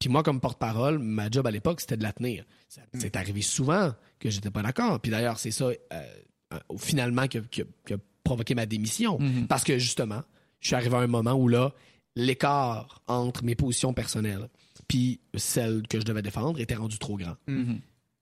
Puis 0.00 0.08
moi, 0.08 0.22
comme 0.22 0.40
porte-parole, 0.40 0.98
ma 0.98 1.30
job 1.30 1.46
à 1.46 1.50
l'époque, 1.50 1.80
c'était 1.80 1.96
de 1.96 2.02
la 2.02 2.12
tenir. 2.12 2.44
Ça- 2.68 2.82
Mm. 2.92 2.98
C'est 3.00 3.16
arrivé 3.16 3.42
souvent 3.42 3.92
que 4.18 4.30
j'étais 4.30 4.50
pas 4.50 4.62
d'accord. 4.62 5.00
Puis 5.00 5.10
d'ailleurs, 5.10 5.38
c'est 5.38 5.50
ça, 5.50 5.66
euh, 5.66 5.74
euh, 5.92 6.58
finalement, 6.76 7.26
qui 7.26 7.38
a, 7.38 7.40
qui 7.42 7.62
a- 7.62 7.66
qui 7.86 7.94
a 7.94 7.96
provoqué 8.28 8.54
ma 8.54 8.66
démission. 8.66 9.18
Mhm. 9.18 9.46
Parce 9.46 9.64
que 9.64 9.78
justement, 9.78 10.20
je 10.60 10.68
suis 10.68 10.76
arrivé 10.76 10.94
à 10.96 11.00
un 11.00 11.06
moment 11.06 11.32
où 11.34 11.48
là, 11.48 11.72
l'écart 12.16 13.02
entre 13.06 13.44
mes 13.44 13.54
positions 13.54 13.92
personnelles 13.94 14.48
puis 14.88 15.20
celles 15.36 15.86
que 15.86 16.00
je 16.00 16.04
devais 16.04 16.22
défendre 16.22 16.58
était 16.60 16.74
rendu 16.74 16.98
trop 16.98 17.16
grand. 17.16 17.36
Mhm. 17.46 17.80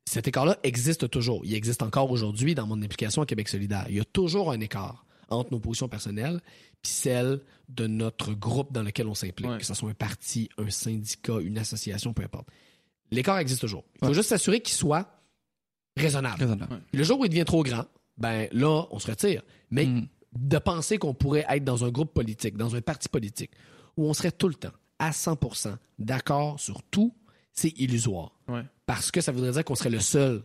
Cet 0.08 0.28
écart-là 0.28 0.58
existe 0.62 1.08
toujours. 1.10 1.44
Il 1.44 1.54
existe 1.54 1.82
encore 1.82 2.10
aujourd'hui 2.10 2.54
dans 2.54 2.66
mon 2.66 2.80
implication 2.82 3.22
à 3.22 3.26
Québec 3.26 3.48
solidaire. 3.48 3.86
Il 3.88 3.96
y 3.96 4.00
a 4.00 4.04
toujours 4.04 4.50
un 4.52 4.60
écart 4.60 5.04
entre 5.28 5.50
nos 5.52 5.58
positions 5.60 5.88
personnelles 5.88 6.40
puis 6.82 6.92
celles 6.92 7.40
de 7.68 7.86
notre 7.88 8.32
groupe 8.32 8.72
dans 8.72 8.82
lequel 8.82 9.08
on 9.08 9.14
s'implique, 9.14 9.48
Ouais. 9.48 9.58
que 9.58 9.64
ce 9.66 9.74
soit 9.74 9.90
un 9.90 9.94
parti, 9.94 10.48
un 10.58 10.70
syndicat, 10.70 11.38
une 11.40 11.58
association, 11.58 12.12
peu 12.12 12.22
importe. 12.22 12.48
L'écart 13.10 13.38
existe 13.38 13.60
toujours. 13.60 13.84
Il 13.96 13.98
faut 14.00 14.06
Ouais. 14.08 14.14
juste 14.14 14.28
s'assurer 14.28 14.60
qu'il 14.60 14.74
soit 14.74 15.08
raisonnable. 15.96 16.40
Raisonnable. 16.42 16.82
Le 16.92 17.02
jour 17.02 17.18
où 17.20 17.24
il 17.24 17.28
devient 17.28 17.44
trop 17.44 17.62
grand, 17.64 17.86
ben 18.18 18.48
là, 18.52 18.86
on 18.90 18.98
se 18.98 19.08
retire. 19.10 19.42
Mais 19.70 19.86
Mhm. 19.86 20.06
de 20.38 20.58
penser 20.58 20.98
qu'on 20.98 21.14
pourrait 21.14 21.46
être 21.48 21.64
dans 21.64 21.84
un 21.84 21.90
groupe 21.90 22.12
politique, 22.12 22.56
dans 22.56 22.74
un 22.76 22.80
parti 22.80 23.08
politique, 23.08 23.50
où 23.96 24.04
on 24.06 24.14
serait 24.14 24.32
tout 24.32 24.48
le 24.48 24.54
temps 24.54 24.72
à 24.98 25.12
100% 25.12 25.76
d'accord 25.98 26.58
sur 26.60 26.82
tout, 26.82 27.14
c'est 27.52 27.72
illusoire. 27.78 28.32
Ouais. 28.48 28.62
Parce 28.86 29.10
que 29.10 29.20
ça 29.20 29.32
voudrait 29.32 29.52
dire 29.52 29.64
qu'on 29.64 29.74
serait 29.74 29.90
le 29.90 30.00
seul 30.00 30.42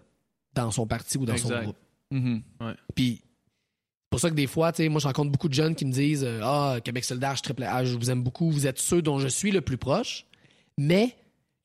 dans 0.54 0.72
son 0.72 0.86
parti 0.88 1.18
ou 1.18 1.26
dans 1.26 1.38
son 1.38 1.50
groupe. 1.62 1.78
Mhm. 2.12 2.42
Puis, 2.96 3.22
c'est 3.24 4.10
pour 4.10 4.20
ça 4.20 4.30
que 4.30 4.36
des 4.36 4.48
fois, 4.48 4.72
tu 4.74 4.84
sais, 4.84 4.90
moi, 4.90 5.00
je 5.00 5.08
rencontre 5.08 5.32
beaucoup 5.32 5.48
de 5.50 5.54
jeunes 5.54 5.76
qui 5.76 5.86
me 5.86 5.92
disent 5.94 6.24
euh, 6.26 6.40
Ah, 6.44 6.80
Québec 6.84 7.06
solidaire, 7.06 7.36
je, 7.38 7.42
triple 7.44 7.64
A, 7.64 7.86
je 7.86 7.96
vous 7.96 8.10
aime 8.12 8.22
beaucoup, 8.24 8.52
vous 8.52 8.68
êtes 8.68 8.80
ceux 8.80 9.02
dont 9.02 9.20
je 9.20 9.28
suis 9.30 9.52
le 9.52 9.62
plus 9.62 9.78
proche, 9.78 10.26
mais 10.78 11.16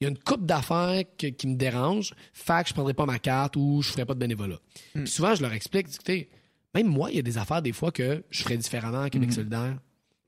il 0.01 0.05
y 0.05 0.07
a 0.07 0.11
une 0.11 0.19
coupe 0.19 0.45
d'affaires 0.47 1.03
que- 1.19 1.27
qui 1.29 1.47
me 1.47 1.57
dérange, 1.57 2.15
fait 2.33 2.63
que 2.63 2.69
je 2.69 2.75
prendrai 2.75 2.95
pas 2.95 3.07
ma 3.07 3.19
carte 3.19 3.57
ou 3.57 3.81
je 3.83 3.91
ferai 3.91 4.05
pas 4.05 4.15
de 4.15 4.19
bénévolat. 4.19 4.59
Puis 4.95 5.09
souvent, 5.09 5.35
je 5.35 5.43
leur 5.43 5.53
explique, 5.53 5.87
écoutez, 5.93 6.29
même 6.75 6.87
moi, 6.89 7.11
il 7.11 7.17
y 7.17 7.19
a 7.19 7.23
des 7.23 7.39
affaires 7.39 7.63
des 7.63 7.73
fois 7.73 7.91
que 7.93 8.23
je 8.31 8.43
ferais 8.43 8.57
différemment 8.59 9.01
à 9.03 9.11
Québec 9.11 9.31
Mhm. 9.31 9.35
solidaire, 9.35 9.79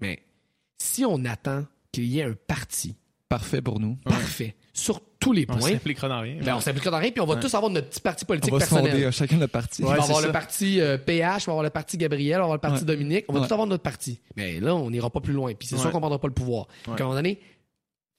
mais 0.00 0.20
si 0.78 1.04
on 1.04 1.24
attend 1.24 1.64
qu'il 1.92 2.04
y 2.04 2.20
ait 2.20 2.24
un 2.24 2.34
parti 2.46 2.96
Parfait 3.28 3.60
pour 3.60 3.78
nous. 3.80 3.96
parfait 4.04 4.54
sur 4.72 5.02
tous 5.18 5.32
les 5.32 5.44
On 5.48 5.56
points, 5.58 5.72
s'impliquera 5.72 6.08
dans 6.08 6.20
rien. 6.20 6.38
ben, 6.42 6.54
on 6.54 6.60
s'impliquera 6.60 6.90
dans 6.92 6.98
rien, 6.98 7.10
puis 7.10 7.20
on 7.20 7.26
va 7.26 7.36
tous 7.36 7.52
avoir 7.52 7.70
notre 7.70 7.88
petit 7.90 8.00
parti 8.00 8.24
On 8.24 8.28
politique 8.28 8.52
va 8.52 8.60
se 8.60 8.64
personnel. 8.70 8.92
fonder 8.92 9.04
à 9.04 9.10
chacun 9.10 9.36
le 9.38 9.48
parti. 9.48 9.82
Ouais, 9.82 9.96
va 9.96 10.02
avoir 10.04 10.20
ça. 10.20 10.26
le 10.26 10.32
parti 10.32 10.80
euh, 10.80 10.96
PH, 10.96 11.42
il 11.42 11.46
va 11.46 11.50
y 11.50 11.52
avoir 11.52 11.62
le 11.64 11.70
parti 11.70 11.98
Gabriel, 11.98 12.28
il 12.28 12.38
va 12.38 12.42
avoir 12.44 12.54
le 12.54 12.60
parti 12.60 12.78
Ouais. 12.80 12.84
Dominique. 12.86 13.24
On 13.28 13.32
va 13.34 13.40
Ouais. 13.40 13.46
tout 13.48 13.52
avoir 13.52 13.66
notre 13.66 13.82
parti. 13.82 14.20
Mais 14.36 14.60
là, 14.60 14.74
on 14.76 14.88
n'ira 14.90 15.10
pas 15.10 15.20
plus 15.20 15.32
loin. 15.34 15.52
Puis 15.54 15.68
c'est 15.68 15.76
sûr 15.76 15.90
qu'on 15.90 15.96
ne 15.98 16.02
prendra 16.02 16.20
pas 16.20 16.28
le 16.28 16.32
pouvoir. 16.34 16.68
Ouais. 16.86 16.92
À 16.92 16.96
un 16.96 16.98
moment 17.00 17.14
donné, 17.16 17.40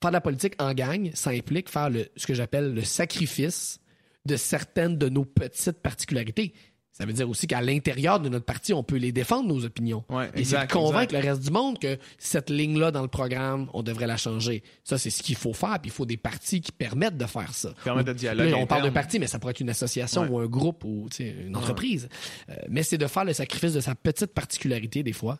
faire 0.00 0.10
de 0.10 0.16
la 0.16 0.20
politique 0.20 0.54
en 0.58 0.72
gang, 0.74 1.10
ça 1.14 1.30
implique 1.30 1.68
faire 1.68 1.90
le, 1.90 2.06
ce 2.16 2.26
que 2.26 2.34
j'appelle 2.34 2.74
le 2.74 2.82
sacrifice 2.82 3.80
de 4.26 4.36
certaines 4.36 4.96
de 4.98 5.08
nos 5.08 5.24
petites 5.24 5.80
particularités. 5.82 6.52
Ça 6.92 7.06
veut 7.06 7.14
dire 7.14 7.30
aussi 7.30 7.46
qu'à 7.46 7.62
l'intérieur 7.62 8.20
de 8.20 8.28
notre 8.28 8.44
parti, 8.44 8.74
on 8.74 8.82
peut 8.82 8.96
les 8.96 9.10
défendre, 9.12 9.48
nos 9.48 9.64
opinions. 9.64 10.04
Ouais, 10.10 10.30
Et 10.34 10.44
c'est 10.44 10.70
convaincre 10.70 11.14
exact. 11.14 11.22
le 11.24 11.30
reste 11.30 11.42
du 11.44 11.50
monde 11.50 11.78
que 11.78 11.96
cette 12.18 12.50
ligne-là 12.50 12.90
dans 12.90 13.00
le 13.00 13.08
programme, 13.08 13.70
on 13.72 13.82
devrait 13.82 14.06
la 14.06 14.18
changer. 14.18 14.62
Ça, 14.84 14.98
c'est 14.98 15.08
ce 15.08 15.22
qu'il 15.22 15.36
faut 15.36 15.54
faire. 15.54 15.78
Puis 15.80 15.90
il 15.90 15.92
faut 15.92 16.04
des 16.04 16.18
partis 16.18 16.60
qui 16.60 16.72
permettent 16.72 17.16
de 17.16 17.24
faire 17.24 17.54
ça. 17.54 17.72
Permettre 17.84 18.08
de 18.08 18.12
dialogue 18.12 18.50
Là, 18.50 18.56
on 18.58 18.66
parle 18.66 18.82
de 18.82 18.88
interne. 18.88 18.94
parti, 19.02 19.18
mais 19.18 19.26
ça 19.28 19.38
pourrait 19.38 19.52
être 19.52 19.60
une 19.60 19.70
association 19.70 20.22
Ouais. 20.24 20.28
ou 20.28 20.38
un 20.40 20.46
groupe 20.46 20.84
ou 20.84 21.08
une 21.20 21.56
entreprise. 21.56 22.10
Euh, 22.50 22.54
mais 22.68 22.82
c'est 22.82 22.98
de 22.98 23.06
faire 23.06 23.24
le 23.24 23.32
sacrifice 23.32 23.72
de 23.72 23.80
sa 23.80 23.94
petite 23.94 24.34
particularité, 24.34 25.02
des 25.02 25.14
fois, 25.14 25.38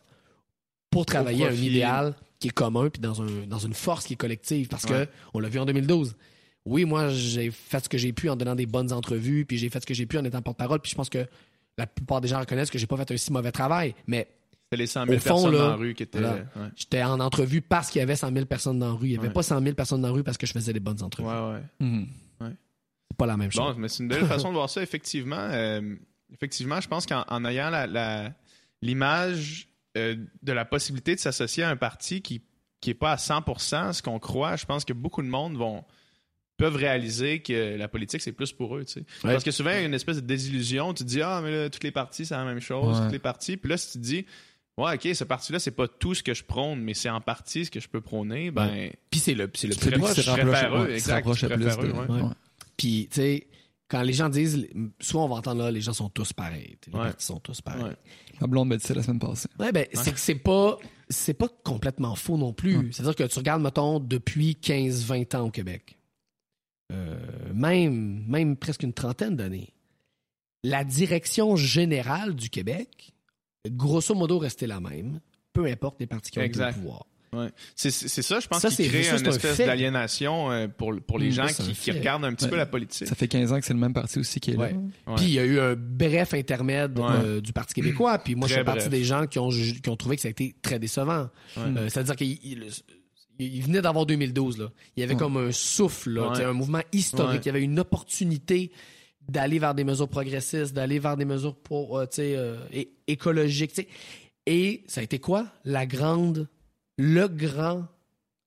pour 0.89 1.05
travailler 1.05 1.45
à 1.45 1.49
un 1.49 1.53
idéal 1.53 2.15
qui 2.41 2.49
est 2.49 2.51
commun 2.51 2.89
puis 2.89 3.01
dans, 3.01 3.21
un, 3.21 3.45
dans 3.47 3.59
une 3.59 3.73
force 3.73 4.05
qui 4.05 4.13
est 4.13 4.17
collective. 4.17 4.67
Parce 4.67 4.83
Ouais. 4.83 5.05
que 5.05 5.11
on 5.33 5.39
l'a 5.39 5.47
vu 5.47 5.59
en 5.59 5.65
2012. 5.65 6.15
Oui, 6.65 6.83
moi, 6.85 7.07
j'ai 7.09 7.49
fait 7.51 7.83
ce 7.83 7.89
que 7.89 7.97
j'ai 7.97 8.11
pu 8.13 8.29
en 8.29 8.35
donnant 8.35 8.55
des 8.55 8.65
bonnes 8.65 8.91
entrevues, 8.93 9.45
puis 9.45 9.57
j'ai 9.57 9.69
fait 9.69 9.79
ce 9.79 9.85
que 9.85 9.93
j'ai 9.93 10.05
pu 10.05 10.17
en 10.17 10.23
étant 10.25 10.41
porte-parole, 10.41 10.79
puis 10.79 10.91
je 10.91 10.95
pense 10.95 11.09
que 11.09 11.25
la 11.77 11.87
plupart 11.87 12.21
des 12.21 12.27
gens 12.27 12.39
reconnaissent 12.39 12.69
que 12.69 12.77
j'ai 12.77 12.85
pas 12.87 12.97
fait 12.97 13.09
un 13.11 13.17
si 13.17 13.31
mauvais 13.31 13.51
travail. 13.51 13.95
Mais 14.05 14.27
C'était 14.65 14.77
les 14.77 14.87
100 14.87 15.05
000 15.05 15.15
Au 15.15 15.19
fond, 15.19 15.23
personnes 15.29 15.51
là, 15.53 15.57
dans 15.59 15.67
la 15.69 15.75
rue 15.75 15.93
qui 15.95 16.03
étaient. 16.03 16.19
voilà. 16.19 16.35
Ouais, 16.35 16.69
j'étais 16.75 17.01
en 17.01 17.19
entrevue 17.19 17.61
parce 17.61 17.89
qu'il 17.89 17.99
y 17.99 18.03
avait 18.03 18.15
100 18.15 18.31
000 18.33 18.45
personnes 18.45 18.77
dans 18.77 18.87
la 18.87 18.93
rue. 18.93 19.07
Il 19.07 19.13
y 19.13 19.17
avait 19.17 19.27
Ouais. 19.29 19.33
pas 19.33 19.41
100 19.43 19.59
000 19.61 19.73
personnes 19.75 20.01
dans 20.01 20.09
la 20.09 20.13
rue 20.13 20.23
parce 20.23 20.37
que 20.37 20.45
je 20.45 20.51
faisais 20.53 20.71
des 20.73 20.79
bonnes 20.79 21.01
entrevues. 21.01 21.27
ouais. 21.27 21.53
ouais. 21.53 21.61
Mhm. 21.79 22.07
C'est 23.09 23.17
pas 23.17 23.25
la 23.25 23.37
même 23.37 23.51
chose. 23.51 23.73
Bon, 23.75 23.79
mais 23.81 23.89
c'est 23.89 24.03
une 24.03 24.09
belle 24.09 24.25
façon 24.25 24.49
de 24.49 24.53
voir 24.53 24.69
ça, 24.69 24.81
effectivement. 24.83 25.35
Euh, 25.39 25.95
effectivement, 26.31 26.79
je 26.79 26.87
pense 26.87 27.05
qu'en 27.05 27.25
en 27.27 27.43
ayant 27.45 27.69
la- 27.69 27.85
la- 27.87 28.33
l'image 28.81 29.67
euh, 29.97 30.15
de 30.43 30.51
la 30.53 30.65
possibilité 30.65 31.15
de 31.15 31.19
s'associer 31.19 31.63
à 31.63 31.69
un 31.69 31.75
parti 31.75 32.21
qui 32.21 32.41
qui 32.79 32.89
est 32.89 32.95
pas 32.95 33.11
à 33.11 33.15
100% 33.17 33.93
ce 33.93 34.01
qu'on 34.01 34.17
croit, 34.17 34.55
je 34.55 34.65
pense 34.65 34.85
que 34.85 34.93
beaucoup 34.93 35.21
de 35.21 35.27
monde 35.27 35.55
vont 35.55 35.83
peuvent 36.57 36.75
réaliser 36.75 37.41
que 37.41 37.75
la 37.77 37.87
politique 37.87 38.21
c'est 38.21 38.31
plus 38.31 38.51
pour 38.53 38.75
eux, 38.77 38.85
tu 38.85 38.93
sais. 38.93 38.99
Ouais. 39.23 39.31
Parce 39.33 39.43
que 39.43 39.51
souvent 39.51 39.69
il 39.71 39.75
y 39.77 39.79
a 39.79 39.83
une 39.85 39.93
espèce 39.93 40.15
de 40.17 40.21
désillusion, 40.21 40.93
tu 40.93 41.03
te 41.03 41.09
dis 41.09 41.21
ah 41.21 41.41
mais 41.43 41.51
là 41.51 41.69
toutes 41.69 41.83
les 41.83 41.91
partis 41.91 42.25
c'est 42.25 42.35
la 42.35 42.45
même 42.45 42.59
chose, 42.59 42.97
Ouais. 42.97 43.03
toutes 43.03 43.11
les 43.13 43.19
partis, 43.19 43.57
puis 43.57 43.69
là 43.69 43.77
si 43.77 43.91
tu 43.91 43.97
te 43.99 44.03
dis 44.03 44.25
ouais, 44.77 44.95
OK, 44.95 45.15
ce 45.15 45.23
parti 45.23 45.51
là 45.53 45.59
c'est 45.59 45.71
pas 45.71 45.87
tout 45.87 46.13
ce 46.15 46.23
que 46.23 46.33
je 46.33 46.43
prône, 46.43 46.81
mais 46.81 46.93
c'est 46.93 47.09
en 47.09 47.21
partie 47.21 47.65
ce 47.65 47.71
que 47.71 47.79
je 47.79 47.87
peux 47.89 48.01
prôner, 48.01 48.49
ben 48.51 48.89
Puis 49.09 49.19
c'est 49.19 49.33
le, 49.35 49.49
c'est 49.53 49.67
le 49.67 49.73
C'est 49.73 49.89
plus 49.91 49.99
proche. 49.99 50.15
je 50.19 51.47
plus. 51.47 51.65
Puis, 52.77 53.07
tu 53.11 53.15
sais, 53.21 53.47
quand 53.91 54.01
les 54.03 54.13
gens 54.13 54.29
disent, 54.29 54.67
soit 55.01 55.21
on 55.21 55.27
va 55.27 55.35
entendre 55.35 55.63
là, 55.63 55.69
les 55.71 55.81
gens 55.81 55.91
sont 55.91 56.07
tous 56.09 56.31
pareils. 56.31 56.77
Les 56.87 56.93
Ouais. 56.93 56.99
partis 57.07 57.25
sont 57.25 57.41
tous 57.41 57.59
pareils. 57.59 57.83
Ouais. 57.83 57.95
Ma 58.39 58.47
blonde 58.47 58.69
m'a 58.69 58.77
dit 58.77 58.85
ça 58.85 58.93
la 58.93 59.03
semaine 59.03 59.19
passée. 59.19 59.49
Ouais, 59.59 59.73
ben, 59.73 59.85
c'est 59.93 60.13
que 60.13 60.19
c'est 60.19 60.35
pas, 60.35 60.77
c'est 61.09 61.33
pas 61.33 61.49
complètement 61.63 62.15
faux 62.15 62.37
non 62.37 62.53
plus. 62.53 62.93
C'est-à-dire 62.93 63.15
que 63.15 63.23
tu 63.25 63.37
regardes, 63.37 63.61
mettons, 63.61 63.99
depuis 63.99 64.55
15-20 64.61 65.35
ans 65.35 65.47
au 65.47 65.51
Québec, 65.51 65.97
euh, 66.93 67.19
même, 67.53 68.23
même 68.27 68.55
presque 68.55 68.83
une 68.83 68.93
trentaine 68.93 69.35
d'années, 69.35 69.73
la 70.63 70.83
direction 70.85 71.55
générale 71.57 72.33
du 72.35 72.49
Québec, 72.49 73.13
grosso 73.67 74.15
modo, 74.15 74.39
restait 74.39 74.67
la 74.67 74.79
même, 74.79 75.19
peu 75.51 75.65
importe 75.65 75.99
les 75.99 76.07
partis 76.07 76.31
qui 76.31 76.39
ont 76.39 76.43
au 76.43 76.73
pouvoir. 76.73 77.05
Ouais. 77.33 77.49
C'est 77.75 77.91
c'est 77.91 78.21
ça, 78.21 78.39
je 78.41 78.47
pense, 78.47 78.59
Ça, 78.61 78.67
qui 78.69 78.75
c'est- 78.75 78.87
crée 78.89 79.03
ça, 79.03 79.17
c'est 79.17 79.23
une 79.23 79.27
un 79.29 79.31
espèce 79.31 79.57
d'aliénation 79.57 80.51
euh, 80.51 80.67
pour, 80.67 80.93
pour 81.07 81.17
les 81.17 81.29
Mm, 81.29 81.31
gens 81.31 81.45
qui, 81.47 81.91
regardent 81.91 82.25
un 82.25 82.33
petit 82.33 82.43
Ouais. 82.45 82.51
peu 82.51 82.57
la 82.57 82.65
politique. 82.65 83.07
Ça 83.07 83.15
fait 83.15 83.29
15 83.29 83.53
ans 83.53 83.59
que 83.59 83.65
c'est 83.65 83.73
le 83.73 83.79
même 83.79 83.93
parti 83.93 84.19
aussi 84.19 84.39
qui 84.41 84.51
est 84.51 84.55
là. 84.55 84.63
Ouais. 84.65 85.15
Puis 85.15 85.25
il 85.25 85.31
y 85.31 85.39
a 85.39 85.45
eu 85.45 85.59
un 85.59 85.75
bref 85.77 86.33
intermède 86.33 86.99
Ouais. 86.99 87.05
euh, 87.23 87.39
du 87.41 87.53
Parti 87.53 87.73
québécois. 87.73 88.17
Puis 88.19 88.35
moi, 88.35 88.47
je 88.49 88.53
Très 88.55 88.61
fais 88.61 88.65
partie 88.65 88.89
bref. 88.89 88.99
des 88.99 89.03
gens 89.05 89.27
qui 89.27 89.39
ont, 89.39 89.49
qui 89.49 89.89
ont 89.89 89.95
trouvé 89.95 90.17
que 90.17 90.21
ça 90.23 90.27
a 90.27 90.31
été 90.31 90.55
très 90.61 90.77
décevant. 90.77 91.29
Ouais. 91.55 91.63
Euh, 91.77 91.89
C'est-à-dire 91.89 92.15
qu'il 92.17 92.37
il- 92.43 93.61
venait 93.63 93.81
d'avoir 93.81 94.05
2012. 94.05 94.57
Là. 94.57 94.69
Il 94.97 94.99
y 94.99 95.03
avait 95.03 95.13
Ouais. 95.13 95.19
comme 95.19 95.37
un 95.37 95.51
souffle, 95.53 96.09
là, 96.11 96.31
Ouais. 96.31 96.43
un 96.43 96.53
mouvement 96.53 96.81
historique. 96.91 97.31
Ouais. 97.31 97.39
Il 97.43 97.45
y 97.45 97.49
avait 97.49 97.63
une 97.63 97.79
opportunité 97.79 98.71
d'aller 99.29 99.57
vers 99.57 99.73
des 99.73 99.83
mesures 99.85 100.09
progressistes, 100.09 100.73
d'aller 100.73 100.99
vers 100.99 101.15
des 101.15 101.25
mesures 101.25 101.55
pour, 101.55 101.97
euh, 101.97 102.05
tu 102.07 102.17
sais, 102.17 102.33
euh, 102.35 102.57
écologiques. 103.07 103.71
tu 103.73 103.83
sais. 103.83 103.87
Et 104.45 104.83
ça 104.87 104.99
a 105.01 105.03
été 105.05 105.19
quoi? 105.19 105.47
La 105.63 105.85
grande, 105.85 106.49
le 107.01 107.27
grand 107.27 107.85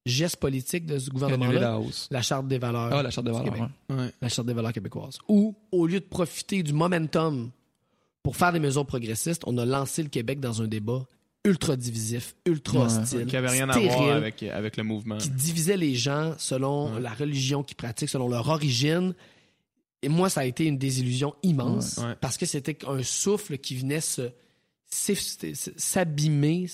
geste 0.07 0.37
politique 0.37 0.87
de 0.87 0.99
ce 0.99 1.11
gouvernement-là? 1.11 1.61
la 1.61 1.79
hausse. 1.79 2.09
La 2.11 2.23
charte 2.23 2.47
des 2.47 2.59
valeurs 2.59 2.93
Ah, 2.93 3.03
la 3.03 3.11
charte 3.11 3.27
de 3.27 3.33
du 3.33 3.39
valeur. 3.39 3.53
Québec 3.55 3.69
ouais. 3.91 3.97
Ouais. 3.97 4.13
la 4.21 4.29
Charte 4.29 4.47
des 4.47 4.53
valeurs 4.55 4.73
québécoises. 4.73 5.19
Ou, 5.29 5.55
au 5.73 5.87
lieu 5.87 5.99
de 6.01 6.05
profiter 6.05 6.63
du 6.63 6.73
momentum 6.73 7.51
pour 8.23 8.37
faire 8.37 8.53
des 8.53 8.61
mesures 8.61 8.87
progressistes, 8.87 9.43
on 9.47 9.57
a 9.59 9.65
lancé 9.65 10.03
le 10.03 10.09
Québec 10.09 10.41
dans 10.41 10.63
un 10.63 10.67
débat 10.69 11.05
ultra 11.47 11.77
divisif, 11.77 12.35
ultra 12.47 12.81
Ouais. 12.81 12.85
hostile, 12.87 13.27
Qui 13.27 13.37
avait 13.37 13.49
rien 13.51 13.69
à 13.69 13.79
voir 13.79 14.13
avec, 14.13 14.43
avec 14.43 14.77
le 14.77 14.83
mouvement. 14.83 15.19
qui 15.19 15.29
divisait 15.31 15.77
les 15.77 15.95
gens 15.95 16.35
selon 16.39 16.95
Ouais. 16.95 17.01
la 17.01 17.13
religion 17.13 17.63
qu'ils 17.63 17.77
pratiquent, 17.77 18.09
selon 18.09 18.29
leur 18.29 18.49
origine. 18.49 19.15
Et 20.03 20.09
moi, 20.09 20.29
ça 20.31 20.41
a 20.43 20.45
été 20.45 20.65
une 20.67 20.79
désillusion 20.79 21.35
immense 21.43 21.97
Ouais. 21.99 22.05
Ouais. 22.09 22.15
parce 22.21 22.37
que 22.37 22.47
c'était 22.47 22.79
un 22.87 23.03
souffle 23.03 23.57
qui 23.59 23.75
venait 23.75 24.01
se 24.01 24.31
s'abîmer 25.77 26.67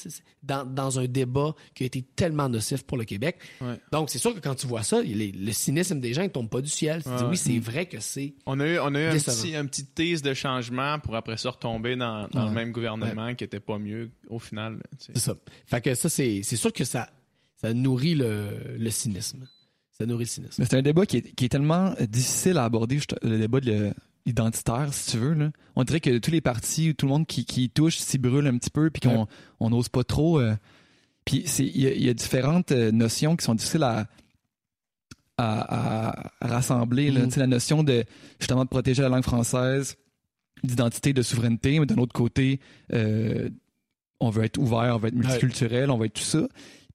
dans, 0.43 0.65
dans 0.65 0.99
un 0.99 1.07
débat 1.07 1.55
qui 1.75 1.83
a 1.83 1.87
été 1.87 2.03
tellement 2.03 2.49
nocif 2.49 2.83
pour 2.85 2.97
le 2.99 3.05
Québec. 3.05 3.37
Ouais. 3.61 3.79
Donc, 3.93 4.11
c'est 4.11 4.19
sûr 4.19 4.35
que 4.35 4.41
quand 4.41 4.55
tu 4.55 4.67
vois 4.67 4.83
ça, 4.83 5.03
les- 5.03 5.33
le 5.33 5.53
cynisme 5.53 6.01
des 6.01 6.15
gens 6.15 6.23
ne 6.23 6.29
tombe 6.29 6.49
pas 6.49 6.61
du 6.61 6.69
ciel. 6.69 7.03
Tu 7.03 7.09
dis, 7.09 7.25
oui, 7.29 7.37
c'est 7.37 7.59
vrai 7.59 7.87
que 7.87 8.01
c'est 8.01 8.35
On 8.47 8.59
a 8.61 8.67
eu, 8.67 8.79
on 8.79 8.95
a 8.95 9.01
eu 9.01 9.07
un, 9.07 9.13
petit, 9.43 9.57
un 9.57 9.67
petit 9.67 9.85
tease 9.87 10.23
de 10.23 10.35
changement 10.35 10.99
pour 10.99 11.15
après 11.17 11.37
ça 11.37 11.51
retomber 11.51 11.97
dans, 11.97 12.29
dans 12.29 12.47
le 12.47 12.53
même 12.53 12.73
gouvernement 12.73 13.35
qui 13.35 13.45
était 13.45 13.61
pas 13.61 13.79
mieux 13.79 14.11
au 14.29 14.39
final. 14.39 14.75
là, 14.75 14.83
tu 14.99 15.07
sais. 15.07 15.13
C'est 15.15 15.21
ça. 15.21 15.35
Fait 15.67 15.81
que 15.81 15.95
ça, 15.95 16.09
c'est 16.09 16.43
c'est 16.43 16.57
sûr 16.57 16.73
que 16.73 16.85
ça, 16.85 17.11
ça 17.61 17.73
nourrit 17.75 18.15
le, 18.15 18.77
le 18.79 18.91
cynisme. 18.91 19.47
Ça 19.99 20.07
nourrit 20.07 20.25
le 20.25 20.29
cynisme. 20.29 20.65
C'est 20.65 20.75
un 20.77 20.83
débat 20.83 21.05
qui 21.05 21.19
est, 21.19 21.35
qui 21.35 21.45
est 21.45 21.49
tellement 21.51 21.95
difficile 22.09 22.57
à 22.57 22.65
aborder, 22.65 22.99
le 23.23 23.39
débat 23.39 23.61
de 23.61 23.71
le- 23.71 23.93
identitaire, 24.27 24.93
si 24.93 25.13
tu 25.13 25.17
veux. 25.19 25.35
Là. 25.35 25.51
On 25.77 25.85
dirait 25.85 26.01
que 26.01 26.19
tous 26.19 26.31
les 26.31 26.41
partis, 26.41 26.95
tout 26.95 27.07
le 27.07 27.13
monde 27.13 27.27
qui, 27.27 27.71
touche 27.71 27.99
s'y 27.99 28.19
brûle 28.19 28.47
un 28.47 28.57
petit 28.59 28.71
peu, 28.71 28.91
puis 28.91 29.01
qu'on 29.09 29.27
on 29.61 29.71
n'ose 29.71 29.89
pas 29.89 30.05
trop. 30.05 30.39
euh. 30.41 30.55
Puis 31.25 31.45
il 31.59 31.81
y, 31.81 31.87
a- 31.87 31.93
il 31.95 32.05
y 32.05 32.09
a 32.09 32.15
différentes 32.15 32.73
euh, 32.73 32.91
notions 32.93 33.37
qui 33.37 33.45
sont 33.45 33.55
difficiles 33.55 33.83
à, 33.83 34.07
à, 35.37 36.09
à- 36.09 36.31
à 36.41 36.47
rassembler. 36.49 37.11
là. 37.11 37.27
Mm. 37.27 37.31
La 37.37 37.47
notion 37.47 37.83
de 37.83 38.05
justement 38.39 38.65
de 38.65 38.69
protéger 38.69 39.03
la 39.03 39.09
langue 39.09 39.23
française, 39.25 39.97
d'identité, 40.63 41.13
de 41.13 41.23
souveraineté, 41.23 41.79
mais 41.81 41.87
d'un 41.87 41.97
autre 41.97 42.13
côté, 42.13 42.61
euh, 42.93 43.49
on 44.21 44.29
veut 44.31 44.45
être 44.45 44.59
ouvert, 44.59 44.95
on 44.97 44.99
veut 44.99 45.09
être 45.09 45.15
multiculturel, 45.15 45.91
on 45.91 45.97
veut 45.99 46.07
être 46.07 46.15
tout 46.15 46.23
ça. 46.23 46.47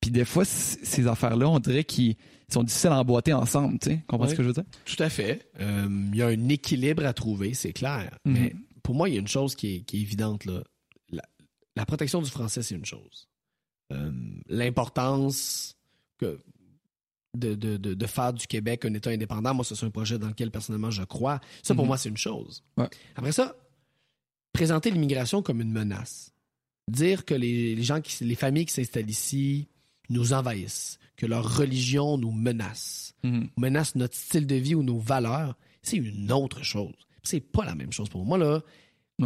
Puis 0.01 0.11
des 0.11 0.25
fois, 0.25 0.45
ces 0.45 1.07
affaires-là, 1.07 1.49
on 1.49 1.59
dirait 1.59 1.83
qu'ils 1.83 2.15
sont 2.53 2.63
difficiles 2.63 2.89
à 2.91 2.99
emboîter 2.99 3.33
ensemble. 3.33 3.79
Tu 3.79 3.89
sais, 3.89 4.03
comprends 4.07 4.27
ce 4.27 4.35
que 4.35 4.43
je 4.43 4.47
veux 4.47 4.53
dire? 4.53 4.63
Tout 4.85 5.01
à 5.01 5.09
fait. 5.09 5.49
Euh, 5.59 5.87
Il 6.11 6.15
y 6.17 6.21
a 6.21 6.27
un 6.27 6.49
équilibre 6.49 7.05
à 7.05 7.13
trouver, 7.13 7.53
c'est 7.53 7.73
clair. 7.73 8.17
Mhm. 8.25 8.33
Mais 8.33 8.55
pour 8.83 8.95
moi, 8.95 9.09
il 9.09 9.15
y 9.15 9.17
a 9.17 9.21
une 9.21 9.27
chose 9.27 9.55
qui 9.55 9.75
est, 9.75 9.79
qui 9.81 9.97
est 9.97 10.01
évidente. 10.01 10.45
Là. 10.45 10.63
La, 11.11 11.23
la 11.75 11.85
protection 11.85 12.21
du 12.21 12.29
français, 12.29 12.61
c'est 12.63 12.75
une 12.75 12.85
chose. 12.85 13.27
Euh, 13.93 14.11
L'importance 14.47 15.75
que 16.17 16.39
de, 17.37 17.53
de, 17.55 17.77
de, 17.77 17.93
de 17.93 18.05
faire 18.05 18.31
du 18.33 18.47
Québec 18.47 18.85
un 18.85 18.93
État 18.93 19.09
indépendant, 19.09 19.53
moi, 19.53 19.65
c'est 19.65 19.83
un 19.83 19.89
projet 19.89 20.17
dans 20.17 20.27
lequel 20.29 20.51
personnellement 20.51 20.91
je 20.91 21.03
crois. 21.03 21.39
Ça, 21.63 21.73
pour 21.75 21.83
Mhm. 21.83 21.87
moi, 21.87 21.97
c'est 21.97 22.09
une 22.09 22.17
chose. 22.17 22.63
Ouais. 22.77 22.87
Après 23.15 23.31
ça, 23.31 23.55
présenter 24.53 24.91
l'immigration 24.91 25.41
comme 25.41 25.61
une 25.61 25.71
menace. 25.71 26.31
Dire 26.89 27.25
que 27.25 27.33
les, 27.33 27.75
les 27.75 27.83
gens, 27.83 27.99
qui, 27.99 28.23
les 28.23 28.35
familles 28.35 28.65
qui 28.67 28.73
s'installent 28.73 29.09
ici 29.09 29.67
nous 30.09 30.33
envahissent, 30.33 30.99
que 31.15 31.25
leur 31.25 31.57
religion 31.57 32.17
nous 32.17 32.31
menace 32.31 33.13
Mhm. 33.23 33.49
menace 33.57 33.95
notre 33.95 34.15
style 34.15 34.45
de 34.45 34.55
vie 34.55 34.75
ou 34.75 34.83
nos 34.83 34.99
valeurs, 34.99 35.57
c'est 35.81 35.97
une 35.97 36.31
autre 36.31 36.63
chose. 36.63 36.93
C'est 37.23 37.39
pas 37.39 37.65
la 37.65 37.73
même 37.73 37.91
chose 37.91 38.07
pour 38.09 38.23
moi. 38.25 38.37
Là, 38.37 38.61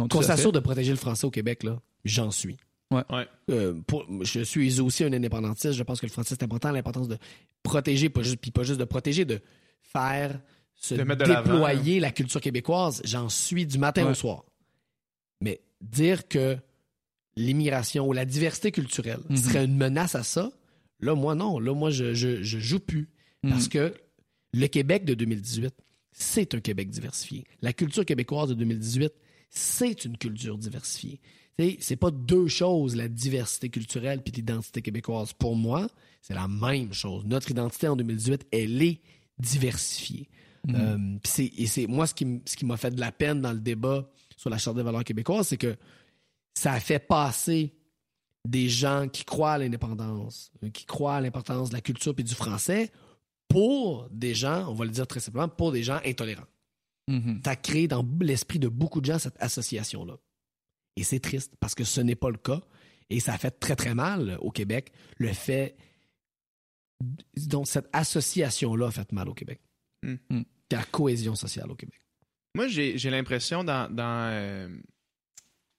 qu'on 0.08 0.22
s'assure 0.22 0.52
de 0.52 0.60
protéger 0.60 0.90
le 0.90 0.96
français 0.96 1.26
au 1.26 1.30
Québec, 1.30 1.62
là, 1.64 1.80
j'en 2.04 2.30
suis. 2.30 2.56
Ouais. 2.90 3.02
Euh, 3.50 3.74
pour- 3.86 4.06
je 4.22 4.40
suis 4.40 4.80
aussi 4.80 5.04
un 5.04 5.12
indépendantiste. 5.12 5.72
Je 5.74 5.82
pense 5.82 6.00
que 6.00 6.06
le 6.06 6.12
français, 6.12 6.30
c'est 6.38 6.42
important. 6.44 6.70
L'importance 6.72 7.08
de 7.08 7.18
protéger, 7.62 8.08
pas 8.08 8.22
juste, 8.22 8.38
puis 8.38 8.50
pas 8.50 8.62
juste 8.62 8.80
de 8.80 8.84
protéger, 8.84 9.24
de 9.24 9.40
faire 9.82 10.40
se 10.76 10.94
De 10.94 11.04
déployer 11.14 12.00
la 12.00 12.10
culture 12.10 12.40
québécoise. 12.40 13.02
J'en 13.04 13.28
suis 13.28 13.66
du 13.66 13.76
matin 13.78 14.04
Ouais. 14.06 14.12
au 14.12 14.14
soir. 14.14 14.44
Mais 15.42 15.60
dire 15.82 16.26
que 16.26 16.56
l'immigration 17.36 18.06
ou 18.08 18.12
la 18.12 18.24
diversité 18.24 18.72
culturelle 18.72 19.20
Mhm. 19.28 19.36
serait 19.36 19.64
une 19.64 19.76
menace 19.76 20.14
à 20.14 20.22
ça, 20.22 20.50
là, 21.00 21.14
moi, 21.14 21.34
non. 21.34 21.58
Là, 21.58 21.74
moi, 21.74 21.90
je, 21.90 22.14
je, 22.14 22.42
je 22.42 22.58
joue 22.58 22.80
plus. 22.80 23.08
Mhm. 23.42 23.50
Parce 23.50 23.68
que 23.68 23.94
le 24.52 24.66
Québec 24.66 25.04
de 25.04 25.14
2018, 25.14 25.74
c'est 26.12 26.54
un 26.54 26.60
Québec 26.60 26.90
diversifié. 26.90 27.44
La 27.62 27.72
culture 27.72 28.04
québécoise 28.04 28.48
de 28.50 28.54
2018, 28.54 29.12
c'est 29.48 30.04
une 30.04 30.16
culture 30.16 30.58
diversifiée. 30.58 31.20
C'est 31.80 31.96
pas 31.96 32.10
deux 32.10 32.46
choses, 32.46 32.96
la 32.96 33.08
diversité 33.08 33.68
culturelle 33.68 34.22
puis 34.22 34.32
l'identité 34.32 34.80
québécoise. 34.80 35.34
Pour 35.34 35.56
moi, 35.56 35.88
c'est 36.22 36.32
la 36.32 36.48
même 36.48 36.94
chose. 36.94 37.24
Notre 37.26 37.50
identité 37.50 37.86
en 37.86 37.96
2018, 37.96 38.46
elle 38.50 38.82
est 38.82 39.00
diversifiée. 39.38 40.28
Mhm. 40.66 40.74
Euh, 40.74 41.48
et 41.56 41.66
c'est 41.66 41.86
moi 41.86 42.06
ce 42.06 42.14
qui, 42.14 42.40
ce 42.46 42.56
qui 42.56 42.64
m'a 42.64 42.76
fait 42.76 42.90
de 42.90 43.00
la 43.00 43.12
peine 43.12 43.40
dans 43.40 43.52
le 43.52 43.60
débat 43.60 44.10
sur 44.36 44.50
la 44.50 44.58
Charte 44.58 44.76
des 44.76 44.82
valeurs 44.82 45.04
québécoises, 45.04 45.48
c'est 45.48 45.56
que 45.56 45.76
ça 46.54 46.72
a 46.72 46.80
fait 46.80 46.98
passer 46.98 47.74
des 48.48 48.68
gens 48.68 49.08
qui 49.08 49.24
croient 49.24 49.52
à 49.52 49.58
l'indépendance, 49.58 50.50
euh, 50.64 50.70
qui 50.70 50.86
croient 50.86 51.16
à 51.16 51.20
l'importance 51.20 51.70
de 51.70 51.74
la 51.74 51.80
culture 51.80 52.14
et 52.16 52.22
du 52.22 52.34
français, 52.34 52.90
pour 53.48 54.08
des 54.10 54.34
gens, 54.34 54.68
on 54.68 54.74
va 54.74 54.84
le 54.84 54.90
dire 54.90 55.06
très 55.06 55.20
simplement, 55.20 55.48
pour 55.48 55.72
des 55.72 55.82
gens 55.82 56.00
intolérants. 56.04 56.46
Mhm. 57.08 57.40
Ça 57.44 57.56
crée 57.56 57.88
dans 57.88 58.06
l'esprit 58.20 58.58
de 58.58 58.68
beaucoup 58.68 59.00
de 59.00 59.06
gens 59.06 59.18
cette 59.18 59.40
association-là. 59.42 60.16
Et 60.96 61.02
c'est 61.02 61.20
triste 61.20 61.54
parce 61.60 61.74
que 61.74 61.84
ce 61.84 62.00
n'est 62.00 62.14
pas 62.14 62.30
le 62.30 62.36
cas. 62.36 62.60
Et 63.10 63.18
ça 63.18 63.32
a 63.34 63.38
fait 63.38 63.50
très, 63.50 63.74
très 63.74 63.94
mal 63.94 64.38
au 64.40 64.50
Québec. 64.50 64.92
Le 65.18 65.32
fait. 65.32 65.76
Donc, 67.48 67.66
cette 67.66 67.88
association-là 67.92 68.86
a 68.86 68.90
fait 68.90 69.10
mal 69.12 69.28
au 69.28 69.34
Québec. 69.34 69.60
Hmm. 70.04 70.16
Hmm. 70.30 70.42
À 70.72 70.76
la 70.76 70.84
cohésion 70.84 71.34
sociale 71.34 71.70
au 71.70 71.74
Québec. 71.74 72.00
Moi, 72.54 72.68
j'ai 72.68 72.96
j'ai 72.98 73.10
l'impression 73.10 73.64
dans, 73.64 73.92
dans, 73.92 74.30
euh, 74.32 74.68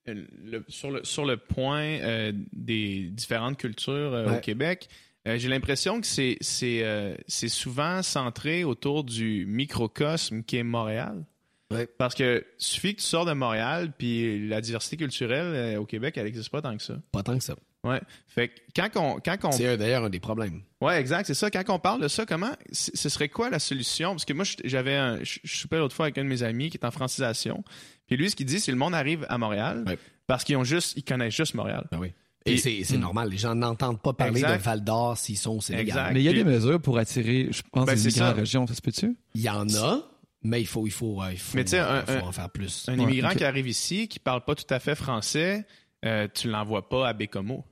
le- 0.07 0.63
sur, 0.67 0.91
le, 0.91 1.03
sur 1.03 1.25
le 1.25 1.37
point 1.37 1.99
euh, 2.01 2.31
des 2.53 3.09
différentes 3.11 3.57
cultures 3.57 3.93
euh, 3.93 4.27
Ouais. 4.29 4.37
au 4.37 4.39
Québec, 4.39 4.89
euh, 5.27 5.37
j'ai 5.37 5.49
l'impression 5.49 6.01
que 6.01 6.07
c'est 6.07 6.37
c'est 6.41 6.81
euh, 6.83 7.15
c'est 7.27 7.47
souvent 7.49 8.01
centré 8.01 8.63
autour 8.63 9.03
du 9.03 9.45
microcosme 9.47 10.43
qui 10.43 10.57
est 10.57 10.63
Montréal. 10.63 11.23
Ouais. 11.71 11.87
Parce 11.97 12.15
que 12.15 12.45
suffit 12.57 12.95
que 12.95 12.99
tu 13.01 13.05
sors 13.07 13.25
de 13.25 13.31
Montréal, 13.33 13.93
puis 13.97 14.45
la 14.47 14.59
diversité 14.59 14.97
culturelle 14.97 15.45
euh, 15.75 15.79
au 15.79 15.85
Québec, 15.85 16.15
elle 16.17 16.25
n'existe 16.25 16.49
pas 16.49 16.61
tant 16.61 16.75
que 16.75 16.83
ça. 16.83 16.95
Pas 17.11 17.23
tant 17.23 17.37
que 17.37 17.43
ça. 17.43 17.55
Ouais. 17.83 17.99
Fait 18.27 18.49
que 18.49 18.53
quand 18.75 18.89
on, 18.97 19.19
quand 19.19 19.37
on 19.45 19.51
C'est 19.51 19.77
d'ailleurs 19.77 20.03
un 20.03 20.09
des 20.09 20.19
problèmes. 20.19 20.61
Ouais, 20.81 20.99
exact, 20.99 21.25
c'est 21.25 21.33
ça. 21.33 21.49
Quand 21.49 21.63
on 21.69 21.79
parle 21.79 22.01
de 22.01 22.07
ça, 22.09 22.25
comment 22.27 22.51
c- 22.71 22.91
ce 22.93 23.09
serait 23.09 23.29
quoi 23.29 23.49
la 23.49 23.57
solution? 23.57 24.11
Parce 24.11 24.25
que 24.25 24.33
moi, 24.33 24.45
j'avais, 24.65 24.95
un, 24.95 25.23
je, 25.23 25.39
je 25.43 25.55
soupais 25.57 25.77
l'autre 25.77 25.95
fois 25.95 26.05
avec 26.05 26.17
un 26.19 26.23
de 26.23 26.29
mes 26.29 26.43
amis 26.43 26.69
qui 26.69 26.77
est 26.77 26.85
en 26.85 26.91
francisation. 26.91 27.63
Puis 28.11 28.17
lui, 28.17 28.29
ce 28.29 28.35
qu'il 28.35 28.45
dit, 28.45 28.59
c'est 28.59 28.65
que 28.65 28.71
le 28.73 28.77
monde 28.77 28.93
arrive 28.93 29.25
à 29.29 29.37
Montréal 29.37 29.85
Ouais. 29.87 29.97
parce 30.27 30.43
qu'ils 30.43 30.57
ont 30.57 30.65
juste, 30.65 30.95
ils 30.97 31.03
connaissent 31.05 31.33
juste 31.33 31.53
Montréal. 31.53 31.87
Ben 31.93 31.97
oui. 31.97 32.11
Et 32.45 32.55
Et- 32.55 32.57
c'est 32.57 32.83
c'est 32.83 32.97
Hmm. 32.97 33.01
normal. 33.01 33.29
Les 33.29 33.37
gens 33.37 33.55
n'entendent 33.55 34.01
pas 34.01 34.11
parler 34.11 34.41
Exact. 34.41 34.57
de 34.57 34.61
Val 34.63 34.83
d'Or 34.83 35.17
s'ils 35.17 35.37
sont 35.37 35.51
au 35.55 35.61
Sénégal. 35.61 35.87
Exact. 35.87 36.11
Mais 36.13 36.19
il 36.19 36.25
y 36.25 36.27
a 36.27 36.33
des 36.33 36.43
mesures 36.43 36.81
pour 36.81 36.97
attirer, 36.97 37.47
je 37.51 37.61
pense, 37.71 37.85
Ben, 37.85 37.93
les 37.95 38.07
à 38.07 38.11
ça. 38.11 38.23
la 38.25 38.33
région. 38.33 38.67
Ça 38.67 38.73
se 38.73 38.81
peut-tu? 38.81 39.15
Il 39.33 39.39
y 39.41 39.47
en 39.49 39.65
a, 39.75 40.01
mais 40.43 40.59
il 40.59 40.67
faut, 40.67 40.85
il 40.85 40.91
faut, 40.91 41.21
euh, 41.23 41.31
il 41.31 41.37
faut, 41.39 41.55
Mais 41.55 41.73
un- 41.75 42.01
faut 42.05 42.11
un- 42.11 42.19
en 42.27 42.31
faire 42.33 42.49
plus. 42.49 42.83
Un 42.89 42.97
Ouais, 42.99 43.03
immigrant 43.05 43.29
qui 43.29 43.45
arrive 43.45 43.69
ici, 43.69 44.09
qui 44.09 44.19
parle 44.19 44.43
pas 44.43 44.55
tout 44.55 44.65
à 44.73 44.79
fait 44.79 44.95
français, 44.95 45.65
euh, 46.03 46.27
tu 46.33 46.49
l'envoies 46.49 46.89
pas 46.89 47.07
à 47.07 47.13
Bécomo. 47.13 47.63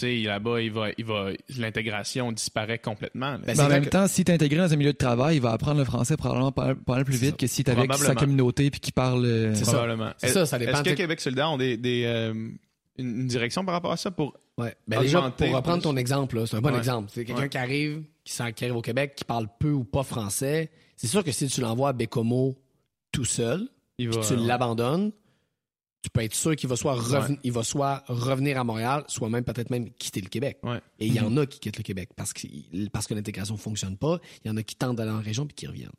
Tu 0.00 0.06
sais, 0.06 0.26
là-bas, 0.26 0.62
il 0.62 0.72
va, 0.72 0.88
il 0.96 1.04
va, 1.04 1.30
l'intégration 1.58 2.32
disparaît 2.32 2.78
complètement. 2.78 3.38
Ben, 3.46 3.58
en 3.60 3.68
même 3.68 3.84
que- 3.84 3.90
temps, 3.90 4.06
si 4.06 4.24
t'es 4.24 4.32
intégré 4.32 4.56
dans 4.58 4.72
un 4.72 4.76
milieu 4.76 4.92
de 4.92 4.96
travail, 4.96 5.36
il 5.36 5.42
va 5.42 5.50
apprendre 5.52 5.78
le 5.78 5.84
français 5.84 6.16
probablement 6.16 6.52
plus 7.04 7.16
vite 7.16 7.30
ça. 7.32 7.36
que 7.36 7.46
si 7.46 7.64
t'es 7.64 7.72
avec 7.72 7.92
sa 7.94 8.14
communauté 8.14 8.70
puis 8.70 8.80
qui 8.80 8.92
parle. 8.92 9.26
euh, 9.26 9.54
C'est 9.54 9.64
ça. 9.66 9.72
Probablement. 9.72 10.12
C'est 10.16 10.28
ça, 10.28 10.46
ça 10.46 10.58
dépend 10.58 10.72
Est-ce 10.80 10.82
que 10.90 10.94
Québec 10.96 11.20
solidaire 11.20 11.50
ont 11.50 11.58
des, 11.58 11.76
des, 11.76 12.04
euh, 12.06 12.32
une, 12.98 13.26
direction 13.26 13.62
par 13.64 13.74
rapport 13.74 13.92
à 13.92 13.96
ça 13.98 14.10
pour 14.10 14.38
Ouais. 14.56 14.74
Ben 14.88 15.00
déjà, 15.00 15.18
Augmenter 15.18 15.46
pour 15.46 15.56
reprendre 15.56 15.82
ton 15.82 15.96
exemple, 15.96 16.46
c'est 16.46 16.56
un 16.56 16.60
bon 16.60 16.70
Ouais. 16.72 16.78
exemple. 16.78 17.10
C'est 17.12 17.24
quelqu'un 17.24 17.42
Ouais. 17.42 17.48
qui 17.50 17.58
arrive, 17.58 18.02
qui, 18.24 18.42
arrive 18.42 18.76
au 18.76 18.82
Québec, 18.82 19.14
qui 19.16 19.24
parle 19.24 19.48
peu 19.58 19.70
ou 19.72 19.84
pas 19.84 20.02
français. 20.02 20.70
C'est 20.96 21.06
sûr 21.08 21.22
que 21.24 21.32
si 21.32 21.46
tu 21.48 21.60
l'envoies 21.60 21.90
à 21.90 21.92
Bécomo 21.92 22.58
tout 23.12 23.24
seul, 23.24 23.68
il 23.98 24.08
va 24.10 24.20
tu 24.22 24.34
l'abandonnes, 24.36 25.12
tu 26.02 26.08
peux 26.10 26.22
être 26.22 26.34
sûr 26.34 26.56
qu'il 26.56 26.68
va 26.68 26.76
soit, 26.76 26.94
reven- 26.96 27.32
Ouais. 27.32 27.38
il 27.44 27.52
va 27.52 27.62
soit 27.62 28.02
revenir 28.08 28.58
à 28.58 28.64
Montréal, 28.64 29.04
soit 29.06 29.28
même 29.28 29.44
peut-être 29.44 29.68
même 29.70 29.90
quitter 29.92 30.20
le 30.22 30.28
Québec. 30.28 30.58
Ouais. 30.62 30.80
Et 30.98 31.06
il 31.06 31.14
y 31.14 31.20
en 31.20 31.36
a 31.36 31.44
qui 31.46 31.58
quittent 31.60 31.76
le 31.76 31.82
Québec 31.82 32.10
parce 32.16 32.32
que, 32.32 32.46
parce 32.88 33.06
que 33.06 33.14
l'intégration 33.14 33.54
ne 33.54 33.60
fonctionne 33.60 33.96
pas. 33.98 34.18
Il 34.44 34.48
y 34.48 34.50
en 34.50 34.56
a 34.56 34.62
qui 34.62 34.76
tentent 34.76 34.96
d'aller 34.96 35.10
en 35.10 35.20
région 35.20 35.46
puis 35.46 35.54
qui 35.54 35.66
reviennent. 35.66 35.90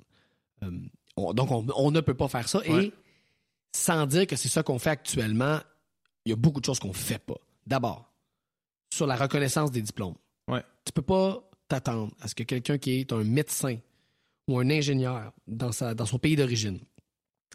Euh, 0.63 0.71
on- 1.17 1.33
donc, 1.33 1.51
on, 1.51 1.65
on 1.75 1.91
ne 1.91 2.01
peut 2.01 2.15
pas 2.15 2.27
faire 2.27 2.49
ça. 2.49 2.59
Ouais. 2.67 2.85
Et 2.85 2.93
sans 3.75 4.05
dire 4.07 4.25
que 4.27 4.35
c'est 4.35 4.49
ça 4.49 4.63
qu'on 4.63 4.79
fait 4.79 4.89
actuellement, 4.89 5.59
il 6.25 6.29
y 6.29 6.33
a 6.33 6.35
beaucoup 6.35 6.59
de 6.59 6.65
choses 6.65 6.79
qu'on 6.79 6.93
fait 6.93 7.19
pas. 7.23 7.37
D'abord, 7.67 8.11
sur 8.93 9.05
la 9.07 9.15
reconnaissance 9.15 9.71
des 9.71 9.81
diplômes. 9.81 10.15
Ouais. 10.47 10.63
Tu 10.83 10.91
peux 10.93 11.01
pas 11.03 11.47
t'attendre 11.67 12.11
à 12.21 12.27
ce 12.27 12.35
que 12.35 12.43
quelqu'un 12.43 12.77
qui 12.77 12.99
est 12.99 13.13
un 13.13 13.23
médecin 13.23 13.77
ou 14.47 14.59
un 14.59 14.69
ingénieur 14.69 15.31
dans, 15.47 15.71
sa, 15.71 15.93
dans 15.93 16.05
son 16.07 16.17
pays 16.19 16.35
d'origine 16.35 16.79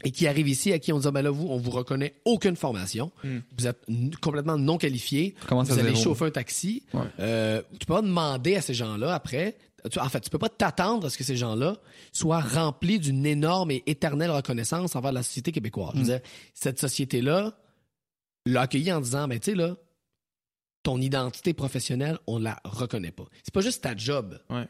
et 0.05 0.11
qui 0.11 0.27
arrive 0.27 0.49
ici, 0.49 0.73
à 0.73 0.79
qui 0.79 0.93
on 0.93 0.99
dit, 0.99 1.07
Ah, 1.09 1.11
ben 1.11 1.23
là, 1.23 1.31
vous, 1.31 1.47
on 1.49 1.57
vous 1.57 1.71
reconnaît 1.71 2.15
aucune 2.25 2.55
formation. 2.57 3.11
Hmm. 3.25 3.39
Vous 3.59 3.67
êtes 3.67 3.81
complètement 4.21 4.59
non 4.59 4.77
qualifié. 4.79 5.35
Vous 5.51 5.73
allez 5.73 5.91
zéro. 5.91 5.97
chauffer 6.03 6.27
un 6.27 6.31
taxi. 6.31 6.83
Ouais. 6.93 7.01
Euh, 7.21 7.63
tu 7.79 7.87
peux 7.87 7.95
pas 7.95 8.03
demander 8.03 8.57
à 8.57 8.61
ces 8.63 8.75
gens-là 8.75 9.15
après. 9.15 9.57
tu- 9.91 10.01
en 10.01 10.09
fait, 10.09 10.21
tu 10.21 10.31
peux 10.31 10.39
pas 10.39 10.49
t'attendre 10.49 11.07
à 11.07 11.11
ce 11.11 11.17
que 11.17 11.23
ces 11.25 11.37
gens-là 11.37 11.77
soient 12.13 12.41
remplis 12.41 12.99
d'une 12.99 13.25
énorme 13.25 13.71
et 13.71 13.85
éternelle 13.87 14.31
reconnaissance 14.33 14.97
envers 14.97 15.13
la 15.13 15.23
société 15.23 15.53
québécoise. 15.53 15.93
Je 15.95 15.99
veux 15.99 16.03
Mm. 16.03 16.07
dire, 16.09 16.21
cette 16.55 16.81
société-là 16.81 17.57
l'a 18.47 18.63
accueilli 18.63 18.91
en 18.93 19.01
disant, 19.01 19.29
ben 19.29 19.39
tu 19.39 19.53
sais 19.53 19.57
là, 19.57 19.77
ton 20.83 21.01
identité 21.01 21.53
professionnelle, 21.55 22.19
on 22.27 22.39
la 22.39 22.61
reconnaît 22.65 23.11
pas. 23.13 23.25
C'est 23.45 23.53
pas 23.55 23.61
juste 23.61 23.83
ta 23.83 23.97
job. 23.97 24.39
Ouais. 24.51 24.67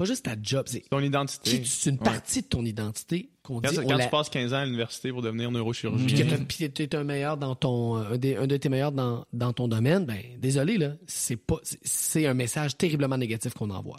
Pas 0.00 0.06
juste 0.06 0.24
ta 0.24 0.34
job, 0.42 0.64
c'est 0.66 0.88
ton 0.88 1.00
identité. 1.00 1.62
c'est 1.66 1.90
une 1.90 1.96
Ouais. 1.98 2.02
partie 2.04 2.40
de 2.40 2.46
ton 2.46 2.64
identité 2.64 3.28
qu'on 3.42 3.60
Quand, 3.60 3.70
dit. 3.70 3.78
on 3.80 3.82
quand 3.86 3.96
la- 3.98 4.04
tu 4.04 4.10
passes 4.10 4.30
15 4.30 4.54
ans 4.54 4.56
à 4.56 4.64
l'université 4.64 5.12
pour 5.12 5.20
devenir 5.20 5.50
neurochirurgien, 5.50 6.26
t'as- 6.26 6.38
puis 6.38 6.70
t'es 6.70 6.94
un 6.96 7.04
meilleur 7.04 7.36
dans 7.36 7.54
ton 7.54 7.96
un, 7.96 8.16
des- 8.16 8.36
un 8.36 8.46
de 8.46 8.56
tes 8.56 8.70
meilleurs 8.70 8.92
dans, 8.92 9.26
dans 9.34 9.52
ton 9.52 9.68
domaine, 9.68 10.06
ben 10.06 10.18
désolé 10.38 10.78
là, 10.78 10.94
c'est 11.06 11.36
pas 11.36 11.56
c'est- 11.62 11.78
c'est 11.82 12.26
un 12.26 12.32
message 12.32 12.78
terriblement 12.78 13.18
négatif 13.18 13.52
qu'on 13.52 13.68
envoie. 13.68 13.98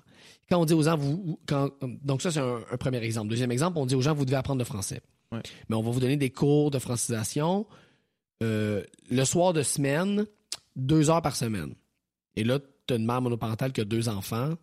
Quand 0.50 0.60
on 0.60 0.66
dit 0.66 0.74
aux 0.74 0.82
gens 0.82 0.98
vous 0.98 1.40
quand 1.46 1.70
donc 2.04 2.24
ça 2.24 2.32
c'est 2.32 2.40
un, 2.40 2.62
un 2.72 2.78
premier 2.78 2.98
exemple. 3.04 3.28
Deuxième 3.30 3.52
exemple, 3.52 3.78
on 3.78 3.86
dit 3.86 3.94
aux 3.94 4.02
gens 4.02 4.16
vous 4.16 4.26
devez 4.26 4.38
apprendre 4.38 4.58
le 4.60 4.66
français. 4.66 5.02
Ouais. 5.32 5.42
Mais 5.70 5.76
on 5.76 5.84
va 5.84 5.92
vous 5.92 6.00
donner 6.00 6.18
des 6.18 6.32
cours 6.32 6.72
de 6.72 6.80
francisation 6.80 7.68
euh, 8.42 8.84
le 9.12 9.24
soir 9.24 9.54
de 9.54 9.62
semaine, 9.62 10.26
deux 10.76 11.12
heures 11.12 11.22
par 11.22 11.36
semaine. 11.36 11.76
Et 12.36 12.44
là, 12.44 12.58
tu 12.88 12.94
as 12.96 12.98
une 12.98 13.06
mère 13.06 13.22
monoparentale 13.22 13.72
qui 13.72 13.82
a 13.82 13.86
deux 13.86 14.10
enfants. 14.10 14.56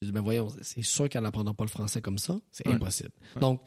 Je 0.00 0.06
dis, 0.06 0.12
ben 0.12 0.20
voyons, 0.20 0.48
c'est 0.62 0.82
sûr 0.82 1.08
qu'elles 1.08 1.22
n'apprendront 1.24 1.54
pas 1.54 1.64
le 1.64 1.70
français 1.70 2.00
comme 2.00 2.18
ça. 2.18 2.38
C'est 2.52 2.66
Ouais. 2.68 2.74
impossible. 2.74 3.10
Donc, 3.40 3.60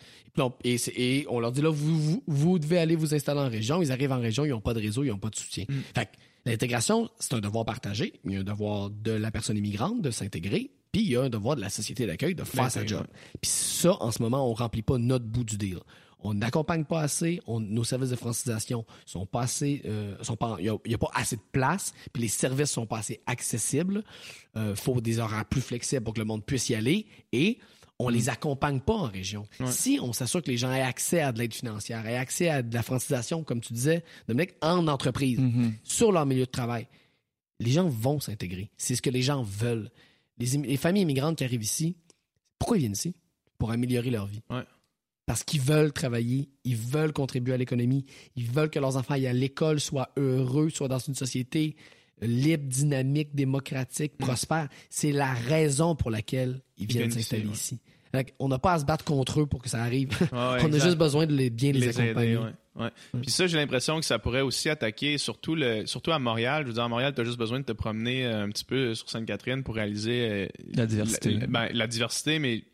et, 0.63 0.77
et, 0.95 1.25
on 1.29 1.39
leur 1.41 1.51
dit 1.51 1.61
là, 1.61 1.69
vous, 1.69 1.99
vous, 1.99 2.23
vous 2.25 2.57
devez 2.59 2.77
aller 2.77 2.95
vous 2.95 3.13
installer 3.13 3.41
en 3.41 3.49
région. 3.49 3.81
Ils 3.81 3.91
arrivent 3.91 4.13
en 4.13 4.19
région, 4.21 4.45
ils 4.45 4.49
n'ont 4.51 4.61
pas 4.61 4.73
de 4.73 4.79
réseau, 4.79 5.03
ils 5.03 5.09
n'ont 5.09 5.17
pas 5.19 5.29
de 5.29 5.35
soutien. 5.35 5.65
Mm. 5.67 5.73
Fait 5.93 6.05
que 6.05 6.11
l'intégration, 6.45 7.09
c'est 7.19 7.33
un 7.33 7.39
devoir 7.41 7.65
partagé. 7.65 8.13
Il 8.23 8.31
y 8.31 8.37
a 8.37 8.39
un 8.39 8.43
devoir 8.43 8.89
de 8.89 9.11
la 9.11 9.29
personne 9.29 9.57
immigrante 9.57 10.01
de 10.01 10.09
s'intégrer. 10.11 10.71
Puis 10.93 11.01
il 11.03 11.09
y 11.11 11.15
a 11.17 11.21
un 11.23 11.29
devoir 11.29 11.55
de 11.57 11.61
la 11.61 11.69
société 11.69 12.05
d'accueil 12.05 12.33
de 12.35 12.43
faire 12.45 12.71
sa 12.71 12.79
D'intégrer, 12.81 13.03
job. 13.03 13.07
Puis 13.41 13.51
ça, 13.51 13.97
en 14.01 14.11
ce 14.11 14.21
moment, 14.21 14.49
on 14.49 14.53
remplit 14.53 14.81
pas 14.83 14.97
notre 14.97 15.25
bout 15.25 15.43
du 15.43 15.57
deal. 15.57 15.79
On 16.23 16.33
n'accompagne 16.33 16.85
pas 16.85 17.01
assez, 17.01 17.41
on- 17.47 17.59
nos 17.59 17.83
services 17.83 18.09
de 18.11 18.15
francisation 18.15 18.85
sont 19.05 19.25
pas 19.25 19.41
assez, 19.41 19.81
euh, 19.85 20.15
sont 20.23 20.35
pas, 20.35 20.57
il 20.59 20.65
y 20.65 20.93
a, 20.93 20.97
pas 20.97 21.11
assez 21.13 21.35
de 21.35 21.41
place, 21.51 21.93
puis 22.13 22.23
les 22.23 22.29
services 22.29 22.71
sont 22.71 22.85
pas 22.85 22.99
assez 22.99 23.21
accessibles. 23.25 24.03
Euh, 24.55 24.75
faut 24.75 25.01
des 25.01 25.19
horaires 25.19 25.45
plus 25.45 25.61
flexibles 25.61 26.03
pour 26.03 26.13
que 26.13 26.19
le 26.19 26.25
monde 26.25 26.45
puisse 26.45 26.69
y 26.69 26.75
aller 26.75 27.05
et 27.31 27.57
on 27.99 28.09
les 28.09 28.29
accompagne 28.29 28.79
pas 28.79 28.93
en 28.93 29.05
région. 29.07 29.45
Si 29.67 29.99
on 30.01 30.11
s'assure 30.11 30.41
que 30.41 30.49
les 30.49 30.57
gens 30.57 30.71
aient 30.71 30.81
accès 30.81 31.21
à 31.21 31.31
de 31.31 31.37
l'aide 31.37 31.53
financière, 31.53 32.05
aient 32.07 32.17
accès 32.17 32.49
à 32.49 32.63
de 32.63 32.73
la 32.73 32.81
francisation, 32.81 33.43
comme 33.43 33.61
tu 33.61 33.73
disais, 33.73 34.03
Dominique, 34.27 34.55
en 34.61 34.87
entreprise, 34.87 35.37
Mhm. 35.39 35.73
sur 35.83 36.11
leur 36.11 36.25
milieu 36.25 36.45
de 36.45 36.51
travail, 36.51 36.87
les 37.59 37.69
gens 37.71 37.87
vont 37.87 38.19
s'intégrer. 38.19 38.71
C'est 38.75 38.95
ce 38.95 39.03
que 39.03 39.11
les 39.11 39.21
gens 39.21 39.43
veulent. 39.43 39.91
Les, 40.39 40.77
familles 40.77 41.03
immigrantes 41.03 41.37
qui 41.37 41.43
arrivent 41.43 41.61
ici, 41.63 41.95
pourquoi 42.57 42.77
ils 42.77 42.81
viennent 42.81 42.93
ici? 42.93 43.13
Pour 43.59 43.69
améliorer 43.69 44.09
leur 44.09 44.25
vie. 44.25 44.41
Ouais. 44.49 44.63
Parce 45.31 45.45
qu'ils 45.45 45.61
veulent 45.61 45.93
travailler, 45.93 46.49
ils 46.65 46.75
veulent 46.75 47.13
contribuer 47.13 47.53
à 47.53 47.57
l'économie, 47.57 48.05
ils 48.35 48.51
veulent 48.51 48.69
que 48.69 48.79
leurs 48.79 48.97
enfants 48.97 49.13
aillent 49.13 49.27
à 49.27 49.31
l'école, 49.31 49.79
soient 49.79 50.09
heureux, 50.17 50.69
soient 50.69 50.89
dans 50.89 50.99
une 50.99 51.15
société 51.15 51.77
libre, 52.21 52.65
dynamique, 52.67 53.33
démocratique, 53.33 54.17
prospère. 54.17 54.67
C'est 54.89 55.13
la 55.13 55.31
raison 55.31 55.95
pour 55.95 56.11
laquelle 56.11 56.59
ils 56.77 56.85
viennent 56.85 57.11
s'installer 57.11 57.47
ici. 57.47 57.79
On 58.39 58.49
n'a 58.49 58.59
pas 58.59 58.73
à 58.73 58.79
se 58.79 58.83
battre 58.83 59.05
contre 59.05 59.39
eux 59.39 59.45
pour 59.45 59.61
que 59.61 59.69
ça 59.69 59.81
arrive. 59.81 60.09
Ouais, 60.19 60.27
On 60.33 60.41
a 60.41 60.57
exact. 60.65 60.83
juste 60.83 60.97
besoin 60.97 61.25
de 61.25 61.33
les, 61.33 61.49
bien 61.49 61.71
les, 61.71 61.79
les 61.79 61.97
accompagner. 62.01 62.31
aider. 62.31 62.37
Ouais, 62.75 62.83
ouais. 62.83 63.21
Puis 63.21 63.31
ça, 63.31 63.47
j'ai 63.47 63.55
l'impression 63.55 64.01
que 64.01 64.05
ça 64.05 64.19
pourrait 64.19 64.41
aussi 64.41 64.67
attaquer 64.67 65.17
surtout 65.17 65.55
le, 65.55 65.85
surtout 65.85 66.11
à 66.11 66.19
Montréal. 66.19 66.63
Je 66.63 66.67
veux 66.67 66.73
dire, 66.73 66.83
à 66.83 66.89
Montréal, 66.89 67.13
tu 67.15 67.21
as 67.21 67.23
juste 67.23 67.39
besoin 67.39 67.61
de 67.61 67.65
te 67.65 67.71
promener 67.71 68.25
euh, 68.25 68.43
un 68.43 68.49
petit 68.49 68.65
peu 68.65 68.95
sur 68.95 69.09
Sainte-Catherine 69.09 69.63
pour 69.63 69.75
réaliser 69.75 70.27
euh, 70.29 70.47
La 70.73 70.85
diversité. 70.85 71.31
La, 71.31 71.47
ben, 71.47 71.69
la 71.71 71.87
diversité, 71.87 72.37
mais 72.39 72.65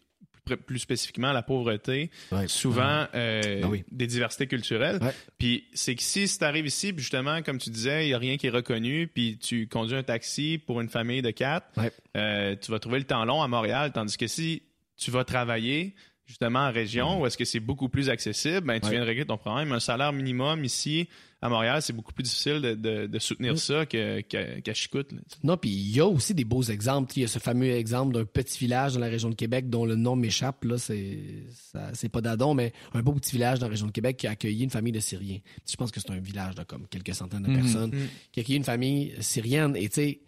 plus, 0.56 0.80
spécifiquement 0.80 1.34
la 1.34 1.42
pauvreté. 1.44 2.10
Ouais. 2.32 2.48
Souvent, 2.48 3.06
euh, 3.14 3.62
Ah 3.64 3.68
oui. 3.68 3.84
des 3.92 4.08
diversités 4.08 4.48
culturelles. 4.48 5.00
Ouais. 5.02 5.14
Puis 5.38 5.66
c'est 5.74 5.96
que 5.96 6.04
si, 6.04 6.26
tu 6.38 6.44
arrives 6.46 6.68
ici, 6.68 6.94
puis 6.94 7.02
justement, 7.02 7.42
comme 7.42 7.58
tu 7.58 7.70
disais, 7.70 8.06
il 8.06 8.08
n'y 8.10 8.14
a 8.14 8.18
rien 8.20 8.38
qui 8.38 8.48
est 8.48 8.52
reconnu, 8.52 9.08
puis 9.08 9.38
tu 9.38 9.68
conduis 9.68 9.98
un 9.98 10.04
taxi 10.04 10.58
pour 10.58 10.80
une 10.80 10.90
famille 10.90 11.22
de 11.22 11.32
quatre, 11.32 11.68
Ouais. 11.78 11.92
euh, 12.16 12.56
tu 12.56 12.72
vas 12.72 12.80
trouver 12.80 13.00
le 13.00 13.06
temps 13.06 13.26
long 13.26 13.42
à 13.42 13.48
Montréal, 13.48 13.92
tandis 13.94 14.16
que 14.18 14.28
si 14.28 14.64
tu 14.96 15.12
vas 15.12 15.24
travailler 15.26 15.94
justement 16.28 16.60
en 16.60 16.72
région, 16.72 17.22
où 17.22 17.26
est-ce 17.26 17.38
que 17.38 17.46
c'est 17.46 17.60
beaucoup 17.62 17.88
plus 17.90 18.10
accessible, 18.10 18.62
ben, 18.68 18.80
tu 18.80 18.86
Ouais. 18.86 18.92
viens 18.92 19.02
de 19.02 19.06
régler 19.06 19.26
ton 19.26 19.38
problème. 19.38 19.72
Un 19.72 19.80
salaire 19.80 20.12
minimum 20.14 20.64
ici, 20.66 21.08
à 21.42 21.48
Montréal, 21.50 21.82
c'est 21.82 21.94
beaucoup 21.94 22.12
plus 22.14 22.24
difficile 22.24 22.60
de, 22.62 22.74
de- 22.76 23.08
de 23.08 23.20
soutenir 23.20 23.54
Mm. 23.54 23.58
ça 23.58 23.86
que- 23.86 24.20
qu'à 24.22 24.74
Chicoute. 24.74 25.12
là. 25.14 25.20
Non, 25.44 25.56
puis 25.56 25.70
il 25.70 25.96
y 25.96 26.00
a 26.02 26.06
aussi 26.06 26.34
des 26.34 26.44
beaux 26.44 26.64
exemples. 26.64 27.14
Il 27.16 27.22
y 27.22 27.24
a 27.24 27.28
ce 27.28 27.40
fameux 27.40 27.70
exemple 27.72 28.14
d'un 28.14 28.26
petit 28.26 28.58
village 28.60 28.94
dans 28.96 29.00
la 29.00 29.08
région 29.08 29.30
de 29.30 29.36
Québec 29.36 29.70
dont 29.70 29.86
le 29.86 29.96
nom 29.96 30.16
m'échappe. 30.16 30.66
Là, 30.66 30.78
c'est 30.78 32.10
pas 32.12 32.22
d'Adon, 32.22 32.54
mais 32.54 32.74
un 32.94 33.02
beau 33.02 33.14
petit 33.14 33.32
village 33.32 33.60
dans 33.60 33.68
la 33.68 33.72
région 33.72 33.88
de 33.88 33.92
Québec 33.92 34.18
qui 34.18 34.28
a 34.28 34.32
accueilli 34.32 34.64
une 34.64 34.70
famille 34.70 34.92
de 34.94 35.00
Syriens. 35.00 35.40
Je 35.70 35.76
pense 35.78 35.92
que 35.92 36.00
c'est 36.02 36.12
un 36.12 36.20
village 36.20 36.56
de 36.56 36.64
comme 36.64 36.88
quelques 36.88 37.14
centaines 37.16 37.44
de 37.44 37.50
Mhm. 37.50 37.62
personnes 37.62 37.92
Mhm. 37.96 38.08
qui 38.32 38.40
a 38.40 38.42
accueilli 38.42 38.58
une 38.58 38.64
famille 38.66 39.14
syrienne. 39.22 39.76
Et 39.78 39.88
tu 39.90 39.96
sais, 39.96 40.20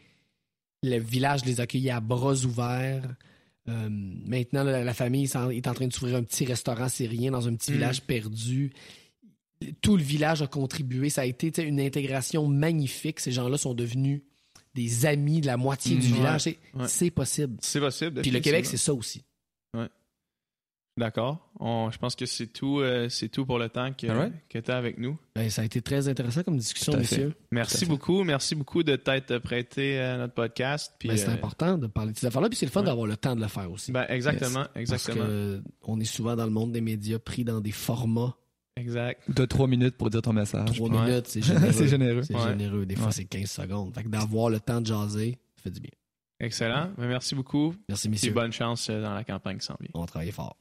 le 0.84 0.98
village 1.00 1.44
les 1.44 1.60
a 1.60 1.64
accueillis 1.64 1.90
à 1.90 2.00
bras 2.00 2.36
ouverts. 2.46 3.04
Euh, 3.68 3.90
maintenant, 3.90 4.64
la, 4.64 4.84
la 4.84 4.94
famille 4.94 5.26
est 5.26 5.68
en 5.68 5.74
train 5.74 5.88
de 5.88 5.94
s'ouvrir 5.94 6.16
un 6.18 6.24
petit 6.24 6.46
restaurant 6.46 6.90
syrien 6.90 7.32
dans 7.32 7.48
un 7.48 7.56
petit 7.56 7.72
Mhm. 7.72 7.78
village 7.78 8.02
perdu. 8.04 8.72
Tout 9.82 9.98
le 9.98 10.04
village 10.04 10.42
a 10.42 10.48
contribué. 10.48 11.10
Ça 11.10 11.22
a 11.22 11.26
été 11.26 11.52
une 11.62 11.80
intégration 11.82 12.48
magnifique. 12.48 13.20
Ces 13.20 13.32
gens-là 13.34 13.58
sont 13.58 13.74
devenus 13.74 14.22
des 14.74 15.06
amis 15.06 15.42
de 15.42 15.48
la 15.48 15.58
moitié 15.58 15.98
du 15.98 16.08
Mhm. 16.08 16.14
village. 16.16 16.42
C'est 16.88 17.06
Ouais. 17.06 17.12
possible. 17.12 17.58
C'est 17.62 17.80
possible. 17.80 18.22
Puis 18.22 18.32
le 18.32 18.40
Québec, 18.40 18.66
c'est 18.66 18.78
ça 18.78 18.94
aussi. 18.94 19.22
D'accord. 21.00 21.50
Je 21.62 21.98
pense 21.98 22.16
que 22.16 22.26
c'est 22.26 22.48
tout, 22.48 22.80
euh, 22.82 23.08
c'est 23.08 23.30
tout 23.30 23.46
pour 23.46 23.58
le 23.58 23.70
temps 23.70 23.92
que, 23.94 24.60
tu 24.60 24.72
as 24.72 24.78
avec 24.78 24.98
nous. 24.98 25.18
Ben, 25.34 25.50
ça 25.50 25.62
a 25.62 25.66
été 25.66 25.82
très 25.82 26.10
intéressant 26.10 26.44
comme 26.44 26.58
discussion, 26.58 26.94
à 26.94 26.98
Merci 27.52 27.86
beaucoup. 27.86 28.24
Merci 28.26 28.54
beaucoup 28.54 28.84
de 28.84 28.98
t'être 28.98 29.38
prêté 29.40 29.98
à 30.00 30.18
notre 30.18 30.34
podcast. 30.34 30.94
Ben, 31.04 31.16
c'est 31.16 31.30
euh, 31.30 31.34
important 31.34 31.78
de 31.78 31.88
parler 31.88 32.12
de 32.12 32.18
ces 32.18 32.28
affaires-là. 32.28 32.50
Puis 32.50 32.58
c'est 32.58 32.66
le 32.66 32.72
fun 32.72 32.82
ouais. 32.82 32.88
d'avoir 32.88 33.08
le 33.08 33.16
temps 33.16 33.36
de 33.36 33.42
le 33.42 33.48
faire 33.48 33.72
aussi. 33.72 33.92
ben, 33.94 34.06
exactement. 34.10 34.66
Parce 34.66 34.76
Exactement. 34.76 35.26
que 35.26 35.64
on 35.84 36.00
est 36.02 36.06
souvent 36.06 36.36
dans 36.36 36.46
le 36.46 36.52
monde 36.52 36.74
des 36.74 36.82
médias 36.82 37.18
pris 37.18 37.44
dans 37.46 37.62
des 37.62 37.72
formats. 37.72 38.36
Exact. 38.76 39.22
T'as 39.34 39.48
trois 39.48 39.68
minutes 39.68 39.96
pour 39.98 40.10
dire 40.10 40.22
ton 40.22 40.34
message. 40.34 40.72
Trois 40.76 40.90
Ouais. 40.90 41.06
minutes, 41.10 41.28
c'est 41.28 41.42
généreux. 41.44 41.72
c'est 41.72 41.88
généreux. 41.88 42.22
Ouais. 42.30 42.50
généreux. 42.50 42.86
Des 42.86 42.96
fois, 42.96 43.08
Ouais. 43.08 43.12
c'est 43.14 43.26
15 43.26 43.50
secondes. 43.50 43.94
Fait 43.96 44.04
que 44.04 44.10
d'avoir 44.10 44.50
le 44.50 44.60
temps 44.60 44.82
de 44.82 44.86
jaser, 44.88 45.38
ça 45.56 45.64
fait 45.64 45.72
du 45.72 45.80
bien. 45.80 45.92
Excellent. 46.42 46.90
Ben, 46.98 47.08
merci 47.08 47.36
beaucoup. 47.36 47.74
Merci, 47.90 48.08
Et 48.08 48.12
messieurs. 48.12 48.32
bonne 48.34 48.52
chance 48.54 48.90
euh, 48.90 49.02
dans 49.02 49.14
la 49.14 49.24
campagne 49.26 49.58
qui 49.58 49.66
s'en 49.66 49.76
vient. 49.80 49.90
On 49.94 50.02
va 50.02 50.06
travailler 50.06 50.32
fort. 50.32 50.56